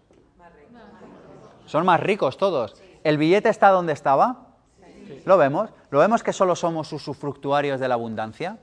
Son 1.66 1.86
más 1.86 1.99
ricos 1.99 2.38
todos. 2.38 2.82
¿El 3.04 3.18
billete 3.18 3.49
está 3.49 3.70
donde 3.70 3.93
estaba? 3.93 4.47
¿Lo 5.26 5.38
vemos? 5.38 5.70
¿Lo 5.89 5.99
vemos 5.99 6.24
que 6.24 6.34
solo 6.34 6.56
somos 6.56 6.91
usufructuarios 6.91 7.80
de 7.80 7.88
la 7.88 7.95
abundancia? 7.95 8.58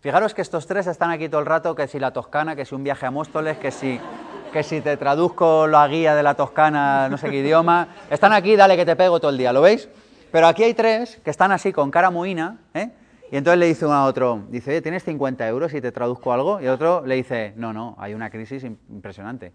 Fijaros 0.00 0.32
que 0.32 0.42
estos 0.42 0.66
tres 0.66 0.86
están 0.86 1.10
aquí 1.10 1.28
todo 1.28 1.40
el 1.40 1.46
rato, 1.46 1.74
que 1.74 1.88
si 1.88 1.98
la 1.98 2.12
Toscana, 2.12 2.54
que 2.54 2.64
si 2.64 2.74
un 2.74 2.84
viaje 2.84 3.06
a 3.06 3.10
Móstoles, 3.10 3.58
que 3.58 3.70
si, 3.70 4.00
que 4.52 4.62
si 4.62 4.80
te 4.80 4.96
traduzco 4.96 5.66
la 5.66 5.86
guía 5.88 6.14
de 6.14 6.22
la 6.22 6.34
Toscana, 6.34 7.08
no 7.08 7.18
sé 7.18 7.30
qué 7.30 7.36
idioma. 7.38 7.88
Están 8.10 8.32
aquí, 8.32 8.56
dale 8.56 8.76
que 8.76 8.86
te 8.86 8.96
pego 8.96 9.20
todo 9.20 9.30
el 9.30 9.38
día, 9.38 9.52
¿lo 9.52 9.60
veis? 9.60 9.88
Pero 10.32 10.46
aquí 10.46 10.62
hay 10.64 10.74
tres 10.74 11.16
que 11.24 11.30
están 11.30 11.52
así 11.52 11.72
con 11.72 11.90
cara 11.90 12.10
mohina, 12.10 12.58
¿eh? 12.74 12.90
Y 13.30 13.36
entonces 13.36 13.58
le 13.58 13.66
dice 13.66 13.84
uno 13.84 13.94
a 13.94 14.04
otro, 14.06 14.44
dice, 14.48 14.70
oye, 14.70 14.80
¿tienes 14.80 15.04
50 15.04 15.46
euros 15.48 15.74
y 15.74 15.80
te 15.82 15.92
traduzco 15.92 16.32
algo? 16.32 16.60
Y 16.60 16.64
el 16.64 16.70
otro 16.70 17.04
le 17.04 17.14
dice, 17.16 17.52
no, 17.56 17.74
no, 17.74 17.94
hay 17.98 18.14
una 18.14 18.30
crisis 18.30 18.64
im- 18.64 18.76
impresionante. 18.88 19.52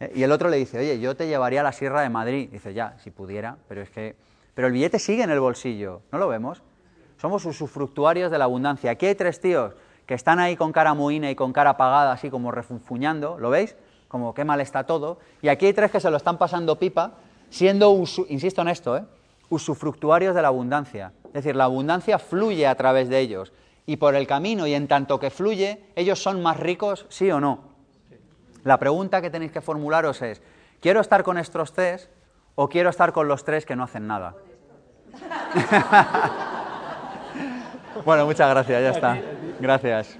¿Eh? 0.00 0.12
Y 0.14 0.22
el 0.22 0.32
otro 0.32 0.48
le 0.48 0.56
dice, 0.56 0.78
oye, 0.78 0.98
yo 0.98 1.14
te 1.14 1.26
llevaría 1.26 1.60
a 1.60 1.64
la 1.64 1.72
Sierra 1.72 2.00
de 2.00 2.08
Madrid. 2.08 2.48
Dice, 2.50 2.72
ya, 2.72 2.94
si 3.02 3.10
pudiera, 3.10 3.56
pero 3.68 3.82
es 3.82 3.90
que... 3.90 4.16
Pero 4.54 4.68
el 4.68 4.72
billete 4.72 4.98
sigue 4.98 5.22
en 5.22 5.30
el 5.30 5.38
bolsillo, 5.40 6.00
¿no 6.10 6.18
lo 6.18 6.28
vemos? 6.28 6.62
Somos 7.18 7.44
usufructuarios 7.44 8.30
de 8.30 8.38
la 8.38 8.44
abundancia. 8.44 8.90
Aquí 8.90 9.04
hay 9.06 9.14
tres 9.14 9.38
tíos 9.40 9.74
que 10.06 10.14
están 10.14 10.38
ahí 10.38 10.56
con 10.56 10.72
cara 10.72 10.94
mohina 10.94 11.30
y 11.30 11.34
con 11.34 11.52
cara 11.52 11.70
apagada, 11.70 12.12
así 12.12 12.30
como 12.30 12.50
refunfuñando, 12.50 13.38
¿lo 13.38 13.50
veis? 13.50 13.76
Como 14.08 14.34
qué 14.34 14.44
mal 14.44 14.60
está 14.60 14.84
todo. 14.84 15.18
Y 15.42 15.48
aquí 15.48 15.66
hay 15.66 15.72
tres 15.72 15.90
que 15.90 16.00
se 16.00 16.10
lo 16.10 16.16
están 16.16 16.38
pasando 16.38 16.78
pipa, 16.78 17.12
siendo, 17.50 17.92
usu- 17.92 18.26
insisto 18.28 18.62
en 18.62 18.68
esto, 18.68 18.96
¿eh? 18.96 19.04
usufructuarios 19.50 20.34
de 20.34 20.42
la 20.42 20.48
abundancia. 20.48 21.12
Es 21.26 21.32
decir, 21.34 21.56
la 21.56 21.64
abundancia 21.64 22.18
fluye 22.18 22.66
a 22.66 22.74
través 22.74 23.08
de 23.08 23.18
ellos. 23.20 23.52
Y 23.86 23.96
por 23.96 24.14
el 24.14 24.26
camino, 24.26 24.66
y 24.66 24.74
en 24.74 24.88
tanto 24.88 25.18
que 25.18 25.30
fluye, 25.30 25.82
ellos 25.96 26.22
son 26.22 26.42
más 26.42 26.58
ricos, 26.58 27.06
sí 27.08 27.30
o 27.30 27.40
no. 27.40 27.60
La 28.64 28.78
pregunta 28.78 29.22
que 29.22 29.30
tenéis 29.30 29.52
que 29.52 29.62
formularos 29.62 30.20
es, 30.20 30.42
¿quiero 30.80 31.00
estar 31.00 31.22
con 31.22 31.38
estos 31.38 31.72
tres 31.72 32.10
o 32.54 32.68
quiero 32.68 32.90
estar 32.90 33.12
con 33.12 33.28
los 33.28 33.44
tres 33.44 33.64
que 33.64 33.76
no 33.76 33.84
hacen 33.84 34.06
nada? 34.06 34.34
bueno, 38.04 38.26
muchas 38.26 38.50
gracias, 38.50 38.82
ya 38.82 38.90
está. 38.90 39.18
Gracias. 39.60 40.18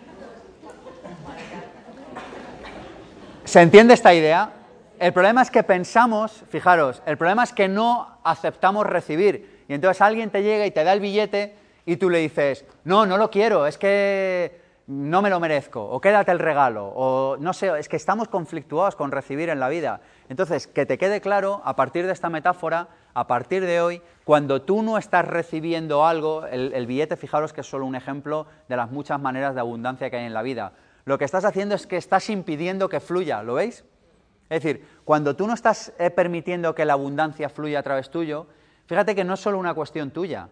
¿Se 3.48 3.62
entiende 3.62 3.94
esta 3.94 4.12
idea? 4.12 4.50
El 4.98 5.14
problema 5.14 5.40
es 5.40 5.50
que 5.50 5.62
pensamos, 5.62 6.44
fijaros, 6.50 7.02
el 7.06 7.16
problema 7.16 7.44
es 7.44 7.54
que 7.54 7.66
no 7.66 8.18
aceptamos 8.22 8.86
recibir. 8.86 9.64
Y 9.68 9.72
entonces 9.72 10.02
alguien 10.02 10.28
te 10.28 10.42
llega 10.42 10.66
y 10.66 10.70
te 10.70 10.84
da 10.84 10.92
el 10.92 11.00
billete 11.00 11.54
y 11.86 11.96
tú 11.96 12.10
le 12.10 12.18
dices, 12.18 12.66
no, 12.84 13.06
no 13.06 13.16
lo 13.16 13.30
quiero, 13.30 13.66
es 13.66 13.78
que 13.78 14.60
no 14.86 15.22
me 15.22 15.30
lo 15.30 15.40
merezco, 15.40 15.82
o 15.82 15.98
quédate 15.98 16.30
el 16.30 16.38
regalo, 16.38 16.92
o 16.94 17.38
no 17.38 17.54
sé, 17.54 17.70
es 17.78 17.88
que 17.88 17.96
estamos 17.96 18.28
conflictuados 18.28 18.96
con 18.96 19.12
recibir 19.12 19.48
en 19.48 19.60
la 19.60 19.70
vida. 19.70 20.02
Entonces, 20.28 20.66
que 20.66 20.84
te 20.84 20.98
quede 20.98 21.22
claro, 21.22 21.62
a 21.64 21.74
partir 21.74 22.04
de 22.04 22.12
esta 22.12 22.28
metáfora, 22.28 22.88
a 23.14 23.26
partir 23.26 23.64
de 23.64 23.80
hoy, 23.80 24.02
cuando 24.24 24.60
tú 24.60 24.82
no 24.82 24.98
estás 24.98 25.26
recibiendo 25.26 26.06
algo, 26.06 26.44
el, 26.44 26.86
billete, 26.86 27.16
fijaros 27.16 27.54
que 27.54 27.62
es 27.62 27.66
solo 27.66 27.86
un 27.86 27.94
ejemplo 27.94 28.46
de 28.68 28.76
las 28.76 28.90
muchas 28.90 29.18
maneras 29.18 29.54
de 29.54 29.60
abundancia 29.60 30.10
que 30.10 30.16
hay 30.18 30.26
en 30.26 30.34
la 30.34 30.42
vida. 30.42 30.72
Lo 31.08 31.16
que 31.16 31.24
estás 31.24 31.46
haciendo 31.46 31.74
es 31.74 31.86
que 31.86 31.96
estás 31.96 32.28
impidiendo 32.28 32.90
que 32.90 33.00
fluya, 33.00 33.42
¿lo 33.42 33.54
veis? 33.54 33.82
Es 34.50 34.62
decir, 34.62 34.86
cuando 35.06 35.34
tú 35.34 35.46
no 35.46 35.54
estás 35.54 35.94
eh, 35.98 36.10
permitiendo 36.10 36.74
que 36.74 36.84
la 36.84 36.92
abundancia 36.92 37.48
fluya 37.48 37.78
a 37.78 37.82
través 37.82 38.10
tuyo, 38.10 38.46
fíjate 38.84 39.14
que 39.14 39.24
no 39.24 39.32
es 39.32 39.40
solo 39.40 39.58
una 39.58 39.72
cuestión 39.72 40.10
tuya, 40.10 40.50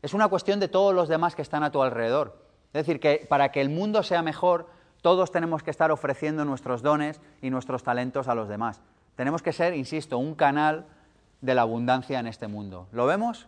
es 0.00 0.14
una 0.14 0.28
cuestión 0.28 0.60
de 0.60 0.68
todos 0.68 0.94
los 0.94 1.10
demás 1.10 1.34
que 1.34 1.42
están 1.42 1.62
a 1.62 1.70
tu 1.70 1.82
alrededor. 1.82 2.42
Es 2.68 2.86
decir, 2.86 3.00
que 3.00 3.26
para 3.28 3.52
que 3.52 3.60
el 3.60 3.68
mundo 3.68 4.02
sea 4.02 4.22
mejor, 4.22 4.70
todos 5.02 5.30
tenemos 5.30 5.62
que 5.62 5.70
estar 5.70 5.90
ofreciendo 5.90 6.46
nuestros 6.46 6.80
dones 6.80 7.20
y 7.42 7.50
nuestros 7.50 7.82
talentos 7.82 8.28
a 8.28 8.34
los 8.34 8.48
demás. 8.48 8.80
Tenemos 9.14 9.42
que 9.42 9.52
ser, 9.52 9.74
insisto, 9.74 10.16
un 10.16 10.34
canal 10.34 10.86
de 11.42 11.54
la 11.54 11.60
abundancia 11.60 12.18
en 12.18 12.28
este 12.28 12.48
mundo. 12.48 12.88
¿Lo 12.92 13.04
vemos? 13.04 13.46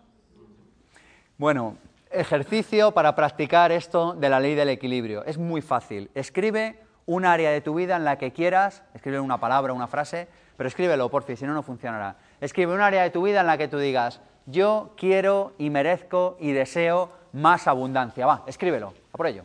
Bueno, 1.38 1.78
ejercicio 2.10 2.92
para 2.92 3.14
practicar 3.14 3.72
esto 3.72 4.14
de 4.14 4.28
la 4.28 4.40
ley 4.40 4.54
del 4.54 4.68
equilibrio. 4.68 5.24
Es 5.24 5.38
muy 5.38 5.62
fácil. 5.62 6.10
Escribe 6.14 6.80
un 7.06 7.24
área 7.24 7.50
de 7.50 7.60
tu 7.60 7.74
vida 7.74 7.96
en 7.96 8.04
la 8.04 8.18
que 8.18 8.32
quieras, 8.32 8.82
escribe 8.94 9.20
una 9.20 9.38
palabra, 9.38 9.72
una 9.72 9.86
frase, 9.86 10.28
pero 10.56 10.68
escríbelo, 10.68 11.08
por 11.10 11.22
fin, 11.22 11.36
si 11.36 11.44
no, 11.46 11.54
no 11.54 11.62
funcionará. 11.62 12.16
Escribe 12.40 12.74
un 12.74 12.80
área 12.80 13.02
de 13.02 13.10
tu 13.10 13.22
vida 13.22 13.40
en 13.40 13.46
la 13.46 13.56
que 13.56 13.68
tú 13.68 13.78
digas, 13.78 14.20
yo 14.46 14.92
quiero 14.96 15.52
y 15.58 15.70
merezco 15.70 16.36
y 16.40 16.52
deseo 16.52 17.10
más 17.32 17.66
abundancia. 17.66 18.26
Va, 18.26 18.42
escríbelo, 18.46 18.92
a 19.12 19.16
por 19.16 19.26
ello. 19.26 19.44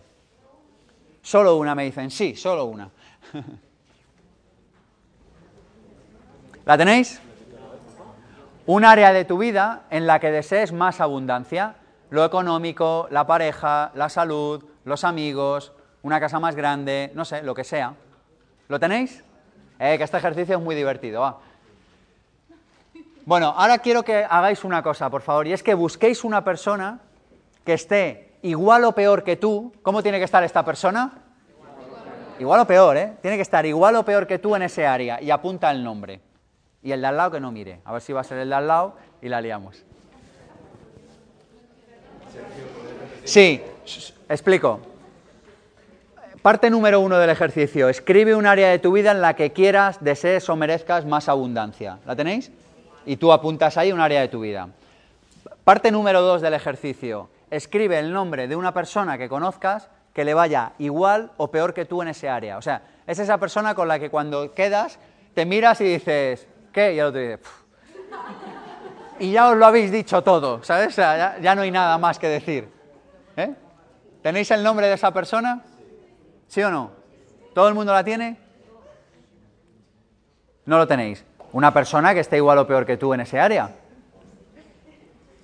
Solo 1.21 1.55
una, 1.57 1.73
me 1.73 1.85
dicen, 1.85 2.11
sí, 2.11 2.35
solo 2.35 2.65
una. 2.65 2.89
¿La 6.65 6.77
tenéis? 6.77 7.21
Un 8.65 8.83
área 8.83 9.13
de 9.13 9.25
tu 9.25 9.37
vida 9.37 9.83
en 9.91 10.07
la 10.07 10.19
que 10.19 10.31
desees 10.31 10.71
más 10.71 10.99
abundancia, 10.99 11.75
lo 12.09 12.23
económico, 12.25 13.07
la 13.11 13.25
pareja, 13.25 13.91
la 13.95 14.09
salud, 14.09 14.63
los 14.83 15.03
amigos, 15.03 15.73
una 16.03 16.19
casa 16.19 16.39
más 16.39 16.55
grande, 16.55 17.11
no 17.15 17.25
sé, 17.25 17.41
lo 17.41 17.55
que 17.55 17.63
sea. 17.63 17.95
¿Lo 18.67 18.79
tenéis? 18.79 19.23
Eh, 19.79 19.97
que 19.97 20.03
este 20.03 20.17
ejercicio 20.17 20.57
es 20.57 20.63
muy 20.63 20.75
divertido. 20.75 21.39
Bueno, 23.25 23.53
ahora 23.57 23.79
quiero 23.79 24.03
que 24.03 24.23
hagáis 24.23 24.63
una 24.63 24.83
cosa, 24.83 25.09
por 25.09 25.21
favor, 25.21 25.47
y 25.47 25.53
es 25.53 25.63
que 25.63 25.73
busquéis 25.73 26.23
una 26.23 26.43
persona 26.43 26.99
que 27.63 27.73
esté 27.73 28.37
igual 28.43 28.83
o 28.85 28.91
peor 28.93 29.23
que 29.23 29.35
tú. 29.35 29.73
¿Cómo 29.81 30.03
tiene 30.03 30.19
que 30.19 30.25
estar 30.25 30.43
esta 30.43 30.63
persona? 30.63 31.11
Igual 32.37 32.59
o 32.59 32.67
peor, 32.67 32.97
¿eh? 32.97 33.13
Tiene 33.21 33.37
que 33.37 33.41
estar 33.41 33.65
igual 33.65 33.95
o 33.95 34.05
peor 34.05 34.27
que 34.27 34.37
tú 34.37 34.55
en 34.55 34.61
ese 34.61 34.85
área 34.85 35.21
y 35.21 35.31
apunta 35.31 35.71
el 35.71 35.83
nombre. 35.83 36.21
Y 36.83 36.91
el 36.91 37.01
de 37.01 37.07
al 37.07 37.17
lado 37.17 37.31
que 37.31 37.39
no 37.39 37.51
mire. 37.51 37.81
A 37.83 37.93
ver 37.93 38.01
si 38.01 38.13
va 38.13 38.21
a 38.21 38.23
ser 38.23 38.37
el 38.37 38.49
de 38.49 38.55
al 38.55 38.67
lado 38.67 38.95
y 39.21 39.29
la 39.29 39.41
liamos. 39.41 39.83
Sí, 43.23 43.61
explico. 44.29 44.79
Parte 46.41 46.69
número 46.69 46.99
uno 46.99 47.17
del 47.17 47.31
ejercicio. 47.31 47.89
Escribe 47.89 48.35
un 48.35 48.45
área 48.45 48.69
de 48.69 48.77
tu 48.77 48.91
vida 48.91 49.11
en 49.11 49.21
la 49.21 49.35
que 49.35 49.51
quieras, 49.51 49.97
desees 50.03 50.47
o 50.47 50.55
merezcas 50.55 51.03
más 51.05 51.27
abundancia. 51.27 51.97
¿La 52.05 52.15
tenéis? 52.15 52.51
Y 53.05 53.17
tú 53.17 53.31
apuntas 53.31 53.77
ahí 53.77 53.91
un 53.91 53.99
área 53.99 54.21
de 54.21 54.27
tu 54.27 54.41
vida. 54.41 54.69
Parte 55.63 55.89
número 55.89 56.21
dos 56.21 56.41
del 56.41 56.53
ejercicio. 56.53 57.29
Escribe 57.49 57.97
el 57.97 58.13
nombre 58.13 58.47
de 58.47 58.55
una 58.55 58.75
persona 58.75 59.17
que 59.17 59.27
conozcas 59.27 59.89
que 60.13 60.23
le 60.23 60.35
vaya 60.35 60.73
igual 60.77 61.31
o 61.37 61.49
peor 61.49 61.73
que 61.73 61.85
tú 61.85 62.03
en 62.03 62.09
ese 62.09 62.29
área. 62.29 62.57
O 62.57 62.61
sea, 62.61 62.83
es 63.07 63.17
esa 63.17 63.39
persona 63.39 63.73
con 63.73 63.87
la 63.87 63.97
que 63.97 64.11
cuando 64.11 64.53
quedas 64.53 64.99
te 65.33 65.45
miras 65.45 65.81
y 65.81 65.85
dices, 65.85 66.47
¿qué? 66.71 66.93
Y 66.93 66.99
el 66.99 67.05
otro 67.07 67.21
dice. 67.21 67.39
Y 69.19 69.31
ya 69.31 69.49
os 69.49 69.57
lo 69.57 69.65
habéis 69.65 69.91
dicho 69.91 70.21
todo, 70.23 70.63
¿sabes? 70.63 70.95
Ya, 70.95 71.55
no 71.55 71.61
hay 71.61 71.71
nada 71.71 71.97
más 71.97 72.19
que 72.19 72.27
decir. 72.27 72.69
¿Eh? 73.37 73.53
¿Tenéis 74.21 74.51
el 74.51 74.63
nombre 74.63 74.87
de 74.87 74.93
esa 74.93 75.11
persona? 75.11 75.61
¿Sí 76.47 76.61
o 76.61 76.69
no? 76.69 76.91
¿Todo 77.53 77.67
el 77.67 77.73
mundo 77.73 77.93
la 77.93 78.03
tiene? 78.03 78.37
No 80.65 80.77
lo 80.77 80.87
tenéis. 80.87 81.23
Una 81.53 81.73
persona 81.73 82.13
que 82.13 82.19
esté 82.19 82.37
igual 82.37 82.57
o 82.57 82.67
peor 82.67 82.85
que 82.85 82.97
tú 82.97 83.13
en 83.13 83.21
ese 83.21 83.39
área. 83.39 83.69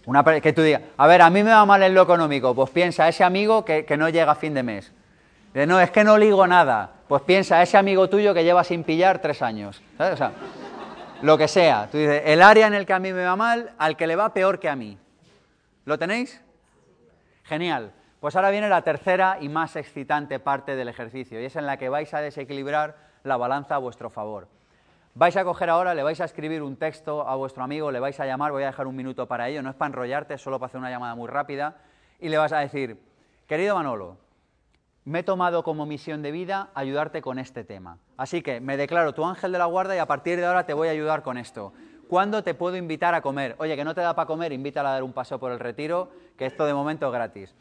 Una 0.06 0.24
que 0.24 0.52
tú 0.52 0.62
digas, 0.62 0.82
a 0.98 1.08
ver, 1.08 1.22
a 1.22 1.30
mí 1.30 1.44
me 1.44 1.52
va 1.52 1.66
mal 1.66 1.82
en 1.84 1.94
lo 1.94 2.02
económico, 2.02 2.56
pues 2.56 2.72
piensa, 2.72 3.08
ese 3.08 3.24
amigo 3.24 3.64
que, 3.64 3.86
no 3.98 4.10
llega 4.10 4.32
a 4.32 4.36
fin 4.36 4.54
de 4.54 4.64
mes. 4.64 4.92
Dice, 5.54 5.68
no, 5.68 5.80
es 5.80 5.92
que 5.92 6.04
no 6.04 6.18
ligo 6.18 6.46
nada. 6.48 6.90
Pues 7.08 7.22
piensa, 7.22 7.62
ese 7.62 7.78
amigo 7.78 8.10
tuyo 8.10 8.34
que 8.34 8.44
lleva 8.44 8.64
sin 8.64 8.84
pillar 8.84 9.20
tres 9.20 9.42
años. 9.42 9.82
¿Sabes? 9.98 10.14
O 10.16 10.18
sea, 10.18 10.32
Lo 11.22 11.38
que 11.38 11.48
sea. 11.48 11.88
Tú 11.92 11.98
dices, 11.98 12.24
el 12.26 12.42
área 12.42 12.68
en 12.68 12.74
el 12.74 12.86
que 12.86 12.94
a 12.94 13.00
mí 13.00 13.14
me 13.14 13.24
va 13.24 13.36
mal, 13.36 13.74
al 13.78 13.96
que 13.96 14.08
le 14.08 14.16
va 14.16 14.34
peor 14.34 14.60
que 14.60 14.70
a 14.70 14.76
mí. 14.76 14.98
¿Lo 15.86 15.98
tenéis? 15.98 16.42
Genial. 17.44 17.92
Pues 18.20 18.36
ahora 18.36 18.52
viene 18.52 18.70
la 18.70 18.84
tercera 18.84 19.38
y 19.42 19.50
más 19.50 19.76
excitante 19.76 20.40
parte 20.40 20.76
del 20.76 20.88
ejercicio, 20.88 21.42
y 21.42 21.46
es 21.46 21.56
en 21.56 21.66
la 21.66 21.78
que 21.78 21.90
vais 21.90 22.14
a 22.14 22.22
desequilibrar 22.22 22.96
la 23.24 23.38
balanza 23.38 23.76
a 23.76 23.78
vuestro 23.80 24.10
favor. 24.10 24.48
Vais 25.14 25.36
a 25.36 25.44
coger 25.44 25.70
ahora, 25.70 25.94
le 25.94 26.04
vais 26.04 26.22
a 26.22 26.26
escribir 26.26 26.62
un 26.62 26.78
texto 26.78 27.28
a 27.28 27.36
vuestro 27.36 27.64
amigo, 27.64 27.92
le 27.92 28.00
vais 28.00 28.20
a 28.20 28.26
llamar, 28.26 28.52
voy 28.52 28.64
a 28.64 28.68
dejar 28.68 28.88
un 28.88 28.96
minuto 28.96 29.28
para 29.28 29.50
ello, 29.50 29.62
no 29.62 29.70
es 29.70 29.76
para 29.76 29.88
enrollarte, 29.88 30.38
solo 30.38 30.60
para 30.60 30.68
hacer 30.68 30.80
una 30.80 30.90
llamada 30.90 31.16
muy 31.16 31.28
rápida, 31.28 31.78
y 32.20 32.30
le 32.30 32.38
vas 32.38 32.54
a 32.54 32.60
decir, 32.60 32.98
querido 33.48 33.76
Manolo, 33.76 34.18
me 35.04 35.20
he 35.20 35.24
tomado 35.24 35.64
como 35.64 35.86
misión 35.86 36.22
de 36.22 36.32
vida 36.32 36.70
ayudarte 36.76 37.22
con 37.22 37.40
este 37.40 37.64
tema. 37.64 37.98
Así 38.22 38.44
que 38.44 38.62
me 38.62 38.78
declaro 38.78 39.16
tu 39.16 39.26
ángel 39.26 39.52
de 39.52 39.58
la 39.58 39.66
guarda 39.66 39.96
y 39.96 39.98
a 39.98 40.06
partir 40.06 40.38
de 40.38 40.46
ahora 40.46 40.64
te 40.64 40.76
voy 40.76 40.90
a 40.90 40.92
ayudar 40.92 41.24
con 41.24 41.40
esto. 41.40 41.74
¿Cuándo 42.08 42.44
te 42.44 42.54
puedo 42.54 42.76
invitar 42.76 43.16
a 43.16 43.22
comer? 43.24 43.56
Oye, 43.58 43.76
que 43.76 43.84
no 43.84 43.96
te 43.96 44.02
da 44.02 44.14
para 44.14 44.28
comer, 44.28 44.52
invítala 44.54 44.92
a 44.92 44.94
dar 44.94 45.02
un 45.02 45.12
paseo 45.12 45.40
por 45.40 45.52
el 45.52 45.58
retiro, 45.58 46.12
que 46.38 46.46
esto 46.46 46.68
de 46.68 46.74
momento 46.76 47.08
es 47.08 47.12
gratis. 47.14 47.56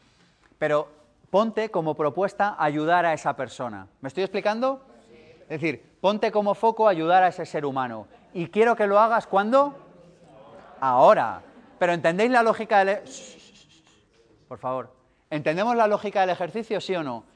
Pero 0.59 0.87
ponte 1.31 1.71
como 1.71 1.95
propuesta 1.95 2.57
ayudar 2.59 3.07
a 3.07 3.13
esa 3.13 3.35
persona. 3.35 3.87
¿Me 4.01 4.09
estoy 4.09 4.21
explicando? 4.21 4.85
Es 5.41 5.59
decir, 5.59 5.83
ponte 5.99 6.31
como 6.31 6.53
foco 6.53 6.87
ayudar 6.87 7.23
a 7.23 7.29
ese 7.29 7.43
ser 7.47 7.65
humano. 7.65 8.05
Y 8.31 8.45
quiero 8.49 8.75
que 8.75 8.85
lo 8.85 8.99
hagas 8.99 9.25
cuando? 9.25 9.75
Ahora. 10.79 11.41
Pero 11.79 11.93
¿entendéis 11.93 12.29
la 12.29 12.43
lógica 12.43 12.85
del... 12.85 12.89
e- 12.89 13.03
Por 14.47 14.59
favor. 14.59 14.93
¿Entendemos 15.31 15.75
la 15.75 15.87
lógica 15.87 16.21
del 16.21 16.29
ejercicio, 16.29 16.79
sí 16.79 16.95
o 16.95 17.01
no? 17.01 17.30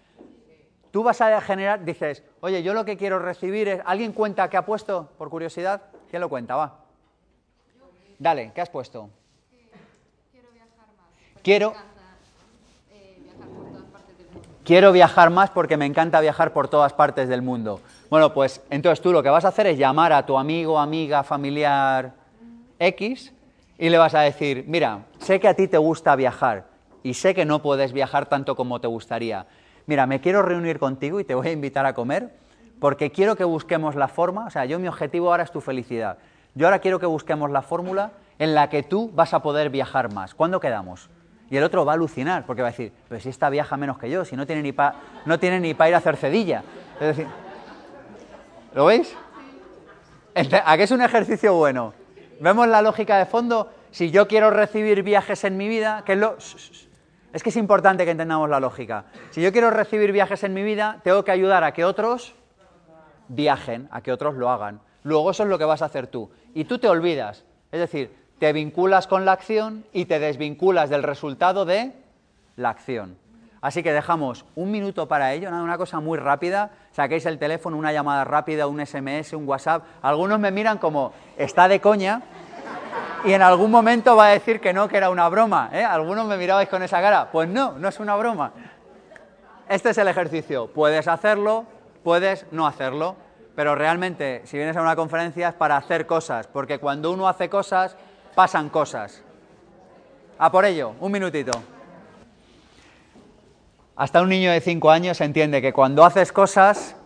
Tú 0.95 1.03
vas 1.03 1.19
a 1.19 1.41
generar, 1.41 1.83
dices, 1.83 2.23
oye, 2.39 2.63
yo 2.63 2.73
lo 2.73 2.85
que 2.85 2.95
quiero 2.95 3.19
recibir 3.19 3.67
es... 3.67 3.81
¿Alguien 3.85 4.13
cuenta 4.13 4.49
qué 4.49 4.55
ha 4.55 4.65
puesto, 4.65 5.09
por 5.17 5.29
curiosidad? 5.29 5.81
¿Quién 6.09 6.21
lo 6.21 6.29
cuenta? 6.29 6.55
Va. 6.55 6.73
Dale, 8.17 8.53
¿qué 8.55 8.61
has 8.61 8.69
puesto? 8.69 9.09
Quiero 10.31 10.47
viajar 10.53 10.87
más. 10.95 11.43
Quiero- 11.43 11.73
eh. 12.93 13.17
Quiero 14.63 14.93
viajar 14.93 15.31
más 15.31 15.49
porque 15.49 15.75
me 15.75 15.85
encanta 15.85 16.21
viajar 16.21 16.53
por 16.53 16.69
todas 16.69 16.93
partes 16.93 17.27
del 17.27 17.41
mundo. 17.41 17.81
Bueno, 18.09 18.33
pues 18.33 18.61
entonces 18.69 19.01
tú 19.01 19.11
lo 19.11 19.21
que 19.21 19.27
vas 19.27 19.43
a 19.43 19.49
hacer 19.49 19.67
es 19.67 19.77
llamar 19.77 20.13
a 20.13 20.25
tu 20.25 20.37
amigo, 20.37 20.79
amiga, 20.79 21.23
familiar 21.23 22.13
X 22.79 23.33
y 23.77 23.89
le 23.89 23.97
vas 23.97 24.15
a 24.15 24.21
decir, 24.21 24.63
mira, 24.65 25.07
sé 25.19 25.41
que 25.41 25.49
a 25.49 25.55
ti 25.55 25.67
te 25.67 25.77
gusta 25.77 26.15
viajar 26.15 26.67
y 27.03 27.15
sé 27.15 27.35
que 27.35 27.43
no 27.43 27.61
puedes 27.61 27.91
viajar 27.91 28.27
tanto 28.27 28.55
como 28.55 28.79
te 28.79 28.87
gustaría. 28.87 29.45
Mira, 29.87 30.07
me 30.07 30.19
quiero 30.21 30.41
reunir 30.41 30.79
contigo 30.79 31.19
y 31.19 31.23
te 31.23 31.35
voy 31.35 31.47
a 31.47 31.51
invitar 31.51 31.85
a 31.85 31.93
comer 31.93 32.33
porque 32.79 33.11
quiero 33.11 33.35
que 33.35 33.43
busquemos 33.43 33.95
la 33.95 34.07
forma, 34.07 34.45
o 34.45 34.49
sea, 34.49 34.65
yo 34.65 34.79
mi 34.79 34.87
objetivo 34.87 35.29
ahora 35.29 35.43
es 35.43 35.51
tu 35.51 35.61
felicidad. 35.61 36.17
Yo 36.55 36.67
ahora 36.67 36.79
quiero 36.79 36.99
que 36.99 37.05
busquemos 37.05 37.49
la 37.51 37.61
fórmula 37.61 38.11
en 38.39 38.55
la 38.55 38.69
que 38.69 38.83
tú 38.83 39.11
vas 39.13 39.33
a 39.33 39.41
poder 39.41 39.69
viajar 39.69 40.13
más. 40.13 40.33
¿Cuándo 40.33 40.59
quedamos? 40.59 41.09
Y 41.49 41.57
el 41.57 41.63
otro 41.63 41.85
va 41.85 41.93
a 41.93 41.95
alucinar, 41.95 42.45
porque 42.45 42.61
va 42.61 42.69
a 42.69 42.71
decir, 42.71 42.91
pero 43.07 43.21
si 43.21 43.29
esta 43.29 43.49
viaja 43.49 43.77
menos 43.77 43.97
que 43.97 44.09
yo, 44.09 44.25
si 44.25 44.35
no 44.35 44.45
tiene 44.45 44.61
ni 44.61 44.71
para 44.71 44.95
no 45.25 45.39
tiene 45.39 45.59
ni 45.59 45.73
pa 45.73 45.87
ir 45.87 45.95
a 45.95 45.99
hacer 45.99 46.17
cedilla. 46.17 46.63
Es 46.99 47.07
decir, 47.07 47.27
¿lo 48.73 48.85
veis? 48.85 49.15
¿A 50.65 50.77
qué 50.77 50.83
es 50.83 50.91
un 50.91 51.01
ejercicio 51.01 51.53
bueno? 51.53 51.93
¿Vemos 52.39 52.67
la 52.67 52.81
lógica 52.81 53.17
de 53.17 53.25
fondo? 53.25 53.71
Si 53.91 54.11
yo 54.11 54.27
quiero 54.27 54.49
recibir 54.49 55.03
viajes 55.03 55.43
en 55.43 55.55
mi 55.55 55.67
vida, 55.69 56.03
¿qué 56.05 56.13
es 56.13 56.19
lo...? 56.19 56.35
Es 57.35 57.43
que 57.43 57.49
es 57.49 57.57
importante 57.57 58.05
que 58.05 58.11
entendamos 58.11 58.49
la 58.49 58.61
lógica. 58.61 59.07
Si 59.31 59.41
yo 59.41 59.51
quiero 59.51 59.69
recibir 59.69 60.13
viajes 60.13 60.45
en 60.45 60.53
mi 60.53 60.63
vida, 60.63 61.01
tengo 61.03 61.25
que 61.25 61.31
ayudar 61.31 61.65
a 61.65 61.73
que 61.73 61.83
otros 61.83 62.33
viajen, 63.27 63.89
a 63.91 63.99
que 63.99 64.13
otros 64.13 64.35
lo 64.35 64.49
hagan. 64.49 64.79
Luego 65.03 65.31
eso 65.31 65.43
es 65.43 65.49
lo 65.49 65.57
que 65.57 65.65
vas 65.65 65.81
a 65.81 65.87
hacer 65.87 66.07
tú. 66.07 66.31
Y 66.53 66.63
tú 66.63 66.79
te 66.79 66.87
olvidas. 66.87 67.43
Es 67.73 67.81
decir, 67.81 68.15
te 68.39 68.53
vinculas 68.53 69.07
con 69.07 69.25
la 69.25 69.33
acción 69.33 69.83
y 69.91 70.05
te 70.05 70.17
desvinculas 70.19 70.89
del 70.89 71.03
resultado 71.03 71.65
de 71.65 71.91
la 72.55 72.69
acción. 72.69 73.17
Así 73.59 73.83
que 73.83 73.91
dejamos 73.91 74.45
un 74.55 74.71
minuto 74.71 75.09
para 75.09 75.33
ello, 75.33 75.49
una 75.49 75.77
cosa 75.77 75.99
muy 75.99 76.17
rápida. 76.17 76.71
Saquéis 76.93 77.25
el 77.25 77.37
teléfono, 77.37 77.75
una 77.75 77.91
llamada 77.91 78.23
rápida, 78.23 78.67
un 78.67 78.79
SMS, 78.79 79.33
un 79.33 79.45
WhatsApp. 79.45 79.83
Algunos 80.01 80.39
me 80.39 80.51
miran 80.51 80.77
como, 80.77 81.11
está 81.35 81.67
de 81.67 81.81
coña, 81.81 82.21
y 83.23 83.33
en 83.33 83.41
algún 83.41 83.71
momento 83.71 84.15
va 84.15 84.27
a 84.27 84.29
decir 84.31 84.59
que 84.59 84.73
no, 84.73 84.87
que 84.87 84.97
era 84.97 85.09
una 85.09 85.29
broma. 85.29 85.69
¿eh? 85.73 85.83
Algunos 85.83 86.27
me 86.27 86.37
mirabais 86.37 86.69
con 86.69 86.83
esa 86.83 87.01
cara. 87.01 87.31
Pues 87.31 87.49
no, 87.49 87.73
no 87.73 87.87
es 87.87 87.99
una 87.99 88.15
broma. 88.15 88.51
Este 89.67 89.89
es 89.89 89.97
el 89.97 90.07
ejercicio. 90.07 90.67
Puedes 90.67 91.07
hacerlo, 91.07 91.65
puedes 92.03 92.45
no 92.51 92.67
hacerlo, 92.67 93.15
pero 93.55 93.73
realmente 93.73 94.41
si 94.45 94.57
vienes 94.57 94.77
a 94.77 94.81
una 94.81 94.95
conferencia 94.95 95.49
es 95.49 95.55
para 95.55 95.77
hacer 95.77 96.05
cosas, 96.05 96.47
porque 96.47 96.77
cuando 96.77 97.11
uno 97.11 97.27
hace 97.27 97.49
cosas, 97.49 97.95
pasan 98.35 98.69
cosas. 98.69 99.23
A 100.37 100.51
por 100.51 100.65
ello, 100.65 100.93
un 100.99 101.11
minutito. 101.11 101.51
Hasta 103.95 104.21
un 104.21 104.29
niño 104.29 104.51
de 104.51 104.59
5 104.59 104.91
años 104.91 105.21
entiende 105.21 105.61
que 105.61 105.71
cuando 105.71 106.03
haces 106.03 106.33
cosas, 106.33 106.97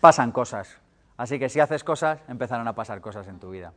pasan 0.00 0.30
cosas. 0.30 0.78
Así 1.16 1.38
que 1.38 1.48
si 1.48 1.60
haces 1.60 1.82
cosas, 1.82 2.20
empezarán 2.28 2.66
a 2.68 2.74
pasar 2.74 3.00
cosas 3.00 3.26
en 3.26 3.40
tu 3.40 3.50
vida. 3.50 3.72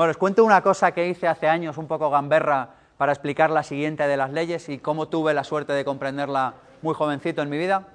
Bueno, 0.00 0.12
os 0.12 0.16
cuento 0.16 0.42
una 0.44 0.62
cosa 0.62 0.92
que 0.92 1.08
hice 1.08 1.28
hace 1.28 1.46
años, 1.46 1.76
un 1.76 1.86
poco 1.86 2.08
gamberra, 2.08 2.70
para 2.96 3.12
explicar 3.12 3.50
la 3.50 3.62
siguiente 3.62 4.08
de 4.08 4.16
las 4.16 4.30
leyes 4.30 4.66
y 4.70 4.78
cómo 4.78 5.08
tuve 5.08 5.34
la 5.34 5.44
suerte 5.44 5.74
de 5.74 5.84
comprenderla 5.84 6.54
muy 6.80 6.94
jovencito 6.94 7.42
en 7.42 7.50
mi 7.50 7.58
vida. 7.58 7.86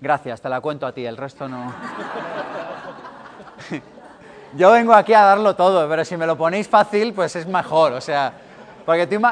Gracias, 0.00 0.40
te 0.40 0.48
la 0.48 0.60
cuento 0.60 0.88
a 0.88 0.92
ti, 0.92 1.06
el 1.06 1.16
resto 1.16 1.48
no. 1.48 1.72
Yo 4.56 4.72
vengo 4.72 4.92
aquí 4.92 5.14
a 5.14 5.22
darlo 5.22 5.54
todo, 5.54 5.88
pero 5.88 6.04
si 6.04 6.16
me 6.16 6.26
lo 6.26 6.36
ponéis 6.36 6.66
fácil, 6.66 7.14
pues 7.14 7.36
es 7.36 7.46
mejor, 7.46 7.92
o 7.92 8.00
sea, 8.00 8.32
porque 8.84 9.06
tú, 9.06 9.22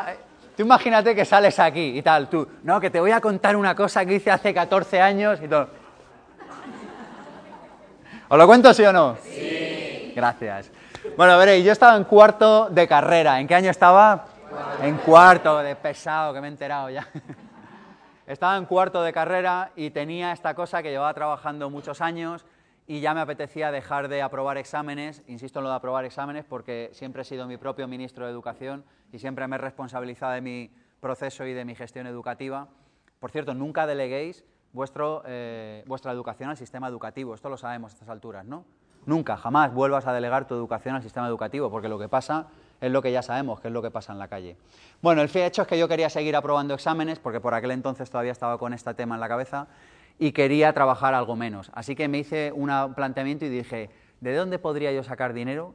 tú 0.57 0.63
imagínate 0.63 1.17
que 1.17 1.25
sales 1.25 1.59
aquí 1.59 1.99
y 1.99 2.03
tal, 2.03 2.29
tú, 2.29 2.47
no, 2.63 2.81
que 2.81 2.91
te 2.91 3.01
voy 3.01 3.11
a 3.11 3.21
contar 3.21 3.57
una 3.57 3.75
cosa 3.75 4.07
que 4.07 4.15
hice 4.15 4.31
hace 4.31 4.55
14 4.55 5.01
años 5.01 5.41
y 5.43 5.49
todo. 5.49 5.63
¿Os 8.29 8.39
lo 8.39 8.47
cuento 8.47 8.73
sí 8.73 8.85
o 8.85 8.93
no? 8.93 9.17
Sí. 9.25 10.13
Gracias. 10.15 10.71
Bueno, 11.15 11.37
veréis, 11.37 11.63
yo 11.63 11.73
estaba 11.73 11.95
en 11.97 12.05
cuarto 12.05 12.71
de 12.71 12.89
carrera. 12.89 13.39
¿En 13.39 13.47
qué 13.47 13.55
año 13.55 13.71
estaba? 13.71 14.25
En 14.81 14.97
cuarto, 14.97 15.59
de 15.59 15.77
pesado, 15.77 16.33
que 16.33 16.41
me 16.41 16.47
he 16.47 16.51
enterado 16.51 16.89
ya. 16.89 17.07
Estaba 18.27 18.57
en 18.57 18.65
cuarto 18.65 19.03
de 19.03 19.13
carrera 19.13 19.73
y 19.77 19.91
tenía 19.91 20.33
esta 20.33 20.55
cosa 20.55 20.83
que 20.83 20.91
llevaba 20.91 21.13
trabajando 21.13 21.69
muchos 21.69 22.01
años 22.01 22.47
y 22.87 23.01
ya 23.01 23.13
me 23.13 23.21
apetecía 23.21 23.71
dejar 23.71 24.09
de 24.09 24.23
aprobar 24.23 24.57
exámenes, 24.57 25.23
insisto 25.27 25.59
en 25.59 25.65
lo 25.65 25.71
de 25.71 25.77
aprobar 25.77 26.05
exámenes 26.07 26.47
porque 26.47 26.89
siempre 26.93 27.23
he 27.23 27.25
sido 27.27 27.47
mi 27.47 27.59
propio 27.59 27.87
ministro 27.89 28.25
de 28.25 28.33
Educación 28.33 28.85
y 29.13 29.19
siempre 29.19 29.47
me 29.49 29.57
he 29.57 29.59
responsabilizado 29.59 30.33
de 30.33 30.41
mi 30.41 30.71
proceso 31.01 31.45
y 31.45 31.53
de 31.53 31.65
mi 31.65 31.75
gestión 31.75 32.07
educativa. 32.07 32.69
Por 33.21 33.31
cierto, 33.31 33.53
nunca 33.53 33.87
deleguéis 33.87 34.45
vuestro, 34.73 35.23
eh, 35.27 35.85
vuestra 35.87 36.13
educación 36.13 36.49
al 36.49 36.57
sistema 36.57 36.89
educativo, 36.89 37.35
esto 37.35 37.51
lo 37.51 37.59
sabemos 37.59 37.93
a 37.93 37.95
estas 37.95 38.09
alturas, 38.09 38.47
¿no? 38.47 38.65
Nunca, 39.07 39.37
jamás 39.37 39.73
vuelvas 39.73 40.07
a 40.07 40.13
delegar 40.13 40.47
tu 40.47 40.55
educación 40.55 40.95
al 40.95 41.03
sistema 41.03 41.27
educativo, 41.27 41.71
porque 41.71 41.89
lo 41.89 41.99
que 41.99 42.09
pasa 42.09 42.47
es 42.81 42.91
lo 42.91 43.03
que 43.03 43.13
ya 43.13 43.23
sabemos, 43.23 43.61
que 43.61 43.69
es 43.69 43.75
lo 43.75 43.83
que 43.83 43.91
pasa 43.91 44.13
en 44.13 44.19
la 44.19 44.29
calle. 44.29 44.57
Bueno, 45.01 45.23
el 45.23 45.31
hecho 45.37 45.63
es 45.63 45.69
que 45.69 45.79
yo 45.79 45.89
quería 45.89 46.11
seguir 46.11 46.37
aprobando 46.37 46.75
exámenes, 46.75 47.19
porque 47.19 47.41
por 47.41 47.55
aquel 47.55 47.73
entonces 47.73 48.11
todavía 48.11 48.33
estaba 48.33 48.59
con 48.59 48.73
este 48.73 48.93
tema 48.95 49.15
en 49.15 49.21
la 49.21 49.29
cabeza, 49.29 49.67
y 50.19 50.33
quería 50.33 50.73
trabajar 50.73 51.15
algo 51.15 51.37
menos. 51.37 51.71
Así 51.75 51.97
que 51.97 52.07
me 52.07 52.19
hice 52.19 52.53
un 52.53 52.71
planteamiento 52.95 53.45
y 53.45 53.49
dije, 53.49 53.91
¿de 54.21 54.37
dónde 54.37 54.59
podría 54.59 54.93
yo 54.93 55.03
sacar 55.03 55.33
dinero? 55.33 55.75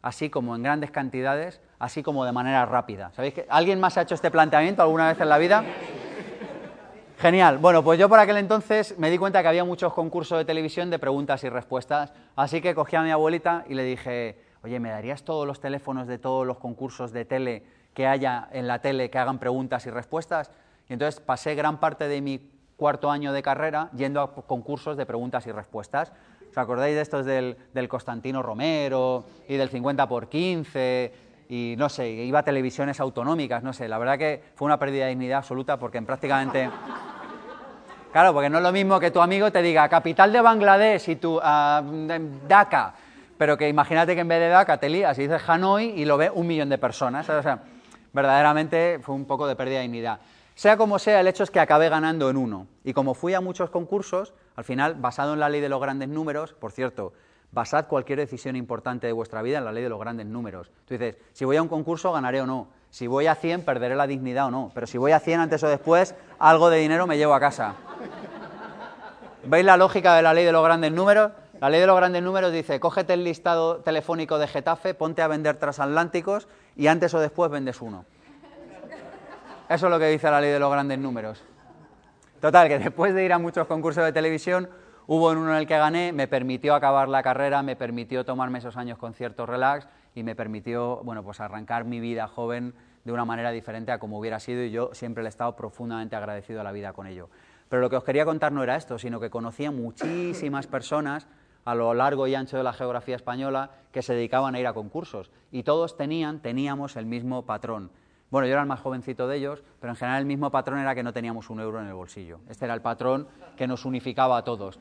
Así 0.00 0.30
como 0.30 0.56
en 0.56 0.62
grandes 0.62 0.90
cantidades, 0.90 1.60
así 1.78 2.02
como 2.02 2.24
de 2.24 2.32
manera 2.32 2.64
rápida. 2.64 3.12
¿Sabéis 3.14 3.34
que 3.34 3.46
alguien 3.48 3.80
más 3.80 3.98
ha 3.98 4.02
hecho 4.02 4.14
este 4.14 4.30
planteamiento 4.30 4.82
alguna 4.82 5.08
vez 5.08 5.20
en 5.20 5.28
la 5.28 5.38
vida? 5.38 5.64
Genial. 7.22 7.58
Bueno, 7.58 7.84
pues 7.84 8.00
yo 8.00 8.08
por 8.08 8.18
aquel 8.18 8.38
entonces 8.38 8.98
me 8.98 9.08
di 9.08 9.16
cuenta 9.16 9.42
que 9.42 9.46
había 9.46 9.62
muchos 9.62 9.92
concursos 9.92 10.38
de 10.38 10.44
televisión 10.44 10.90
de 10.90 10.98
preguntas 10.98 11.44
y 11.44 11.48
respuestas, 11.48 12.12
así 12.34 12.60
que 12.60 12.74
cogí 12.74 12.96
a 12.96 13.02
mi 13.02 13.12
abuelita 13.12 13.64
y 13.68 13.74
le 13.74 13.84
dije, 13.84 14.40
oye, 14.64 14.80
¿me 14.80 14.90
darías 14.90 15.22
todos 15.22 15.46
los 15.46 15.60
teléfonos 15.60 16.08
de 16.08 16.18
todos 16.18 16.44
los 16.44 16.58
concursos 16.58 17.12
de 17.12 17.24
tele 17.24 17.62
que 17.94 18.08
haya 18.08 18.48
en 18.50 18.66
la 18.66 18.80
tele 18.80 19.08
que 19.08 19.18
hagan 19.18 19.38
preguntas 19.38 19.86
y 19.86 19.90
respuestas? 19.90 20.50
Y 20.88 20.94
entonces 20.94 21.20
pasé 21.20 21.54
gran 21.54 21.78
parte 21.78 22.08
de 22.08 22.20
mi 22.20 22.40
cuarto 22.76 23.08
año 23.08 23.32
de 23.32 23.40
carrera 23.40 23.88
yendo 23.96 24.20
a 24.20 24.34
concursos 24.34 24.96
de 24.96 25.06
preguntas 25.06 25.46
y 25.46 25.52
respuestas. 25.52 26.12
¿Os 26.50 26.58
acordáis 26.58 26.96
de 26.96 27.02
estos 27.02 27.24
del, 27.24 27.56
del 27.72 27.86
Constantino 27.86 28.42
Romero 28.42 29.26
y 29.46 29.54
del 29.54 29.68
50 29.68 30.08
por 30.08 30.28
15? 30.28 31.12
Y 31.54 31.74
no 31.76 31.90
sé, 31.90 32.08
iba 32.08 32.38
a 32.38 32.42
televisiones 32.42 32.98
autonómicas, 32.98 33.62
no 33.62 33.74
sé, 33.74 33.86
la 33.86 33.98
verdad 33.98 34.16
que 34.16 34.42
fue 34.54 34.64
una 34.64 34.78
pérdida 34.78 35.04
de 35.04 35.10
dignidad 35.10 35.36
absoluta 35.36 35.78
porque 35.78 35.98
en 35.98 36.06
prácticamente... 36.06 36.70
Claro, 38.10 38.34
porque 38.34 38.50
no 38.50 38.58
es 38.58 38.62
lo 38.62 38.72
mismo 38.72 39.00
que 39.00 39.10
tu 39.10 39.22
amigo 39.22 39.50
te 39.50 39.62
diga 39.62 39.88
capital 39.88 40.32
de 40.32 40.42
Bangladesh 40.42 41.08
y 41.08 41.16
tú 41.16 41.40
ah, 41.42 41.82
Dhaka, 42.46 42.94
pero 43.38 43.56
que 43.56 43.70
imagínate 43.70 44.14
que 44.14 44.20
en 44.20 44.28
vez 44.28 44.38
de 44.38 44.48
Dhaka 44.48 44.78
te 44.78 44.90
lías 44.90 45.18
y 45.18 45.22
dices 45.22 45.42
Hanoi 45.46 45.94
y 45.96 46.04
lo 46.04 46.18
ve 46.18 46.30
un 46.30 46.46
millón 46.46 46.68
de 46.68 46.76
personas. 46.76 47.24
¿sabes? 47.24 47.40
O 47.40 47.42
sea, 47.42 47.62
verdaderamente 48.12 48.98
fue 49.02 49.14
un 49.14 49.24
poco 49.24 49.46
de 49.46 49.56
pérdida 49.56 49.78
de 49.78 49.84
dignidad. 49.84 50.20
Sea 50.54 50.76
como 50.76 50.98
sea, 50.98 51.20
el 51.20 51.26
hecho 51.26 51.42
es 51.42 51.50
que 51.50 51.60
acabé 51.60 51.88
ganando 51.88 52.28
en 52.28 52.36
uno. 52.36 52.66
Y 52.84 52.92
como 52.92 53.14
fui 53.14 53.32
a 53.32 53.40
muchos 53.40 53.70
concursos, 53.70 54.34
al 54.56 54.64
final, 54.64 54.94
basado 54.94 55.32
en 55.32 55.40
la 55.40 55.48
ley 55.48 55.62
de 55.62 55.70
los 55.70 55.80
grandes 55.80 56.10
números, 56.10 56.52
por 56.52 56.72
cierto, 56.72 57.14
basad 57.52 57.86
cualquier 57.86 58.18
decisión 58.18 58.56
importante 58.56 59.06
de 59.06 59.12
vuestra 59.12 59.42
vida 59.42 59.58
en 59.58 59.64
la 59.64 59.72
ley 59.72 59.82
de 59.82 59.90
los 59.90 60.00
grandes 60.00 60.26
números. 60.26 60.70
Tú 60.86 60.94
dices, 60.94 61.16
si 61.32 61.44
voy 61.44 61.56
a 61.56 61.62
un 61.62 61.68
concurso 61.68 62.12
ganaré 62.12 62.40
o 62.40 62.46
no, 62.46 62.68
si 62.90 63.06
voy 63.06 63.26
a 63.26 63.34
100 63.34 63.64
perderé 63.64 63.94
la 63.94 64.06
dignidad 64.06 64.46
o 64.46 64.50
no, 64.50 64.70
pero 64.74 64.86
si 64.86 64.98
voy 64.98 65.12
a 65.12 65.20
100 65.20 65.40
antes 65.40 65.62
o 65.62 65.68
después, 65.68 66.14
algo 66.38 66.70
de 66.70 66.78
dinero 66.78 67.06
me 67.06 67.16
llevo 67.16 67.34
a 67.34 67.40
casa. 67.40 67.74
¿Veis 69.44 69.64
la 69.64 69.76
lógica 69.76 70.14
de 70.14 70.22
la 70.22 70.34
ley 70.34 70.44
de 70.44 70.52
los 70.52 70.64
grandes 70.64 70.92
números? 70.92 71.32
La 71.60 71.70
ley 71.70 71.80
de 71.80 71.86
los 71.86 71.96
grandes 71.96 72.22
números 72.22 72.52
dice, 72.52 72.80
cógete 72.80 73.12
el 73.12 73.22
listado 73.22 73.78
telefónico 73.78 74.38
de 74.38 74.48
Getafe, 74.48 74.94
ponte 74.94 75.22
a 75.22 75.28
vender 75.28 75.56
transatlánticos 75.56 76.48
y 76.74 76.86
antes 76.86 77.12
o 77.14 77.20
después 77.20 77.50
vendes 77.50 77.80
uno. 77.80 78.04
Eso 79.68 79.86
es 79.86 79.90
lo 79.90 79.98
que 79.98 80.06
dice 80.08 80.30
la 80.30 80.40
ley 80.40 80.50
de 80.50 80.58
los 80.58 80.70
grandes 80.70 80.98
números. 80.98 81.42
Total, 82.40 82.66
que 82.68 82.78
después 82.78 83.14
de 83.14 83.24
ir 83.24 83.32
a 83.32 83.38
muchos 83.38 83.66
concursos 83.66 84.04
de 84.04 84.12
televisión, 84.12 84.68
hubo 85.06 85.30
uno 85.30 85.52
en 85.52 85.58
el 85.58 85.66
que 85.66 85.78
gané, 85.78 86.12
me 86.12 86.28
permitió 86.28 86.74
acabar 86.74 87.08
la 87.08 87.22
carrera, 87.22 87.62
me 87.62 87.76
permitió 87.76 88.24
tomarme 88.24 88.58
esos 88.58 88.76
años 88.76 88.98
con 88.98 89.14
cierto 89.14 89.46
relax 89.46 89.88
y 90.14 90.22
me 90.22 90.34
permitió, 90.34 91.00
bueno, 91.04 91.22
pues 91.22 91.40
arrancar 91.40 91.84
mi 91.84 92.00
vida 92.00 92.28
joven 92.28 92.74
de 93.04 93.12
una 93.12 93.24
manera 93.24 93.50
diferente 93.50 93.92
a 93.92 93.98
como 93.98 94.18
hubiera 94.18 94.38
sido 94.40 94.62
y 94.62 94.70
yo 94.70 94.90
siempre 94.92 95.22
le 95.22 95.28
he 95.28 95.30
estado 95.30 95.56
profundamente 95.56 96.16
agradecido 96.16 96.60
a 96.60 96.64
la 96.64 96.72
vida 96.72 96.92
con 96.92 97.06
ello. 97.06 97.28
Pero 97.68 97.80
lo 97.80 97.90
que 97.90 97.96
os 97.96 98.04
quería 98.04 98.24
contar 98.24 98.52
no 98.52 98.62
era 98.62 98.76
esto, 98.76 98.98
sino 98.98 99.18
que 99.18 99.30
conocía 99.30 99.70
muchísimas 99.70 100.66
personas 100.66 101.26
a 101.64 101.74
lo 101.74 101.94
largo 101.94 102.26
y 102.26 102.34
ancho 102.34 102.56
de 102.56 102.62
la 102.62 102.72
geografía 102.72 103.16
española 103.16 103.70
que 103.92 104.02
se 104.02 104.14
dedicaban 104.14 104.54
a 104.54 104.60
ir 104.60 104.66
a 104.66 104.72
concursos 104.72 105.30
y 105.50 105.62
todos 105.62 105.96
tenían, 105.96 106.40
teníamos 106.40 106.96
el 106.96 107.06
mismo 107.06 107.46
patrón. 107.46 107.90
Bueno, 108.32 108.46
yo 108.46 108.54
era 108.54 108.62
el 108.62 108.66
más 108.66 108.80
jovencito 108.80 109.28
de 109.28 109.36
ellos, 109.36 109.62
pero 109.78 109.92
en 109.92 109.96
general 109.96 110.20
el 110.20 110.26
mismo 110.26 110.50
patrón 110.50 110.78
era 110.78 110.94
que 110.94 111.02
no 111.02 111.12
teníamos 111.12 111.50
un 111.50 111.60
euro 111.60 111.82
en 111.82 111.86
el 111.86 111.92
bolsillo. 111.92 112.40
Este 112.48 112.64
era 112.64 112.72
el 112.72 112.80
patrón 112.80 113.28
que 113.58 113.66
nos 113.66 113.84
unificaba 113.84 114.38
a 114.38 114.42
todos. 114.42 114.80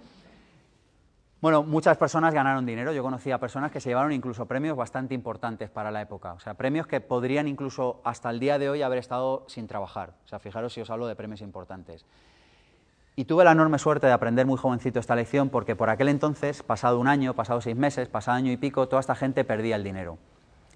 Bueno, 1.41 1.61
muchas 1.61 1.97
personas 1.97 2.33
ganaron 2.33 2.65
dinero. 2.65 2.93
Yo 2.93 3.03
conocía 3.03 3.39
personas 3.39 3.69
que 3.69 3.81
se 3.81 3.89
llevaron 3.89 4.13
incluso 4.13 4.45
premios 4.45 4.77
bastante 4.77 5.13
importantes 5.15 5.69
para 5.69 5.91
la 5.91 6.01
época. 6.01 6.31
O 6.31 6.39
sea, 6.39 6.53
premios 6.53 6.87
que 6.87 7.01
podrían 7.01 7.49
incluso 7.49 7.99
hasta 8.05 8.29
el 8.29 8.39
día 8.39 8.57
de 8.57 8.69
hoy 8.69 8.83
haber 8.83 8.99
estado 8.99 9.43
sin 9.49 9.67
trabajar. 9.67 10.13
O 10.23 10.29
sea, 10.29 10.39
fijaros 10.39 10.71
si 10.71 10.79
os 10.79 10.89
hablo 10.89 11.07
de 11.07 11.17
premios 11.17 11.41
importantes. 11.41 12.05
Y 13.17 13.25
tuve 13.25 13.43
la 13.43 13.51
enorme 13.51 13.79
suerte 13.79 14.07
de 14.07 14.13
aprender 14.13 14.45
muy 14.45 14.55
jovencito 14.55 15.01
esta 15.01 15.17
lección 15.17 15.49
porque 15.49 15.75
por 15.75 15.89
aquel 15.89 16.07
entonces, 16.07 16.63
pasado 16.63 16.97
un 17.01 17.09
año, 17.09 17.33
pasado 17.33 17.59
seis 17.59 17.75
meses, 17.75 18.07
pasado 18.07 18.37
año 18.37 18.53
y 18.53 18.55
pico, 18.55 18.87
toda 18.87 19.01
esta 19.01 19.15
gente 19.15 19.43
perdía 19.43 19.75
el 19.75 19.83
dinero. 19.83 20.19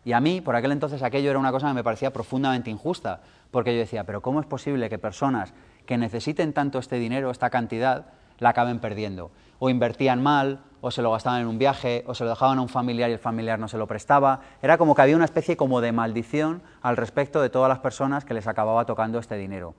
Y 0.05 0.13
a 0.13 0.21
mí, 0.21 0.39
por 0.39 0.55
aquel 0.55 0.71
entonces, 0.71 1.03
aquello 1.03 1.31
era 1.31 1.39
una 1.39 1.51
cosa 1.51 1.67
que 1.67 1.73
me 1.73 1.83
parecía 1.83 2.13
profundamente 2.13 2.69
injusta, 2.69 3.21
porque 3.51 3.73
yo 3.73 3.79
decía, 3.79 4.05
pero 4.05 4.21
¿cómo 4.21 4.39
es 4.39 4.45
posible 4.45 4.89
que 4.89 4.97
personas 4.97 5.53
que 5.85 5.97
necesiten 5.97 6.53
tanto 6.53 6.79
este 6.79 6.97
dinero, 6.97 7.31
esta 7.31 7.49
cantidad, 7.49 8.05
la 8.37 8.49
acaben 8.49 8.79
perdiendo? 8.79 9.31
o 9.59 9.69
invertían 9.69 10.21
mal, 10.21 10.59
o 10.81 10.91
se 10.91 11.01
lo 11.01 11.11
gastaban 11.11 11.41
en 11.41 11.47
un 11.47 11.57
viaje, 11.57 12.03
o 12.07 12.13
se 12.13 12.23
lo 12.23 12.29
dejaban 12.29 12.59
a 12.59 12.61
un 12.61 12.69
familiar 12.69 13.09
y 13.09 13.13
el 13.13 13.19
familiar 13.19 13.57
no 13.57 13.67
se 13.67 13.77
lo 13.77 13.87
prestaba. 13.87 14.41
Era 14.61 14.77
como 14.77 14.93
que 14.93 15.01
había 15.01 15.15
una 15.15 15.25
especie 15.25 15.57
como 15.57 15.81
de 15.81 15.91
maldición 15.91 16.61
al 16.81 16.97
respecto 16.97 17.41
de 17.41 17.49
todas 17.49 17.69
las 17.69 17.79
personas 17.79 18.25
que 18.25 18.33
les 18.33 18.47
acababa 18.47 18.85
tocando 18.85 19.17
este 19.17 19.35
dinero. 19.37 19.73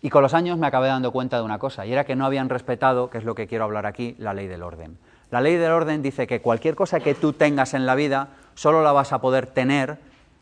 Y 0.00 0.10
con 0.10 0.22
los 0.22 0.34
años 0.34 0.58
me 0.58 0.66
acabé 0.66 0.88
dando 0.88 1.12
cuenta 1.12 1.36
de 1.36 1.42
una 1.42 1.58
cosa, 1.58 1.86
y 1.86 1.92
era 1.92 2.04
que 2.04 2.16
no 2.16 2.26
habían 2.26 2.48
respetado, 2.48 3.10
que 3.10 3.18
es 3.18 3.24
lo 3.24 3.34
que 3.34 3.46
quiero 3.46 3.64
hablar 3.64 3.86
aquí, 3.86 4.14
la 4.18 4.34
ley 4.34 4.46
del 4.46 4.62
orden. 4.62 4.98
La 5.32 5.40
ley 5.40 5.56
del 5.56 5.72
orden 5.72 6.02
dice 6.02 6.26
que 6.26 6.42
cualquier 6.42 6.74
cosa 6.74 7.00
que 7.00 7.14
tú 7.14 7.32
tengas 7.32 7.72
en 7.72 7.86
la 7.86 7.94
vida 7.94 8.28
solo 8.54 8.82
la 8.82 8.92
vas 8.92 9.14
a 9.14 9.22
poder 9.22 9.46
tener. 9.46 9.96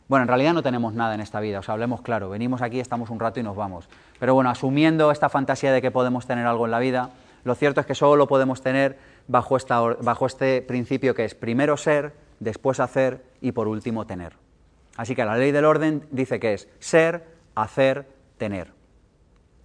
Bueno, 0.08 0.24
en 0.24 0.28
realidad 0.28 0.52
no 0.52 0.64
tenemos 0.64 0.94
nada 0.94 1.14
en 1.14 1.20
esta 1.20 1.38
vida, 1.38 1.60
o 1.60 1.70
hablemos 1.70 2.02
claro, 2.02 2.28
venimos 2.28 2.60
aquí, 2.60 2.80
estamos 2.80 3.08
un 3.08 3.20
rato 3.20 3.38
y 3.38 3.44
nos 3.44 3.54
vamos. 3.54 3.88
Pero 4.18 4.34
bueno, 4.34 4.50
asumiendo 4.50 5.12
esta 5.12 5.28
fantasía 5.28 5.70
de 5.70 5.80
que 5.80 5.92
podemos 5.92 6.26
tener 6.26 6.44
algo 6.44 6.64
en 6.64 6.72
la 6.72 6.80
vida, 6.80 7.10
lo 7.44 7.54
cierto 7.54 7.80
es 7.80 7.86
que 7.86 7.94
solo 7.94 8.16
lo 8.16 8.26
podemos 8.26 8.62
tener 8.62 8.98
bajo, 9.28 9.56
este 10.26 10.60
principio 10.60 11.14
que 11.14 11.24
es 11.24 11.36
primero 11.36 11.76
ser, 11.76 12.12
después 12.40 12.80
hacer 12.80 13.22
y 13.40 13.52
por 13.52 13.68
último 13.68 14.08
tener. 14.08 14.32
Así 14.96 15.14
que 15.14 15.24
la 15.24 15.36
ley 15.36 15.52
del 15.52 15.66
orden 15.66 16.04
dice 16.10 16.40
que 16.40 16.54
es 16.54 16.68
ser, 16.80 17.28
hacer, 17.54 18.08
tener. 18.38 18.72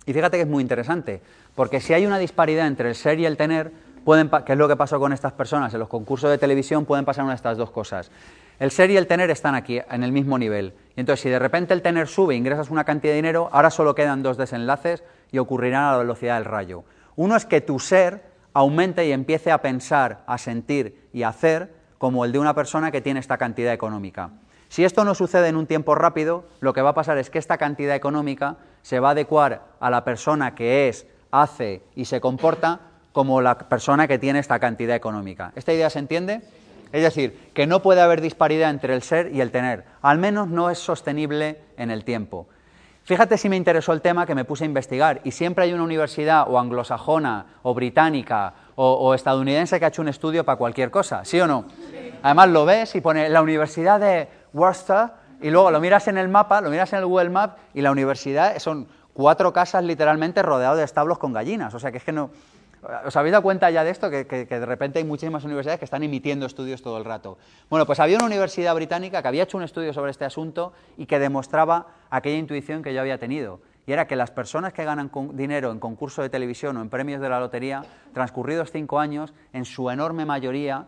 Y 0.06 0.14
fíjate 0.14 0.38
que 0.38 0.44
es 0.44 0.48
muy 0.48 0.62
interesante, 0.62 1.24
porque 1.56 1.82
si 1.82 1.96
hay 1.96 2.06
una 2.06 2.20
disparidad 2.20 2.68
entre 2.68 2.90
el 2.90 2.96
ser 2.96 3.20
y 3.20 3.26
el 3.26 3.38
tener, 3.38 3.72
pueden, 4.06 4.30
que 4.30 4.54
es 4.54 4.58
lo 4.58 4.70
que 4.70 4.78
pasó 4.78 5.00
con 5.00 5.12
estas 5.12 5.34
personas 5.34 5.74
en 5.74 5.80
los 5.82 5.90
concursos 5.90 6.30
de 6.30 6.38
televisión, 6.38 6.86
pueden 6.86 7.04
pasar 7.04 7.26
una 7.26 7.34
de 7.34 7.38
estas 7.38 7.58
dos 7.58 7.72
cosas. 7.72 8.12
El 8.60 8.72
ser 8.72 8.90
y 8.92 8.96
el 8.96 9.08
tener 9.08 9.30
están 9.32 9.56
aquí, 9.56 9.82
en 9.90 10.04
el 10.04 10.14
mismo 10.14 10.38
nivel. 10.38 10.74
Y 10.96 11.02
entonces, 11.02 11.24
si 11.24 11.30
de 11.30 11.40
repente 11.40 11.74
el 11.74 11.82
tener 11.82 12.08
sube, 12.08 12.36
ingresas 12.36 12.70
una 12.70 12.86
cantidad 12.86 13.12
de 13.12 13.18
dinero, 13.18 13.50
ahora 13.52 13.70
solo 13.70 13.96
quedan 13.96 14.24
dos 14.24 14.38
desenlaces 14.38 15.04
y 15.32 15.40
ocurrirán 15.40 15.84
a 15.84 15.92
la 15.94 15.98
velocidad 15.98 16.36
del 16.36 16.46
rayo. 16.46 16.86
Uno 17.18 17.36
es 17.36 17.46
que 17.46 17.60
tu 17.60 17.80
ser 17.80 18.24
aumente 18.54 19.06
y 19.06 19.12
empiece 19.12 19.52
a 19.52 19.62
pensar, 19.62 20.24
a 20.28 20.38
sentir 20.38 21.10
y 21.12 21.24
a 21.24 21.30
hacer 21.30 21.74
como 21.98 22.24
el 22.24 22.32
de 22.32 22.40
una 22.40 22.54
persona 22.54 22.92
que 22.92 23.02
tiene 23.02 23.20
esta 23.20 23.38
cantidad 23.38 23.74
económica. 23.74 24.30
Si 24.70 24.86
esto 24.86 25.04
no 25.04 25.16
sucede 25.16 25.48
en 25.48 25.56
un 25.56 25.68
tiempo 25.68 25.96
rápido, 25.96 26.46
lo 26.60 26.74
que 26.74 26.82
va 26.82 26.92
a 26.92 26.96
pasar 26.96 27.18
es 27.18 27.30
que 27.30 27.40
esta 27.40 27.58
cantidad 27.58 27.96
económica 27.96 28.58
se 28.82 29.00
va 29.00 29.10
a 29.10 29.12
adecuar 29.12 29.66
a 29.80 29.90
la 29.90 30.04
persona 30.04 30.56
que 30.56 30.88
es, 30.88 31.08
hace 31.32 31.84
y 31.96 32.06
se 32.06 32.22
comporta 32.22 32.80
como 33.16 33.40
la 33.40 33.58
persona 33.58 34.10
que 34.10 34.20
tiene 34.20 34.40
esta 34.40 34.60
cantidad 34.60 34.94
económica. 34.94 35.54
¿Esta 35.56 35.72
idea 35.72 35.90
se 35.90 36.00
entiende? 36.00 36.42
Es 36.92 37.02
decir, 37.02 37.50
que 37.54 37.66
no 37.66 37.82
puede 37.82 38.02
haber 38.02 38.20
disparidad 38.20 38.70
entre 38.70 38.94
el 38.94 39.04
ser 39.04 39.34
y 39.34 39.40
el 39.40 39.52
tener. 39.52 39.86
Al 40.02 40.18
menos 40.18 40.50
no 40.50 40.70
es 40.70 40.80
sostenible 40.80 41.62
en 41.78 41.92
el 41.92 42.04
tiempo. 42.04 42.50
Fíjate 43.06 43.38
si 43.38 43.48
me 43.48 43.56
interesó 43.56 43.94
el 43.94 44.02
tema 44.02 44.26
que 44.26 44.36
me 44.36 44.44
puse 44.44 44.66
a 44.66 44.68
investigar 44.68 45.22
y 45.24 45.32
siempre 45.32 45.64
hay 45.64 45.72
una 45.72 45.84
universidad 45.84 46.44
o 46.50 46.60
anglosajona 46.60 47.46
o 47.64 47.74
británica 47.74 48.54
o, 48.76 49.14
estadounidense 49.14 49.80
que 49.80 49.86
ha 49.86 49.88
hecho 49.88 50.02
un 50.02 50.10
estudio 50.10 50.44
para 50.44 50.58
cualquier 50.58 50.92
cosa, 50.92 51.24
¿sí 51.24 51.40
o 51.40 51.48
no? 51.48 51.68
Además 52.22 52.50
lo 52.50 52.66
ves 52.66 52.96
y 52.96 53.02
pone 53.02 53.30
la 53.30 53.42
Universidad 53.42 53.98
de 53.98 54.28
Worcester 54.52 55.12
y 55.42 55.52
luego 55.52 55.72
lo 55.72 55.80
miras 55.80 56.10
en 56.10 56.18
el 56.18 56.28
mapa, 56.28 56.60
lo 56.60 56.70
miras 56.70 56.92
en 56.92 57.00
el 57.00 57.06
Google 57.06 57.30
Map 57.30 57.60
y 57.74 57.80
la 57.80 57.92
universidad 57.92 58.60
son 58.60 58.90
cuatro 59.14 59.54
casas 59.54 59.86
literalmente 59.86 60.44
rodeadas 60.44 60.80
de 60.80 60.84
establos 60.84 61.18
con 61.18 61.32
gallinas, 61.32 61.74
o 61.74 61.80
sea 61.80 61.90
que 61.94 62.00
es 62.00 62.04
que 62.04 62.12
no, 62.12 62.32
¿Os 63.06 63.16
habéis 63.16 63.32
dado 63.32 63.44
cuenta 63.44 63.70
ya 63.72 63.84
de 63.84 63.90
esto? 63.90 64.10
Que, 64.10 64.26
de 64.26 64.66
repente 64.66 65.00
hay 65.00 65.06
muchísimas 65.06 65.44
universidades 65.44 65.80
que 65.80 65.86
están 65.86 66.04
emitiendo 66.04 66.46
estudios 66.46 66.82
todo 66.82 66.98
el 66.98 67.06
rato. 67.06 67.38
Bueno, 67.70 67.86
pues 67.86 68.00
había 68.00 68.18
una 68.18 68.26
universidad 68.26 68.76
británica 68.76 69.22
que 69.22 69.28
había 69.28 69.44
hecho 69.44 69.58
un 69.58 69.64
estudio 69.64 69.94
sobre 69.94 70.12
este 70.12 70.26
asunto 70.26 70.74
y 70.98 71.06
que 71.06 71.20
demostraba 71.20 71.88
aquella 72.10 72.38
intuición 72.38 72.84
que 72.84 72.94
yo 72.94 73.02
había 73.02 73.18
tenido. 73.18 73.60
Y 73.88 73.92
era 73.92 74.08
que 74.08 74.16
las 74.16 74.32
personas 74.32 74.74
que 74.74 74.84
ganan 74.84 75.12
dinero 75.34 75.72
en 75.72 75.80
concurso 75.80 76.22
de 76.22 76.30
televisión 76.30 76.78
o 76.78 76.82
en 76.82 76.90
premios 76.90 77.22
de 77.22 77.30
la 77.30 77.40
lotería, 77.40 77.84
transcurridos 78.14 78.72
cinco 78.72 79.00
años, 79.00 79.34
en 79.54 79.66
su 79.66 79.90
enorme 79.90 80.26
mayoría 80.26 80.88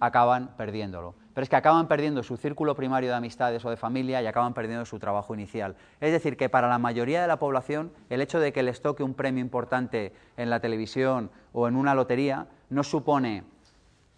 acaban 0.00 0.56
perdiéndolo 0.56 1.25
pero 1.36 1.42
es 1.42 1.50
que 1.50 1.56
acaban 1.56 1.86
perdiendo 1.86 2.22
su 2.22 2.38
círculo 2.38 2.74
primario 2.74 3.10
de 3.10 3.16
amistades 3.16 3.62
o 3.66 3.68
de 3.68 3.76
familia 3.76 4.22
y 4.22 4.26
acaban 4.26 4.54
perdiendo 4.54 4.86
su 4.86 4.98
trabajo 4.98 5.34
inicial. 5.34 5.76
Es 6.00 6.10
decir, 6.10 6.34
que 6.38 6.48
para 6.48 6.66
la 6.66 6.78
mayoría 6.78 7.20
de 7.20 7.28
la 7.28 7.38
población 7.38 7.92
el 8.08 8.22
hecho 8.22 8.40
de 8.40 8.54
que 8.54 8.62
les 8.62 8.80
toque 8.80 9.02
un 9.02 9.12
premio 9.12 9.42
importante 9.42 10.14
en 10.38 10.48
la 10.48 10.60
televisión 10.60 11.30
o 11.52 11.68
en 11.68 11.76
una 11.76 11.94
lotería 11.94 12.46
no 12.70 12.82
supone 12.82 13.44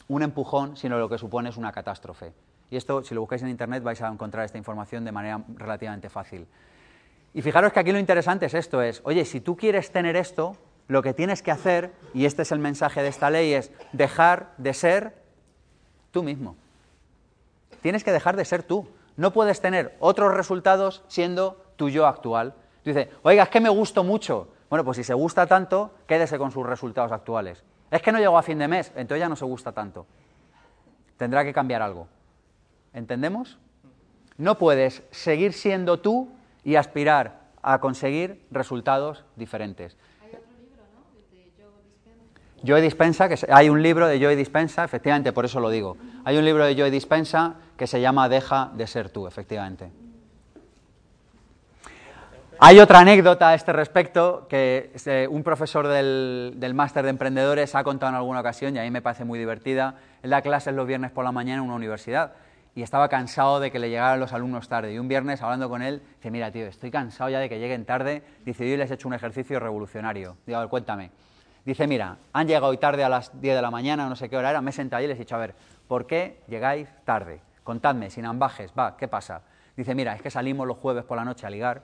un 0.07 0.23
empujón, 0.23 0.77
sino 0.77 0.97
lo 0.97 1.09
que 1.09 1.19
supone 1.19 1.49
es 1.49 1.57
una 1.57 1.73
catástrofe. 1.73 2.35
Y 2.70 2.77
esto, 2.77 3.03
si 3.03 3.16
lo 3.16 3.23
buscáis 3.23 3.43
en 3.43 3.49
Internet, 3.49 3.82
vais 3.82 4.01
a 4.01 4.07
encontrar 4.07 4.45
esta 4.45 4.59
información 4.59 5.05
de 5.05 5.11
manera 5.11 5.43
relativamente 5.57 6.09
fácil. 6.09 6.47
Y 7.35 7.43
fijaros 7.43 7.73
que 7.73 7.81
aquí 7.81 7.90
lo 7.90 7.99
interesante 7.99 8.47
es 8.47 8.55
esto, 8.55 8.81
es, 8.81 9.01
oye, 9.05 9.24
si 9.24 9.40
tú 9.40 9.57
quieres 9.57 9.90
tener 9.90 10.15
esto, 10.15 10.57
lo 10.86 11.03
que 11.03 11.15
tienes 11.15 11.43
que 11.43 11.51
hacer, 11.51 11.90
y 12.15 12.27
este 12.27 12.43
es 12.43 12.53
el 12.53 12.61
mensaje 12.61 13.03
de 13.03 13.09
esta 13.09 13.28
ley, 13.28 13.55
es 13.55 13.73
dejar 13.93 14.55
de 14.57 14.73
ser 14.73 15.20
tú 16.12 16.23
mismo. 16.23 16.55
Tienes 17.80 18.05
que 18.05 18.12
dejar 18.12 18.36
de 18.36 18.44
ser 18.44 18.62
tú. 18.62 18.88
No 19.16 19.32
puedes 19.32 19.60
tener 19.60 19.96
otros 20.00 20.34
resultados 20.34 21.02
siendo 21.09 21.62
tu 21.76 21.88
yo 21.88 22.06
actual. 22.06 22.55
Tú 22.82 22.90
dices, 22.90 23.09
oiga, 23.22 23.44
es 23.44 23.48
que 23.48 23.60
me 23.60 23.68
gusto 23.68 24.05
mucho. 24.05 24.48
Bueno, 24.70 24.84
pues 24.84 24.96
si 24.96 25.05
se 25.05 25.14
gusta 25.14 25.46
tanto, 25.46 25.92
quédese 26.06 26.38
con 26.38 26.50
sus 26.50 26.66
resultados 26.66 27.12
actuales. 27.12 27.64
Es 27.90 28.02
que 28.02 28.12
no 28.12 28.18
llegó 28.18 28.36
a 28.36 28.42
fin 28.42 28.59
de 28.59 28.68
mes, 28.68 28.92
entonces 28.96 29.20
ya 29.20 29.28
no 29.28 29.36
se 29.36 29.44
gusta 29.44 29.72
tanto. 29.72 30.06
Tendrá 31.16 31.42
que 31.42 31.52
cambiar 31.52 31.82
algo. 31.82 32.06
¿Entendemos? 32.92 33.59
No 34.36 34.59
puedes 34.59 35.02
seguir 35.10 35.52
siendo 35.52 36.00
tú 36.00 36.30
y 36.64 36.76
aspirar 36.76 37.48
a 37.62 37.80
conseguir 37.80 38.46
resultados 38.50 39.24
diferentes. 39.36 39.96
Joe 42.66 42.80
Dispensa, 42.80 43.28
que 43.28 43.36
hay 43.51 43.68
un 43.68 43.82
libro 43.82 44.06
de 44.06 44.20
Joe 44.20 44.35
Dispensa, 44.36 44.85
efectivamente, 44.85 45.32
por 45.32 45.44
eso 45.44 45.60
lo 45.60 45.70
digo. 45.70 45.97
Hay 46.24 46.36
un 46.36 46.44
libro 46.44 46.64
de 46.64 46.74
Joe 46.74 46.90
Dispensa 46.90 47.55
que 47.76 47.86
se 47.86 48.01
llama 48.01 48.28
Deja 48.28 48.70
de 48.74 48.86
ser 48.86 49.10
tú, 49.10 49.26
efectivamente. 49.26 49.90
Hay 52.60 52.80
otra 52.80 52.98
anécdota 52.98 53.51
a 53.51 53.55
este 53.55 53.72
respecto 53.72 54.48
que 54.48 54.90
eh, 55.06 55.28
un 55.30 55.44
profesor 55.44 55.86
del, 55.86 56.55
del 56.56 56.74
máster 56.74 57.05
de 57.05 57.10
emprendedores 57.10 57.76
ha 57.76 57.85
contado 57.85 58.10
en 58.10 58.16
alguna 58.16 58.40
ocasión 58.40 58.74
y 58.74 58.80
a 58.80 58.82
mí 58.82 58.90
me 58.90 59.01
parece 59.01 59.24
muy 59.24 59.39
divertida. 59.39 59.94
Él 60.24 60.30
da 60.30 60.43
clases 60.43 60.74
los 60.74 60.85
viernes 60.85 61.12
por 61.12 61.24
la 61.24 61.30
mañana 61.30 61.62
en 61.62 61.68
una 61.68 61.76
universidad 61.76 62.32
y 62.74 62.82
estaba 62.82 63.09
cansado 63.09 63.60
de 63.60 63.70
que 63.70 63.78
le 63.78 63.90
llegaran 63.90 64.18
los 64.18 64.32
alumnos 64.32 64.68
tarde. 64.68 64.93
Y 64.93 64.98
un 64.98 65.06
viernes, 65.06 65.40
hablando 65.40 65.68
con 65.68 65.82
él, 65.82 66.02
dice, 66.16 66.32
mira, 66.32 66.51
tío, 66.51 66.66
estoy 66.66 66.90
cansado 66.90 67.30
ya 67.30 67.39
de 67.39 67.48
que 67.48 67.60
lleguen 67.60 67.85
tarde. 67.85 68.22
Dice, 68.44 68.68
yo 68.68 68.76
les 68.76 68.90
he 68.90 68.94
hecho 68.94 69.06
un 69.06 69.14
ejercicio 69.14 69.60
revolucionario. 69.60 70.36
Digo, 70.44 70.59
a 70.59 70.62
ver, 70.62 70.68
cuéntame. 70.68 71.10
Dice, 71.69 71.86
mira, 71.86 72.16
han 72.32 72.47
llegado 72.47 72.69
hoy 72.69 72.78
tarde 72.78 73.05
a 73.05 73.11
las 73.11 73.43
10 73.43 73.57
de 73.57 73.61
la 73.61 73.70
mañana, 73.70 74.09
no 74.09 74.16
sé 74.16 74.31
qué 74.31 74.39
hora 74.39 74.49
era, 74.49 74.62
me 74.62 74.70
he 74.70 74.73
sentado 74.73 75.03
y 75.05 75.07
les 75.07 75.16
he 75.16 75.19
dicho, 75.19 75.35
a 75.35 75.39
ver, 75.39 75.55
¿por 75.86 76.07
qué 76.07 76.40
llegáis 76.49 76.89
tarde? 77.05 77.43
Contadme, 77.62 78.09
sin 78.09 78.24
ambajes, 78.24 78.73
va, 78.73 78.97
¿qué 78.97 79.07
pasa? 79.07 79.43
Dice, 79.77 79.95
mira, 79.95 80.15
es 80.15 80.23
que 80.23 80.31
salimos 80.31 80.66
los 80.66 80.78
jueves 80.78 81.05
por 81.05 81.19
la 81.19 81.27
noche 81.27 81.47
a 81.47 81.51
ligar, 81.51 81.82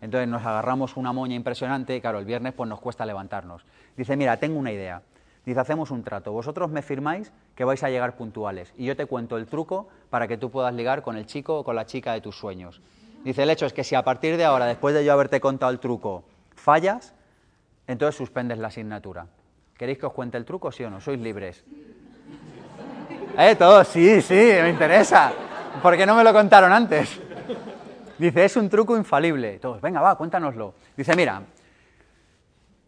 entonces 0.00 0.26
nos 0.26 0.44
agarramos 0.44 0.96
una 0.96 1.12
moña 1.12 1.36
impresionante 1.36 1.94
y 1.94 2.00
claro, 2.00 2.18
el 2.18 2.24
viernes 2.24 2.54
pues 2.54 2.68
nos 2.68 2.80
cuesta 2.80 3.06
levantarnos. 3.06 3.64
Dice, 3.96 4.16
mira, 4.16 4.36
tengo 4.38 4.58
una 4.58 4.72
idea. 4.72 5.02
Dice, 5.46 5.60
hacemos 5.60 5.92
un 5.92 6.02
trato, 6.02 6.32
vosotros 6.32 6.68
me 6.68 6.82
firmáis 6.82 7.32
que 7.54 7.62
vais 7.62 7.84
a 7.84 7.88
llegar 7.88 8.16
puntuales 8.16 8.74
y 8.76 8.84
yo 8.84 8.96
te 8.96 9.06
cuento 9.06 9.36
el 9.36 9.46
truco 9.46 9.86
para 10.10 10.26
que 10.26 10.38
tú 10.38 10.50
puedas 10.50 10.74
ligar 10.74 11.02
con 11.02 11.16
el 11.16 11.26
chico 11.26 11.60
o 11.60 11.62
con 11.62 11.76
la 11.76 11.86
chica 11.86 12.14
de 12.14 12.20
tus 12.20 12.36
sueños. 12.36 12.80
Dice, 13.22 13.44
el 13.44 13.50
hecho 13.50 13.66
es 13.66 13.72
que 13.72 13.84
si 13.84 13.94
a 13.94 14.02
partir 14.02 14.36
de 14.36 14.44
ahora, 14.44 14.66
después 14.66 14.92
de 14.92 15.04
yo 15.04 15.12
haberte 15.12 15.40
contado 15.40 15.70
el 15.70 15.78
truco, 15.78 16.24
fallas, 16.56 17.14
entonces 17.86 18.16
suspendes 18.16 18.58
la 18.58 18.68
asignatura. 18.68 19.26
¿Queréis 19.76 19.98
que 19.98 20.06
os 20.06 20.12
cuente 20.12 20.36
el 20.36 20.44
truco, 20.44 20.70
sí 20.70 20.84
o 20.84 20.90
no? 20.90 21.00
Sois 21.00 21.18
libres. 21.18 21.64
¿Eh? 23.38 23.56
Todos, 23.56 23.88
sí, 23.88 24.20
sí, 24.20 24.34
me 24.34 24.70
interesa. 24.70 25.32
¿Por 25.82 25.96
qué 25.96 26.04
no 26.04 26.14
me 26.14 26.24
lo 26.24 26.32
contaron 26.32 26.72
antes? 26.72 27.20
Dice, 28.18 28.44
es 28.44 28.56
un 28.56 28.68
truco 28.68 28.96
infalible. 28.96 29.58
Todos, 29.58 29.80
venga, 29.80 30.00
va, 30.02 30.16
cuéntanoslo. 30.16 30.74
Dice, 30.96 31.16
mira, 31.16 31.42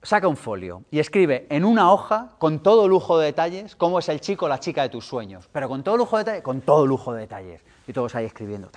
saca 0.02 0.28
un 0.28 0.36
folio 0.36 0.82
y 0.90 0.98
escribe 0.98 1.47
en 1.48 1.64
una 1.64 1.90
hoja, 1.90 2.32
con 2.39 2.60
todo 2.60 2.86
lujo 2.89 3.19
de 3.19 3.27
detalles, 3.27 3.77
cómo 3.77 3.98
es 3.98 4.09
el 4.10 4.20
chico 4.20 4.47
o 4.47 4.48
la 4.48 4.60
chica 4.60 4.82
de 4.82 4.90
tus 4.90 5.06
sueños. 5.06 5.48
Pero 5.51 5.69
con 5.69 5.82
todo 5.82 5.97
lujo 5.97 6.19
de 6.19 6.24
detalles, 6.24 6.43
con 6.43 6.60
todo 6.60 6.86
lujo 6.86 7.14
de 7.14 7.20
detalles. 7.20 7.64
Y 7.86 7.93
todos 7.93 8.14
ahí 8.14 8.27
escribiendo. 8.27 8.69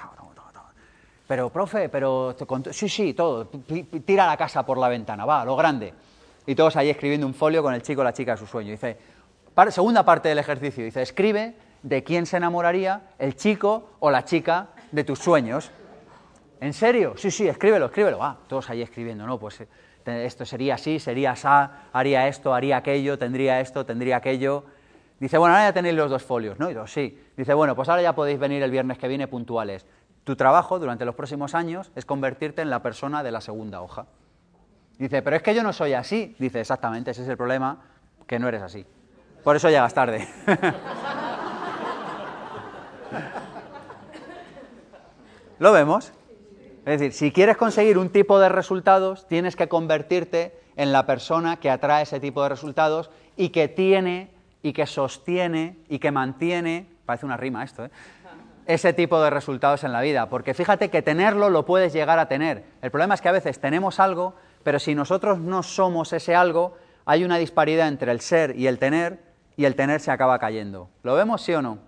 Pero, 1.28 1.50
profe, 1.50 1.90
pero... 1.90 2.36
Sí, 2.72 2.88
sí, 2.88 3.14
todo. 3.14 3.48
Tira 4.06 4.28
la 4.28 4.38
casa 4.38 4.66
por 4.66 4.78
la 4.78 4.90
ventana, 4.90 5.26
va, 5.26 5.44
lo 5.44 5.56
grande. 5.56 5.94
Y 6.46 6.54
todos 6.54 6.76
ahí 6.76 6.90
escribiendo 6.90 7.26
un 7.26 7.34
folio 7.34 7.64
con 7.64 7.74
el 7.74 7.82
chico 7.82 8.02
o 8.02 8.04
la 8.04 8.14
chica 8.14 8.34
de 8.34 8.38
su 8.38 8.46
sueño. 8.46 8.72
Dice, 8.72 8.98
segunda 9.70 10.04
parte 10.04 10.30
del 10.30 10.38
ejercicio, 10.38 10.84
dice, 10.84 11.02
escribe 11.02 11.56
de 11.82 12.04
quién 12.04 12.26
se 12.26 12.38
enamoraría 12.38 13.02
el 13.18 13.36
chico 13.36 13.90
o 14.00 14.12
la 14.12 14.26
chica 14.26 14.68
de 14.92 15.04
tus 15.04 15.20
sueños. 15.20 15.72
¿En 16.62 16.74
serio? 16.74 17.16
Sí, 17.18 17.32
sí, 17.32 17.48
escríbelo, 17.48 17.86
escríbelo. 17.86 18.20
Va, 18.20 18.38
todos 18.48 18.70
ahí 18.70 18.82
escribiendo, 18.82 19.26
¿no? 19.26 19.40
Pues 19.40 19.64
esto 20.06 20.46
sería 20.46 20.76
así, 20.76 21.00
sería 21.00 21.32
así, 21.32 21.48
haría 21.92 22.28
esto, 22.28 22.54
haría 22.54 22.78
aquello, 22.78 23.18
tendría 23.18 23.60
esto, 23.60 23.86
tendría 23.86 24.18
aquello. 24.18 24.64
Dice, 25.20 25.38
bueno, 25.38 25.56
ahora 25.56 25.70
ya 25.70 25.74
tenéis 25.74 25.96
los 25.96 26.10
dos 26.10 26.24
folios, 26.24 26.60
¿no? 26.60 26.70
Y 26.70 26.74
dos, 26.74 26.92
sí. 26.92 27.18
Dice, 27.36 27.54
bueno, 27.54 27.76
pues 27.76 27.90
ahora 27.90 28.02
ya 28.02 28.14
podéis 28.14 28.38
venir 28.40 28.62
el 28.62 28.70
viernes 28.70 28.98
que 28.98 29.08
viene 29.08 29.28
puntuales. 29.28 29.86
Tu 30.26 30.36
trabajo 30.36 30.78
durante 30.80 31.06
los 31.06 31.16
próximos 31.16 31.56
años 31.56 31.92
es 31.96 32.04
convertirte 32.04 32.62
en 32.64 32.70
la 32.72 32.82
persona 32.82 33.24
de 33.24 33.32
la 33.32 33.40
segunda 33.42 33.82
hoja. 33.82 34.08
Dice, 34.98 35.22
pero 35.22 35.36
es 35.36 35.44
que 35.44 35.54
yo 35.54 35.62
no 35.62 35.72
soy 35.72 35.94
así. 35.94 36.36
Dice, 36.40 36.60
exactamente, 36.62 37.12
ese 37.12 37.22
es 37.22 37.30
el 37.30 37.38
problema, 37.38 37.84
que 38.26 38.40
no 38.40 38.48
eres 38.48 38.64
así. 38.64 38.88
Por 39.44 39.56
eso 39.56 39.70
llegas 39.70 39.94
tarde. 39.94 40.28
¿Lo 45.60 45.72
vemos? 45.72 46.12
Es 46.86 47.00
decir, 47.00 47.14
si 47.14 47.32
quieres 47.32 47.56
conseguir 47.56 48.00
un 48.00 48.10
tipo 48.10 48.40
de 48.40 48.50
resultados, 48.50 49.28
tienes 49.28 49.56
que 49.56 49.68
convertirte 49.68 50.60
en 50.76 50.92
la 50.92 51.06
persona 51.06 51.58
que 51.58 51.70
atrae 51.70 52.02
ese 52.04 52.20
tipo 52.20 52.42
de 52.42 52.50
resultados 52.50 53.12
y 53.38 53.50
que 53.50 53.68
tiene 53.68 54.32
y 54.64 54.74
que 54.74 54.88
sostiene 54.88 55.78
y 55.88 56.00
que 56.00 56.10
mantiene, 56.12 56.88
parece 57.06 57.28
una 57.28 57.38
rima 57.38 57.64
esto, 57.64 57.86
¿eh? 57.86 57.92
Ese 58.68 58.94
tipo 58.94 59.22
de 59.22 59.30
resultados 59.30 59.84
en 59.84 59.92
la 59.92 60.02
vida. 60.02 60.30
Porque 60.30 60.54
fíjate 60.54 60.90
que 60.90 61.02
tenerlo 61.02 61.50
lo 61.50 61.66
puedes 61.66 61.94
llegar 61.94 62.20
a 62.20 62.28
tener. 62.28 62.64
El 62.82 62.92
problema 62.92 63.14
es 63.16 63.22
que 63.22 63.30
a 63.30 63.34
veces 63.34 63.60
tenemos 63.60 64.00
algo, 64.00 64.36
pero 64.64 64.80
si 64.80 64.96
nosotros 64.96 65.40
no 65.40 65.64
somos 65.64 66.14
ese 66.14 66.36
algo, 66.36 66.78
hay 67.06 67.24
una 67.24 67.38
disparidad 67.38 67.88
entre 67.88 68.12
el 68.12 68.22
ser 68.22 68.58
y 68.58 68.68
el 68.68 68.80
tener, 68.80 69.20
y 69.58 69.66
el 69.66 69.76
tener 69.76 70.02
se 70.02 70.12
acaba 70.12 70.40
cayendo. 70.40 70.90
¿Lo 71.04 71.16
vemos, 71.16 71.42
sí 71.42 71.54
o 71.54 71.62
no? 71.62 71.80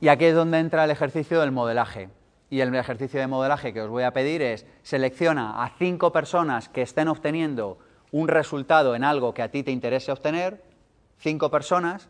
Y 0.00 0.08
aquí 0.08 0.24
es 0.24 0.34
donde 0.34 0.58
entra 0.58 0.84
el 0.84 0.90
ejercicio 0.90 1.40
del 1.40 1.52
modelaje 1.52 2.08
y 2.50 2.60
el 2.60 2.74
ejercicio 2.74 3.20
de 3.20 3.26
modelaje 3.28 3.72
que 3.72 3.80
os 3.80 3.88
voy 3.88 4.02
a 4.02 4.12
pedir 4.12 4.42
es 4.42 4.66
selecciona 4.82 5.62
a 5.62 5.70
cinco 5.78 6.12
personas 6.12 6.68
que 6.68 6.82
estén 6.82 7.08
obteniendo 7.08 7.78
un 8.10 8.28
resultado 8.28 8.94
en 8.94 9.04
algo 9.04 9.32
que 9.32 9.42
a 9.42 9.50
ti 9.50 9.62
te 9.62 9.70
interese 9.70 10.12
obtener, 10.12 10.62
cinco 11.18 11.50
personas, 11.50 12.08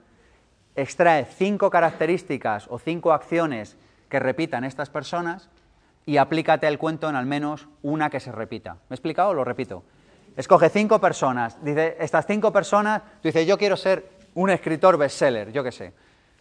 extrae 0.76 1.24
cinco 1.24 1.70
características 1.70 2.66
o 2.68 2.78
cinco 2.78 3.12
acciones 3.12 3.76
que 4.08 4.18
repitan 4.18 4.64
estas 4.64 4.90
personas 4.90 5.48
y 6.06 6.16
aplícate 6.16 6.66
el 6.66 6.78
cuento 6.78 7.08
en 7.08 7.16
al 7.16 7.26
menos 7.26 7.68
una 7.82 8.10
que 8.10 8.20
se 8.20 8.32
repita. 8.32 8.74
¿Me 8.74 8.78
he 8.90 8.94
explicado? 8.94 9.34
Lo 9.34 9.44
repito. 9.44 9.84
Escoge 10.36 10.68
cinco 10.68 11.00
personas. 11.00 11.62
Dice, 11.62 11.96
estas 12.00 12.26
cinco 12.26 12.52
personas, 12.52 13.02
tú 13.20 13.28
dices, 13.28 13.46
yo 13.46 13.58
quiero 13.58 13.76
ser 13.76 14.10
un 14.34 14.50
escritor 14.50 14.96
bestseller, 14.96 15.52
yo 15.52 15.62
qué 15.62 15.72
sé. 15.72 15.92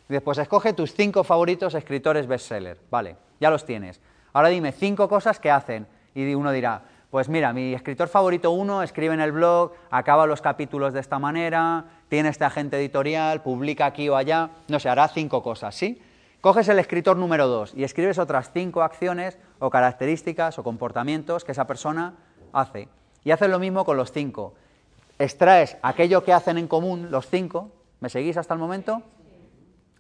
Después 0.08 0.38
escoge 0.38 0.74
tus 0.74 0.94
cinco 0.94 1.24
favoritos 1.24 1.74
escritores 1.74 2.28
bestseller. 2.28 2.78
Vale, 2.90 3.16
ya 3.40 3.50
los 3.50 3.66
tienes. 3.66 4.02
Ahora 4.34 4.50
dime 4.50 4.72
cinco 4.72 5.08
cosas 5.08 5.40
que 5.40 5.52
hacen. 5.52 5.88
Y 6.14 6.34
uno 6.34 6.52
dirá, 6.52 6.82
pues 7.10 7.30
mira, 7.30 7.54
mi 7.54 7.74
escritor 7.74 8.08
favorito 8.08 8.52
uno 8.52 8.84
escribe 8.84 9.14
en 9.14 9.22
el 9.22 9.32
blog, 9.32 9.74
acaba 9.90 10.26
los 10.26 10.42
capítulos 10.42 10.94
de 10.94 11.02
esta 11.02 11.20
manera, 11.20 11.86
tiene 12.12 12.28
este 12.28 12.44
agente 12.44 12.78
editorial, 12.78 13.42
publica 13.42 13.86
aquí 13.86 14.10
o 14.10 14.18
allá, 14.18 14.50
no 14.68 14.82
sé, 14.82 14.90
hará 14.90 15.08
cinco 15.08 15.42
cosas, 15.42 15.74
¿sí? 15.74 16.02
Coges 16.42 16.68
el 16.68 16.78
escritor 16.78 17.16
número 17.16 17.48
dos 17.48 17.72
y 17.74 17.86
escribes 17.86 18.20
otras 18.20 18.52
cinco 18.52 18.82
acciones 18.84 19.38
o 19.60 19.70
características 19.70 20.60
o 20.60 20.64
comportamientos 20.64 21.46
que 21.46 21.54
esa 21.54 21.68
persona 21.68 22.16
hace. 22.52 22.90
Y 23.24 23.32
haces 23.32 23.50
lo 23.50 23.60
mismo 23.60 23.86
con 23.86 23.96
los 23.96 24.12
cinco. 24.12 24.56
Extraes 25.20 25.78
aquello 25.82 26.26
que 26.26 26.34
hacen 26.34 26.58
en 26.58 26.68
común 26.68 27.12
los 27.12 27.30
cinco, 27.30 27.72
¿me 28.02 28.10
seguís 28.10 28.36
hasta 28.36 28.56
el 28.56 28.60
momento? 28.60 29.04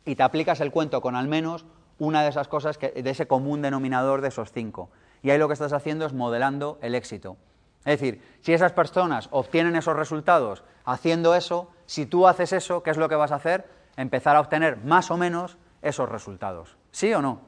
y 0.05 0.15
te 0.15 0.23
aplicas 0.23 0.59
el 0.59 0.71
cuento 0.71 0.99
con 0.99 1.15
al 1.15 1.29
menos 1.29 1.65
una 1.97 2.23
de 2.23 2.29
esas 2.29 2.49
cosas, 2.49 2.77
que, 2.77 2.89
de 2.89 3.09
ese 3.09 3.27
común 3.27 3.61
denominador 3.61 4.19
de 4.19 4.29
esos 4.29 4.51
cinco. 4.51 4.89
Y 5.23 5.29
ahí 5.29 5.37
lo 5.37 5.47
que 5.47 5.53
estás 5.53 5.71
haciendo 5.71 6.05
es 6.05 6.11
modelando 6.11 6.77
el 6.81 6.95
éxito. 6.95 7.37
Es 7.85 7.99
decir, 7.99 8.21
si 8.41 8.53
esas 8.53 8.73
personas 8.73 9.27
obtienen 9.31 9.75
esos 9.75 9.95
resultados 9.95 10.63
haciendo 10.85 11.35
eso, 11.35 11.71
si 11.85 12.05
tú 12.05 12.27
haces 12.27 12.53
eso, 12.53 12.83
¿qué 12.83 12.91
es 12.91 12.97
lo 12.97 13.09
que 13.09 13.15
vas 13.15 13.31
a 13.31 13.35
hacer? 13.35 13.67
Empezar 13.97 14.35
a 14.35 14.39
obtener 14.39 14.77
más 14.77 15.09
o 15.11 15.17
menos 15.17 15.57
esos 15.81 16.07
resultados. 16.07 16.77
¿Sí 16.91 17.13
o 17.13 17.21
no? 17.21 17.41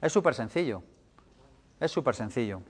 Es 0.00 0.12
súper 0.12 0.34
sencillo. 0.34 0.82
Es 1.78 1.90
súper 1.90 2.14
sencillo. 2.14 2.62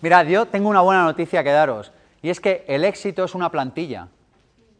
Mirad, 0.00 0.26
yo 0.26 0.46
tengo 0.46 0.68
una 0.68 0.82
buena 0.82 1.02
noticia 1.02 1.42
que 1.42 1.50
daros, 1.50 1.92
y 2.22 2.30
es 2.30 2.40
que 2.40 2.64
el 2.68 2.84
éxito 2.84 3.24
es 3.24 3.34
una 3.34 3.50
plantilla. 3.50 4.08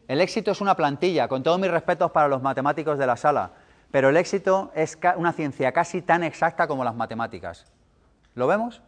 El 0.07 0.21
éxito 0.21 0.51
es 0.51 0.61
una 0.61 0.75
plantilla, 0.75 1.27
con 1.27 1.41
todos 1.41 1.59
mis 1.59 1.71
respetos 1.71 2.11
para 2.11 2.27
los 2.27 2.41
matemáticos 2.41 2.97
de 2.97 3.07
la 3.07 3.17
sala, 3.17 3.51
pero 3.91 4.09
el 4.09 4.17
éxito 4.17 4.71
es 4.75 4.97
una 5.15 5.33
ciencia 5.33 5.71
casi 5.71 6.01
tan 6.01 6.23
exacta 6.23 6.67
como 6.67 6.83
las 6.83 6.95
matemáticas. 6.95 7.65
¿Lo 8.35 8.45
vemos? 8.45 8.81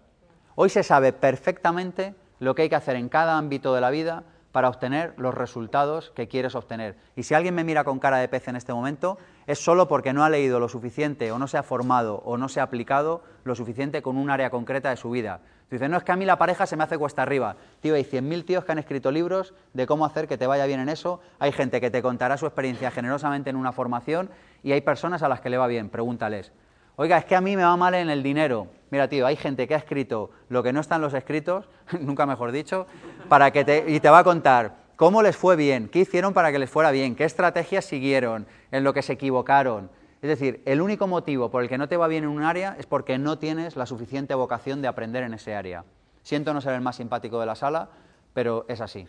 Hoy 0.59 0.69
se 0.69 0.81
sabe 0.81 1.13
perfectamente 1.13 2.15
lo 2.39 2.55
que 2.55 2.63
hay 2.63 2.69
que 2.69 2.75
hacer 2.75 2.95
en 2.95 3.09
cada 3.09 3.38
ámbito 3.38 3.75
de 3.75 3.81
la 3.81 3.91
vida 3.91 4.23
para 4.51 4.69
obtener 4.69 5.13
los 5.15 5.35
resultados 5.35 6.09
que 6.15 6.27
quieres 6.27 6.55
obtener. 6.55 6.95
Y 7.15 7.21
si 7.21 7.35
alguien 7.35 7.53
me 7.53 7.63
mira 7.63 7.84
con 7.84 7.99
cara 7.99 8.17
de 8.17 8.27
pez 8.27 8.47
en 8.47 8.55
este 8.55 8.73
momento, 8.73 9.19
es 9.45 9.59
solo 9.59 9.88
porque 9.88 10.13
no 10.13 10.23
ha 10.23 10.31
leído 10.31 10.59
lo 10.59 10.67
suficiente 10.67 11.31
o 11.31 11.38
no 11.38 11.47
se 11.47 11.59
ha 11.59 11.61
formado 11.61 12.23
o 12.25 12.38
no 12.38 12.49
se 12.49 12.59
ha 12.59 12.63
aplicado 12.63 13.21
lo 13.43 13.53
suficiente 13.53 14.01
con 14.01 14.17
un 14.17 14.31
área 14.31 14.49
concreta 14.49 14.89
de 14.89 14.97
su 14.97 15.11
vida. 15.11 15.41
Dice, 15.69 15.88
no 15.89 15.97
es 15.97 16.03
que 16.03 16.11
a 16.11 16.15
mí 16.15 16.25
la 16.25 16.39
pareja 16.39 16.65
se 16.65 16.75
me 16.75 16.85
hace 16.85 16.97
cuesta 16.97 17.21
arriba. 17.21 17.55
Tío, 17.79 17.93
hay 17.93 18.03
100.000 18.03 18.43
tíos 18.43 18.65
que 18.65 18.71
han 18.71 18.79
escrito 18.79 19.11
libros 19.11 19.53
de 19.73 19.85
cómo 19.85 20.07
hacer 20.07 20.27
que 20.27 20.39
te 20.39 20.47
vaya 20.47 20.65
bien 20.65 20.79
en 20.79 20.89
eso. 20.89 21.19
Hay 21.38 21.51
gente 21.51 21.79
que 21.79 21.91
te 21.91 22.01
contará 22.01 22.35
su 22.35 22.47
experiencia 22.47 22.89
generosamente 22.89 23.51
en 23.51 23.57
una 23.57 23.73
formación 23.73 24.31
y 24.63 24.71
hay 24.71 24.81
personas 24.81 25.21
a 25.21 25.29
las 25.29 25.39
que 25.39 25.51
le 25.51 25.59
va 25.59 25.67
bien. 25.67 25.89
Pregúntales. 25.89 26.51
Oiga, 26.99 27.19
es 27.19 27.26
que 27.26 27.36
a 27.36 27.41
mí 27.41 27.56
me 27.56 27.61
va 27.61 27.78
mal 27.78 27.94
en 27.94 28.10
el 28.10 28.24
dinero. 28.24 28.69
Mira, 28.90 29.07
tío, 29.07 29.28
hay 29.28 29.36
gente 29.36 29.68
que 29.68 29.76
ha 29.76 29.78
escrito 29.78 30.32
lo 30.49 30.64
que 30.64 30.74
no 30.74 30.80
está 30.80 30.95
en 30.95 31.02
los 31.02 31.14
escritos, 31.14 31.69
nunca 32.02 32.26
mejor 32.26 32.52
dicho, 32.52 32.88
para 33.30 33.52
que 33.52 33.64
te, 33.64 33.86
y 33.88 33.99
te 33.99 34.10
va 34.10 34.19
a 34.19 34.24
contar 34.24 34.78
cómo 34.95 35.22
les 35.22 35.38
fue 35.38 35.56
bien, 35.56 35.90
qué 35.90 35.99
hicieron 35.99 36.34
para 36.34 36.52
que 36.52 36.57
les 36.57 36.72
fuera 36.72 36.90
bien, 36.90 37.15
qué 37.15 37.24
estrategias 37.24 37.86
siguieron, 37.86 38.48
en 38.72 38.84
lo 38.84 38.95
que 38.95 39.03
se 39.03 39.14
equivocaron. 39.14 39.91
Es 40.24 40.30
decir, 40.30 40.64
el 40.65 40.82
único 40.82 41.06
motivo 41.06 41.52
por 41.52 41.61
el 41.61 41.69
que 41.69 41.78
no 41.78 41.88
te 41.88 41.98
va 41.98 42.07
bien 42.07 42.24
en 42.24 42.32
un 42.32 42.41
área 42.41 42.76
es 42.80 42.88
porque 42.88 43.19
no 43.19 43.38
tienes 43.38 43.76
la 43.76 43.86
suficiente 43.86 44.34
vocación 44.34 44.82
de 44.82 44.88
aprender 44.88 45.22
en 45.22 45.36
ese 45.36 45.53
área. 45.53 45.86
Siento 46.24 46.52
no 46.52 46.61
ser 46.61 46.74
el 46.74 46.82
más 46.82 46.95
simpático 46.95 47.40
de 47.40 47.45
la 47.45 47.53
sala, 47.53 47.90
pero 48.34 48.65
es 48.68 48.82
así. 48.82 49.06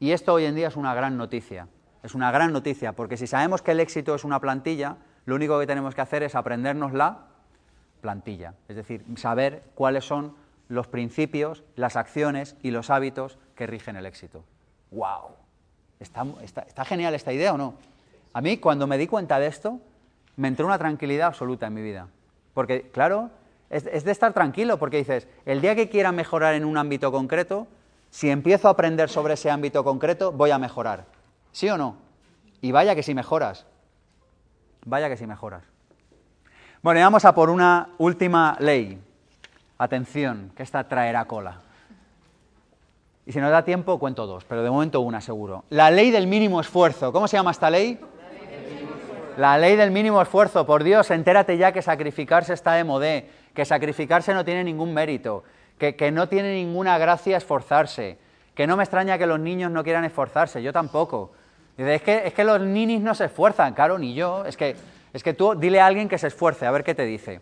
Y 0.00 0.10
esto 0.10 0.32
hoy 0.32 0.46
en 0.46 0.56
día 0.56 0.66
es 0.66 0.76
una 0.76 0.92
gran 0.92 1.16
noticia. 1.16 1.68
Es 2.02 2.16
una 2.16 2.32
gran 2.32 2.52
noticia, 2.52 2.94
porque 2.94 3.16
si 3.16 3.28
sabemos 3.28 3.62
que 3.62 3.70
el 3.70 3.78
éxito 3.78 4.16
es 4.16 4.24
una 4.24 4.40
plantilla, 4.40 4.96
lo 5.26 5.34
único 5.34 5.58
que 5.58 5.66
tenemos 5.66 5.94
que 5.94 6.00
hacer 6.00 6.22
es 6.22 6.34
aprendernos 6.34 6.92
la 6.92 7.26
plantilla, 8.00 8.54
es 8.68 8.76
decir, 8.76 9.04
saber 9.16 9.62
cuáles 9.74 10.04
son 10.04 10.34
los 10.68 10.86
principios, 10.86 11.64
las 11.74 11.96
acciones 11.96 12.56
y 12.62 12.70
los 12.70 12.90
hábitos 12.90 13.38
que 13.54 13.66
rigen 13.66 13.96
el 13.96 14.06
éxito. 14.06 14.44
¡Wow! 14.92 15.34
¿Está, 15.98 16.84
genial 16.84 17.14
esta 17.14 17.32
idea 17.32 17.54
o 17.54 17.58
no? 17.58 17.74
A 18.32 18.40
mí, 18.40 18.58
cuando 18.58 18.86
me 18.86 18.98
di 18.98 19.06
cuenta 19.06 19.38
de 19.38 19.46
esto, 19.46 19.80
me 20.36 20.48
entró 20.48 20.66
una 20.66 20.78
tranquilidad 20.78 21.28
absoluta 21.28 21.66
en 21.66 21.74
mi 21.74 21.82
vida. 21.82 22.08
Porque, 22.54 22.90
claro, 22.90 23.30
es, 23.70 23.86
es 23.86 24.04
de 24.04 24.12
estar 24.12 24.32
tranquilo, 24.32 24.78
porque 24.78 24.98
dices, 24.98 25.26
el 25.44 25.60
día 25.60 25.74
que 25.74 25.88
quiera 25.88 26.12
mejorar 26.12 26.54
en 26.54 26.64
un 26.64 26.76
ámbito 26.76 27.10
concreto, 27.10 27.66
si 28.10 28.30
empiezo 28.30 28.68
a 28.68 28.72
aprender 28.72 29.08
sobre 29.08 29.34
ese 29.34 29.50
ámbito 29.50 29.82
concreto, 29.82 30.32
voy 30.32 30.50
a 30.50 30.58
mejorar. 30.58 31.06
¿Sí 31.50 31.68
o 31.68 31.78
no? 31.78 31.96
Y 32.60 32.72
vaya 32.72 32.94
que 32.94 33.02
si 33.02 33.14
mejoras. 33.14 33.66
Vaya 34.86 35.08
que 35.08 35.16
si 35.16 35.26
mejoras. 35.26 35.64
Bueno, 36.80 37.00
y 37.00 37.02
vamos 37.02 37.24
a 37.24 37.34
por 37.34 37.50
una 37.50 37.88
última 37.98 38.56
ley. 38.60 39.02
Atención, 39.78 40.52
que 40.56 40.62
esta 40.62 40.84
traerá 40.84 41.24
cola. 41.24 41.60
Y 43.26 43.32
si 43.32 43.40
nos 43.40 43.50
da 43.50 43.64
tiempo, 43.64 43.98
cuento 43.98 44.28
dos, 44.28 44.44
pero 44.44 44.62
de 44.62 44.70
momento 44.70 45.00
una 45.00 45.20
seguro. 45.20 45.64
La 45.70 45.90
ley 45.90 46.12
del 46.12 46.28
mínimo 46.28 46.60
esfuerzo. 46.60 47.12
¿Cómo 47.12 47.26
se 47.26 47.36
llama 47.36 47.50
esta 47.50 47.68
ley? 47.68 47.98
La 49.36 49.58
ley 49.58 49.74
del 49.74 49.90
mínimo 49.90 50.22
esfuerzo. 50.22 50.64
Por 50.64 50.84
Dios, 50.84 51.10
entérate 51.10 51.58
ya 51.58 51.72
que 51.72 51.82
sacrificarse 51.82 52.54
está 52.54 52.74
de 52.74 52.84
modé, 52.84 53.28
que 53.54 53.64
sacrificarse 53.64 54.32
no 54.32 54.44
tiene 54.44 54.62
ningún 54.62 54.94
mérito, 54.94 55.42
que, 55.78 55.96
que 55.96 56.12
no 56.12 56.28
tiene 56.28 56.54
ninguna 56.54 56.96
gracia 56.96 57.36
esforzarse, 57.36 58.18
que 58.54 58.68
no 58.68 58.76
me 58.76 58.84
extraña 58.84 59.18
que 59.18 59.26
los 59.26 59.40
niños 59.40 59.72
no 59.72 59.82
quieran 59.82 60.04
esforzarse, 60.04 60.62
yo 60.62 60.72
tampoco. 60.72 61.32
Dice, 61.76 61.94
es 61.94 62.02
que, 62.02 62.26
es 62.26 62.32
que 62.32 62.44
los 62.44 62.60
ninis 62.60 63.00
no 63.00 63.14
se 63.14 63.26
esfuerzan, 63.26 63.74
claro, 63.74 63.98
ni 63.98 64.14
yo. 64.14 64.44
Es 64.44 64.56
que, 64.56 64.76
es 65.12 65.22
que 65.22 65.34
tú 65.34 65.54
dile 65.54 65.80
a 65.80 65.86
alguien 65.86 66.08
que 66.08 66.18
se 66.18 66.28
esfuerce, 66.28 66.66
a 66.66 66.70
ver 66.70 66.84
qué 66.84 66.94
te 66.94 67.04
dice. 67.04 67.40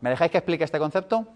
¿Me 0.00 0.10
dejáis 0.10 0.30
que 0.30 0.38
explique 0.38 0.64
este 0.64 0.78
concepto? 0.78 1.26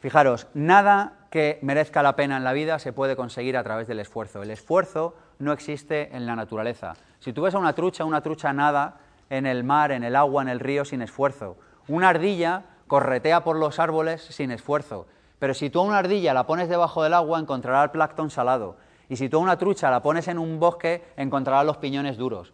Fijaros, 0.00 0.46
nada 0.54 1.14
que 1.30 1.58
merezca 1.62 2.02
la 2.02 2.14
pena 2.14 2.36
en 2.36 2.44
la 2.44 2.52
vida 2.52 2.78
se 2.78 2.92
puede 2.92 3.16
conseguir 3.16 3.56
a 3.56 3.64
través 3.64 3.88
del 3.88 3.98
esfuerzo. 3.98 4.42
El 4.42 4.50
esfuerzo 4.50 5.16
no 5.38 5.52
existe 5.52 6.14
en 6.14 6.26
la 6.26 6.36
naturaleza. 6.36 6.94
Si 7.18 7.32
tú 7.32 7.42
ves 7.42 7.54
a 7.54 7.58
una 7.58 7.72
trucha, 7.72 8.04
una 8.04 8.20
trucha 8.20 8.52
nada 8.52 8.98
en 9.30 9.46
el 9.46 9.64
mar, 9.64 9.90
en 9.90 10.04
el 10.04 10.14
agua, 10.14 10.42
en 10.42 10.48
el 10.48 10.60
río 10.60 10.84
sin 10.84 11.02
esfuerzo. 11.02 11.56
Una 11.88 12.10
ardilla 12.10 12.64
corretea 12.86 13.42
por 13.42 13.56
los 13.56 13.78
árboles 13.78 14.22
sin 14.22 14.50
esfuerzo. 14.50 15.06
Pero 15.38 15.54
si 15.54 15.70
tú 15.70 15.80
a 15.80 15.84
una 15.84 15.98
ardilla 15.98 16.34
la 16.34 16.46
pones 16.46 16.68
debajo 16.68 17.02
del 17.02 17.14
agua, 17.14 17.40
encontrará 17.40 17.82
el 17.82 17.90
plancton 17.90 18.30
salado. 18.30 18.76
Y 19.08 19.16
si 19.16 19.28
tú 19.28 19.38
a 19.38 19.40
una 19.40 19.58
trucha 19.58 19.90
la 19.90 20.02
pones 20.02 20.28
en 20.28 20.38
un 20.38 20.58
bosque, 20.58 21.02
encontrará 21.16 21.64
los 21.64 21.76
piñones 21.76 22.16
duros. 22.16 22.52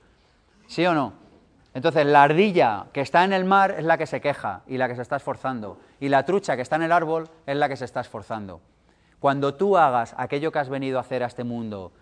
¿Sí 0.66 0.84
o 0.86 0.94
no? 0.94 1.12
Entonces, 1.72 2.04
la 2.04 2.24
ardilla 2.24 2.86
que 2.92 3.00
está 3.00 3.24
en 3.24 3.32
el 3.32 3.44
mar 3.44 3.76
es 3.78 3.84
la 3.84 3.96
que 3.96 4.06
se 4.06 4.20
queja 4.20 4.62
y 4.66 4.76
la 4.76 4.88
que 4.88 4.96
se 4.96 5.02
está 5.02 5.16
esforzando. 5.16 5.78
Y 6.00 6.08
la 6.08 6.24
trucha 6.24 6.56
que 6.56 6.62
está 6.62 6.76
en 6.76 6.82
el 6.82 6.92
árbol 6.92 7.28
es 7.46 7.56
la 7.56 7.68
que 7.68 7.76
se 7.76 7.84
está 7.84 8.00
esforzando. 8.00 8.60
Cuando 9.20 9.54
tú 9.54 9.76
hagas 9.76 10.14
aquello 10.16 10.50
que 10.50 10.58
has 10.58 10.68
venido 10.68 10.98
a 10.98 11.02
hacer 11.02 11.22
a 11.22 11.26
este 11.26 11.44
mundo, 11.44 11.92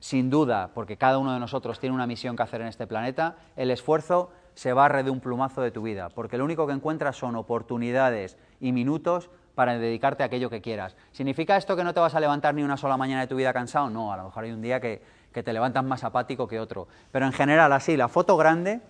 sin 0.00 0.28
duda, 0.28 0.70
porque 0.74 0.96
cada 0.96 1.18
uno 1.18 1.32
de 1.32 1.40
nosotros 1.40 1.80
tiene 1.80 1.94
una 1.94 2.06
misión 2.06 2.36
que 2.36 2.42
hacer 2.42 2.60
en 2.60 2.68
este 2.68 2.86
planeta, 2.86 3.36
el 3.56 3.70
esfuerzo 3.70 4.30
se 4.54 4.72
barre 4.72 5.04
de 5.04 5.10
un 5.10 5.20
plumazo 5.20 5.60
de 5.60 5.70
tu 5.70 5.82
vida, 5.82 6.08
porque 6.08 6.36
lo 6.36 6.44
único 6.44 6.66
que 6.66 6.72
encuentras 6.72 7.16
son 7.16 7.36
oportunidades 7.36 8.36
y 8.60 8.72
minutos 8.72 9.30
para 9.58 9.76
dedicarte 9.76 10.22
a 10.22 10.26
aquello 10.26 10.50
que 10.50 10.60
quieras. 10.60 10.94
¿Significa 11.10 11.56
esto 11.56 11.74
que 11.74 11.82
no 11.82 11.92
te 11.92 11.98
vas 11.98 12.14
a 12.14 12.20
levantar 12.20 12.54
ni 12.54 12.62
una 12.62 12.76
sola 12.76 12.96
mañana 12.96 13.22
de 13.22 13.26
tu 13.26 13.34
vida 13.34 13.52
cansado? 13.52 13.90
No, 13.90 14.12
a 14.12 14.16
lo 14.16 14.26
mejor 14.26 14.44
hay 14.44 14.52
un 14.52 14.62
día 14.62 14.78
que, 14.78 15.02
que 15.32 15.42
te 15.42 15.52
levantas 15.52 15.82
más 15.82 16.04
apático 16.04 16.46
que 16.46 16.60
otro. 16.60 16.86
Pero 17.10 17.26
en 17.26 17.32
general, 17.32 17.72
así, 17.72 17.96
la 17.96 18.06
foto 18.06 18.36
grande 18.36 18.80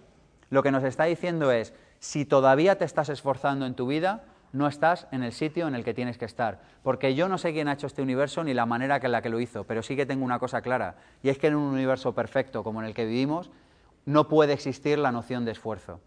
lo 0.51 0.63
que 0.63 0.71
nos 0.71 0.85
está 0.85 1.05
diciendo 1.05 1.53
es, 1.53 1.73
si 2.01 2.27
todavía 2.27 2.77
te 2.77 2.85
estás 2.85 3.09
esforzando 3.09 3.65
en 3.65 3.77
tu 3.77 3.87
vida, 3.87 4.25
no 4.53 4.67
estás 4.67 5.07
en 5.11 5.23
el 5.23 5.33
sitio 5.33 5.69
en 5.69 5.75
el 5.75 5.85
que 5.85 5.95
tienes 5.95 6.19
que 6.19 6.27
estar. 6.27 6.61
Porque 6.83 7.15
yo 7.15 7.31
no 7.31 7.39
sé 7.39 7.55
quién 7.55 7.69
ha 7.69 7.73
hecho 7.73 7.87
este 7.87 8.03
universo 8.03 8.45
ni 8.45 8.53
la 8.53 8.67
manera 8.67 9.01
en 9.03 9.11
la 9.11 9.23
que 9.23 9.31
lo 9.31 9.41
hizo, 9.41 9.65
pero 9.65 9.83
sí 9.83 9.97
que 9.97 10.05
tengo 10.05 10.23
una 10.23 10.39
cosa 10.39 10.61
clara, 10.61 10.97
y 11.23 11.31
es 11.31 11.39
que 11.39 11.47
en 11.47 11.55
un 11.55 11.73
universo 11.73 12.15
perfecto 12.15 12.63
como 12.63 12.83
en 12.83 12.89
el 12.89 12.93
que 12.93 13.07
vivimos, 13.07 13.51
no 14.05 14.29
puede 14.29 14.53
existir 14.53 14.99
la 14.99 15.13
noción 15.13 15.47
de 15.47 15.53
esfuerzo. 15.53 16.03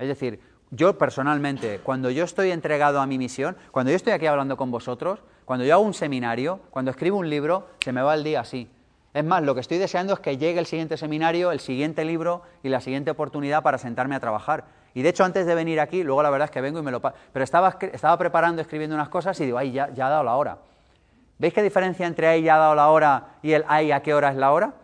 Es 0.00 0.08
decir, 0.08 0.40
yo 0.70 0.98
personalmente, 0.98 1.80
cuando 1.82 2.10
yo 2.10 2.24
estoy 2.24 2.50
entregado 2.52 3.00
a 3.00 3.06
mi 3.06 3.18
misión, 3.18 3.56
cuando 3.72 3.90
yo 3.90 3.96
estoy 3.96 4.12
aquí 4.12 4.26
hablando 4.26 4.56
con 4.56 4.70
vosotros, 4.70 5.20
cuando 5.44 5.64
yo 5.64 5.74
hago 5.74 5.82
un 5.82 5.94
seminario, 5.94 6.60
cuando 6.70 6.92
escribo 6.92 7.18
un 7.18 7.28
libro, 7.28 7.66
se 7.84 7.92
me 7.92 8.02
va 8.02 8.14
el 8.14 8.22
día 8.22 8.40
así. 8.40 8.70
Es 9.12 9.24
más, 9.24 9.42
lo 9.42 9.56
que 9.56 9.60
estoy 9.60 9.78
deseando 9.78 10.14
es 10.14 10.20
que 10.20 10.38
llegue 10.38 10.60
el 10.60 10.66
siguiente 10.66 10.96
seminario, 10.96 11.50
el 11.50 11.58
siguiente 11.58 12.04
libro 12.04 12.42
y 12.62 12.68
la 12.68 12.80
siguiente 12.80 13.10
oportunidad 13.10 13.64
para 13.64 13.76
sentarme 13.78 14.14
a 14.14 14.20
trabajar. 14.20 14.66
Y 14.94 15.02
de 15.02 15.08
hecho, 15.08 15.24
antes 15.24 15.46
de 15.46 15.54
venir 15.56 15.80
aquí, 15.80 16.04
luego 16.04 16.22
la 16.22 16.30
verdad 16.30 16.46
es 16.46 16.52
que 16.52 16.60
vengo 16.60 16.78
y 16.78 16.82
me 16.82 16.92
lo... 16.92 17.00
Pero 17.00 17.42
estaba, 17.42 17.76
estaba 17.92 18.16
preparando, 18.16 18.62
escribiendo 18.62 18.94
unas 18.94 19.08
cosas 19.08 19.40
y 19.40 19.46
digo, 19.46 19.58
ay, 19.58 19.72
ya, 19.72 19.92
ya 19.92 20.06
ha 20.06 20.10
dado 20.10 20.22
la 20.22 20.36
hora. 20.36 20.58
¿Veis 21.38 21.52
qué 21.52 21.62
diferencia 21.62 22.06
entre 22.06 22.28
ahí 22.28 22.42
ya 22.42 22.54
ha 22.54 22.58
dado 22.58 22.74
la 22.76 22.88
hora 22.88 23.38
y 23.42 23.52
el 23.52 23.64
ay, 23.66 23.90
a 23.90 24.02
qué 24.02 24.14
hora 24.14 24.30
es 24.30 24.36
la 24.36 24.52
hora? 24.52 24.74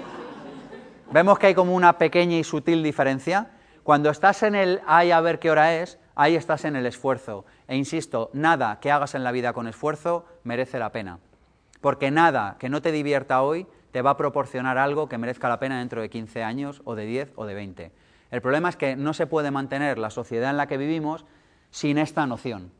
Vemos 1.12 1.38
que 1.38 1.46
hay 1.46 1.54
como 1.54 1.74
una 1.74 1.96
pequeña 1.96 2.36
y 2.36 2.44
sutil 2.44 2.82
diferencia. 2.82 3.48
Cuando 3.82 4.10
estás 4.10 4.42
en 4.42 4.54
el 4.54 4.80
ay, 4.86 5.10
a 5.10 5.20
ver 5.20 5.38
qué 5.38 5.50
hora 5.50 5.74
es, 5.76 5.98
ahí 6.14 6.36
estás 6.36 6.64
en 6.64 6.76
el 6.76 6.86
esfuerzo. 6.86 7.44
E 7.66 7.76
insisto, 7.76 8.30
nada 8.32 8.78
que 8.80 8.90
hagas 8.90 9.14
en 9.14 9.24
la 9.24 9.32
vida 9.32 9.52
con 9.52 9.66
esfuerzo 9.66 10.24
merece 10.44 10.78
la 10.78 10.92
pena. 10.92 11.18
Porque 11.80 12.10
nada 12.10 12.56
que 12.58 12.68
no 12.68 12.80
te 12.80 12.92
divierta 12.92 13.42
hoy 13.42 13.66
te 13.90 14.02
va 14.02 14.10
a 14.10 14.16
proporcionar 14.16 14.78
algo 14.78 15.08
que 15.08 15.18
merezca 15.18 15.48
la 15.48 15.58
pena 15.58 15.78
dentro 15.78 16.00
de 16.00 16.10
15 16.10 16.42
años 16.42 16.80
o 16.84 16.94
de 16.94 17.06
10 17.06 17.32
o 17.36 17.44
de 17.44 17.54
20. 17.54 17.92
El 18.30 18.40
problema 18.40 18.68
es 18.68 18.76
que 18.76 18.96
no 18.96 19.12
se 19.14 19.26
puede 19.26 19.50
mantener 19.50 19.98
la 19.98 20.10
sociedad 20.10 20.50
en 20.50 20.56
la 20.56 20.66
que 20.66 20.78
vivimos 20.78 21.24
sin 21.70 21.98
esta 21.98 22.26
noción. 22.26 22.70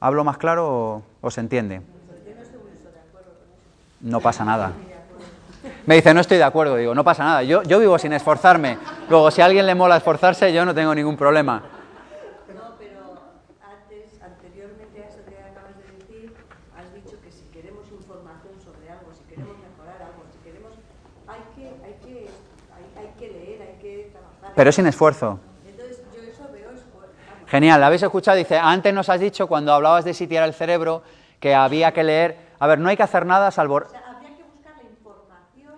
¿Hablo 0.00 0.24
más 0.24 0.38
claro 0.38 1.02
o, 1.20 1.30
se 1.30 1.40
entiende? 1.40 1.82
No 4.00 4.20
pasa 4.20 4.44
nada. 4.44 4.72
Me 5.86 5.96
dice, 5.96 6.14
no 6.14 6.20
estoy 6.20 6.38
de 6.38 6.44
acuerdo. 6.44 6.76
Digo, 6.76 6.94
no 6.94 7.02
pasa 7.04 7.24
nada. 7.24 7.42
Yo, 7.42 7.62
yo 7.64 7.78
vivo 7.78 7.98
sin 7.98 8.12
esforzarme. 8.12 8.78
Luego, 9.08 9.30
si 9.30 9.42
a 9.42 9.46
alguien 9.46 9.66
le 9.66 9.74
mola 9.74 9.96
esforzarse, 9.96 10.52
yo 10.52 10.64
no 10.64 10.74
tengo 10.74 10.94
ningún 10.94 11.16
problema. 11.16 11.62
No, 12.54 12.76
pero 12.78 13.00
antes, 13.60 14.22
anteriormente 14.22 15.02
a 15.02 15.08
eso 15.08 15.18
que 15.26 15.36
acabas 15.36 15.76
de 15.76 15.84
decir, 15.98 16.34
has 16.76 16.94
dicho 16.94 17.20
que 17.20 17.32
si 17.32 17.44
queremos 17.46 17.90
información 17.90 18.54
sobre 18.62 18.90
algo, 18.90 19.12
si 19.12 19.24
queremos 19.24 19.56
mejorar 19.58 20.02
algo, 20.02 20.22
si 20.30 20.38
queremos... 20.44 20.72
Hay 21.26 21.42
que, 21.56 21.66
hay 21.84 21.94
que, 22.04 22.28
hay, 22.76 23.04
hay 23.04 23.12
que 23.18 23.28
leer, 23.28 23.62
hay 23.62 23.78
que 23.80 24.10
trabajar. 24.12 24.52
Pero 24.54 24.70
sin 24.72 24.86
esfuerzo. 24.86 25.40
Entonces, 25.66 26.00
yo 26.14 26.22
eso 26.22 26.48
veo 26.52 26.70
esfuerzo. 26.70 27.12
Genial, 27.48 27.82
¿habéis 27.82 28.02
escuchado? 28.04 28.36
Dice, 28.36 28.56
antes 28.56 28.94
nos 28.94 29.08
has 29.08 29.18
dicho 29.18 29.48
cuando 29.48 29.72
hablabas 29.72 30.04
de 30.04 30.14
sitiar 30.14 30.44
el 30.44 30.54
cerebro 30.54 31.02
que 31.40 31.56
había 31.56 31.92
que 31.92 32.04
leer. 32.04 32.52
A 32.60 32.68
ver, 32.68 32.78
no 32.78 32.88
hay 32.88 32.96
que 32.96 33.02
hacer 33.02 33.26
nada 33.26 33.50
salvo... 33.50 33.78
O 33.78 33.88
sea, 33.90 34.00
habría 34.14 34.36
que 34.36 34.44
buscar 34.44 34.76
la 34.76 34.88
información 34.88 35.74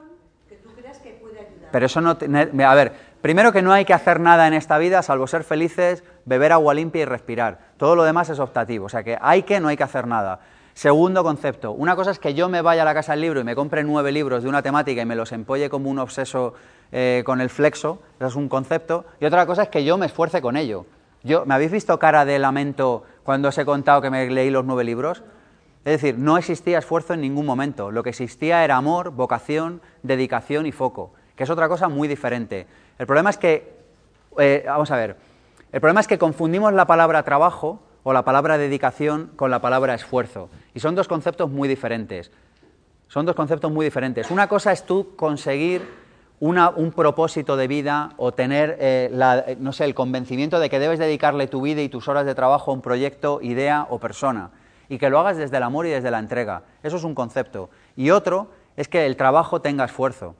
que 0.46 0.56
tú 0.56 0.68
creas 0.74 0.98
que 0.98 1.12
puede 1.12 1.40
ayudar. 1.40 1.63
Pero 1.74 1.86
eso 1.86 2.00
no... 2.00 2.10
A 2.10 2.74
ver, 2.76 2.92
primero 3.20 3.50
que 3.52 3.60
no 3.60 3.72
hay 3.72 3.84
que 3.84 3.94
hacer 3.94 4.20
nada 4.20 4.46
en 4.46 4.54
esta 4.54 4.78
vida 4.78 5.02
salvo 5.02 5.26
ser 5.26 5.42
felices, 5.42 6.04
beber 6.24 6.52
agua 6.52 6.72
limpia 6.72 7.02
y 7.02 7.04
respirar. 7.04 7.58
Todo 7.78 7.96
lo 7.96 8.04
demás 8.04 8.30
es 8.30 8.38
optativo, 8.38 8.86
o 8.86 8.88
sea 8.88 9.02
que 9.02 9.18
hay 9.20 9.42
que, 9.42 9.58
no 9.58 9.66
hay 9.66 9.76
que 9.76 9.82
hacer 9.82 10.06
nada. 10.06 10.38
Segundo 10.74 11.24
concepto, 11.24 11.72
una 11.72 11.96
cosa 11.96 12.12
es 12.12 12.20
que 12.20 12.32
yo 12.32 12.48
me 12.48 12.62
vaya 12.62 12.82
a 12.82 12.84
la 12.84 12.94
casa 12.94 13.10
del 13.10 13.22
libro 13.22 13.40
y 13.40 13.42
me 13.42 13.56
compre 13.56 13.82
nueve 13.82 14.12
libros 14.12 14.44
de 14.44 14.48
una 14.48 14.62
temática 14.62 15.02
y 15.02 15.04
me 15.04 15.16
los 15.16 15.32
empolle 15.32 15.68
como 15.68 15.90
un 15.90 15.98
obseso 15.98 16.54
eh, 16.92 17.24
con 17.26 17.40
el 17.40 17.50
flexo, 17.50 18.00
eso 18.20 18.28
es 18.28 18.36
un 18.36 18.48
concepto, 18.48 19.04
y 19.18 19.24
otra 19.24 19.44
cosa 19.44 19.64
es 19.64 19.68
que 19.68 19.82
yo 19.82 19.98
me 19.98 20.06
esfuerce 20.06 20.40
con 20.40 20.56
ello. 20.56 20.86
Yo, 21.24 21.44
¿Me 21.44 21.54
habéis 21.54 21.72
visto 21.72 21.98
cara 21.98 22.24
de 22.24 22.38
lamento 22.38 23.02
cuando 23.24 23.48
os 23.48 23.58
he 23.58 23.64
contado 23.64 24.00
que 24.00 24.10
me 24.10 24.30
leí 24.30 24.50
los 24.50 24.64
nueve 24.64 24.84
libros? 24.84 25.24
Es 25.84 26.00
decir, 26.00 26.20
no 26.20 26.38
existía 26.38 26.78
esfuerzo 26.78 27.14
en 27.14 27.22
ningún 27.22 27.46
momento. 27.46 27.90
Lo 27.90 28.04
que 28.04 28.10
existía 28.10 28.62
era 28.62 28.76
amor, 28.76 29.10
vocación, 29.10 29.82
dedicación 30.04 30.66
y 30.66 30.72
foco, 30.72 31.14
que 31.36 31.44
es 31.44 31.50
otra 31.50 31.68
cosa 31.68 31.88
muy 31.88 32.08
diferente. 32.08 32.66
El 32.98 33.06
problema 33.06 33.30
es 33.30 33.38
que, 33.38 33.74
eh, 34.38 34.64
vamos 34.66 34.90
a 34.90 34.96
ver, 34.96 35.16
el 35.72 35.80
problema 35.80 36.00
es 36.00 36.06
que 36.06 36.18
confundimos 36.18 36.72
la 36.72 36.86
palabra 36.86 37.22
trabajo 37.22 37.82
o 38.02 38.12
la 38.12 38.24
palabra 38.24 38.58
dedicación 38.58 39.30
con 39.36 39.50
la 39.50 39.60
palabra 39.60 39.94
esfuerzo. 39.94 40.48
Y 40.74 40.80
son 40.80 40.94
dos 40.94 41.08
conceptos 41.08 41.50
muy 41.50 41.68
diferentes. 41.68 42.30
Son 43.08 43.26
dos 43.26 43.34
conceptos 43.34 43.70
muy 43.72 43.84
diferentes. 43.86 44.30
Una 44.30 44.48
cosa 44.48 44.72
es 44.72 44.84
tú 44.84 45.14
conseguir 45.16 46.04
una- 46.40 46.70
un 46.70 46.90
propósito 46.92 47.56
de 47.56 47.68
vida 47.68 48.10
o 48.16 48.32
tener, 48.32 48.76
eh, 48.80 49.08
la- 49.12 49.44
no 49.58 49.72
sé, 49.72 49.84
el 49.84 49.94
convencimiento 49.94 50.58
de 50.58 50.68
que 50.68 50.78
debes 50.78 50.98
dedicarle 50.98 51.46
tu 51.46 51.62
vida 51.62 51.80
y 51.80 51.88
tus 51.88 52.08
horas 52.08 52.26
de 52.26 52.34
trabajo 52.34 52.70
a 52.70 52.74
un 52.74 52.82
proyecto, 52.82 53.40
idea 53.40 53.86
o 53.88 53.98
persona. 53.98 54.50
Y 54.88 54.98
que 54.98 55.08
lo 55.10 55.18
hagas 55.18 55.36
desde 55.38 55.56
el 55.56 55.62
amor 55.62 55.86
y 55.86 55.90
desde 55.90 56.10
la 56.10 56.18
entrega. 56.18 56.62
Eso 56.82 56.96
es 56.96 57.04
un 57.04 57.14
concepto. 57.14 57.70
Y 57.96 58.10
otro 58.10 58.48
es 58.76 58.88
que 58.88 59.06
el 59.06 59.16
trabajo 59.16 59.60
tenga 59.62 59.84
esfuerzo. 59.84 60.34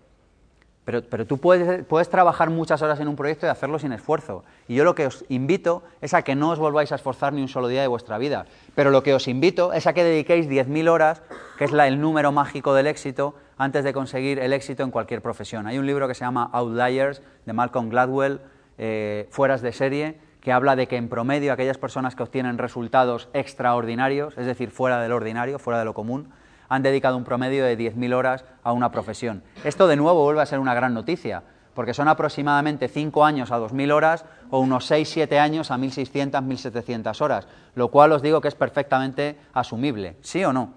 Pero, 0.85 1.03
pero 1.03 1.27
tú 1.27 1.39
puedes, 1.39 1.85
puedes 1.85 2.11
trabajar 2.11 2.51
muchas 2.51 2.83
horas 2.83 3.01
en 3.01 3.09
un 3.09 3.17
proyecto 3.17 3.47
y 3.47 3.49
hacerlo 3.49 3.79
sin 3.79 3.93
esfuerzo. 3.93 4.45
Y 4.69 4.75
yo 4.75 4.85
lo 4.85 4.95
que 4.95 5.07
os 5.07 5.25
invito 5.29 5.83
es 6.03 6.13
a 6.13 6.23
que 6.23 6.35
no 6.35 6.51
os 6.51 6.59
volváis 6.59 6.93
a 6.93 6.97
esforzar 6.97 7.33
ni 7.33 7.41
un 7.41 7.49
solo 7.49 7.69
día 7.69 7.81
de 7.81 7.89
vuestra 7.89 8.19
vida. 8.19 8.45
Pero 8.75 8.91
lo 8.91 9.03
que 9.03 9.15
os 9.15 9.27
invito 9.27 9.73
es 9.73 9.87
a 9.87 9.95
que 9.95 10.05
dediquéis 10.05 10.49
10.000 10.49 10.89
horas, 10.91 11.23
que 11.57 11.65
es 11.65 11.73
el 11.73 12.01
número 12.01 12.33
mágico 12.33 12.75
del 12.75 12.87
éxito, 12.87 13.35
antes 13.57 13.85
de 13.85 13.93
conseguir 13.93 14.39
el 14.39 14.53
éxito 14.53 14.83
en 14.83 14.91
cualquier 14.91 15.23
profesión. 15.23 15.67
Hay 15.67 15.79
un 15.79 15.87
libro 15.87 16.09
que 16.09 16.15
se 16.15 16.25
llama 16.25 16.51
Outliers, 16.53 17.23
de 17.47 17.53
Malcolm 17.53 17.89
Gladwell, 17.89 18.41
eh, 18.79 19.27
Fueras 19.31 19.63
de 19.63 19.73
serie, 19.73 20.19
que 20.41 20.53
habla 20.53 20.77
de 20.77 20.87
que 20.87 20.97
en 20.97 21.09
promedio 21.09 21.53
aquellas 21.53 21.79
personas 21.79 22.15
que 22.15 22.23
obtienen 22.23 22.59
resultados 22.59 23.29
extraordinarios, 23.33 24.37
es 24.37 24.47
decir, 24.47 24.71
fuera 24.71 25.01
del 25.01 25.13
ordinario, 25.13 25.59
fuera 25.59 25.79
de 25.79 25.87
lo 25.87 25.95
común, 25.95 26.31
han 26.69 26.83
dedicado 26.83 27.17
un 27.17 27.25
promedio 27.25 27.65
de 27.65 27.77
10.000 27.79 28.15
horas 28.15 28.45
a 28.63 28.73
una 28.73 28.91
profesión. 28.91 29.43
Esto 29.65 29.87
de 29.87 29.97
nuevo 29.97 30.23
vuelve 30.25 30.43
a 30.43 30.47
ser 30.47 30.59
una 30.59 30.75
gran 30.75 30.95
noticia, 30.95 31.43
porque 31.75 31.95
son 31.95 32.07
aproximadamente 32.09 32.89
5 32.89 33.25
años 33.25 33.51
a 33.51 33.59
2.000 33.59 33.93
horas 33.93 34.25
o 34.51 34.61
unos 34.61 34.89
6-7 34.91 35.39
años 35.39 35.71
a 35.71 35.77
1.600, 35.77 36.31
1.700 36.43 37.21
horas, 37.21 37.49
lo 37.75 37.89
cual 37.89 38.13
os 38.13 38.23
digo 38.23 38.41
que 38.41 38.49
es 38.49 38.55
perfectamente 38.55 39.37
asumible, 39.53 40.17
¿sí 40.23 40.45
o 40.45 40.53
no? 40.53 40.73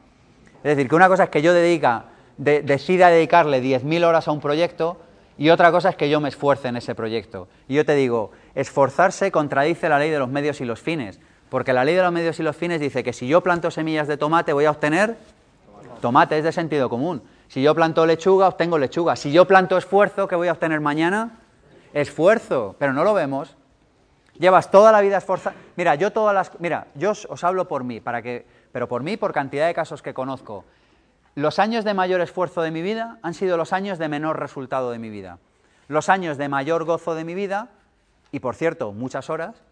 Es 0.64 0.76
decir, 0.76 0.90
que 0.90 0.96
una 0.96 1.08
cosa 1.08 1.26
es 1.26 1.30
que 1.30 1.42
yo 1.44 1.54
dedica, 1.54 2.06
de- 2.38 2.62
decida 2.64 3.10
dedicarle 3.10 3.62
10.000 3.62 4.04
horas 4.06 4.28
a 4.28 4.32
un 4.32 4.40
proyecto 4.42 4.98
y 5.38 5.50
otra 5.52 5.72
cosa 5.72 5.90
es 5.90 5.96
que 5.96 6.10
yo 6.10 6.20
me 6.20 6.30
esfuerce 6.30 6.68
en 6.68 6.78
ese 6.78 6.96
proyecto. 6.96 7.48
Y 7.68 7.76
yo 7.76 7.86
te 7.86 7.94
digo, 7.94 8.32
esforzarse 8.56 9.32
contradice 9.32 9.88
la 9.90 10.00
ley 10.00 10.10
de 10.10 10.18
los 10.18 10.30
medios 10.30 10.60
y 10.62 10.66
los 10.66 10.82
fines, 10.82 11.20
porque 11.50 11.74
la 11.74 11.86
ley 11.86 11.94
de 11.94 12.02
los 12.02 12.12
medios 12.12 12.40
y 12.40 12.44
los 12.44 12.56
fines 12.56 12.80
dice 12.82 13.04
que 13.04 13.14
si 13.14 13.28
yo 13.28 13.42
planto 13.42 13.70
semillas 13.70 14.08
de 14.08 14.18
tomate 14.18 14.52
voy 14.52 14.66
a 14.66 14.72
obtener 14.72 15.16
tomate, 16.02 16.38
es 16.38 16.44
de 16.44 16.52
sentido 16.52 16.90
común. 16.90 17.22
Si 17.48 17.62
yo 17.62 17.74
planto 17.74 18.06
lechuga, 18.06 18.48
obtengo 18.48 18.78
lechuga. 18.78 19.16
Si 19.16 19.32
yo 19.32 19.46
planto 19.46 19.78
esfuerzo, 19.78 20.28
¿qué 20.28 20.36
voy 20.36 20.48
a 20.48 20.52
obtener 20.52 20.82
mañana? 20.82 21.40
Esfuerzo, 21.94 22.76
pero 22.78 22.94
no 22.94 23.04
lo 23.04 23.14
vemos. 23.14 23.56
Llevas 24.38 24.70
toda 24.70 24.92
la 24.92 25.02
vida 25.02 25.18
esforzando. 25.18 25.60
Mira, 25.76 25.96
yo 25.96 26.12
todas 26.12 26.34
las. 26.34 26.52
Mira, 26.60 26.88
yo 26.96 27.12
os, 27.12 27.44
hablo 27.44 27.68
por 27.68 27.84
mí, 27.84 28.00
para 28.00 28.22
que. 28.22 28.46
Pero 28.72 28.88
por 28.88 29.02
mí, 29.02 29.18
por 29.18 29.34
cantidad 29.34 29.68
de 29.68 29.74
casos 29.74 30.02
que 30.02 30.14
conozco. 30.14 30.66
Los 31.36 31.60
años 31.60 31.86
de 31.86 31.94
mayor 31.94 32.22
esfuerzo 32.22 32.62
de 32.62 32.72
mi 32.72 32.82
vida 32.82 33.20
han 33.22 33.34
sido 33.34 33.58
los 33.58 33.72
años 33.74 33.98
de 33.98 34.10
menor 34.10 34.40
resultado 34.40 34.92
de 34.92 35.00
mi 35.00 35.10
vida. 35.10 35.40
Los 35.88 36.10
años 36.10 36.38
de 36.38 36.50
mayor 36.50 36.84
gozo 36.84 37.16
de 37.16 37.24
mi 37.24 37.34
vida, 37.34 37.70
y 38.32 38.40
por 38.40 38.56
cierto, 38.56 38.92
muchas 38.92 39.30
horas, 39.30 39.64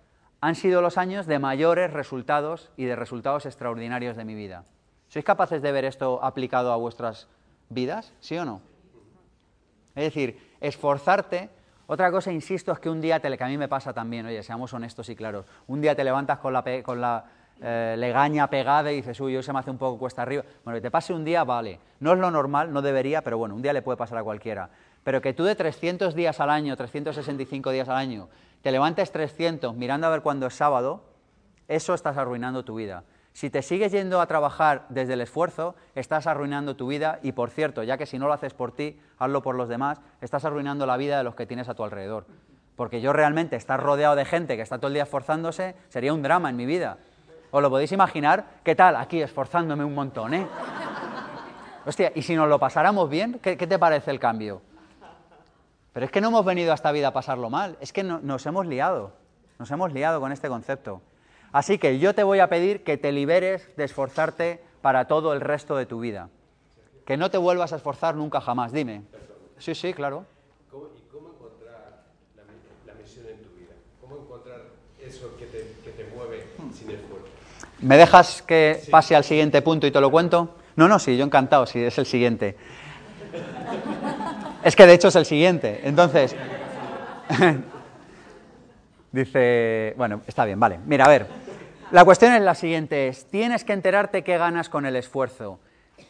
han 0.42 0.56
sido 0.56 0.82
los 0.82 0.98
años 0.98 1.26
de 1.26 1.40
mayores 1.40 1.92
resultados 1.92 2.70
y 2.78 2.86
de 2.86 2.96
resultados 2.96 3.46
extraordinarios 3.46 4.16
de 4.16 4.26
mi 4.26 4.36
vida. 4.36 4.64
¿Sois 5.10 5.23
capaces 5.26 5.61
de 5.61 5.72
ver 5.72 5.86
esto 5.86 6.19
aplicado 6.23 6.72
a 6.72 6.76
vuestras 6.76 7.27
vidas? 7.69 8.11
¿Sí 8.19 8.38
o 8.38 8.45
no? 8.45 8.61
Es 9.95 10.03
decir, 10.06 10.40
esforzarte. 10.60 11.49
Otra 11.88 12.11
cosa, 12.11 12.32
insisto, 12.32 12.72
es 12.72 12.80
que 12.80 12.90
un 12.90 12.99
día, 12.99 13.19
que 13.19 13.44
a 13.44 13.48
mí 13.48 13.57
me 13.57 13.68
pasa 13.68 13.94
también, 13.94 14.26
oye, 14.26 14.41
seamos 14.44 14.73
honestos 14.73 15.07
y 15.10 15.15
claros, 15.15 15.45
un 15.68 15.82
día 15.82 15.95
te 15.95 16.03
levantas 16.03 16.40
con 16.40 16.52
la, 16.52 16.64
pe- 16.64 16.82
con 16.82 16.99
la 16.99 17.26
eh, 17.61 17.95
legaña 17.98 18.49
pegada 18.49 18.91
y 18.91 18.98
dices, 18.98 19.19
uy, 19.22 19.38
hoy 19.38 19.44
se 19.44 19.53
me 19.53 19.60
hace 19.60 19.69
un 19.69 19.77
poco 19.77 19.99
cuesta 19.99 20.23
arriba. 20.23 20.44
Bueno, 20.64 20.77
que 20.77 20.82
te 20.82 20.91
pase 20.91 21.14
un 21.14 21.23
día, 21.23 21.44
vale. 21.44 21.80
No 21.99 22.14
es 22.14 22.19
lo 22.19 22.32
normal, 22.32 22.73
no 22.73 22.82
debería, 22.82 23.22
pero 23.22 23.38
bueno, 23.38 23.56
un 23.56 23.61
día 23.61 23.72
le 23.72 23.84
puede 23.84 23.98
pasar 23.98 24.18
a 24.18 24.23
cualquiera. 24.23 24.69
Pero 25.03 25.22
que 25.22 25.34
tú 25.34 25.44
de 25.44 25.56
300 25.56 26.15
días 26.15 26.40
al 26.40 26.49
año, 26.49 26.76
365 26.76 27.69
días 27.69 27.88
al 27.88 27.98
año, 27.98 28.27
te 28.64 28.72
levantes 28.72 29.11
300 29.11 29.76
mirando 29.76 30.07
a 30.07 30.10
ver 30.10 30.22
cuándo 30.23 30.48
es 30.48 30.56
sábado, 30.56 31.03
eso 31.68 31.94
estás 31.94 32.18
arruinando 32.18 32.65
tu 32.65 32.76
vida. 32.76 33.03
Si 33.36 33.49
te 33.49 33.62
sigues 33.62 33.91
yendo 33.91 34.22
a 34.22 34.28
trabajar 34.28 34.86
desde 34.88 35.12
el 35.12 35.20
esfuerzo, 35.20 35.76
estás 35.94 36.26
arruinando 36.26 36.78
tu 36.78 36.88
vida 36.88 37.20
y, 37.22 37.34
por 37.34 37.49
cierto, 37.49 37.84
ya 37.84 37.98
que 37.98 38.06
si 38.06 38.18
no 38.18 38.28
lo 38.28 38.34
haces 38.34 38.53
por 38.53 38.72
ti, 38.72 38.98
hazlo 39.20 39.44
por 39.44 39.56
los 39.56 39.68
demás, 39.68 39.99
estás 40.22 40.45
arruinando 40.45 40.86
la 40.86 40.95
vida 40.95 41.18
de 41.18 41.26
los 41.26 41.36
que 41.36 41.45
tienes 41.45 41.68
a 41.68 41.74
tu 41.74 41.84
alrededor. 41.84 42.26
Porque 42.78 43.02
yo 43.02 43.12
realmente 43.12 43.57
estar 43.57 43.84
rodeado 43.84 44.16
de 44.16 44.24
gente 44.24 44.56
que 44.56 44.62
está 44.62 44.78
todo 44.78 44.88
el 44.88 44.94
día 44.94 45.03
esforzándose 45.03 45.76
sería 45.90 46.14
un 46.14 46.22
drama 46.22 46.49
en 46.49 46.56
mi 46.56 46.66
vida. 46.66 46.98
¿Os 47.52 47.62
lo 47.62 47.70
podéis 47.70 47.91
imaginar? 47.91 48.45
¿Qué 48.64 48.74
tal? 48.74 48.95
Aquí 48.95 49.22
esforzándome 49.22 49.84
un 49.84 49.94
montón, 49.95 50.34
¿eh? 50.34 50.48
Hostia, 51.86 52.14
¿y 52.16 52.22
si 52.22 52.38
nos 52.38 52.48
lo 52.48 52.57
pasáramos 52.57 53.10
bien? 53.10 53.40
¿Qué, 53.41 53.57
te 53.57 53.78
parece 53.78 54.12
el 54.12 54.20
cambio? 54.20 54.62
Pero 55.91 56.06
es 56.06 56.12
que 56.12 56.22
no 56.22 56.30
hemos 56.30 56.45
venido 56.45 56.72
a 56.72 56.76
esta 56.76 56.94
vida 56.94 57.10
a 57.10 57.14
pasarlo 57.14 57.49
mal, 57.49 57.76
es 57.82 57.91
que 57.91 58.02
no- 58.02 58.20
nos 58.22 58.45
hemos 58.45 58.66
liado, 58.66 59.12
nos 59.60 59.70
hemos 59.72 59.91
liado 59.91 60.22
con 60.22 60.32
este 60.32 60.48
concepto. 60.48 61.02
Así 61.56 61.77
que 61.77 61.99
yo 61.99 62.14
te 62.14 62.23
voy 62.23 62.40
a 62.40 62.49
pedir 62.49 62.84
que 62.84 62.98
te 62.98 63.14
liberes 63.14 63.69
de 63.77 63.86
esforzarte 63.86 64.60
para 64.82 65.06
todo 65.07 65.32
el 65.32 65.40
resto 65.40 65.77
de 65.77 65.86
tu 65.86 66.02
vida. 66.02 66.27
Que 67.06 67.15
no 67.15 67.32
te 67.32 67.38
vuelvas 67.38 67.72
a 67.72 67.77
esforzar 67.77 68.14
nunca 68.14 68.41
jamás, 68.41 68.73
dime. 68.73 69.03
Sí, 69.57 69.73
sí, 69.73 69.94
claro. 69.94 70.26
¿Cómo- 70.69 70.88
¿Y 70.98 70.99
cómo 71.14 71.30
encontrar 71.30 71.94
la, 72.36 72.44
mi- 72.44 72.60
la 72.86 72.94
misión 73.02 73.26
en 73.27 73.38
tu 73.41 73.56
vida? 73.57 73.72
¿Cómo 74.02 74.18
encontrar 74.18 74.64
eso 75.02 75.34
que 75.40 75.45
te, 75.45 75.76
que 75.82 75.91
te 75.91 76.03
mueve 76.14 76.44
sin 76.77 76.90
esfuerzo? 76.90 77.26
¿Me 77.80 77.95
dejas 77.95 78.41
que 78.41 78.86
pase 78.91 79.15
al 79.15 79.23
siguiente 79.23 79.61
punto 79.61 79.88
y 79.88 79.91
te 79.91 80.02
lo 80.02 80.11
cuento? 80.11 80.57
No, 80.76 80.90
no, 80.90 80.99
sí, 80.99 81.15
yo 81.15 81.23
encantado, 81.23 81.65
sí, 81.68 81.80
es 81.82 81.98
el 81.98 82.06
siguiente. 82.06 82.57
Es 84.61 84.76
que 84.76 84.86
de 84.86 84.94
hecho 84.95 85.07
es 85.07 85.15
el 85.15 85.26
siguiente. 85.26 85.80
Entonces, 85.86 86.36
dice, 89.14 89.94
bueno, 89.95 90.22
está 90.27 90.44
bien, 90.44 90.60
vale. 90.60 90.80
Mira, 90.86 91.06
a 91.06 91.07
ver, 91.07 91.44
la 91.91 92.03
cuestión 92.03 92.34
es 92.34 92.41
la 92.41 92.56
siguiente, 92.56 93.07
es, 93.07 93.26
tienes 93.26 93.64
que 93.64 93.74
enterarte 93.74 94.24
qué 94.24 94.38
ganas 94.38 94.70
con 94.70 94.86
el 94.86 94.95
esfuerzo. 94.95 95.60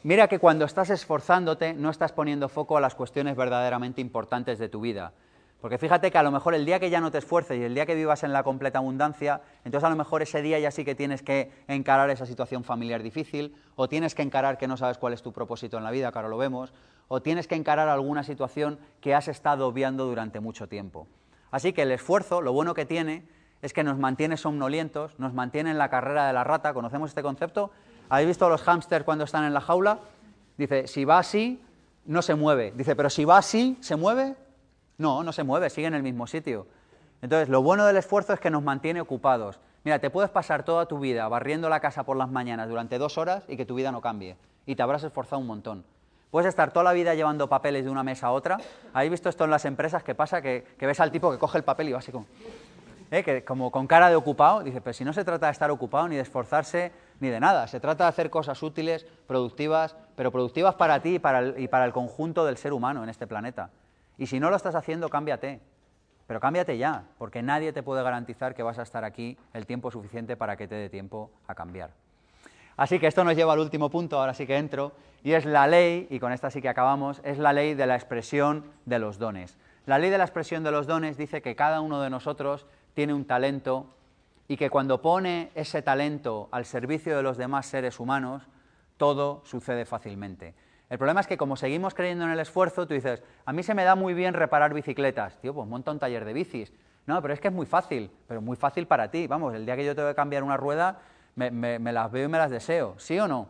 Mira 0.04 0.28
que 0.28 0.40
cuando 0.40 0.66
estás 0.66 0.90
esforzándote 0.90 1.74
no 1.74 1.90
estás 1.90 2.12
poniendo 2.12 2.48
foco 2.48 2.78
a 2.78 2.82
las 2.82 2.96
cuestiones 2.96 3.36
verdaderamente 3.36 4.02
importantes 4.02 4.58
de 4.58 4.70
tu 4.70 4.82
vida. 4.82 5.14
Porque 5.60 5.78
fíjate 5.78 6.12
que 6.12 6.18
a 6.18 6.24
lo 6.24 6.32
mejor 6.32 6.54
el 6.54 6.66
día 6.66 6.80
que 6.80 6.90
ya 6.90 7.02
no 7.02 7.12
te 7.12 7.18
esfuerces 7.18 7.58
y 7.58 7.64
el 7.64 7.74
día 7.74 7.86
que 7.86 7.96
vivas 7.96 8.24
en 8.24 8.32
la 8.32 8.44
completa 8.44 8.80
abundancia, 8.80 9.42
entonces 9.64 9.86
a 9.86 9.90
lo 9.90 9.96
mejor 9.96 10.22
ese 10.22 10.42
día 10.42 10.60
ya 10.60 10.72
sí 10.72 10.86
que 10.86 10.96
tienes 10.96 11.24
que 11.24 11.52
encarar 11.68 12.10
esa 12.10 12.26
situación 12.26 12.64
familiar 12.64 13.02
difícil, 13.02 13.56
o 13.76 13.90
tienes 13.90 14.16
que 14.16 14.22
encarar 14.22 14.58
que 14.58 14.68
no 14.68 14.78
sabes 14.78 14.98
cuál 14.98 15.14
es 15.14 15.24
tu 15.24 15.34
propósito 15.34 15.78
en 15.78 15.84
la 15.84 15.92
vida, 15.92 16.12
que 16.12 16.20
ahora 16.20 16.30
lo 16.30 16.38
vemos, 16.38 16.72
o 17.08 17.22
tienes 17.22 17.48
que 17.48 17.56
encarar 17.56 17.90
alguna 17.90 18.24
situación 18.24 18.80
que 19.02 19.16
has 19.16 19.28
estado 19.28 19.68
obviando 19.68 20.06
durante 20.06 20.40
mucho 20.40 20.68
tiempo. 20.68 21.08
Así 21.50 21.74
que 21.74 21.82
el 21.82 21.92
esfuerzo, 21.92 22.42
lo 22.42 22.54
bueno 22.54 22.74
que 22.74 22.86
tiene, 22.86 23.24
es 23.62 23.74
que 23.74 23.84
nos 23.84 23.98
mantiene 23.98 24.38
somnolientos, 24.38 25.18
nos 25.20 25.34
mantiene 25.34 25.72
en 25.72 25.78
la 25.78 25.90
carrera 25.90 26.28
de 26.28 26.34
la 26.34 26.44
rata, 26.44 26.74
¿conocemos 26.74 27.10
este 27.10 27.24
concepto? 27.24 27.72
¿Habéis 28.10 28.28
visto 28.28 28.46
a 28.46 28.50
los 28.50 28.62
hámsters 28.62 29.04
cuando 29.06 29.24
están 29.24 29.46
en 29.46 29.54
la 29.54 29.62
jaula? 29.62 30.00
Dice, 30.58 30.88
si 30.88 31.06
va 31.06 31.20
así, 31.20 31.62
no 32.06 32.22
se 32.22 32.36
mueve. 32.36 32.74
Dice, 32.76 32.96
pero 32.96 33.10
si 33.10 33.26
va 33.26 33.38
así, 33.38 33.78
¿se 33.82 33.96
mueve? 33.96 34.36
No, 34.98 35.24
no 35.24 35.32
se 35.32 35.44
mueve, 35.44 35.70
sigue 35.70 35.88
en 35.88 35.96
el 35.96 36.04
mismo 36.04 36.28
sitio. 36.28 36.68
Entonces, 37.22 37.50
lo 37.50 37.62
bueno 37.62 37.86
del 37.86 37.98
esfuerzo 37.98 38.34
es 38.34 38.40
que 38.40 38.50
nos 38.50 38.64
mantiene 38.64 39.02
ocupados. 39.02 39.60
Mira, 39.84 40.00
te 40.00 40.10
puedes 40.10 40.30
pasar 40.30 40.64
toda 40.64 40.88
tu 40.88 41.00
vida 41.00 41.28
barriendo 41.28 41.70
la 41.70 41.80
casa 41.80 42.04
por 42.04 42.18
las 42.18 42.30
mañanas 42.30 42.70
durante 42.70 42.98
dos 42.98 43.18
horas 43.18 43.44
y 43.48 43.58
que 43.58 43.66
tu 43.66 43.76
vida 43.76 43.92
no 43.92 44.02
cambie. 44.02 44.38
Y 44.66 44.76
te 44.76 44.84
habrás 44.84 45.04
esforzado 45.04 45.40
un 45.40 45.48
montón. 45.48 45.84
Puedes 46.32 46.50
estar 46.50 46.72
toda 46.72 46.84
la 46.84 46.94
vida 46.94 47.14
llevando 47.14 47.48
papeles 47.48 47.86
de 47.86 47.90
una 47.90 48.04
mesa 48.04 48.28
a 48.28 48.32
otra. 48.32 48.58
¿Habéis 48.94 49.12
visto 49.12 49.30
esto 49.30 49.46
en 49.46 49.52
las 49.52 49.64
empresas 49.66 50.04
que 50.04 50.16
pasa? 50.16 50.42
Que, 50.42 50.66
que 50.78 50.86
ves 50.86 51.00
al 51.00 51.12
tipo 51.12 51.32
que 51.32 51.38
coge 51.38 51.58
el 51.58 51.64
papel 51.64 51.90
y 51.90 51.92
va 51.94 52.00
así 52.00 52.12
como... 52.12 52.26
¿eh? 53.12 53.24
que 53.24 53.44
como 53.44 53.72
con 53.72 53.88
cara 53.88 54.10
de 54.10 54.16
ocupado, 54.16 54.64
dice, 54.64 54.82
pero 54.82 54.94
si 54.94 55.04
no 55.04 55.14
se 55.14 55.24
trata 55.24 55.48
de 55.48 55.52
estar 55.52 55.72
ocupado 55.72 56.08
ni 56.08 56.16
de 56.16 56.22
esforzarse 56.22 56.92
ni 57.20 57.30
de 57.30 57.40
nada, 57.40 57.68
se 57.68 57.80
trata 57.80 58.06
de 58.06 58.10
hacer 58.10 58.30
cosas 58.30 58.62
útiles, 58.64 59.06
productivas, 59.28 59.96
pero 60.16 60.32
productivas 60.32 60.76
para 60.76 61.02
ti 61.02 61.16
y 61.16 61.20
para 61.20 61.40
el, 61.40 61.60
y 61.60 61.68
para 61.68 61.86
el 61.86 61.94
conjunto 61.94 62.46
del 62.46 62.58
ser 62.58 62.74
humano 62.74 63.04
en 63.04 63.10
este 63.10 63.28
planeta. 63.28 63.70
Y 64.18 64.28
si 64.28 64.40
no 64.40 64.50
lo 64.50 64.56
estás 64.56 64.76
haciendo, 64.76 65.10
cámbiate. 65.10 65.60
Pero 66.28 66.40
cámbiate 66.40 66.78
ya, 66.78 67.04
porque 67.18 67.44
nadie 67.44 67.72
te 67.72 67.84
puede 67.84 68.02
garantizar 68.02 68.56
que 68.56 68.64
vas 68.64 68.80
a 68.80 68.84
estar 68.84 69.04
aquí 69.04 69.38
el 69.54 69.66
tiempo 69.66 69.92
suficiente 69.92 70.36
para 70.36 70.58
que 70.58 70.68
te 70.68 70.76
dé 70.76 70.90
tiempo 70.90 71.30
a 71.48 71.54
cambiar. 71.54 71.92
Así 72.78 73.00
que 73.00 73.08
esto 73.08 73.24
nos 73.24 73.36
lleva 73.36 73.54
al 73.54 73.60
último 73.60 73.90
punto, 73.90 74.20
ahora 74.20 74.34
sí 74.34 74.48
que 74.48 74.58
entro, 74.58 74.92
y 75.24 75.34
es 75.34 75.46
la 75.46 75.68
ley, 75.68 76.08
y 76.10 76.20
con 76.20 76.34
esta 76.34 76.50
sí 76.50 76.62
que 76.62 76.70
acabamos, 76.70 77.22
es 77.24 77.38
la 77.38 77.54
ley 77.54 77.74
de 77.74 77.86
la 77.86 77.96
expresión 77.96 78.66
de 78.86 79.00
los 79.00 79.18
dones. 79.18 79.58
La 79.86 80.00
ley 80.00 80.10
de 80.10 80.18
la 80.18 80.24
expresión 80.24 80.64
de 80.64 80.72
los 80.72 80.88
dones 80.88 81.16
dice 81.16 81.42
que 81.42 81.56
cada 81.56 81.80
uno 81.80 82.02
de 82.02 82.10
nosotros 82.10 82.66
tiene 82.96 83.14
un 83.14 83.26
talento 83.26 83.94
y 84.48 84.58
que 84.58 84.72
cuando 84.72 85.02
pone 85.02 85.52
ese 85.54 85.84
talento 85.84 86.50
al 86.52 86.66
servicio 86.66 87.16
de 87.16 87.24
los 87.24 87.38
demás 87.38 87.68
seres 87.68 88.00
humanos, 88.00 88.44
todo 88.98 89.42
sucede 89.46 89.86
fácilmente. 89.86 90.56
El 90.90 90.98
problema 90.98 91.20
es 91.20 91.28
que 91.28 91.38
como 91.38 91.56
seguimos 91.56 91.94
creyendo 91.94 92.26
en 92.26 92.32
el 92.32 92.40
esfuerzo, 92.40 92.88
tú 92.88 92.94
dices, 92.94 93.24
a 93.46 93.54
mí 93.54 93.64
se 93.64 93.74
me 93.74 93.84
da 93.84 93.96
muy 93.96 94.14
bien 94.14 94.34
reparar 94.34 94.74
bicicletas. 94.74 95.38
Tío, 95.42 95.54
pues 95.54 95.68
monta 95.68 95.92
un 95.92 96.00
taller 96.00 96.26
de 96.26 96.34
bicis. 96.34 96.72
No, 97.08 97.22
pero 97.22 97.34
es 97.34 97.40
que 97.40 97.50
es 97.50 97.54
muy 97.54 97.66
fácil, 97.66 98.12
pero 98.28 98.42
muy 98.42 98.56
fácil 98.56 98.88
para 98.88 99.12
ti. 99.12 99.28
Vamos, 99.28 99.54
el 99.54 99.66
día 99.66 99.76
que 99.76 99.86
yo 99.86 99.96
tengo 99.96 100.08
que 100.10 100.16
cambiar 100.16 100.44
una 100.44 100.58
rueda, 100.58 101.02
me, 101.36 101.80
las 101.92 102.12
veo 102.12 102.26
y 102.26 102.32
me 102.32 102.38
las 102.38 102.52
deseo. 102.52 102.96
¿Sí 102.98 103.20
o 103.20 103.28
no? 103.28 103.50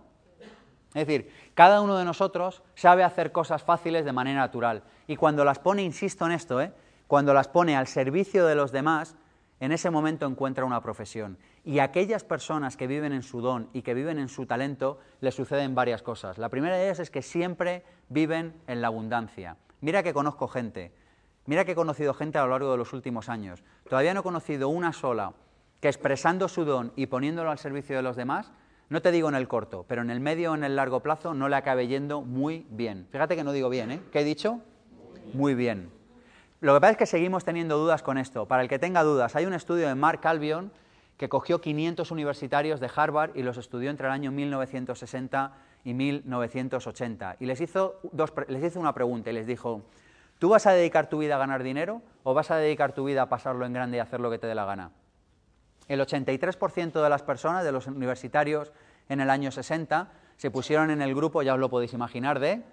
Es 0.94 1.08
decir, 1.08 1.30
cada 1.54 1.82
uno 1.82 1.98
de 1.98 2.06
nosotros 2.06 2.64
sabe 2.74 3.04
hacer 3.04 3.34
cosas 3.34 3.64
fáciles 3.64 4.06
de 4.06 4.14
manera 4.14 4.40
natural. 4.40 4.84
Y 5.08 5.18
cuando 5.18 5.44
las 5.44 5.60
pone, 5.60 5.84
insisto 5.84 6.26
en 6.26 6.32
esto, 6.32 6.62
¿eh? 6.62 6.72
cuando 7.08 7.34
las 7.34 7.50
pone 7.50 7.76
al 7.76 7.88
servicio 7.88 8.46
de 8.46 8.56
los 8.56 8.72
demás, 8.72 9.16
en 9.60 9.72
ese 9.72 9.90
momento 9.90 10.26
encuentra 10.26 10.66
una 10.66 10.82
profesión. 10.82 11.38
Y 11.64 11.80
a 11.80 11.86
aquellas 11.86 12.24
personas 12.24 12.78
que 12.78 12.88
viven 12.88 13.14
en 13.14 13.24
su 13.24 13.42
don 13.42 13.70
y 13.74 13.82
que 13.82 13.94
viven 13.94 14.20
en 14.20 14.28
su 14.28 14.46
talento, 14.46 15.00
les 15.22 15.36
suceden 15.36 15.76
varias 15.76 16.02
cosas. 16.02 16.38
La 16.38 16.50
primera 16.50 16.76
de 16.76 16.86
ellas 16.86 17.00
es 17.00 17.10
que 17.10 17.22
siempre 17.22 17.84
viven 18.10 18.54
en 18.68 18.82
la 18.82 18.88
abundancia. 18.88 19.58
Mira 19.82 20.04
que 20.04 20.14
conozco 20.14 20.48
gente, 20.48 20.94
mira 21.46 21.66
que 21.66 21.72
he 21.72 21.76
conocido 21.76 22.14
gente 22.14 22.38
a 22.38 22.44
lo 22.44 22.52
largo 22.52 22.72
de 22.72 22.78
los 22.78 22.94
últimos 22.94 23.30
años. 23.30 23.64
Todavía 23.90 24.14
no 24.14 24.22
he 24.22 24.24
conocido 24.24 24.70
una 24.70 24.94
sola 24.94 25.34
que 25.80 25.88
expresando 25.88 26.48
su 26.48 26.66
don 26.66 26.92
y 26.96 27.08
poniéndolo 27.08 27.52
al 27.52 27.60
servicio 27.60 27.96
de 27.96 28.02
los 28.02 28.16
demás, 28.16 28.52
no 28.90 29.02
te 29.02 29.12
digo 29.12 29.30
en 29.30 29.36
el 29.36 29.48
corto, 29.48 29.86
pero 29.88 30.02
en 30.02 30.10
el 30.10 30.20
medio 30.20 30.52
o 30.52 30.56
en 30.56 30.64
el 30.64 30.76
largo 30.76 31.02
plazo 31.02 31.34
no 31.34 31.50
le 31.50 31.56
acabe 31.56 31.88
yendo 31.88 32.22
muy 32.22 32.66
bien. 32.70 33.08
Fíjate 33.12 33.36
que 33.36 33.44
no 33.44 33.52
digo 33.52 33.70
bien, 33.70 33.92
¿eh? 33.92 34.02
¿Qué 34.12 34.20
he 34.20 34.24
dicho? 34.24 34.62
Muy 35.34 35.56
bien. 35.56 35.95
Lo 36.62 36.74
que 36.74 36.82
pasa 36.82 36.92
es 36.92 36.98
que 36.98 37.06
seguimos 37.06 37.44
teniendo 37.44 37.78
dudas 37.78 38.02
con 38.02 38.18
esto. 38.18 38.48
Para 38.48 38.64
el 38.64 38.70
que 38.70 38.80
tenga 38.80 39.04
dudas, 39.04 39.36
hay 39.36 39.46
un 39.46 39.54
estudio 39.54 39.88
de 39.88 39.96
Mark 39.96 40.22
Albion 40.24 40.72
que 41.18 41.30
cogió 41.30 41.62
500 41.62 42.12
universitarios 42.12 42.80
de 42.80 42.90
Harvard 42.94 43.36
y 43.36 43.44
los 43.44 43.58
estudió 43.58 43.90
entre 43.90 44.08
el 44.08 44.14
año 44.14 44.32
1960 44.32 45.54
y 45.84 45.94
1980. 45.94 47.38
Y 47.40 47.46
les 47.46 47.62
hizo, 47.62 48.00
les 48.48 48.64
hizo 48.64 48.80
una 48.80 48.94
pregunta 48.94 49.30
y 49.30 49.34
les 49.34 49.48
dijo, 49.48 49.84
¿Tú 50.40 50.50
vas 50.50 50.66
a 50.66 50.72
dedicar 50.72 51.08
tu 51.08 51.20
vida 51.20 51.36
a 51.36 51.38
ganar 51.38 51.64
dinero 51.64 52.02
o 52.24 52.34
vas 52.34 52.52
a 52.52 52.58
dedicar 52.58 52.92
tu 52.92 53.06
vida 53.06 53.22
a 53.22 53.30
pasarlo 53.30 53.66
en 53.66 53.72
grande 53.72 53.98
y 53.98 54.00
hacer 54.02 54.20
lo 54.20 54.30
que 54.30 54.38
te 54.38 54.48
dé 54.48 54.56
la 54.56 54.66
gana? 54.66 54.92
El 55.88 56.02
83% 56.02 57.02
de 57.02 57.10
las 57.10 57.24
personas, 57.24 57.64
de 57.64 57.72
los 57.72 57.88
universitarios 57.88 58.74
en 59.08 59.22
el 59.22 59.30
año 59.30 59.52
60, 59.52 60.10
se 60.36 60.52
pusieron 60.52 60.90
en 60.90 61.02
el 61.02 61.16
grupo, 61.16 61.42
ya 61.42 61.54
os 61.54 61.60
lo 61.60 61.70
podéis 61.70 61.94
imaginar, 61.94 62.40
de, 62.40 62.64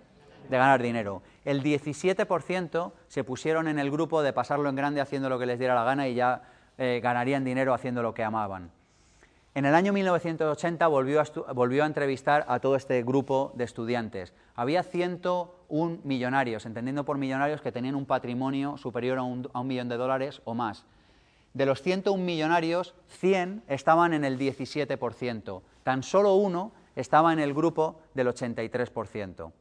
de 0.48 0.56
ganar 0.56 0.82
dinero. 0.82 1.22
El 1.44 1.62
17% 1.62 2.92
se 3.08 3.24
pusieron 3.24 3.68
en 3.68 3.78
el 3.78 3.90
grupo 3.90 4.22
de 4.22 4.32
pasarlo 4.32 4.68
en 4.68 4.76
grande 4.76 5.00
haciendo 5.00 5.28
lo 5.28 5.38
que 5.38 5.46
les 5.46 5.58
diera 5.58 5.74
la 5.74 5.84
gana 5.84 6.08
y 6.08 6.14
ya 6.14 6.42
eh, 6.78 7.00
ganarían 7.02 7.44
dinero 7.44 7.74
haciendo 7.74 8.02
lo 8.02 8.14
que 8.14 8.24
amaban. 8.24 8.70
En 9.54 9.66
el 9.66 9.74
año 9.74 9.92
1980 9.92 10.86
volvió 10.86 11.20
a, 11.20 11.52
volvió 11.52 11.82
a, 11.82 11.86
entrevistar 11.86 12.46
a 12.48 12.58
todo 12.58 12.74
este 12.74 13.02
grupo 13.02 13.52
de 13.54 13.64
estudiantes. 13.64 14.32
Había 14.54 14.82
101 14.82 15.98
millonarios, 16.04 16.64
entendiendo 16.64 17.04
por 17.04 17.18
millonarios 17.18 17.60
que 17.60 17.70
tenían 17.70 17.94
un 17.94 18.06
patrimonio 18.06 18.78
superior 18.78 19.18
a 19.18 19.22
un, 19.22 19.50
a 19.52 19.60
un 19.60 19.66
millón 19.66 19.90
de 19.90 19.98
dólares 19.98 20.40
o 20.44 20.54
más. 20.54 20.86
De 21.52 21.66
los 21.66 21.82
101 21.82 22.24
millonarios, 22.24 22.94
100 23.08 23.64
estaban 23.68 24.14
en 24.14 24.24
el 24.24 24.38
17%. 24.38 25.60
Tan 25.82 26.02
solo 26.02 26.34
uno 26.34 26.72
estaba 26.96 27.34
en 27.34 27.38
el 27.38 27.52
grupo 27.52 28.00
del 28.14 28.28
83%. 28.28 29.52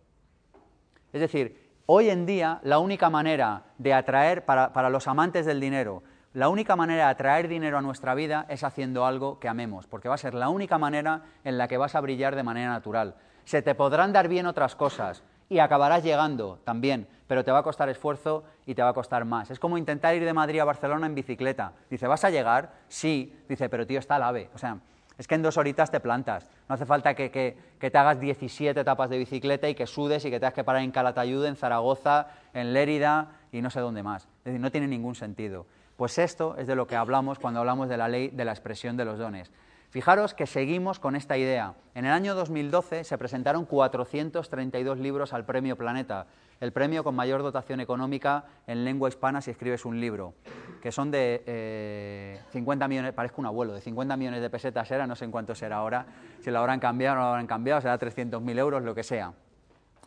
Es 1.14 1.22
decir, 1.22 1.70
hoy 1.86 2.10
en 2.10 2.26
día 2.26 2.60
la 2.64 2.80
única 2.80 3.10
manera 3.10 3.64
de 3.78 3.94
atraer, 3.94 4.46
para, 4.46 4.74
para 4.74 4.90
los 4.90 5.08
amantes 5.08 5.46
del 5.46 5.60
dinero, 5.60 6.04
la 6.34 6.48
única 6.48 6.78
manera 6.78 7.06
de 7.06 7.12
atraer 7.12 7.48
dinero 7.50 7.78
a 7.78 7.82
nuestra 7.82 8.16
vida 8.16 8.46
es 8.48 8.64
haciendo 8.64 9.06
algo 9.06 9.40
que 9.40 9.50
amemos, 9.50 9.88
porque 9.88 10.08
va 10.08 10.16
a 10.16 10.18
ser 10.18 10.34
la 10.34 10.48
única 10.48 10.78
manera 10.78 11.24
en 11.44 11.58
la 11.58 11.68
que 11.68 11.78
vas 11.78 11.96
a 11.96 12.02
brillar 12.02 12.36
de 12.36 12.44
manera 12.44 12.70
natural. 12.70 13.16
Se 13.44 13.62
te 13.62 13.76
podrán 13.76 14.14
dar 14.14 14.30
bien 14.30 14.46
otras 14.46 14.76
cosas 14.76 15.24
y 15.50 15.60
acabarás 15.60 16.04
llegando 16.04 16.60
también, 16.64 17.08
pero 17.28 17.44
te 17.44 17.52
va 17.52 17.60
a 17.60 17.64
costar 17.64 17.90
esfuerzo 17.90 18.46
y 18.66 18.76
te 18.76 18.82
va 18.82 18.90
a 18.90 18.94
costar 18.94 19.26
más. 19.26 19.52
Es 19.52 19.60
como 19.60 19.78
intentar 19.78 20.16
ir 20.16 20.24
de 20.24 20.32
Madrid 20.32 20.60
a 20.60 20.66
Barcelona 20.66 21.08
en 21.08 21.16
bicicleta. 21.16 21.74
Dice, 21.90 22.08
¿vas 22.08 22.24
a 22.24 22.30
llegar? 22.30 22.72
Sí. 22.88 23.38
Dice, 23.50 23.68
pero 23.68 23.86
tío, 23.86 24.00
está 24.00 24.16
al 24.16 24.24
ave. 24.24 24.50
O 24.54 24.58
sea, 24.58 24.78
es 25.18 25.28
que 25.28 25.36
en 25.36 25.42
dos 25.42 25.58
horitas 25.58 25.92
te 25.92 26.00
plantas. 26.00 26.48
No 26.68 26.76
hace 26.76 26.86
falta 26.86 27.14
que, 27.14 27.32
que, 27.32 27.58
que, 27.80 27.92
te 27.92 27.98
hagas 27.98 28.20
17 28.20 28.80
etapas 28.80 29.10
de 29.10 29.18
bicicleta 29.18 29.70
y 29.70 29.76
que 29.76 29.88
sudes 29.88 30.26
y 30.26 30.30
que 30.30 30.40
tengas 30.40 30.54
que 30.54 30.64
parar 30.64 30.82
en 30.82 30.92
Calatayud, 30.92 31.46
en 31.46 31.56
Zaragoza, 31.56 32.28
en 32.54 32.74
Lérida 32.74 33.40
y 33.52 33.62
no 33.62 33.70
sé 33.70 33.80
dónde 33.80 34.04
más. 34.04 34.24
Es 34.40 34.46
decir, 34.46 34.60
no 34.60 34.72
tiene 34.72 34.88
ningún 34.88 35.16
sentido. 35.16 35.66
Pues 35.98 36.18
esto 36.18 36.56
es 36.58 36.66
de 36.66 36.76
lo 36.76 36.88
que 36.88 36.96
hablamos 36.96 37.38
cuando 37.38 37.60
hablamos 37.60 37.88
de 37.88 37.98
la 37.98 38.08
ley 38.08 38.30
de 38.30 38.46
la 38.46 38.52
expresión 38.52 38.98
de 38.98 39.06
los 39.06 39.20
dones. 39.20 39.52
Fijaros 39.92 40.34
que 40.34 40.48
seguimos 40.48 41.00
con 41.00 41.18
esta 41.18 41.38
idea. 41.38 41.76
En 41.96 42.06
el 42.06 42.12
año 42.14 42.34
2012 42.34 43.04
se 43.04 43.18
presentaron 43.18 43.66
432 43.66 44.98
libros 44.98 45.34
al 45.34 45.46
Premio 45.46 45.76
Planeta, 45.76 46.28
el 46.62 46.72
premio 46.72 47.04
con 47.04 47.16
mayor 47.16 47.42
dotación 47.42 47.82
económica 47.82 48.46
en 48.68 48.86
lengua 48.86 49.10
hispana 49.10 49.42
si 49.42 49.50
escribes 49.50 49.84
un 49.84 50.00
libro, 50.00 50.36
que 50.80 50.92
son 50.92 51.10
de 51.10 51.44
eh, 51.48 52.40
50 52.52 52.88
millones, 52.88 53.14
parezco 53.14 53.42
un 53.42 53.48
abuelo, 53.48 53.74
de 53.74 53.82
50 53.82 54.16
millones 54.16 54.42
de 54.42 54.50
pesetas 54.50 54.90
era, 54.92 55.08
no 55.08 55.16
sé 55.16 55.26
en 55.26 55.32
cuánto 55.32 55.56
será 55.56 55.78
ahora, 55.78 56.06
si 56.40 56.52
lo 56.52 56.60
habrán 56.60 56.80
cambiado 56.80 57.16
o 57.16 57.18
no 57.18 57.22
lo 57.24 57.30
habrán 57.30 57.48
cambiado, 57.48 57.82
será 57.82 58.00
300.000 58.00 58.60
euros, 58.60 58.84
lo 58.84 58.94
que 58.94 59.04
sea. 59.04 59.34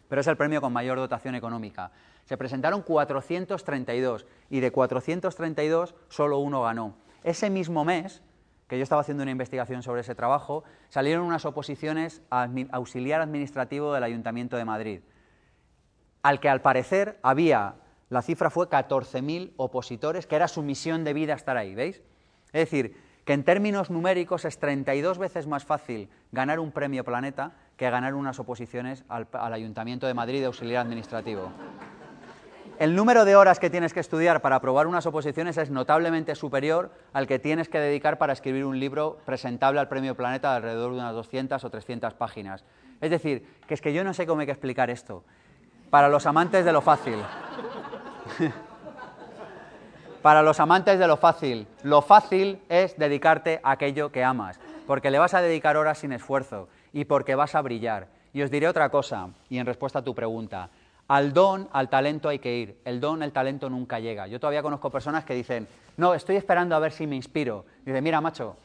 Pero 0.08 0.20
es 0.20 0.26
el 0.28 0.36
premio 0.36 0.60
con 0.60 0.72
mayor 0.72 0.96
dotación 0.96 1.34
económica. 1.34 1.90
Se 2.24 2.36
presentaron 2.36 2.82
432 2.82 4.24
y 4.48 4.60
de 4.60 4.70
432 4.70 5.96
solo 6.08 6.38
uno 6.38 6.62
ganó. 6.62 6.94
Ese 7.24 7.50
mismo 7.50 7.84
mes, 7.84 8.22
que 8.68 8.78
yo 8.78 8.84
estaba 8.84 9.00
haciendo 9.00 9.24
una 9.24 9.32
investigación 9.32 9.82
sobre 9.82 10.02
ese 10.02 10.14
trabajo, 10.14 10.62
salieron 10.88 11.26
unas 11.26 11.44
oposiciones 11.46 12.22
a 12.30 12.48
auxiliar 12.70 13.20
administrativo 13.22 13.92
del 13.92 14.04
Ayuntamiento 14.04 14.56
de 14.56 14.64
Madrid, 14.64 15.00
al 16.24 16.40
que 16.40 16.48
al 16.48 16.62
parecer 16.62 17.18
había, 17.22 17.74
la 18.08 18.22
cifra 18.22 18.48
fue 18.48 18.70
14.000 18.70 19.52
opositores, 19.58 20.26
que 20.26 20.36
era 20.36 20.48
su 20.48 20.62
misión 20.62 21.04
de 21.04 21.12
vida 21.12 21.34
estar 21.34 21.58
ahí, 21.58 21.74
¿veis? 21.74 22.00
Es 22.46 22.60
decir, 22.70 22.96
que 23.26 23.34
en 23.34 23.44
términos 23.44 23.90
numéricos 23.90 24.46
es 24.46 24.58
32 24.58 25.18
veces 25.18 25.46
más 25.46 25.66
fácil 25.66 26.08
ganar 26.32 26.60
un 26.60 26.72
premio 26.72 27.04
Planeta 27.04 27.52
que 27.76 27.90
ganar 27.90 28.14
unas 28.14 28.38
oposiciones 28.38 29.04
al, 29.08 29.28
Ayuntamiento 29.32 30.06
de 30.06 30.14
Madrid 30.14 30.40
de 30.40 30.46
auxiliar 30.46 30.86
administrativo. 30.86 31.52
El 32.78 32.96
número 32.96 33.26
de 33.26 33.36
horas 33.36 33.60
que 33.60 33.68
tienes 33.68 33.92
que 33.92 34.00
estudiar 34.00 34.40
para 34.40 34.56
aprobar 34.56 34.86
unas 34.86 35.04
oposiciones 35.04 35.58
es 35.58 35.70
notablemente 35.70 36.34
superior 36.34 36.90
al 37.12 37.26
que 37.26 37.38
tienes 37.38 37.68
que 37.68 37.78
dedicar 37.78 38.16
para 38.16 38.32
escribir 38.32 38.64
un 38.64 38.80
libro 38.80 39.18
presentable 39.26 39.78
al 39.78 39.88
Premio 39.88 40.16
Planeta 40.16 40.50
de 40.50 40.56
alrededor 40.56 40.92
de 40.92 41.00
unas 41.00 41.14
200 41.14 41.62
o 41.62 41.70
300 41.70 42.14
páginas. 42.14 42.64
Es 43.02 43.10
decir, 43.10 43.46
que 43.68 43.74
es 43.74 43.82
que 43.82 43.92
yo 43.92 44.04
no 44.04 44.14
sé 44.14 44.26
cómo 44.26 44.40
hay 44.40 44.46
que 44.46 44.52
explicar 44.52 44.88
esto. 44.88 45.24
Para 45.90 46.08
los 46.08 46.26
amantes 46.26 46.64
de 46.64 46.72
lo 46.72 46.80
fácil. 46.80 47.18
para 50.22 50.42
los 50.42 50.58
amantes 50.58 50.98
de 50.98 51.06
lo 51.06 51.16
fácil. 51.16 51.66
Lo 51.82 52.00
fácil 52.00 52.60
es 52.68 52.98
dedicarte 52.98 53.60
a 53.62 53.72
aquello 53.72 54.10
que 54.10 54.24
amas, 54.24 54.58
porque 54.86 55.10
le 55.10 55.18
vas 55.18 55.34
a 55.34 55.42
dedicar 55.42 55.76
horas 55.76 55.98
sin 55.98 56.12
esfuerzo 56.12 56.68
y 56.92 57.04
porque 57.04 57.34
vas 57.34 57.54
a 57.54 57.60
brillar. 57.60 58.08
Y 58.32 58.42
os 58.42 58.50
diré 58.50 58.66
otra 58.66 58.88
cosa, 58.88 59.28
y 59.50 59.58
en 59.58 59.66
respuesta 59.66 59.98
a 59.98 60.02
tu 60.02 60.14
pregunta. 60.14 60.70
Al 61.08 61.34
don, 61.34 61.68
al 61.72 61.90
talento 61.90 62.30
hay 62.30 62.38
que 62.38 62.56
ir. 62.56 62.80
El 62.86 63.00
don, 63.00 63.22
el 63.22 63.32
talento 63.32 63.68
nunca 63.68 64.00
llega. 64.00 64.26
Yo 64.26 64.40
todavía 64.40 64.62
conozco 64.62 64.88
personas 64.88 65.24
que 65.24 65.34
dicen, 65.34 65.68
no, 65.98 66.14
estoy 66.14 66.36
esperando 66.36 66.74
a 66.74 66.78
ver 66.78 66.92
si 66.92 67.06
me 67.06 67.16
inspiro. 67.16 67.66
Dice, 67.84 68.00
mira, 68.00 68.22
macho, 68.22 68.56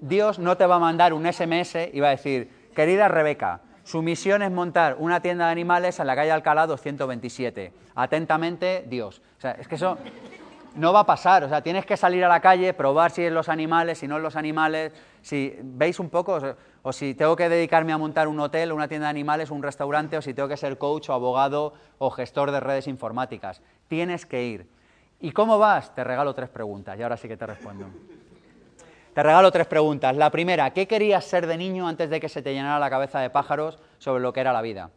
Dios 0.00 0.38
no 0.38 0.56
te 0.56 0.66
va 0.66 0.76
a 0.76 0.78
mandar 0.78 1.12
un 1.12 1.30
SMS 1.30 1.90
y 1.92 1.98
va 1.98 2.08
a 2.08 2.12
decir, 2.12 2.70
querida 2.76 3.08
Rebeca, 3.08 3.60
su 3.84 4.02
misión 4.02 4.42
es 4.42 4.50
montar 4.50 4.96
una 4.98 5.20
tienda 5.20 5.46
de 5.46 5.52
animales 5.52 5.98
en 5.98 6.06
la 6.06 6.14
calle 6.14 6.30
Alcalá 6.30 6.66
227. 6.66 7.72
Atentamente, 7.94 8.84
Dios. 8.86 9.20
O 9.38 9.40
sea, 9.40 9.52
es 9.52 9.66
que 9.66 9.74
eso 9.74 9.98
no 10.74 10.92
va 10.92 11.00
a 11.00 11.06
pasar. 11.06 11.44
O 11.44 11.48
sea, 11.48 11.62
tienes 11.62 11.84
que 11.84 11.96
salir 11.96 12.24
a 12.24 12.28
la 12.28 12.40
calle, 12.40 12.72
probar 12.74 13.10
si 13.10 13.24
es 13.24 13.32
los 13.32 13.48
animales, 13.48 13.98
si 13.98 14.08
no 14.08 14.16
es 14.16 14.22
los 14.22 14.36
animales. 14.36 14.92
Si 15.20 15.56
veis 15.62 15.98
un 16.00 16.10
poco, 16.10 16.38
o 16.82 16.92
si 16.92 17.14
tengo 17.14 17.36
que 17.36 17.48
dedicarme 17.48 17.92
a 17.92 17.98
montar 17.98 18.28
un 18.28 18.38
hotel, 18.40 18.72
una 18.72 18.88
tienda 18.88 19.06
de 19.06 19.10
animales, 19.10 19.50
un 19.50 19.62
restaurante, 19.62 20.16
o 20.16 20.22
si 20.22 20.34
tengo 20.34 20.48
que 20.48 20.56
ser 20.56 20.78
coach 20.78 21.10
o 21.10 21.12
abogado 21.12 21.74
o 21.98 22.10
gestor 22.10 22.50
de 22.50 22.60
redes 22.60 22.86
informáticas. 22.86 23.62
Tienes 23.88 24.26
que 24.26 24.44
ir. 24.44 24.68
¿Y 25.20 25.32
cómo 25.32 25.58
vas? 25.58 25.94
Te 25.94 26.02
regalo 26.02 26.34
tres 26.34 26.48
preguntas 26.48 26.98
y 26.98 27.02
ahora 27.02 27.16
sí 27.16 27.28
que 27.28 27.36
te 27.36 27.46
respondo. 27.46 27.86
Te 29.14 29.22
regalo 29.22 29.52
tres 29.52 29.66
preguntas. 29.66 30.16
La 30.16 30.30
primera, 30.30 30.70
¿qué 30.70 30.88
querías 30.88 31.26
ser 31.26 31.46
de 31.46 31.58
niño 31.58 31.86
antes 31.86 32.08
de 32.08 32.18
que 32.18 32.30
se 32.30 32.40
te 32.40 32.54
llenara 32.54 32.78
la 32.78 32.88
cabeza 32.88 33.20
de 33.20 33.28
pájaros 33.28 33.78
sobre 33.98 34.22
lo 34.22 34.32
que 34.32 34.40
era 34.40 34.54
la 34.54 34.62
vida? 34.62 34.88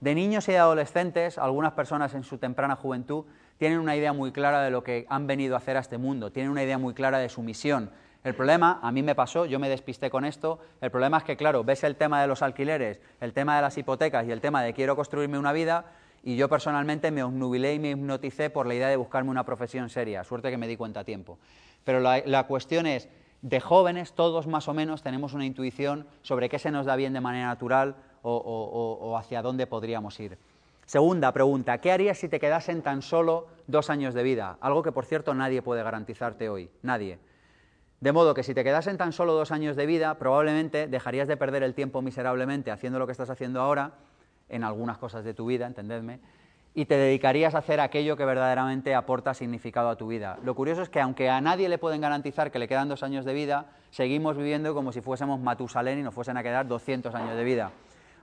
De 0.00 0.14
niños 0.14 0.48
y 0.48 0.52
de 0.52 0.58
adolescentes, 0.58 1.36
algunas 1.36 1.72
personas 1.72 2.14
en 2.14 2.22
su 2.22 2.38
temprana 2.38 2.76
juventud 2.76 3.24
tienen 3.58 3.80
una 3.80 3.96
idea 3.96 4.12
muy 4.12 4.30
clara 4.30 4.62
de 4.62 4.70
lo 4.70 4.84
que 4.84 5.04
han 5.08 5.26
venido 5.26 5.56
a 5.56 5.58
hacer 5.58 5.76
a 5.76 5.80
este 5.80 5.98
mundo, 5.98 6.30
tienen 6.30 6.52
una 6.52 6.62
idea 6.62 6.78
muy 6.78 6.94
clara 6.94 7.18
de 7.18 7.28
su 7.28 7.42
misión, 7.42 7.90
el 8.22 8.36
problema, 8.36 8.78
a 8.82 8.92
mí 8.92 9.02
me 9.02 9.16
pasó, 9.16 9.46
yo 9.46 9.58
me 9.58 9.68
despisté 9.68 10.10
con 10.10 10.24
esto, 10.24 10.60
el 10.80 10.92
problema 10.92 11.18
es 11.18 11.24
que, 11.24 11.36
claro, 11.36 11.64
ves 11.64 11.82
el 11.82 11.96
tema 11.96 12.20
de 12.20 12.28
los 12.28 12.42
alquileres, 12.42 13.00
el 13.20 13.32
tema 13.32 13.56
de 13.56 13.62
las 13.62 13.78
hipotecas 13.78 14.26
y 14.28 14.30
el 14.30 14.40
tema 14.40 14.62
de 14.62 14.74
quiero 14.74 14.94
construirme 14.94 15.38
una 15.38 15.52
vida 15.52 15.86
y 16.22 16.36
yo 16.36 16.48
personalmente 16.48 17.10
me 17.10 17.22
obnubilé 17.22 17.74
y 17.74 17.78
me 17.80 17.90
hipnoticé 17.90 18.50
por 18.50 18.66
la 18.66 18.74
idea 18.74 18.88
de 18.88 18.96
buscarme 18.96 19.30
una 19.30 19.44
profesión 19.44 19.90
seria, 19.90 20.22
suerte 20.22 20.50
que 20.50 20.56
me 20.56 20.68
di 20.68 20.76
cuenta 20.76 21.00
a 21.00 21.04
tiempo. 21.04 21.38
Pero 21.84 22.00
la, 22.00 22.20
la 22.26 22.48
cuestión 22.48 22.86
es, 22.86 23.08
de 23.46 23.60
jóvenes 23.60 24.12
todos 24.12 24.48
más 24.48 24.66
o 24.66 24.74
menos 24.74 25.04
tenemos 25.04 25.32
una 25.32 25.46
intuición 25.46 26.08
sobre 26.22 26.48
qué 26.48 26.58
se 26.58 26.72
nos 26.72 26.84
da 26.84 26.96
bien 26.96 27.12
de 27.12 27.20
manera 27.20 27.46
natural 27.46 27.94
o, 28.22 29.16
hacia 29.16 29.40
dónde 29.40 29.68
podríamos 29.68 30.18
ir. 30.18 30.36
Segunda 30.84 31.30
pregunta, 31.32 31.78
¿qué 31.78 31.92
harías 31.92 32.18
si 32.18 32.28
te 32.28 32.40
quedasen 32.40 32.82
tan 32.82 33.02
solo 33.02 33.46
dos 33.68 33.88
años 33.88 34.14
de 34.14 34.24
vida? 34.24 34.58
Algo 34.60 34.82
que, 34.82 34.90
por 34.90 35.04
cierto, 35.04 35.32
nadie 35.32 35.62
puede 35.62 35.84
garantizarte 35.84 36.48
hoy, 36.48 36.70
nadie. 36.82 37.20
De 38.00 38.10
modo 38.10 38.34
que 38.34 38.42
si 38.42 38.52
te 38.52 38.64
quedasen 38.64 38.98
tan 38.98 39.12
solo 39.12 39.32
dos 39.32 39.52
años 39.52 39.76
de 39.76 39.86
vida, 39.86 40.18
probablemente 40.18 40.88
dejarías 40.88 41.28
de 41.28 41.36
perder 41.36 41.62
el 41.62 41.74
tiempo 41.74 42.02
miserablemente 42.02 42.72
haciendo 42.72 42.98
lo 42.98 43.06
que 43.06 43.12
estás 43.12 43.30
haciendo 43.30 43.60
ahora, 43.60 43.92
en 44.48 44.64
algunas 44.64 44.98
cosas 44.98 45.24
de 45.24 45.34
tu 45.34 45.46
vida, 45.46 45.68
entendedme, 45.68 46.18
y 46.76 46.84
te 46.84 46.98
dedicarías 46.98 47.54
a 47.54 47.58
hacer 47.58 47.80
aquello 47.80 48.18
que 48.18 48.26
verdaderamente 48.26 48.94
aporta 48.94 49.32
significado 49.32 49.88
a 49.88 49.96
tu 49.96 50.08
vida. 50.08 50.38
Lo 50.44 50.54
curioso 50.54 50.82
es 50.82 50.90
que 50.90 51.00
aunque 51.00 51.30
a 51.30 51.40
nadie 51.40 51.70
le 51.70 51.78
pueden 51.78 52.02
garantizar 52.02 52.50
que 52.50 52.58
le 52.58 52.68
quedan 52.68 52.90
dos 52.90 53.02
años 53.02 53.24
de 53.24 53.32
vida, 53.32 53.64
seguimos 53.90 54.36
viviendo 54.36 54.74
como 54.74 54.92
si 54.92 55.00
fuésemos 55.00 55.40
Matusalén 55.40 55.98
y 55.98 56.02
nos 56.02 56.12
fuesen 56.12 56.36
a 56.36 56.42
quedar 56.42 56.68
200 56.68 57.14
años 57.14 57.34
de 57.34 57.44
vida. 57.44 57.70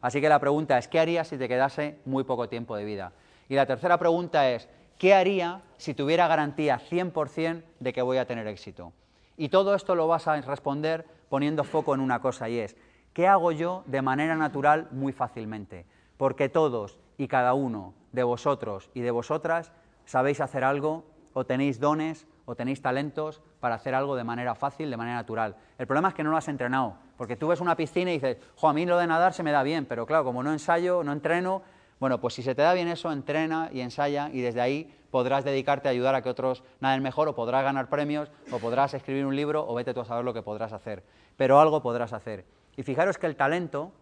Así 0.03 0.21
que 0.21 0.29
la 0.29 0.37
pregunta 0.37 0.77
es, 0.77 0.87
¿qué 0.87 0.99
harías 0.99 1.29
si 1.29 1.39
te 1.39 1.47
quedase 1.47 1.97
muy 2.05 2.25
poco 2.25 2.47
tiempo 2.47 2.75
de 2.75 2.85
vida? 2.85 3.11
Y 3.49 3.55
la 3.55 3.65
tercera 3.65 3.97
pregunta 3.97 4.47
es, 4.47 4.69
¿qué 4.99 5.15
haría 5.15 5.61
si 5.77 5.95
tuviera 5.95 6.27
garantía 6.27 6.79
100% 6.79 7.63
de 7.79 7.91
que 7.91 8.03
voy 8.03 8.17
a 8.17 8.27
tener 8.27 8.45
éxito? 8.45 8.93
Y 9.35 9.49
todo 9.49 9.73
esto 9.73 9.95
lo 9.95 10.07
vas 10.07 10.27
a 10.27 10.39
responder 10.39 11.07
poniendo 11.27 11.63
foco 11.63 11.95
en 11.95 12.01
una 12.01 12.21
cosa 12.21 12.47
y 12.49 12.59
es, 12.59 12.75
¿qué 13.13 13.27
hago 13.27 13.51
yo 13.51 13.83
de 13.87 14.03
manera 14.03 14.35
natural 14.35 14.89
muy 14.91 15.11
fácilmente? 15.11 15.87
Porque 16.17 16.49
todos 16.49 16.99
y 17.23 17.27
cada 17.29 17.53
uno 17.53 17.93
de 18.11 18.23
vosotros 18.23 18.89
y 18.93 18.99
de 18.99 19.09
vosotras 19.09 19.71
sabéis 20.03 20.41
hacer 20.41 20.65
algo 20.65 21.05
o 21.31 21.45
tenéis 21.45 21.79
dones 21.79 22.27
o 22.45 22.55
tenéis 22.55 22.81
talentos 22.81 23.41
para 23.61 23.75
hacer 23.75 23.95
algo 23.95 24.17
de 24.17 24.25
manera 24.25 24.55
fácil, 24.55 24.91
de 24.91 24.97
manera 24.97 25.15
natural. 25.15 25.55
El 25.77 25.87
problema 25.87 26.09
es 26.09 26.13
que 26.13 26.23
no 26.23 26.31
lo 26.31 26.37
has 26.37 26.49
entrenado, 26.49 26.97
porque 27.15 27.37
tú 27.37 27.47
ves 27.47 27.61
una 27.61 27.77
piscina 27.77 28.11
y 28.11 28.15
dices, 28.15 28.37
jo, 28.57 28.67
a 28.67 28.73
mí 28.73 28.85
lo 28.85 28.97
de 28.97 29.07
nadar 29.07 29.31
se 29.31 29.41
me 29.41 29.53
da 29.53 29.63
bien, 29.63 29.85
pero 29.85 30.05
claro, 30.05 30.25
como 30.25 30.43
no 30.43 30.51
ensayo, 30.51 31.03
no 31.03 31.13
entreno, 31.13 31.63
Bueno, 31.99 32.19
pues 32.19 32.33
si 32.33 32.43
se 32.43 32.53
te 32.53 32.61
da 32.61 32.73
bien 32.73 32.89
eso, 32.89 33.13
entrena 33.13 33.69
y 33.71 33.79
ensaya 33.79 34.29
y 34.33 34.41
desde 34.41 34.59
ahí 34.59 34.93
podrás 35.09 35.45
dedicarte 35.45 35.87
a 35.87 35.91
ayudar 35.91 36.15
a 36.15 36.21
que 36.21 36.27
otros 36.27 36.61
naden 36.81 37.01
mejor 37.01 37.29
o 37.29 37.35
podrás 37.35 37.63
ganar 37.63 37.87
premios 37.87 38.29
o 38.51 38.59
podrás 38.59 38.93
escribir 38.93 39.25
un 39.25 39.37
libro 39.37 39.65
o 39.65 39.73
vete 39.73 39.93
tú 39.93 40.01
a 40.01 40.05
saber 40.05 40.25
lo 40.25 40.33
que 40.33 40.41
podrás 40.41 40.73
hacer. 40.73 41.03
Pero 41.37 41.61
algo 41.61 41.81
podrás 41.81 42.11
hacer. 42.11 42.43
Y 42.75 42.83
fijaros 42.83 43.17
que 43.17 43.27
el 43.27 43.37
talento 43.37 43.93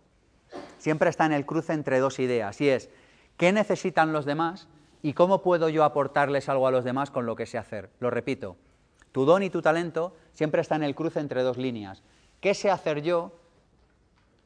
siempre 0.80 1.10
está 1.10 1.26
en 1.28 1.34
el 1.34 1.46
cruce 1.46 1.74
entre 1.74 2.00
dos 2.00 2.18
ideas 2.20 2.60
y 2.60 2.70
es 2.70 2.90
qué 3.42 3.52
necesitan 3.52 4.14
los 4.14 4.26
demás 4.26 4.68
y 5.02 5.14
cómo 5.14 5.42
puedo 5.42 5.68
yo 5.68 5.84
aportarles 5.84 6.48
algo 6.48 6.68
a 6.68 6.72
los 6.72 6.84
demás 6.84 7.10
con 7.10 7.26
lo 7.26 7.36
que 7.36 7.48
sé 7.48 7.58
hacer. 7.58 7.90
Lo 8.00 8.12
repito, 8.12 8.56
tu 9.12 9.26
don 9.26 9.42
y 9.42 9.50
tu 9.50 9.64
talento 9.64 10.16
siempre 10.32 10.62
está 10.62 10.76
en 10.76 10.84
el 10.84 10.94
cruce 10.94 11.20
entre 11.20 11.42
dos 11.42 11.58
líneas. 11.58 12.04
¿Qué 12.40 12.54
sé 12.54 12.70
hacer 12.70 13.02
yo 13.02 13.32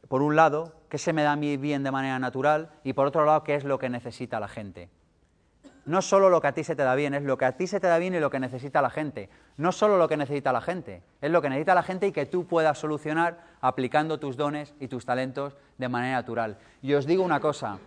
por 0.08 0.22
un 0.22 0.38
lado, 0.38 0.78
qué 0.88 0.98
se 0.98 1.12
me 1.12 1.24
da 1.24 1.34
a 1.34 1.36
mí 1.36 1.58
bien 1.58 1.84
de 1.84 1.92
manera 1.92 2.20
natural 2.20 2.70
y 2.86 2.94
por 2.94 3.06
otro 3.06 3.26
lado, 3.26 3.44
qué 3.44 3.56
es 3.56 3.66
lo 3.66 3.80
que 3.80 3.90
necesita 3.90 4.40
la 4.40 4.48
gente. 4.48 4.88
No 5.84 6.02
solo 6.02 6.30
lo 6.30 6.40
que 6.40 6.48
a 6.48 6.54
ti 6.54 6.64
se 6.64 6.78
te 6.78 6.84
da 6.84 6.96
bien, 6.96 7.16
es 7.16 7.24
lo 7.24 7.38
que 7.38 7.44
a 7.44 7.58
ti 7.58 7.68
se 7.68 7.82
te 7.82 7.88
da 7.88 7.98
bien 7.98 8.16
y 8.16 8.22
lo 8.22 8.30
que 8.30 8.40
necesita 8.40 8.82
la 8.82 8.90
gente. 8.90 9.30
No 9.58 9.74
solo 9.74 9.98
lo 9.98 10.08
que 10.08 10.16
necesita 10.16 10.54
la 10.54 10.62
gente, 10.62 11.04
es 11.20 11.32
lo 11.32 11.42
que 11.42 11.50
necesita 11.50 11.76
la 11.76 11.84
gente 11.84 12.08
y 12.08 12.12
que 12.14 12.28
tú 12.28 12.48
puedas 12.48 12.78
solucionar 12.78 13.44
aplicando 13.60 14.22
tus 14.22 14.38
dones 14.38 14.74
y 14.80 14.88
tus 14.88 15.04
talentos 15.06 15.58
de 15.78 15.90
manera 15.90 16.16
natural. 16.16 16.60
Y 16.82 16.94
os 16.94 17.06
digo 17.06 17.24
una 17.24 17.42
cosa, 17.42 17.78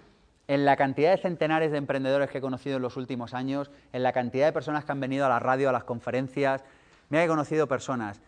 en 0.48 0.64
la 0.64 0.76
cantidad 0.76 1.10
de 1.10 1.18
centenares 1.18 1.70
de 1.70 1.78
emprendedores 1.78 2.30
que 2.30 2.38
he 2.38 2.40
conocido 2.40 2.76
en 2.76 2.82
los 2.82 2.96
últimos 2.96 3.34
años, 3.34 3.70
en 3.92 4.02
la 4.02 4.12
cantidad 4.12 4.46
de 4.46 4.52
personas 4.52 4.84
que 4.84 4.92
han 4.92 5.00
venido 5.00 5.26
a 5.26 5.28
la 5.28 5.38
radio, 5.38 5.68
a 5.68 5.72
las 5.72 5.84
conferencias, 5.84 6.64
me 7.10 7.22
he 7.22 7.28
conocido 7.28 7.68
personas, 7.68 8.20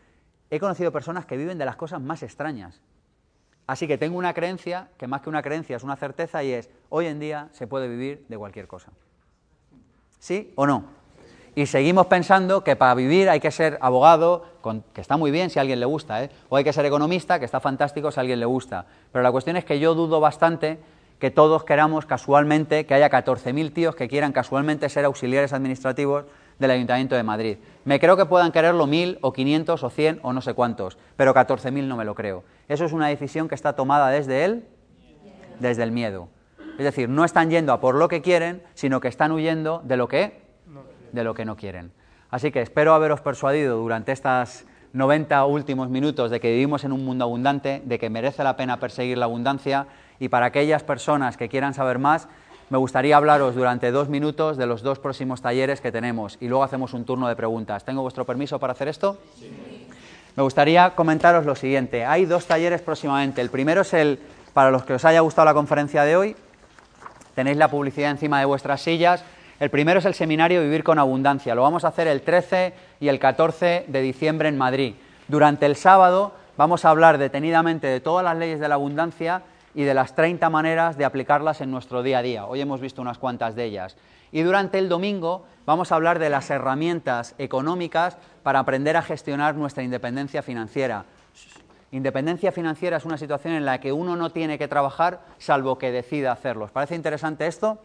he 0.51 0.60
conocido 0.60 0.92
personas 0.92 1.24
que 1.24 1.38
viven 1.38 1.56
de 1.56 1.64
las 1.64 1.76
cosas 1.76 2.01
más 2.01 2.22
extrañas. 2.22 2.80
Así 3.66 3.86
que 3.88 3.97
tengo 3.97 4.18
una 4.18 4.34
creencia, 4.34 4.88
que 4.98 5.06
más 5.06 5.22
que 5.22 5.30
una 5.30 5.42
creencia 5.42 5.76
es 5.76 5.82
una 5.82 5.97
certeza, 5.97 6.44
y 6.44 6.52
es, 6.52 6.68
hoy 6.90 7.06
en 7.06 7.20
día 7.20 7.48
se 7.52 7.66
puede 7.66 7.88
vivir 7.88 8.26
de 8.28 8.36
cualquier 8.36 8.66
cosa. 8.66 8.92
¿Sí 10.18 10.52
o 10.56 10.66
no? 10.66 10.84
Y 11.55 11.66
seguimos 11.66 12.06
pensando 12.06 12.62
que 12.62 12.76
para 12.76 12.94
vivir 12.94 13.30
hay 13.30 13.40
que 13.40 13.51
ser 13.51 13.78
abogado, 13.80 14.44
que 14.92 15.01
está 15.01 15.16
muy 15.16 15.30
bien 15.30 15.51
si 15.51 15.59
a 15.59 15.62
alguien 15.62 15.80
le 15.80 15.86
gusta, 15.86 16.22
¿eh? 16.22 16.30
o 16.48 16.56
hay 16.56 16.64
que 16.64 16.72
ser 16.72 16.84
economista, 16.84 17.38
que 17.38 17.44
está 17.44 17.60
fantástico 17.60 18.10
si 18.10 18.20
a 18.20 18.22
alguien 18.22 18.40
le 18.40 18.47
gusta. 18.47 18.86
Pero 19.10 19.22
la 19.22 19.32
cuestión 19.32 19.56
es 19.56 19.64
que 19.64 19.80
yo 19.80 19.94
dudo 19.94 20.20
bastante 20.20 20.78
que 21.20 21.30
todos 21.30 21.64
queramos 21.64 22.06
casualmente, 22.06 22.86
que 22.86 22.94
haya 22.94 23.10
14.000 23.10 23.72
tíos 23.72 23.94
que 23.94 24.09
quieran 24.09 24.32
casualmente 24.32 24.88
ser 24.88 25.05
auxiliares 25.05 25.52
administrativos 25.52 26.24
del 26.59 26.70
Ayuntamiento 26.70 27.14
de 27.14 27.22
Madrid. 27.22 27.59
Me 27.84 28.01
creo 28.01 28.16
que 28.16 28.24
puedan 28.24 28.52
quererlo 28.52 28.86
mil 28.86 29.18
o 29.20 29.32
500 29.32 29.84
o 29.84 29.90
100 29.90 30.20
o 30.22 30.32
no 30.32 30.40
sé 30.40 30.55
cuántos, 30.55 30.98
pero 31.16 31.34
14.000 31.34 31.86
no 31.86 31.97
me 31.97 32.06
lo 32.06 32.14
creo. 32.14 32.42
Eso 32.68 32.86
es 32.86 32.92
una 32.92 33.09
decisión 33.09 33.48
que 33.48 33.55
está 33.55 33.74
tomada 33.74 34.09
desde 34.09 34.44
él, 34.44 34.64
desde 35.59 35.82
el 35.82 35.92
miedo. 35.92 36.28
Es 36.78 36.84
decir, 36.84 37.10
no 37.10 37.26
están 37.26 37.51
yendo 37.51 37.74
a 37.74 37.80
por 37.80 37.94
lo 37.94 38.09
que 38.09 38.22
quieren, 38.22 38.62
sino 38.72 39.01
que 39.01 39.09
están 39.09 39.30
huyendo 39.30 39.82
de 39.84 39.98
lo 39.98 40.09
que, 40.09 40.42
de 41.12 41.24
lo 41.24 41.34
que 41.34 41.44
no 41.44 41.56
quieren. 41.56 41.92
Así 42.30 42.51
que 42.51 42.62
espero 42.62 42.94
haberos 42.94 43.20
persuadido 43.20 43.76
durante 43.76 44.12
estas 44.12 44.64
90 44.92 45.44
últimos 45.44 45.88
minutos 45.88 46.30
de 46.30 46.40
que 46.40 46.51
vivimos 46.51 46.84
en 46.84 46.92
un 46.92 47.05
mundo 47.05 47.24
abundante, 47.24 47.82
de 47.84 47.98
que 47.98 48.10
merece 48.10 48.42
la 48.42 48.56
pena 48.56 48.78
perseguir 48.78 49.18
la 49.18 49.26
abundancia 49.26 49.86
y 50.20 50.28
para 50.28 50.47
aquellas 50.47 50.84
personas 50.84 51.36
que 51.36 51.48
quieran 51.48 51.74
saber 51.74 51.98
más, 51.98 52.28
me 52.68 52.78
gustaría 52.78 53.16
hablaros 53.16 53.56
durante 53.56 53.90
dos 53.90 54.09
minutos 54.09 54.56
de 54.56 54.66
los 54.66 54.82
dos 54.82 55.01
próximos 55.01 55.42
talleres 55.42 55.80
que 55.80 55.90
tenemos 55.90 56.38
y 56.40 56.47
luego 56.47 56.62
hacemos 56.62 56.94
un 56.94 57.05
turno 57.05 57.26
de 57.26 57.34
preguntas. 57.34 57.84
¿Tengo 57.84 58.02
vuestro 58.02 58.24
permiso 58.24 58.60
para 58.60 58.74
hacer 58.74 58.86
esto? 58.86 59.18
Sí. 59.36 59.51
Me 60.36 60.42
gustaría 60.44 60.90
comentaros 60.90 61.44
lo 61.44 61.56
siguiente. 61.56 62.05
Hay 62.05 62.26
dos 62.26 62.47
talleres 62.47 62.80
próximamente. 62.82 63.40
El 63.40 63.51
primero 63.51 63.80
es 63.80 63.92
el, 63.94 64.20
para 64.52 64.70
los 64.70 64.84
que 64.84 64.94
os 64.94 65.05
haya 65.05 65.20
gustado 65.20 65.47
la 65.47 65.55
conferencia 65.55 66.05
de 66.05 66.16
hoy, 66.16 66.36
tenéis 67.34 67.56
la 67.56 67.68
publicidad 67.68 68.12
encima 68.12 68.38
de 68.38 68.44
vuestras 68.44 68.80
sillas. 68.80 69.24
El 69.59 69.70
primero 69.70 69.98
es 69.98 70.05
el 70.05 70.14
seminario 70.14 70.62
Vivir 70.62 70.84
con 70.84 70.98
Abundancia. 70.98 71.55
Lo 71.55 71.62
vamos 71.62 71.84
a 71.84 71.88
hacer 71.88 72.06
el 72.06 72.22
13 72.22 72.72
y 73.01 73.09
el 73.09 73.18
14 73.18 73.86
de 73.88 74.01
diciembre 74.01 74.48
en 74.48 74.56
Madrid. 74.56 74.94
Durante 75.26 75.66
el 75.66 75.74
sábado 75.74 76.32
vamos 76.56 76.84
a 76.84 76.90
hablar 76.90 77.18
detenidamente 77.18 77.88
de 77.88 78.01
todas 78.01 78.24
las 78.24 78.36
leyes 78.36 78.60
de 78.60 78.68
la 78.68 78.76
abundancia 78.76 79.42
y 79.74 79.84
de 79.84 79.94
las 79.94 80.14
30 80.14 80.51
maneras 80.51 80.97
de 80.97 81.05
aplicarlas 81.05 81.60
en 81.60 81.70
nuestro 81.70 82.02
día 82.02 82.18
a 82.18 82.22
día. 82.22 82.47
Hoy 82.47 82.60
hemos 82.60 82.80
visto 82.80 83.02
unas 83.02 83.18
cuantas 83.18 83.55
de 83.55 83.64
ellas. 83.64 83.97
Y 84.32 84.42
durante 84.42 84.78
el 84.78 84.88
domingo 84.88 85.44
vamos 85.66 85.92
a 85.92 85.97
hablar 85.97 86.18
de 86.18 86.30
las 86.30 86.51
herramientas 86.51 87.34
económicas 87.38 88.16
para 88.42 88.60
aprender 88.60 88.97
a 88.97 89.02
gestionar 89.02 89.55
nuestra 89.55 89.82
independencia 89.82 90.42
financiera. 90.42 91.05
Independencia 91.92 92.52
financiera 92.52 92.98
es 92.98 93.05
una 93.05 93.18
situación 93.18 93.55
en 93.55 93.64
la 93.64 93.80
que 93.80 93.92
uno 93.92 94.16
no 94.16 94.30
tiene 94.30 94.59
que 94.59 94.68
trabajar 94.68 95.20
salvo 95.38 95.78
que 95.78 95.90
decida 95.90 96.32
hacerlo. 96.32 96.66
¿Os 96.66 96.70
parece 96.70 96.94
interesante 96.94 97.47
esto? 97.47 97.78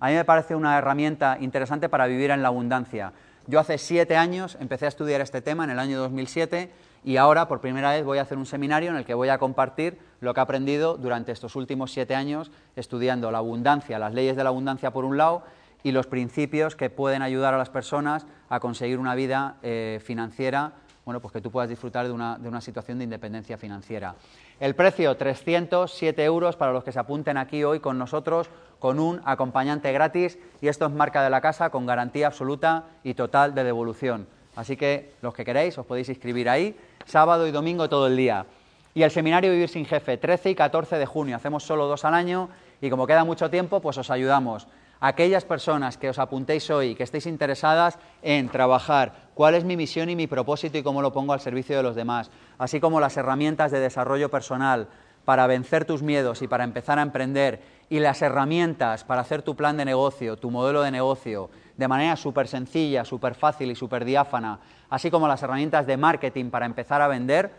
A 0.00 0.08
mí 0.08 0.14
me 0.14 0.24
parece 0.24 0.54
una 0.54 0.78
herramienta 0.78 1.36
interesante 1.40 1.88
para 1.88 2.06
vivir 2.06 2.30
en 2.30 2.42
la 2.42 2.48
abundancia. 2.48 3.12
Yo 3.46 3.60
hace 3.60 3.76
siete 3.76 4.16
años 4.16 4.56
empecé 4.60 4.86
a 4.86 4.88
estudiar 4.88 5.20
este 5.20 5.42
tema, 5.42 5.64
en 5.64 5.70
el 5.70 5.78
año 5.78 5.98
2007, 5.98 6.70
y 7.04 7.18
ahora 7.18 7.46
por 7.46 7.60
primera 7.60 7.92
vez 7.92 8.04
voy 8.04 8.18
a 8.18 8.22
hacer 8.22 8.38
un 8.38 8.46
seminario 8.46 8.90
en 8.90 8.96
el 8.96 9.04
que 9.04 9.14
voy 9.14 9.28
a 9.28 9.38
compartir 9.38 9.98
lo 10.20 10.32
que 10.32 10.40
he 10.40 10.42
aprendido 10.42 10.96
durante 10.96 11.32
estos 11.32 11.54
últimos 11.54 11.92
siete 11.92 12.14
años 12.14 12.50
estudiando 12.76 13.30
la 13.30 13.38
abundancia, 13.38 13.98
las 13.98 14.14
leyes 14.14 14.36
de 14.36 14.44
la 14.44 14.48
abundancia 14.48 14.90
por 14.90 15.04
un 15.04 15.18
lado 15.18 15.42
y 15.82 15.92
los 15.92 16.06
principios 16.06 16.76
que 16.76 16.88
pueden 16.88 17.20
ayudar 17.20 17.52
a 17.52 17.58
las 17.58 17.68
personas 17.68 18.26
a 18.48 18.58
conseguir 18.58 18.98
una 18.98 19.14
vida 19.14 19.56
eh, 19.62 20.00
financiera, 20.02 20.72
bueno, 21.04 21.20
pues 21.20 21.32
que 21.32 21.42
tú 21.42 21.50
puedas 21.50 21.68
disfrutar 21.68 22.06
de 22.06 22.12
una, 22.12 22.38
de 22.38 22.48
una 22.48 22.62
situación 22.62 22.96
de 22.96 23.04
independencia 23.04 23.58
financiera. 23.58 24.14
El 24.58 24.74
precio, 24.74 25.14
307 25.14 26.24
euros 26.24 26.56
para 26.56 26.72
los 26.72 26.84
que 26.84 26.92
se 26.92 26.98
apunten 26.98 27.36
aquí 27.36 27.64
hoy 27.64 27.80
con 27.80 27.98
nosotros 27.98 28.48
con 28.78 28.98
un 28.98 29.20
acompañante 29.26 29.92
gratis 29.92 30.38
y 30.62 30.68
esto 30.68 30.86
es 30.86 30.92
marca 30.92 31.22
de 31.22 31.28
la 31.28 31.42
casa 31.42 31.68
con 31.68 31.84
garantía 31.84 32.28
absoluta 32.28 32.86
y 33.02 33.12
total 33.12 33.54
de 33.54 33.64
devolución. 33.64 34.26
Así 34.56 34.76
que 34.76 35.12
los 35.20 35.34
que 35.34 35.44
queréis 35.44 35.76
os 35.78 35.86
podéis 35.86 36.08
inscribir 36.08 36.48
ahí, 36.48 36.76
sábado 37.04 37.46
y 37.46 37.50
domingo 37.50 37.88
todo 37.88 38.06
el 38.06 38.16
día. 38.16 38.46
Y 38.94 39.02
el 39.02 39.10
seminario 39.10 39.50
Vivir 39.50 39.68
sin 39.68 39.86
Jefe, 39.86 40.16
13 40.16 40.50
y 40.50 40.54
14 40.54 40.98
de 40.98 41.06
junio. 41.06 41.36
Hacemos 41.36 41.64
solo 41.64 41.86
dos 41.86 42.04
al 42.04 42.14
año 42.14 42.48
y 42.80 42.90
como 42.90 43.06
queda 43.06 43.24
mucho 43.24 43.50
tiempo, 43.50 43.80
pues 43.80 43.98
os 43.98 44.10
ayudamos. 44.10 44.68
Aquellas 45.00 45.44
personas 45.44 45.98
que 45.98 46.08
os 46.08 46.18
apuntéis 46.18 46.70
hoy, 46.70 46.94
que 46.94 47.02
estéis 47.02 47.26
interesadas 47.26 47.98
en 48.22 48.48
trabajar, 48.48 49.12
cuál 49.34 49.54
es 49.54 49.64
mi 49.64 49.76
misión 49.76 50.08
y 50.08 50.16
mi 50.16 50.26
propósito 50.26 50.78
y 50.78 50.82
cómo 50.82 51.02
lo 51.02 51.12
pongo 51.12 51.32
al 51.32 51.40
servicio 51.40 51.76
de 51.76 51.82
los 51.82 51.96
demás, 51.96 52.30
así 52.56 52.80
como 52.80 53.00
las 53.00 53.16
herramientas 53.16 53.70
de 53.70 53.80
desarrollo 53.80 54.30
personal 54.30 54.88
para 55.24 55.46
vencer 55.46 55.84
tus 55.84 56.02
miedos 56.02 56.42
y 56.42 56.48
para 56.48 56.64
empezar 56.64 56.98
a 56.98 57.02
emprender, 57.02 57.60
y 57.90 57.98
las 57.98 58.22
herramientas 58.22 59.04
para 59.04 59.20
hacer 59.20 59.42
tu 59.42 59.56
plan 59.56 59.76
de 59.76 59.84
negocio, 59.84 60.36
tu 60.36 60.50
modelo 60.50 60.82
de 60.82 60.90
negocio, 60.90 61.50
de 61.76 61.88
manera 61.88 62.16
súper 62.16 62.48
sencilla, 62.48 63.04
súper 63.04 63.34
fácil 63.34 63.70
y 63.70 63.74
súper 63.74 64.04
diáfana, 64.04 64.60
así 64.90 65.10
como 65.10 65.28
las 65.28 65.42
herramientas 65.42 65.86
de 65.86 65.96
marketing 65.96 66.50
para 66.50 66.66
empezar 66.66 67.02
a 67.02 67.08
vender, 67.08 67.50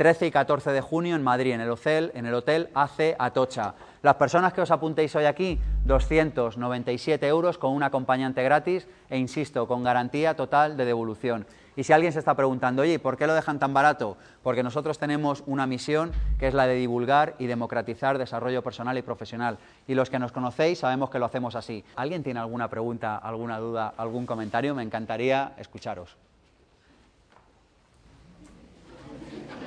13 0.00 0.28
y 0.28 0.30
14 0.30 0.72
de 0.72 0.80
junio 0.80 1.14
en 1.14 1.22
Madrid, 1.22 1.52
en 1.52 1.60
el 1.60 1.70
hotel, 1.70 2.10
en 2.14 3.16
Atocha. 3.18 3.74
Las 4.02 4.14
personas 4.14 4.54
que 4.54 4.62
os 4.62 4.70
apuntéis 4.70 5.14
hoy 5.14 5.26
aquí, 5.26 5.58
297 5.84 7.26
euros 7.28 7.58
con 7.58 7.72
un 7.72 7.82
acompañante 7.82 8.42
gratis 8.42 8.88
e, 9.10 9.18
insisto, 9.18 9.68
con 9.68 9.82
garantía 9.82 10.34
total 10.34 10.78
de 10.78 10.86
devolución. 10.86 11.46
Y 11.76 11.84
si 11.84 11.92
alguien 11.92 12.12
se 12.12 12.18
está 12.18 12.34
preguntando, 12.34 12.82
oye, 12.82 12.98
¿por 12.98 13.16
qué 13.16 13.26
lo 13.26 13.34
dejan 13.34 13.58
tan 13.58 13.72
barato? 13.72 14.16
Porque 14.42 14.62
nosotros 14.62 14.98
tenemos 14.98 15.42
una 15.46 15.66
misión 15.66 16.12
que 16.38 16.48
es 16.48 16.54
la 16.54 16.66
de 16.66 16.74
divulgar 16.74 17.34
y 17.38 17.46
democratizar 17.46 18.18
desarrollo 18.18 18.62
personal 18.62 18.98
y 18.98 19.02
profesional. 19.02 19.58
Y 19.86 19.94
los 19.94 20.10
que 20.10 20.18
nos 20.18 20.32
conocéis 20.32 20.80
sabemos 20.80 21.10
que 21.10 21.18
lo 21.18 21.26
hacemos 21.26 21.54
así. 21.54 21.84
¿Alguien 21.96 22.22
tiene 22.22 22.40
alguna 22.40 22.68
pregunta, 22.68 23.16
alguna 23.16 23.58
duda, 23.58 23.94
algún 23.96 24.26
comentario? 24.26 24.74
Me 24.74 24.82
encantaría 24.82 25.52
escucharos. 25.58 26.16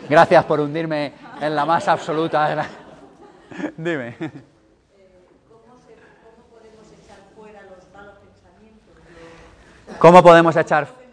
Gracias 0.09 0.43
por 0.43 0.59
hundirme 0.59 1.13
en 1.39 1.55
la 1.55 1.65
más 1.65 1.88
absoluta. 1.88 2.49
De 2.49 2.55
la... 2.57 2.67
Dime. 3.77 4.17
¿Cómo 5.47 5.63
podemos 6.51 6.88
echar 6.91 7.17
fuera 7.34 7.61
los 7.63 7.93
malos 7.93 8.15
pensamientos? 8.17 9.97
¿Cómo 9.99 10.21
podemos 10.21 10.57
echar 10.57 11.03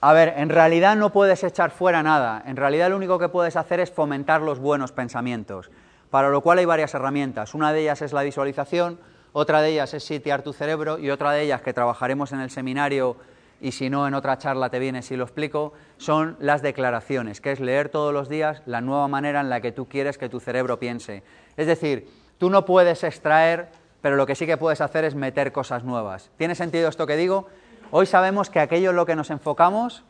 a 0.00 0.12
ver, 0.12 0.34
en 0.36 0.48
realidad 0.48 0.96
no 0.96 1.10
puedes 1.10 1.42
echar 1.42 1.70
fuera 1.70 2.02
nada. 2.02 2.42
En 2.46 2.56
realidad 2.56 2.90
lo 2.90 2.96
único 2.96 3.18
que 3.18 3.28
puedes 3.28 3.56
hacer 3.56 3.80
es 3.80 3.90
fomentar 3.90 4.42
los 4.42 4.60
buenos 4.60 4.92
pensamientos, 4.92 5.70
para 6.10 6.30
lo 6.30 6.40
cual 6.40 6.58
hay 6.58 6.64
varias 6.64 6.94
herramientas. 6.94 7.54
Una 7.54 7.72
de 7.72 7.80
ellas 7.80 8.02
es 8.02 8.12
la 8.12 8.22
visualización, 8.22 8.98
otra 9.32 9.60
de 9.60 9.70
ellas 9.70 9.92
es 9.94 10.04
sitiar 10.04 10.42
tu 10.42 10.52
cerebro 10.52 10.98
y 10.98 11.10
otra 11.10 11.32
de 11.32 11.42
ellas 11.42 11.62
que 11.62 11.72
trabajaremos 11.72 12.32
en 12.32 12.40
el 12.40 12.50
seminario 12.50 13.16
y 13.60 13.72
si 13.72 13.90
no 13.90 14.06
en 14.06 14.14
otra 14.14 14.38
charla 14.38 14.70
te 14.70 14.78
viene 14.78 15.02
si 15.02 15.16
lo 15.16 15.24
explico, 15.24 15.72
son 15.96 16.36
las 16.38 16.62
declaraciones, 16.62 17.40
que 17.40 17.50
es 17.50 17.58
leer 17.58 17.88
todos 17.88 18.14
los 18.14 18.28
días 18.28 18.62
la 18.66 18.80
nueva 18.80 19.08
manera 19.08 19.40
en 19.40 19.50
la 19.50 19.60
que 19.60 19.72
tú 19.72 19.88
quieres 19.88 20.16
que 20.16 20.28
tu 20.28 20.38
cerebro 20.38 20.78
piense. 20.78 21.24
Es 21.56 21.66
decir, 21.66 22.08
tú 22.38 22.50
no 22.50 22.64
puedes 22.64 23.02
extraer, 23.02 23.68
pero 24.00 24.14
lo 24.14 24.26
que 24.26 24.36
sí 24.36 24.46
que 24.46 24.56
puedes 24.56 24.80
hacer 24.80 25.04
es 25.04 25.16
meter 25.16 25.50
cosas 25.50 25.82
nuevas. 25.82 26.30
¿Tiene 26.36 26.54
sentido 26.54 26.88
esto 26.88 27.04
que 27.06 27.16
digo? 27.16 27.48
Hoy 27.90 28.06
sabemos 28.06 28.50
que 28.50 28.60
aquello 28.60 28.90
en 28.90 28.96
lo 28.96 29.06
que 29.06 29.16
nos 29.16 29.30
enfocamos 29.30 30.04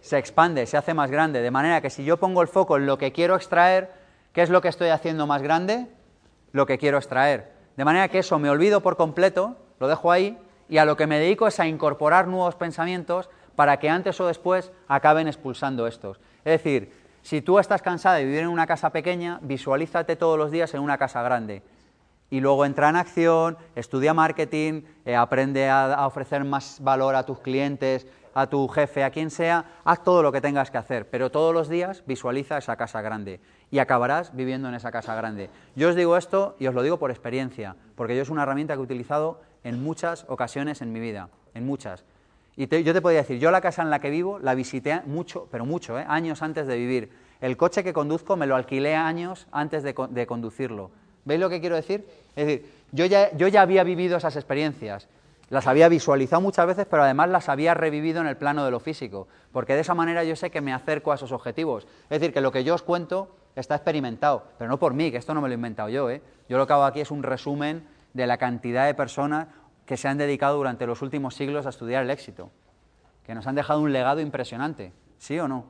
se 0.00 0.18
expande, 0.18 0.66
se 0.66 0.76
hace 0.76 0.94
más 0.94 1.10
grande, 1.10 1.42
de 1.42 1.50
manera 1.50 1.80
que 1.80 1.90
si 1.90 2.04
yo 2.04 2.18
pongo 2.18 2.42
el 2.42 2.48
foco 2.48 2.76
en 2.76 2.86
lo 2.86 2.98
que 2.98 3.12
quiero 3.12 3.36
extraer, 3.36 3.92
¿qué 4.32 4.42
es 4.42 4.50
lo 4.50 4.60
que 4.60 4.68
estoy 4.68 4.88
haciendo 4.88 5.26
más 5.26 5.42
grande? 5.42 5.88
lo 6.52 6.66
que 6.66 6.78
quiero 6.78 6.98
extraer. 6.98 7.52
De 7.76 7.84
manera 7.84 8.08
que 8.08 8.18
eso 8.18 8.38
me 8.38 8.50
olvido 8.50 8.80
por 8.80 8.96
completo, 8.96 9.56
lo 9.78 9.88
dejo 9.88 10.10
ahí, 10.10 10.38
y 10.68 10.78
a 10.78 10.84
lo 10.84 10.96
que 10.96 11.06
me 11.06 11.18
dedico 11.18 11.46
es 11.46 11.60
a 11.60 11.66
incorporar 11.66 12.26
nuevos 12.26 12.54
pensamientos 12.54 13.30
para 13.56 13.78
que 13.78 13.88
antes 13.88 14.20
o 14.20 14.26
después 14.26 14.72
acaben 14.86 15.28
expulsando 15.28 15.86
estos. 15.86 16.20
Es 16.44 16.62
decir, 16.62 16.92
si 17.22 17.42
tú 17.42 17.58
estás 17.58 17.82
cansada 17.82 18.16
de 18.16 18.24
vivir 18.24 18.40
en 18.40 18.48
una 18.48 18.66
casa 18.66 18.90
pequeña, 18.90 19.38
visualízate 19.42 20.16
todos 20.16 20.38
los 20.38 20.50
días 20.50 20.72
en 20.74 20.80
una 20.80 20.98
casa 20.98 21.22
grande. 21.22 21.62
Y 22.30 22.40
luego 22.40 22.66
entra 22.66 22.90
en 22.90 22.96
acción, 22.96 23.56
estudia 23.74 24.12
marketing, 24.12 24.82
eh, 25.04 25.16
aprende 25.16 25.68
a, 25.68 26.06
ofrecer 26.06 26.44
más 26.44 26.78
valor 26.82 27.14
a 27.14 27.24
tus 27.24 27.40
clientes, 27.40 28.06
a 28.34 28.46
tu 28.46 28.68
jefe, 28.68 29.02
a 29.02 29.10
quien 29.10 29.30
sea, 29.30 29.64
haz 29.84 30.04
todo 30.04 30.22
lo 30.22 30.30
que 30.30 30.40
tengas 30.40 30.70
que 30.70 30.78
hacer, 30.78 31.08
pero 31.08 31.30
todos 31.30 31.54
los 31.54 31.68
días 31.68 32.04
visualiza 32.06 32.58
esa 32.58 32.76
casa 32.76 33.00
grande 33.00 33.40
y 33.70 33.78
acabarás 33.78 34.36
viviendo 34.36 34.68
en 34.68 34.74
esa 34.74 34.92
casa 34.92 35.14
grande. 35.14 35.50
Yo 35.74 35.88
os 35.88 35.96
digo 35.96 36.16
esto 36.16 36.54
y 36.58 36.66
os 36.66 36.74
lo 36.74 36.82
digo 36.82 36.98
por 36.98 37.10
experiencia, 37.10 37.76
porque 37.96 38.14
yo 38.14 38.22
es 38.22 38.30
una 38.30 38.42
herramienta 38.42 38.74
que 38.74 38.80
he 38.80 38.84
utilizado 38.84 39.40
en 39.64 39.82
muchas 39.82 40.24
ocasiones 40.28 40.82
en 40.82 40.92
mi 40.92 41.00
vida, 41.00 41.30
en 41.54 41.66
muchas. 41.66 42.04
Y 42.56 42.66
yo 42.82 42.92
te 42.92 43.00
podría 43.00 43.22
decir, 43.22 43.38
yo 43.38 43.50
la 43.50 43.60
casa 43.60 43.82
en 43.82 43.90
la 43.90 44.00
que 44.00 44.10
vivo 44.10 44.38
la 44.38 44.54
visité 44.54 45.00
mucho, 45.06 45.48
pero 45.50 45.64
mucho, 45.64 45.98
¿eh? 45.98 46.04
años 46.08 46.42
antes 46.42 46.66
de 46.66 46.76
vivir. 46.76 47.10
El 47.40 47.56
coche 47.56 47.84
que 47.84 47.92
conduzco 47.92 48.36
me 48.36 48.46
lo 48.46 48.56
alquilé 48.56 48.96
años 48.96 49.46
antes 49.52 49.82
de 49.84 50.26
conducirlo. 50.26 50.90
¿Veis 51.28 51.40
lo 51.40 51.50
que 51.50 51.60
quiero 51.60 51.76
decir? 51.76 52.08
Es 52.34 52.46
decir, 52.46 52.72
yo 52.90 53.04
ya, 53.04 53.30
yo 53.36 53.48
ya 53.48 53.60
había 53.60 53.84
vivido 53.84 54.16
esas 54.16 54.34
experiencias, 54.34 55.08
las 55.50 55.66
había 55.66 55.90
visualizado 55.90 56.40
muchas 56.40 56.66
veces, 56.66 56.86
pero 56.90 57.02
además 57.02 57.28
las 57.28 57.50
había 57.50 57.74
revivido 57.74 58.22
en 58.22 58.26
el 58.26 58.38
plano 58.38 58.64
de 58.64 58.70
lo 58.70 58.80
físico, 58.80 59.28
porque 59.52 59.74
de 59.74 59.80
esa 59.80 59.94
manera 59.94 60.24
yo 60.24 60.36
sé 60.36 60.50
que 60.50 60.62
me 60.62 60.72
acerco 60.72 61.12
a 61.12 61.16
esos 61.16 61.30
objetivos. 61.32 61.86
Es 62.04 62.20
decir, 62.20 62.32
que 62.32 62.40
lo 62.40 62.50
que 62.50 62.64
yo 62.64 62.74
os 62.74 62.82
cuento 62.82 63.36
está 63.56 63.74
experimentado, 63.74 64.44
pero 64.56 64.70
no 64.70 64.78
por 64.78 64.94
mí, 64.94 65.10
que 65.10 65.18
esto 65.18 65.34
no 65.34 65.42
me 65.42 65.48
lo 65.48 65.52
he 65.52 65.56
inventado 65.56 65.90
yo. 65.90 66.08
¿eh? 66.08 66.22
Yo 66.48 66.56
lo 66.56 66.66
que 66.66 66.72
hago 66.72 66.84
aquí 66.84 67.00
es 67.00 67.10
un 67.10 67.22
resumen 67.22 67.86
de 68.14 68.26
la 68.26 68.38
cantidad 68.38 68.86
de 68.86 68.94
personas 68.94 69.48
que 69.84 69.98
se 69.98 70.08
han 70.08 70.16
dedicado 70.16 70.56
durante 70.56 70.86
los 70.86 71.02
últimos 71.02 71.34
siglos 71.34 71.66
a 71.66 71.68
estudiar 71.68 72.04
el 72.04 72.10
éxito, 72.10 72.50
que 73.24 73.34
nos 73.34 73.46
han 73.46 73.54
dejado 73.54 73.80
un 73.80 73.92
legado 73.92 74.22
impresionante, 74.22 74.94
¿sí 75.18 75.38
o 75.38 75.46
no? 75.46 75.66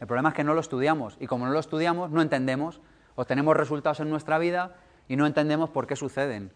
El 0.00 0.06
problema 0.06 0.30
es 0.30 0.34
que 0.34 0.44
no 0.44 0.54
lo 0.54 0.60
estudiamos 0.60 1.18
y 1.20 1.26
como 1.26 1.44
no 1.44 1.52
lo 1.52 1.60
estudiamos 1.60 2.10
no 2.10 2.22
entendemos, 2.22 2.80
obtenemos 3.20 3.56
resultados 3.56 4.00
en 4.00 4.10
nuestra 4.10 4.38
vida 4.38 4.76
y 5.08 5.16
no 5.16 5.26
entendemos 5.26 5.70
por 5.70 5.86
qué 5.86 5.96
suceden. 5.96 6.50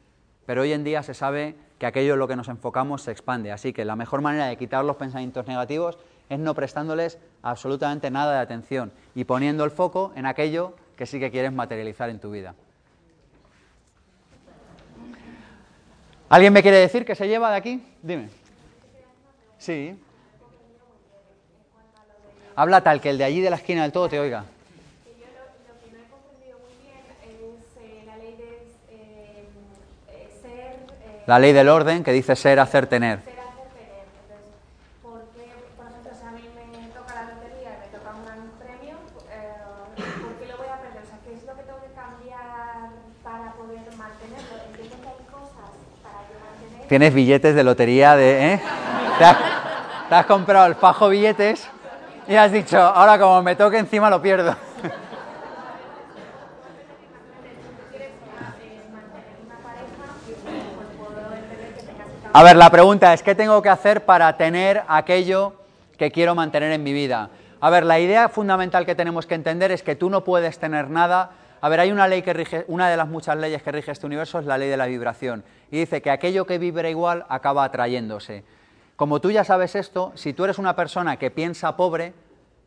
Pero 0.46 0.62
hoy 0.62 0.72
en 0.72 0.84
día 0.84 1.02
se 1.02 1.14
sabe 1.14 1.56
que 1.78 1.86
aquello 1.86 2.14
en 2.14 2.18
lo 2.18 2.28
que 2.28 2.36
nos 2.36 2.48
enfocamos 2.48 3.02
se 3.02 3.10
expande, 3.12 3.52
así 3.52 3.72
que 3.72 3.84
la 3.84 3.96
mejor 3.96 4.20
manera 4.20 4.46
de 4.46 4.56
quitar 4.56 4.84
los 4.84 4.96
pensamientos 4.96 5.46
negativos 5.46 5.98
es 6.28 6.38
no 6.38 6.54
prestándoles 6.54 7.18
absolutamente 7.42 8.10
nada 8.10 8.34
de 8.34 8.40
atención 8.40 8.92
y 9.14 9.24
poniendo 9.24 9.64
el 9.64 9.70
foco 9.70 10.12
en 10.16 10.26
aquello 10.26 10.74
que 10.96 11.06
sí 11.06 11.18
que 11.18 11.30
quieres 11.30 11.52
materializar 11.52 12.08
en 12.10 12.20
tu 12.20 12.30
vida. 12.30 12.54
¿Alguien 16.28 16.52
me 16.52 16.62
quiere 16.62 16.78
decir 16.78 17.04
que 17.04 17.14
se 17.14 17.28
lleva 17.28 17.50
de 17.50 17.56
aquí? 17.56 17.86
Dime. 18.02 18.28
Sí. 19.58 19.98
Habla 22.56 22.80
tal 22.82 23.00
que 23.00 23.10
el 23.10 23.18
de 23.18 23.24
allí 23.24 23.40
de 23.40 23.50
la 23.50 23.56
esquina 23.56 23.82
del 23.82 23.92
todo 23.92 24.08
te 24.08 24.18
oiga. 24.18 24.44
que 25.04 25.10
yo 25.20 25.26
lo, 25.36 25.44
lo 25.68 25.80
que 25.80 25.90
no 25.92 25.98
he 26.02 26.08
comprendido 26.08 26.58
muy 26.58 26.74
bien 26.82 27.02
es 27.22 27.76
eh, 27.82 28.04
la 28.06 28.16
ley 28.16 28.34
de 28.36 28.50
eh, 28.90 29.48
eh, 30.10 30.28
ser, 30.40 30.78
eh, 31.02 31.13
La 31.26 31.38
ley 31.38 31.52
del 31.52 31.68
orden 31.70 32.04
que 32.04 32.12
dice 32.12 32.36
ser, 32.36 32.60
hacer, 32.60 32.86
tener. 32.86 33.20
ser, 33.20 33.32
hacer, 33.32 33.68
tener. 33.72 34.04
Entonces, 34.28 34.44
¿por 35.02 35.22
qué, 35.34 35.48
por 35.74 35.86
ejemplo, 35.86 36.10
si 36.12 36.26
a 36.26 36.30
mí 36.32 36.44
me 36.52 36.88
toca 36.88 37.14
la 37.14 37.22
lotería 37.32 37.70
y 37.72 37.78
me 37.80 37.88
toca 37.96 38.10
un 38.12 38.24
gran 38.26 38.40
premio, 38.60 38.96
eh, 39.32 39.56
¿por 40.20 40.34
qué 40.36 40.46
lo 40.52 40.58
voy 40.58 40.66
a 40.68 40.76
perder? 40.84 41.02
O 41.02 41.06
sea, 41.06 41.18
¿qué 41.24 41.32
es 41.32 41.44
lo 41.46 41.56
que 41.56 41.62
tengo 41.62 41.80
que 41.80 41.92
cambiar 41.96 42.92
para 43.24 43.52
poder 43.52 43.88
mantenerlo? 43.96 44.54
Entiendo 44.68 44.96
que 45.00 45.08
hay 45.08 45.24
cosas 45.32 45.72
para 46.04 46.18
yo 46.28 46.36
mantener. 46.44 46.88
Tienes 46.88 47.14
billetes 47.14 47.54
de 47.54 47.64
lotería 47.64 48.16
de... 48.16 48.54
¿eh? 48.54 48.62
Te, 49.16 49.24
has, 49.24 49.36
te 50.10 50.14
has 50.14 50.26
comprado 50.26 50.66
el 50.66 50.74
fajo 50.74 51.08
billetes 51.08 51.66
y 52.28 52.34
has 52.34 52.52
dicho, 52.52 52.78
ahora 52.78 53.18
como 53.18 53.42
me 53.42 53.56
toque 53.56 53.78
encima 53.78 54.10
lo 54.10 54.20
pierdo. 54.20 54.54
A 62.36 62.42
ver, 62.42 62.56
la 62.56 62.68
pregunta 62.68 63.14
es, 63.14 63.22
¿qué 63.22 63.36
tengo 63.36 63.62
que 63.62 63.68
hacer 63.68 64.04
para 64.04 64.36
tener 64.36 64.82
aquello 64.88 65.52
que 65.96 66.10
quiero 66.10 66.34
mantener 66.34 66.72
en 66.72 66.82
mi 66.82 66.92
vida? 66.92 67.30
A 67.60 67.70
ver, 67.70 67.86
la 67.86 68.00
idea 68.00 68.28
fundamental 68.28 68.84
que 68.84 68.96
tenemos 68.96 69.24
que 69.24 69.36
entender 69.36 69.70
es 69.70 69.84
que 69.84 69.94
tú 69.94 70.10
no 70.10 70.24
puedes 70.24 70.58
tener 70.58 70.90
nada. 70.90 71.30
A 71.60 71.68
ver, 71.68 71.78
hay 71.78 71.92
una 71.92 72.08
ley 72.08 72.22
que 72.22 72.32
rige, 72.32 72.64
una 72.66 72.90
de 72.90 72.96
las 72.96 73.06
muchas 73.06 73.36
leyes 73.36 73.62
que 73.62 73.70
rige 73.70 73.92
este 73.92 74.06
universo 74.06 74.40
es 74.40 74.46
la 74.46 74.58
ley 74.58 74.68
de 74.68 74.76
la 74.76 74.86
vibración. 74.86 75.44
Y 75.70 75.78
dice 75.78 76.02
que 76.02 76.10
aquello 76.10 76.44
que 76.44 76.58
vibra 76.58 76.90
igual 76.90 77.24
acaba 77.28 77.62
atrayéndose. 77.62 78.42
Como 78.96 79.20
tú 79.20 79.30
ya 79.30 79.44
sabes 79.44 79.76
esto, 79.76 80.10
si 80.16 80.32
tú 80.32 80.42
eres 80.42 80.58
una 80.58 80.74
persona 80.74 81.16
que 81.18 81.30
piensa 81.30 81.76
pobre, 81.76 82.14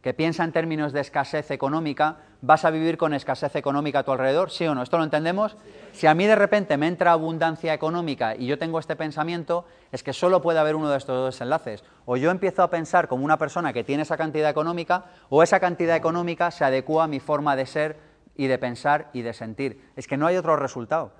que 0.08 0.14
piensa 0.14 0.46
en 0.46 0.54
términos 0.54 0.94
de 0.94 1.02
escasez 1.02 1.52
económica, 1.52 2.20
vas 2.40 2.64
a 2.64 2.70
vivir 2.70 2.98
con 2.98 3.14
escasez 3.14 3.54
económica 3.58 4.00
a 4.00 4.04
tu 4.04 4.14
alrededor, 4.14 4.52
¿sí 4.52 4.66
o 4.66 4.74
no? 4.74 4.82
¿Esto 4.82 4.98
lo 4.98 5.04
entendemos? 5.04 5.58
Si 5.92 6.08
a 6.08 6.14
mí 6.14 6.26
de 6.26 6.38
repente 6.38 6.78
me 6.78 6.88
entra 6.88 7.12
abundancia 7.12 7.74
económica 7.74 8.34
y 8.34 8.46
yo 8.46 8.58
tengo 8.58 8.80
este 8.80 8.96
pensamiento, 8.96 9.66
es 9.92 10.04
que 10.04 10.14
solo 10.14 10.42
puede 10.42 10.60
haber 10.60 10.78
uno 10.78 10.90
de 10.90 10.98
estos 10.98 11.18
dos 11.18 11.42
enlaces. 11.42 11.84
O 12.06 12.16
yo 12.16 12.32
empiezo 12.32 12.64
a 12.64 12.70
pensar 12.70 13.10
como 13.10 13.26
una 13.26 13.38
persona 13.38 13.74
que 13.74 13.84
tiene 13.84 14.04
esa 14.04 14.16
cantidad 14.16 14.50
económica, 14.50 15.08
o 15.28 15.44
esa 15.44 15.60
cantidad 15.60 15.98
económica 15.98 16.52
se 16.52 16.64
adecua 16.64 17.04
a 17.04 17.08
mi 17.10 17.20
forma 17.20 17.58
de 17.58 17.66
ser 17.66 17.98
y 18.38 18.48
de 18.48 18.58
pensar 18.58 19.10
y 19.12 19.24
de 19.24 19.34
sentir. 19.34 19.92
Es 19.98 20.08
que 20.08 20.16
no 20.16 20.26
hay 20.26 20.38
otro 20.38 20.56
resultado. 20.56 21.12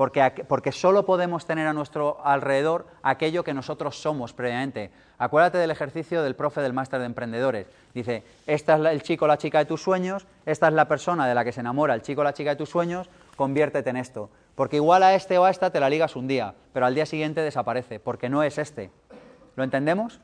Porque, 0.00 0.72
solo 0.72 1.04
podemos 1.04 1.44
tener 1.44 1.66
a 1.66 1.74
nuestro 1.74 2.24
alrededor 2.24 2.86
aquello 3.02 3.44
que 3.44 3.52
nosotros 3.52 4.00
somos 4.00 4.32
previamente. 4.32 4.90
Acuérdate 5.18 5.58
del 5.58 5.70
ejercicio 5.70 6.22
del 6.22 6.34
profe 6.34 6.62
del 6.62 6.72
máster 6.72 7.00
de 7.00 7.04
emprendedores. 7.04 7.66
Dice, 7.92 8.24
esta 8.46 8.76
es 8.76 8.84
el 8.86 9.02
chico 9.02 9.26
o 9.26 9.28
la 9.28 9.36
chica 9.36 9.58
de 9.58 9.66
tus 9.66 9.82
sueños, 9.82 10.26
esta 10.46 10.68
es 10.68 10.72
la 10.72 10.88
persona 10.88 11.28
de 11.28 11.34
la 11.34 11.44
que 11.44 11.52
se 11.52 11.60
enamora 11.60 11.94
el 11.94 12.00
chico 12.00 12.22
o 12.22 12.24
la 12.24 12.32
chica 12.32 12.48
de 12.48 12.56
tus 12.56 12.70
sueños, 12.70 13.10
conviértete 13.36 13.90
en 13.90 13.98
esto. 13.98 14.30
Porque 14.54 14.76
igual 14.76 15.02
a 15.02 15.14
este 15.14 15.36
o 15.36 15.44
a 15.44 15.50
esta 15.50 15.68
te 15.68 15.80
la 15.80 15.90
ligas 15.90 16.16
un 16.16 16.26
día, 16.26 16.54
pero 16.72 16.86
al 16.86 16.94
día 16.94 17.04
siguiente 17.04 17.42
desaparece, 17.42 18.00
porque 18.00 18.30
no 18.30 18.42
es 18.42 18.56
este. 18.56 18.90
¿Lo 19.54 19.64
entendemos? 19.64 20.22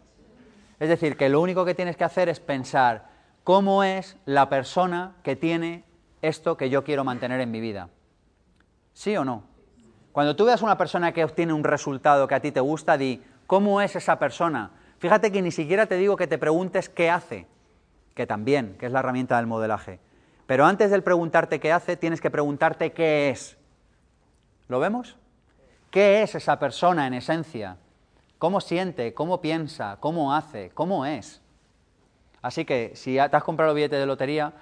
Es 0.81 0.89
decir, 0.89 1.19
que 1.19 1.29
lo 1.29 1.43
único 1.43 1.67
que 1.67 1.75
tienes 1.75 1.99
que 1.99 2.05
hacer 2.05 2.31
es 2.31 2.41
pensar 2.41 3.11
cómo 3.45 3.85
es 3.85 4.17
la 4.25 4.49
persona 4.49 5.17
que 5.23 5.37
tiene 5.37 5.85
esto 6.23 6.57
que 6.57 6.71
yo 6.71 6.83
quiero 6.83 7.05
mantener 7.05 7.43
en 7.43 7.51
mi 7.51 7.61
vida. 7.61 7.91
¿Sí 8.95 9.15
o 9.19 9.25
no? 9.27 9.56
Cuando 10.17 10.35
tú 10.35 10.47
veas 10.47 10.63
una 10.63 10.79
persona 10.79 11.13
que 11.13 11.25
obtiene 11.25 11.53
un 11.53 11.63
resultado 11.63 12.27
que 12.27 12.35
a 12.35 12.41
ti 12.41 12.51
te 12.51 12.61
gusta, 12.61 12.97
di, 12.97 13.23
¿cómo 13.47 13.83
es 13.83 13.97
esa 13.97 14.19
persona? 14.19 14.71
Fíjate 14.99 15.31
que 15.31 15.43
ni 15.43 15.51
siquiera 15.51 15.85
te 15.85 15.97
digo 15.97 16.17
que 16.17 16.27
te 16.27 16.39
preguntes 16.39 16.89
qué 16.89 17.11
hace, 17.11 17.47
que 18.15 18.27
también, 18.27 18.79
que 18.79 18.87
es 18.87 18.93
la 18.93 19.01
herramienta 19.01 19.37
del 19.37 19.47
modelaje. 19.47 20.01
Pero 20.47 20.65
antes 20.65 20.91
del 20.91 21.03
preguntarte 21.03 21.61
qué 21.61 21.71
hace, 21.71 21.99
tienes 21.99 22.23
que 22.23 22.31
preguntarte 22.31 22.93
qué 22.93 23.29
es. 23.29 23.59
¿Lo 24.69 24.81
vemos? 24.81 25.19
¿Qué 25.91 26.23
es 26.23 26.35
esa 26.35 26.59
persona 26.59 27.07
en 27.07 27.13
esencia? 27.13 27.77
¿Cómo 28.39 28.63
siente? 28.63 29.13
¿Cómo 29.13 29.43
piensa? 29.43 29.99
¿Cómo 30.01 30.33
hace? 30.33 30.71
¿Cómo 30.71 31.05
es? 31.05 31.43
Así 32.41 32.65
que 32.65 32.93
si 32.95 33.17
te 33.17 33.37
has 33.37 33.45
comprado 33.45 33.75
billetes 33.75 34.01
de 34.01 34.07
lotería, 34.07 34.55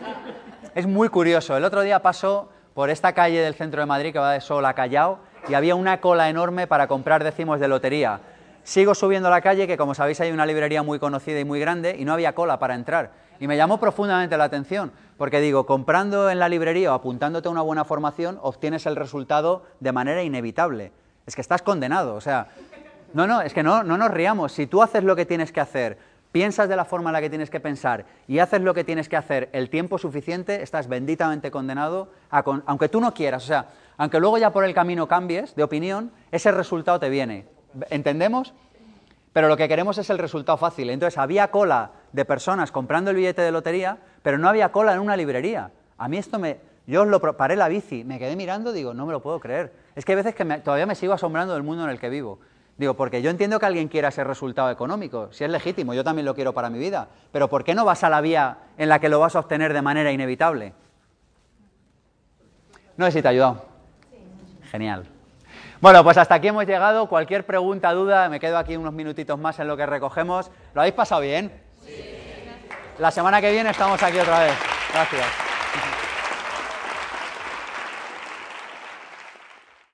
es 0.74 0.86
muy 0.86 1.10
curioso. 1.10 1.54
El 1.54 1.64
otro 1.64 1.82
día 1.82 2.00
pasó 2.00 2.48
por 2.80 2.88
esta 2.88 3.12
calle 3.12 3.42
del 3.42 3.52
centro 3.52 3.82
de 3.82 3.86
Madrid 3.86 4.10
que 4.10 4.18
va 4.18 4.32
de 4.32 4.40
Sol 4.40 4.64
a 4.64 4.72
Callao 4.72 5.18
y 5.46 5.52
había 5.52 5.74
una 5.74 6.00
cola 6.00 6.30
enorme 6.30 6.66
para 6.66 6.86
comprar 6.86 7.22
décimos 7.22 7.60
de 7.60 7.68
lotería. 7.68 8.20
Sigo 8.64 8.94
subiendo 8.94 9.28
la 9.28 9.42
calle, 9.42 9.66
que 9.66 9.76
como 9.76 9.92
sabéis 9.92 10.18
hay 10.22 10.32
una 10.32 10.46
librería 10.46 10.82
muy 10.82 10.98
conocida 10.98 11.38
y 11.38 11.44
muy 11.44 11.60
grande, 11.60 11.94
y 11.98 12.06
no 12.06 12.14
había 12.14 12.34
cola 12.34 12.58
para 12.58 12.74
entrar. 12.74 13.10
Y 13.38 13.46
me 13.48 13.58
llamó 13.58 13.78
profundamente 13.78 14.38
la 14.38 14.44
atención, 14.44 14.92
porque 15.18 15.40
digo, 15.42 15.66
comprando 15.66 16.30
en 16.30 16.38
la 16.38 16.48
librería 16.48 16.92
o 16.92 16.94
apuntándote 16.94 17.48
a 17.48 17.50
una 17.50 17.60
buena 17.60 17.84
formación, 17.84 18.38
obtienes 18.40 18.86
el 18.86 18.96
resultado 18.96 19.66
de 19.80 19.92
manera 19.92 20.22
inevitable. 20.22 20.90
Es 21.26 21.34
que 21.34 21.42
estás 21.42 21.60
condenado, 21.60 22.14
o 22.14 22.22
sea, 22.22 22.46
no, 23.12 23.26
no, 23.26 23.42
es 23.42 23.52
que 23.52 23.62
no, 23.62 23.82
no 23.82 23.98
nos 23.98 24.10
riamos. 24.10 24.52
Si 24.52 24.66
tú 24.66 24.82
haces 24.82 25.04
lo 25.04 25.16
que 25.16 25.26
tienes 25.26 25.52
que 25.52 25.60
hacer, 25.60 25.98
piensas 26.32 26.68
de 26.68 26.76
la 26.76 26.84
forma 26.84 27.10
en 27.10 27.14
la 27.14 27.20
que 27.20 27.30
tienes 27.30 27.50
que 27.50 27.60
pensar 27.60 28.06
y 28.28 28.38
haces 28.38 28.60
lo 28.60 28.74
que 28.74 28.84
tienes 28.84 29.08
que 29.08 29.16
hacer 29.16 29.48
el 29.52 29.68
tiempo 29.70 29.98
suficiente, 29.98 30.62
estás 30.62 30.88
benditamente 30.88 31.50
condenado, 31.50 32.12
a 32.30 32.42
aunque 32.66 32.88
tú 32.88 33.00
no 33.00 33.12
quieras, 33.14 33.44
o 33.44 33.46
sea, 33.46 33.66
aunque 33.96 34.20
luego 34.20 34.38
ya 34.38 34.50
por 34.50 34.64
el 34.64 34.74
camino 34.74 35.08
cambies 35.08 35.54
de 35.54 35.62
opinión, 35.62 36.10
ese 36.30 36.50
resultado 36.52 36.98
te 37.00 37.10
viene. 37.10 37.46
¿Entendemos? 37.90 38.54
Pero 39.32 39.48
lo 39.48 39.56
que 39.56 39.68
queremos 39.68 39.98
es 39.98 40.10
el 40.10 40.18
resultado 40.18 40.58
fácil. 40.58 40.90
Entonces 40.90 41.18
había 41.18 41.50
cola 41.50 41.90
de 42.12 42.24
personas 42.24 42.72
comprando 42.72 43.10
el 43.10 43.16
billete 43.16 43.42
de 43.42 43.52
lotería, 43.52 43.98
pero 44.22 44.38
no 44.38 44.48
había 44.48 44.72
cola 44.72 44.94
en 44.94 45.00
una 45.00 45.16
librería. 45.16 45.70
A 45.98 46.08
mí 46.08 46.16
esto 46.16 46.38
me... 46.38 46.58
Yo 46.86 47.02
os 47.02 47.08
lo 47.08 47.20
paré 47.20 47.54
la 47.54 47.68
bici, 47.68 48.02
me 48.02 48.18
quedé 48.18 48.34
mirando, 48.34 48.72
digo, 48.72 48.94
no 48.94 49.06
me 49.06 49.12
lo 49.12 49.20
puedo 49.22 49.38
creer. 49.38 49.72
Es 49.94 50.04
que 50.04 50.12
hay 50.12 50.16
veces 50.16 50.34
que 50.34 50.44
me- 50.44 50.58
todavía 50.58 50.86
me 50.86 50.96
sigo 50.96 51.12
asombrando 51.12 51.54
del 51.54 51.62
mundo 51.62 51.84
en 51.84 51.90
el 51.90 52.00
que 52.00 52.08
vivo. 52.08 52.40
Digo, 52.80 52.94
porque 52.94 53.20
yo 53.20 53.28
entiendo 53.28 53.58
que 53.60 53.66
alguien 53.66 53.88
quiera 53.88 54.08
ese 54.08 54.24
resultado 54.24 54.70
económico, 54.70 55.30
si 55.32 55.44
es 55.44 55.50
legítimo, 55.50 55.92
yo 55.92 56.02
también 56.02 56.24
lo 56.24 56.34
quiero 56.34 56.54
para 56.54 56.70
mi 56.70 56.78
vida, 56.78 57.08
pero 57.30 57.46
¿por 57.46 57.62
qué 57.62 57.74
no 57.74 57.84
vas 57.84 58.04
a 58.04 58.08
la 58.08 58.22
vía 58.22 58.56
en 58.78 58.88
la 58.88 58.98
que 58.98 59.10
lo 59.10 59.20
vas 59.20 59.36
a 59.36 59.40
obtener 59.40 59.74
de 59.74 59.82
manera 59.82 60.10
inevitable? 60.12 60.72
No 62.96 63.04
sé 63.04 63.12
si 63.12 63.20
te 63.20 63.28
ha 63.28 63.32
ayudado. 63.32 63.66
Genial. 64.70 65.06
Bueno, 65.82 66.02
pues 66.02 66.16
hasta 66.16 66.36
aquí 66.36 66.48
hemos 66.48 66.64
llegado. 66.64 67.06
Cualquier 67.06 67.44
pregunta, 67.44 67.92
duda, 67.92 68.30
me 68.30 68.40
quedo 68.40 68.56
aquí 68.56 68.78
unos 68.78 68.94
minutitos 68.94 69.38
más 69.38 69.58
en 69.58 69.68
lo 69.68 69.76
que 69.76 69.84
recogemos. 69.84 70.50
¿Lo 70.72 70.80
habéis 70.80 70.94
pasado 70.94 71.20
bien? 71.20 71.52
Sí. 71.84 72.02
La 72.98 73.10
semana 73.10 73.42
que 73.42 73.52
viene 73.52 73.68
estamos 73.68 74.02
aquí 74.02 74.18
otra 74.18 74.40
vez. 74.40 74.54
Gracias. 74.94 75.49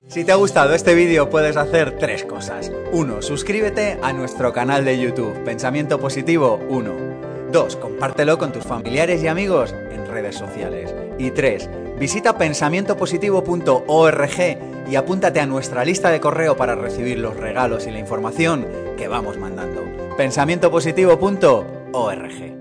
Si 0.07 0.23
te 0.23 0.31
ha 0.31 0.35
gustado 0.35 0.73
este 0.73 0.95
vídeo 0.95 1.29
puedes 1.29 1.57
hacer 1.57 1.97
tres 1.99 2.23
cosas. 2.23 2.71
1. 2.93 3.21
Suscríbete 3.21 3.99
a 4.01 4.13
nuestro 4.13 4.53
canal 4.53 4.85
de 4.85 4.97
YouTube, 4.97 5.43
Pensamiento 5.43 5.99
Positivo 5.99 6.61
1. 6.69 7.51
2. 7.51 7.75
Compártelo 7.75 8.37
con 8.37 8.53
tus 8.53 8.63
familiares 8.63 9.21
y 9.21 9.27
amigos 9.27 9.75
en 9.91 10.07
redes 10.07 10.37
sociales. 10.37 10.95
Y 11.17 11.31
3. 11.31 11.69
Visita 11.99 12.37
pensamientopositivo.org 12.37 14.89
y 14.89 14.95
apúntate 14.95 15.41
a 15.41 15.45
nuestra 15.45 15.83
lista 15.83 16.09
de 16.09 16.21
correo 16.21 16.55
para 16.55 16.75
recibir 16.75 17.19
los 17.19 17.35
regalos 17.35 17.85
y 17.85 17.91
la 17.91 17.99
información 17.99 18.65
que 18.97 19.09
vamos 19.09 19.37
mandando. 19.37 19.83
pensamientopositivo.org 20.15 22.56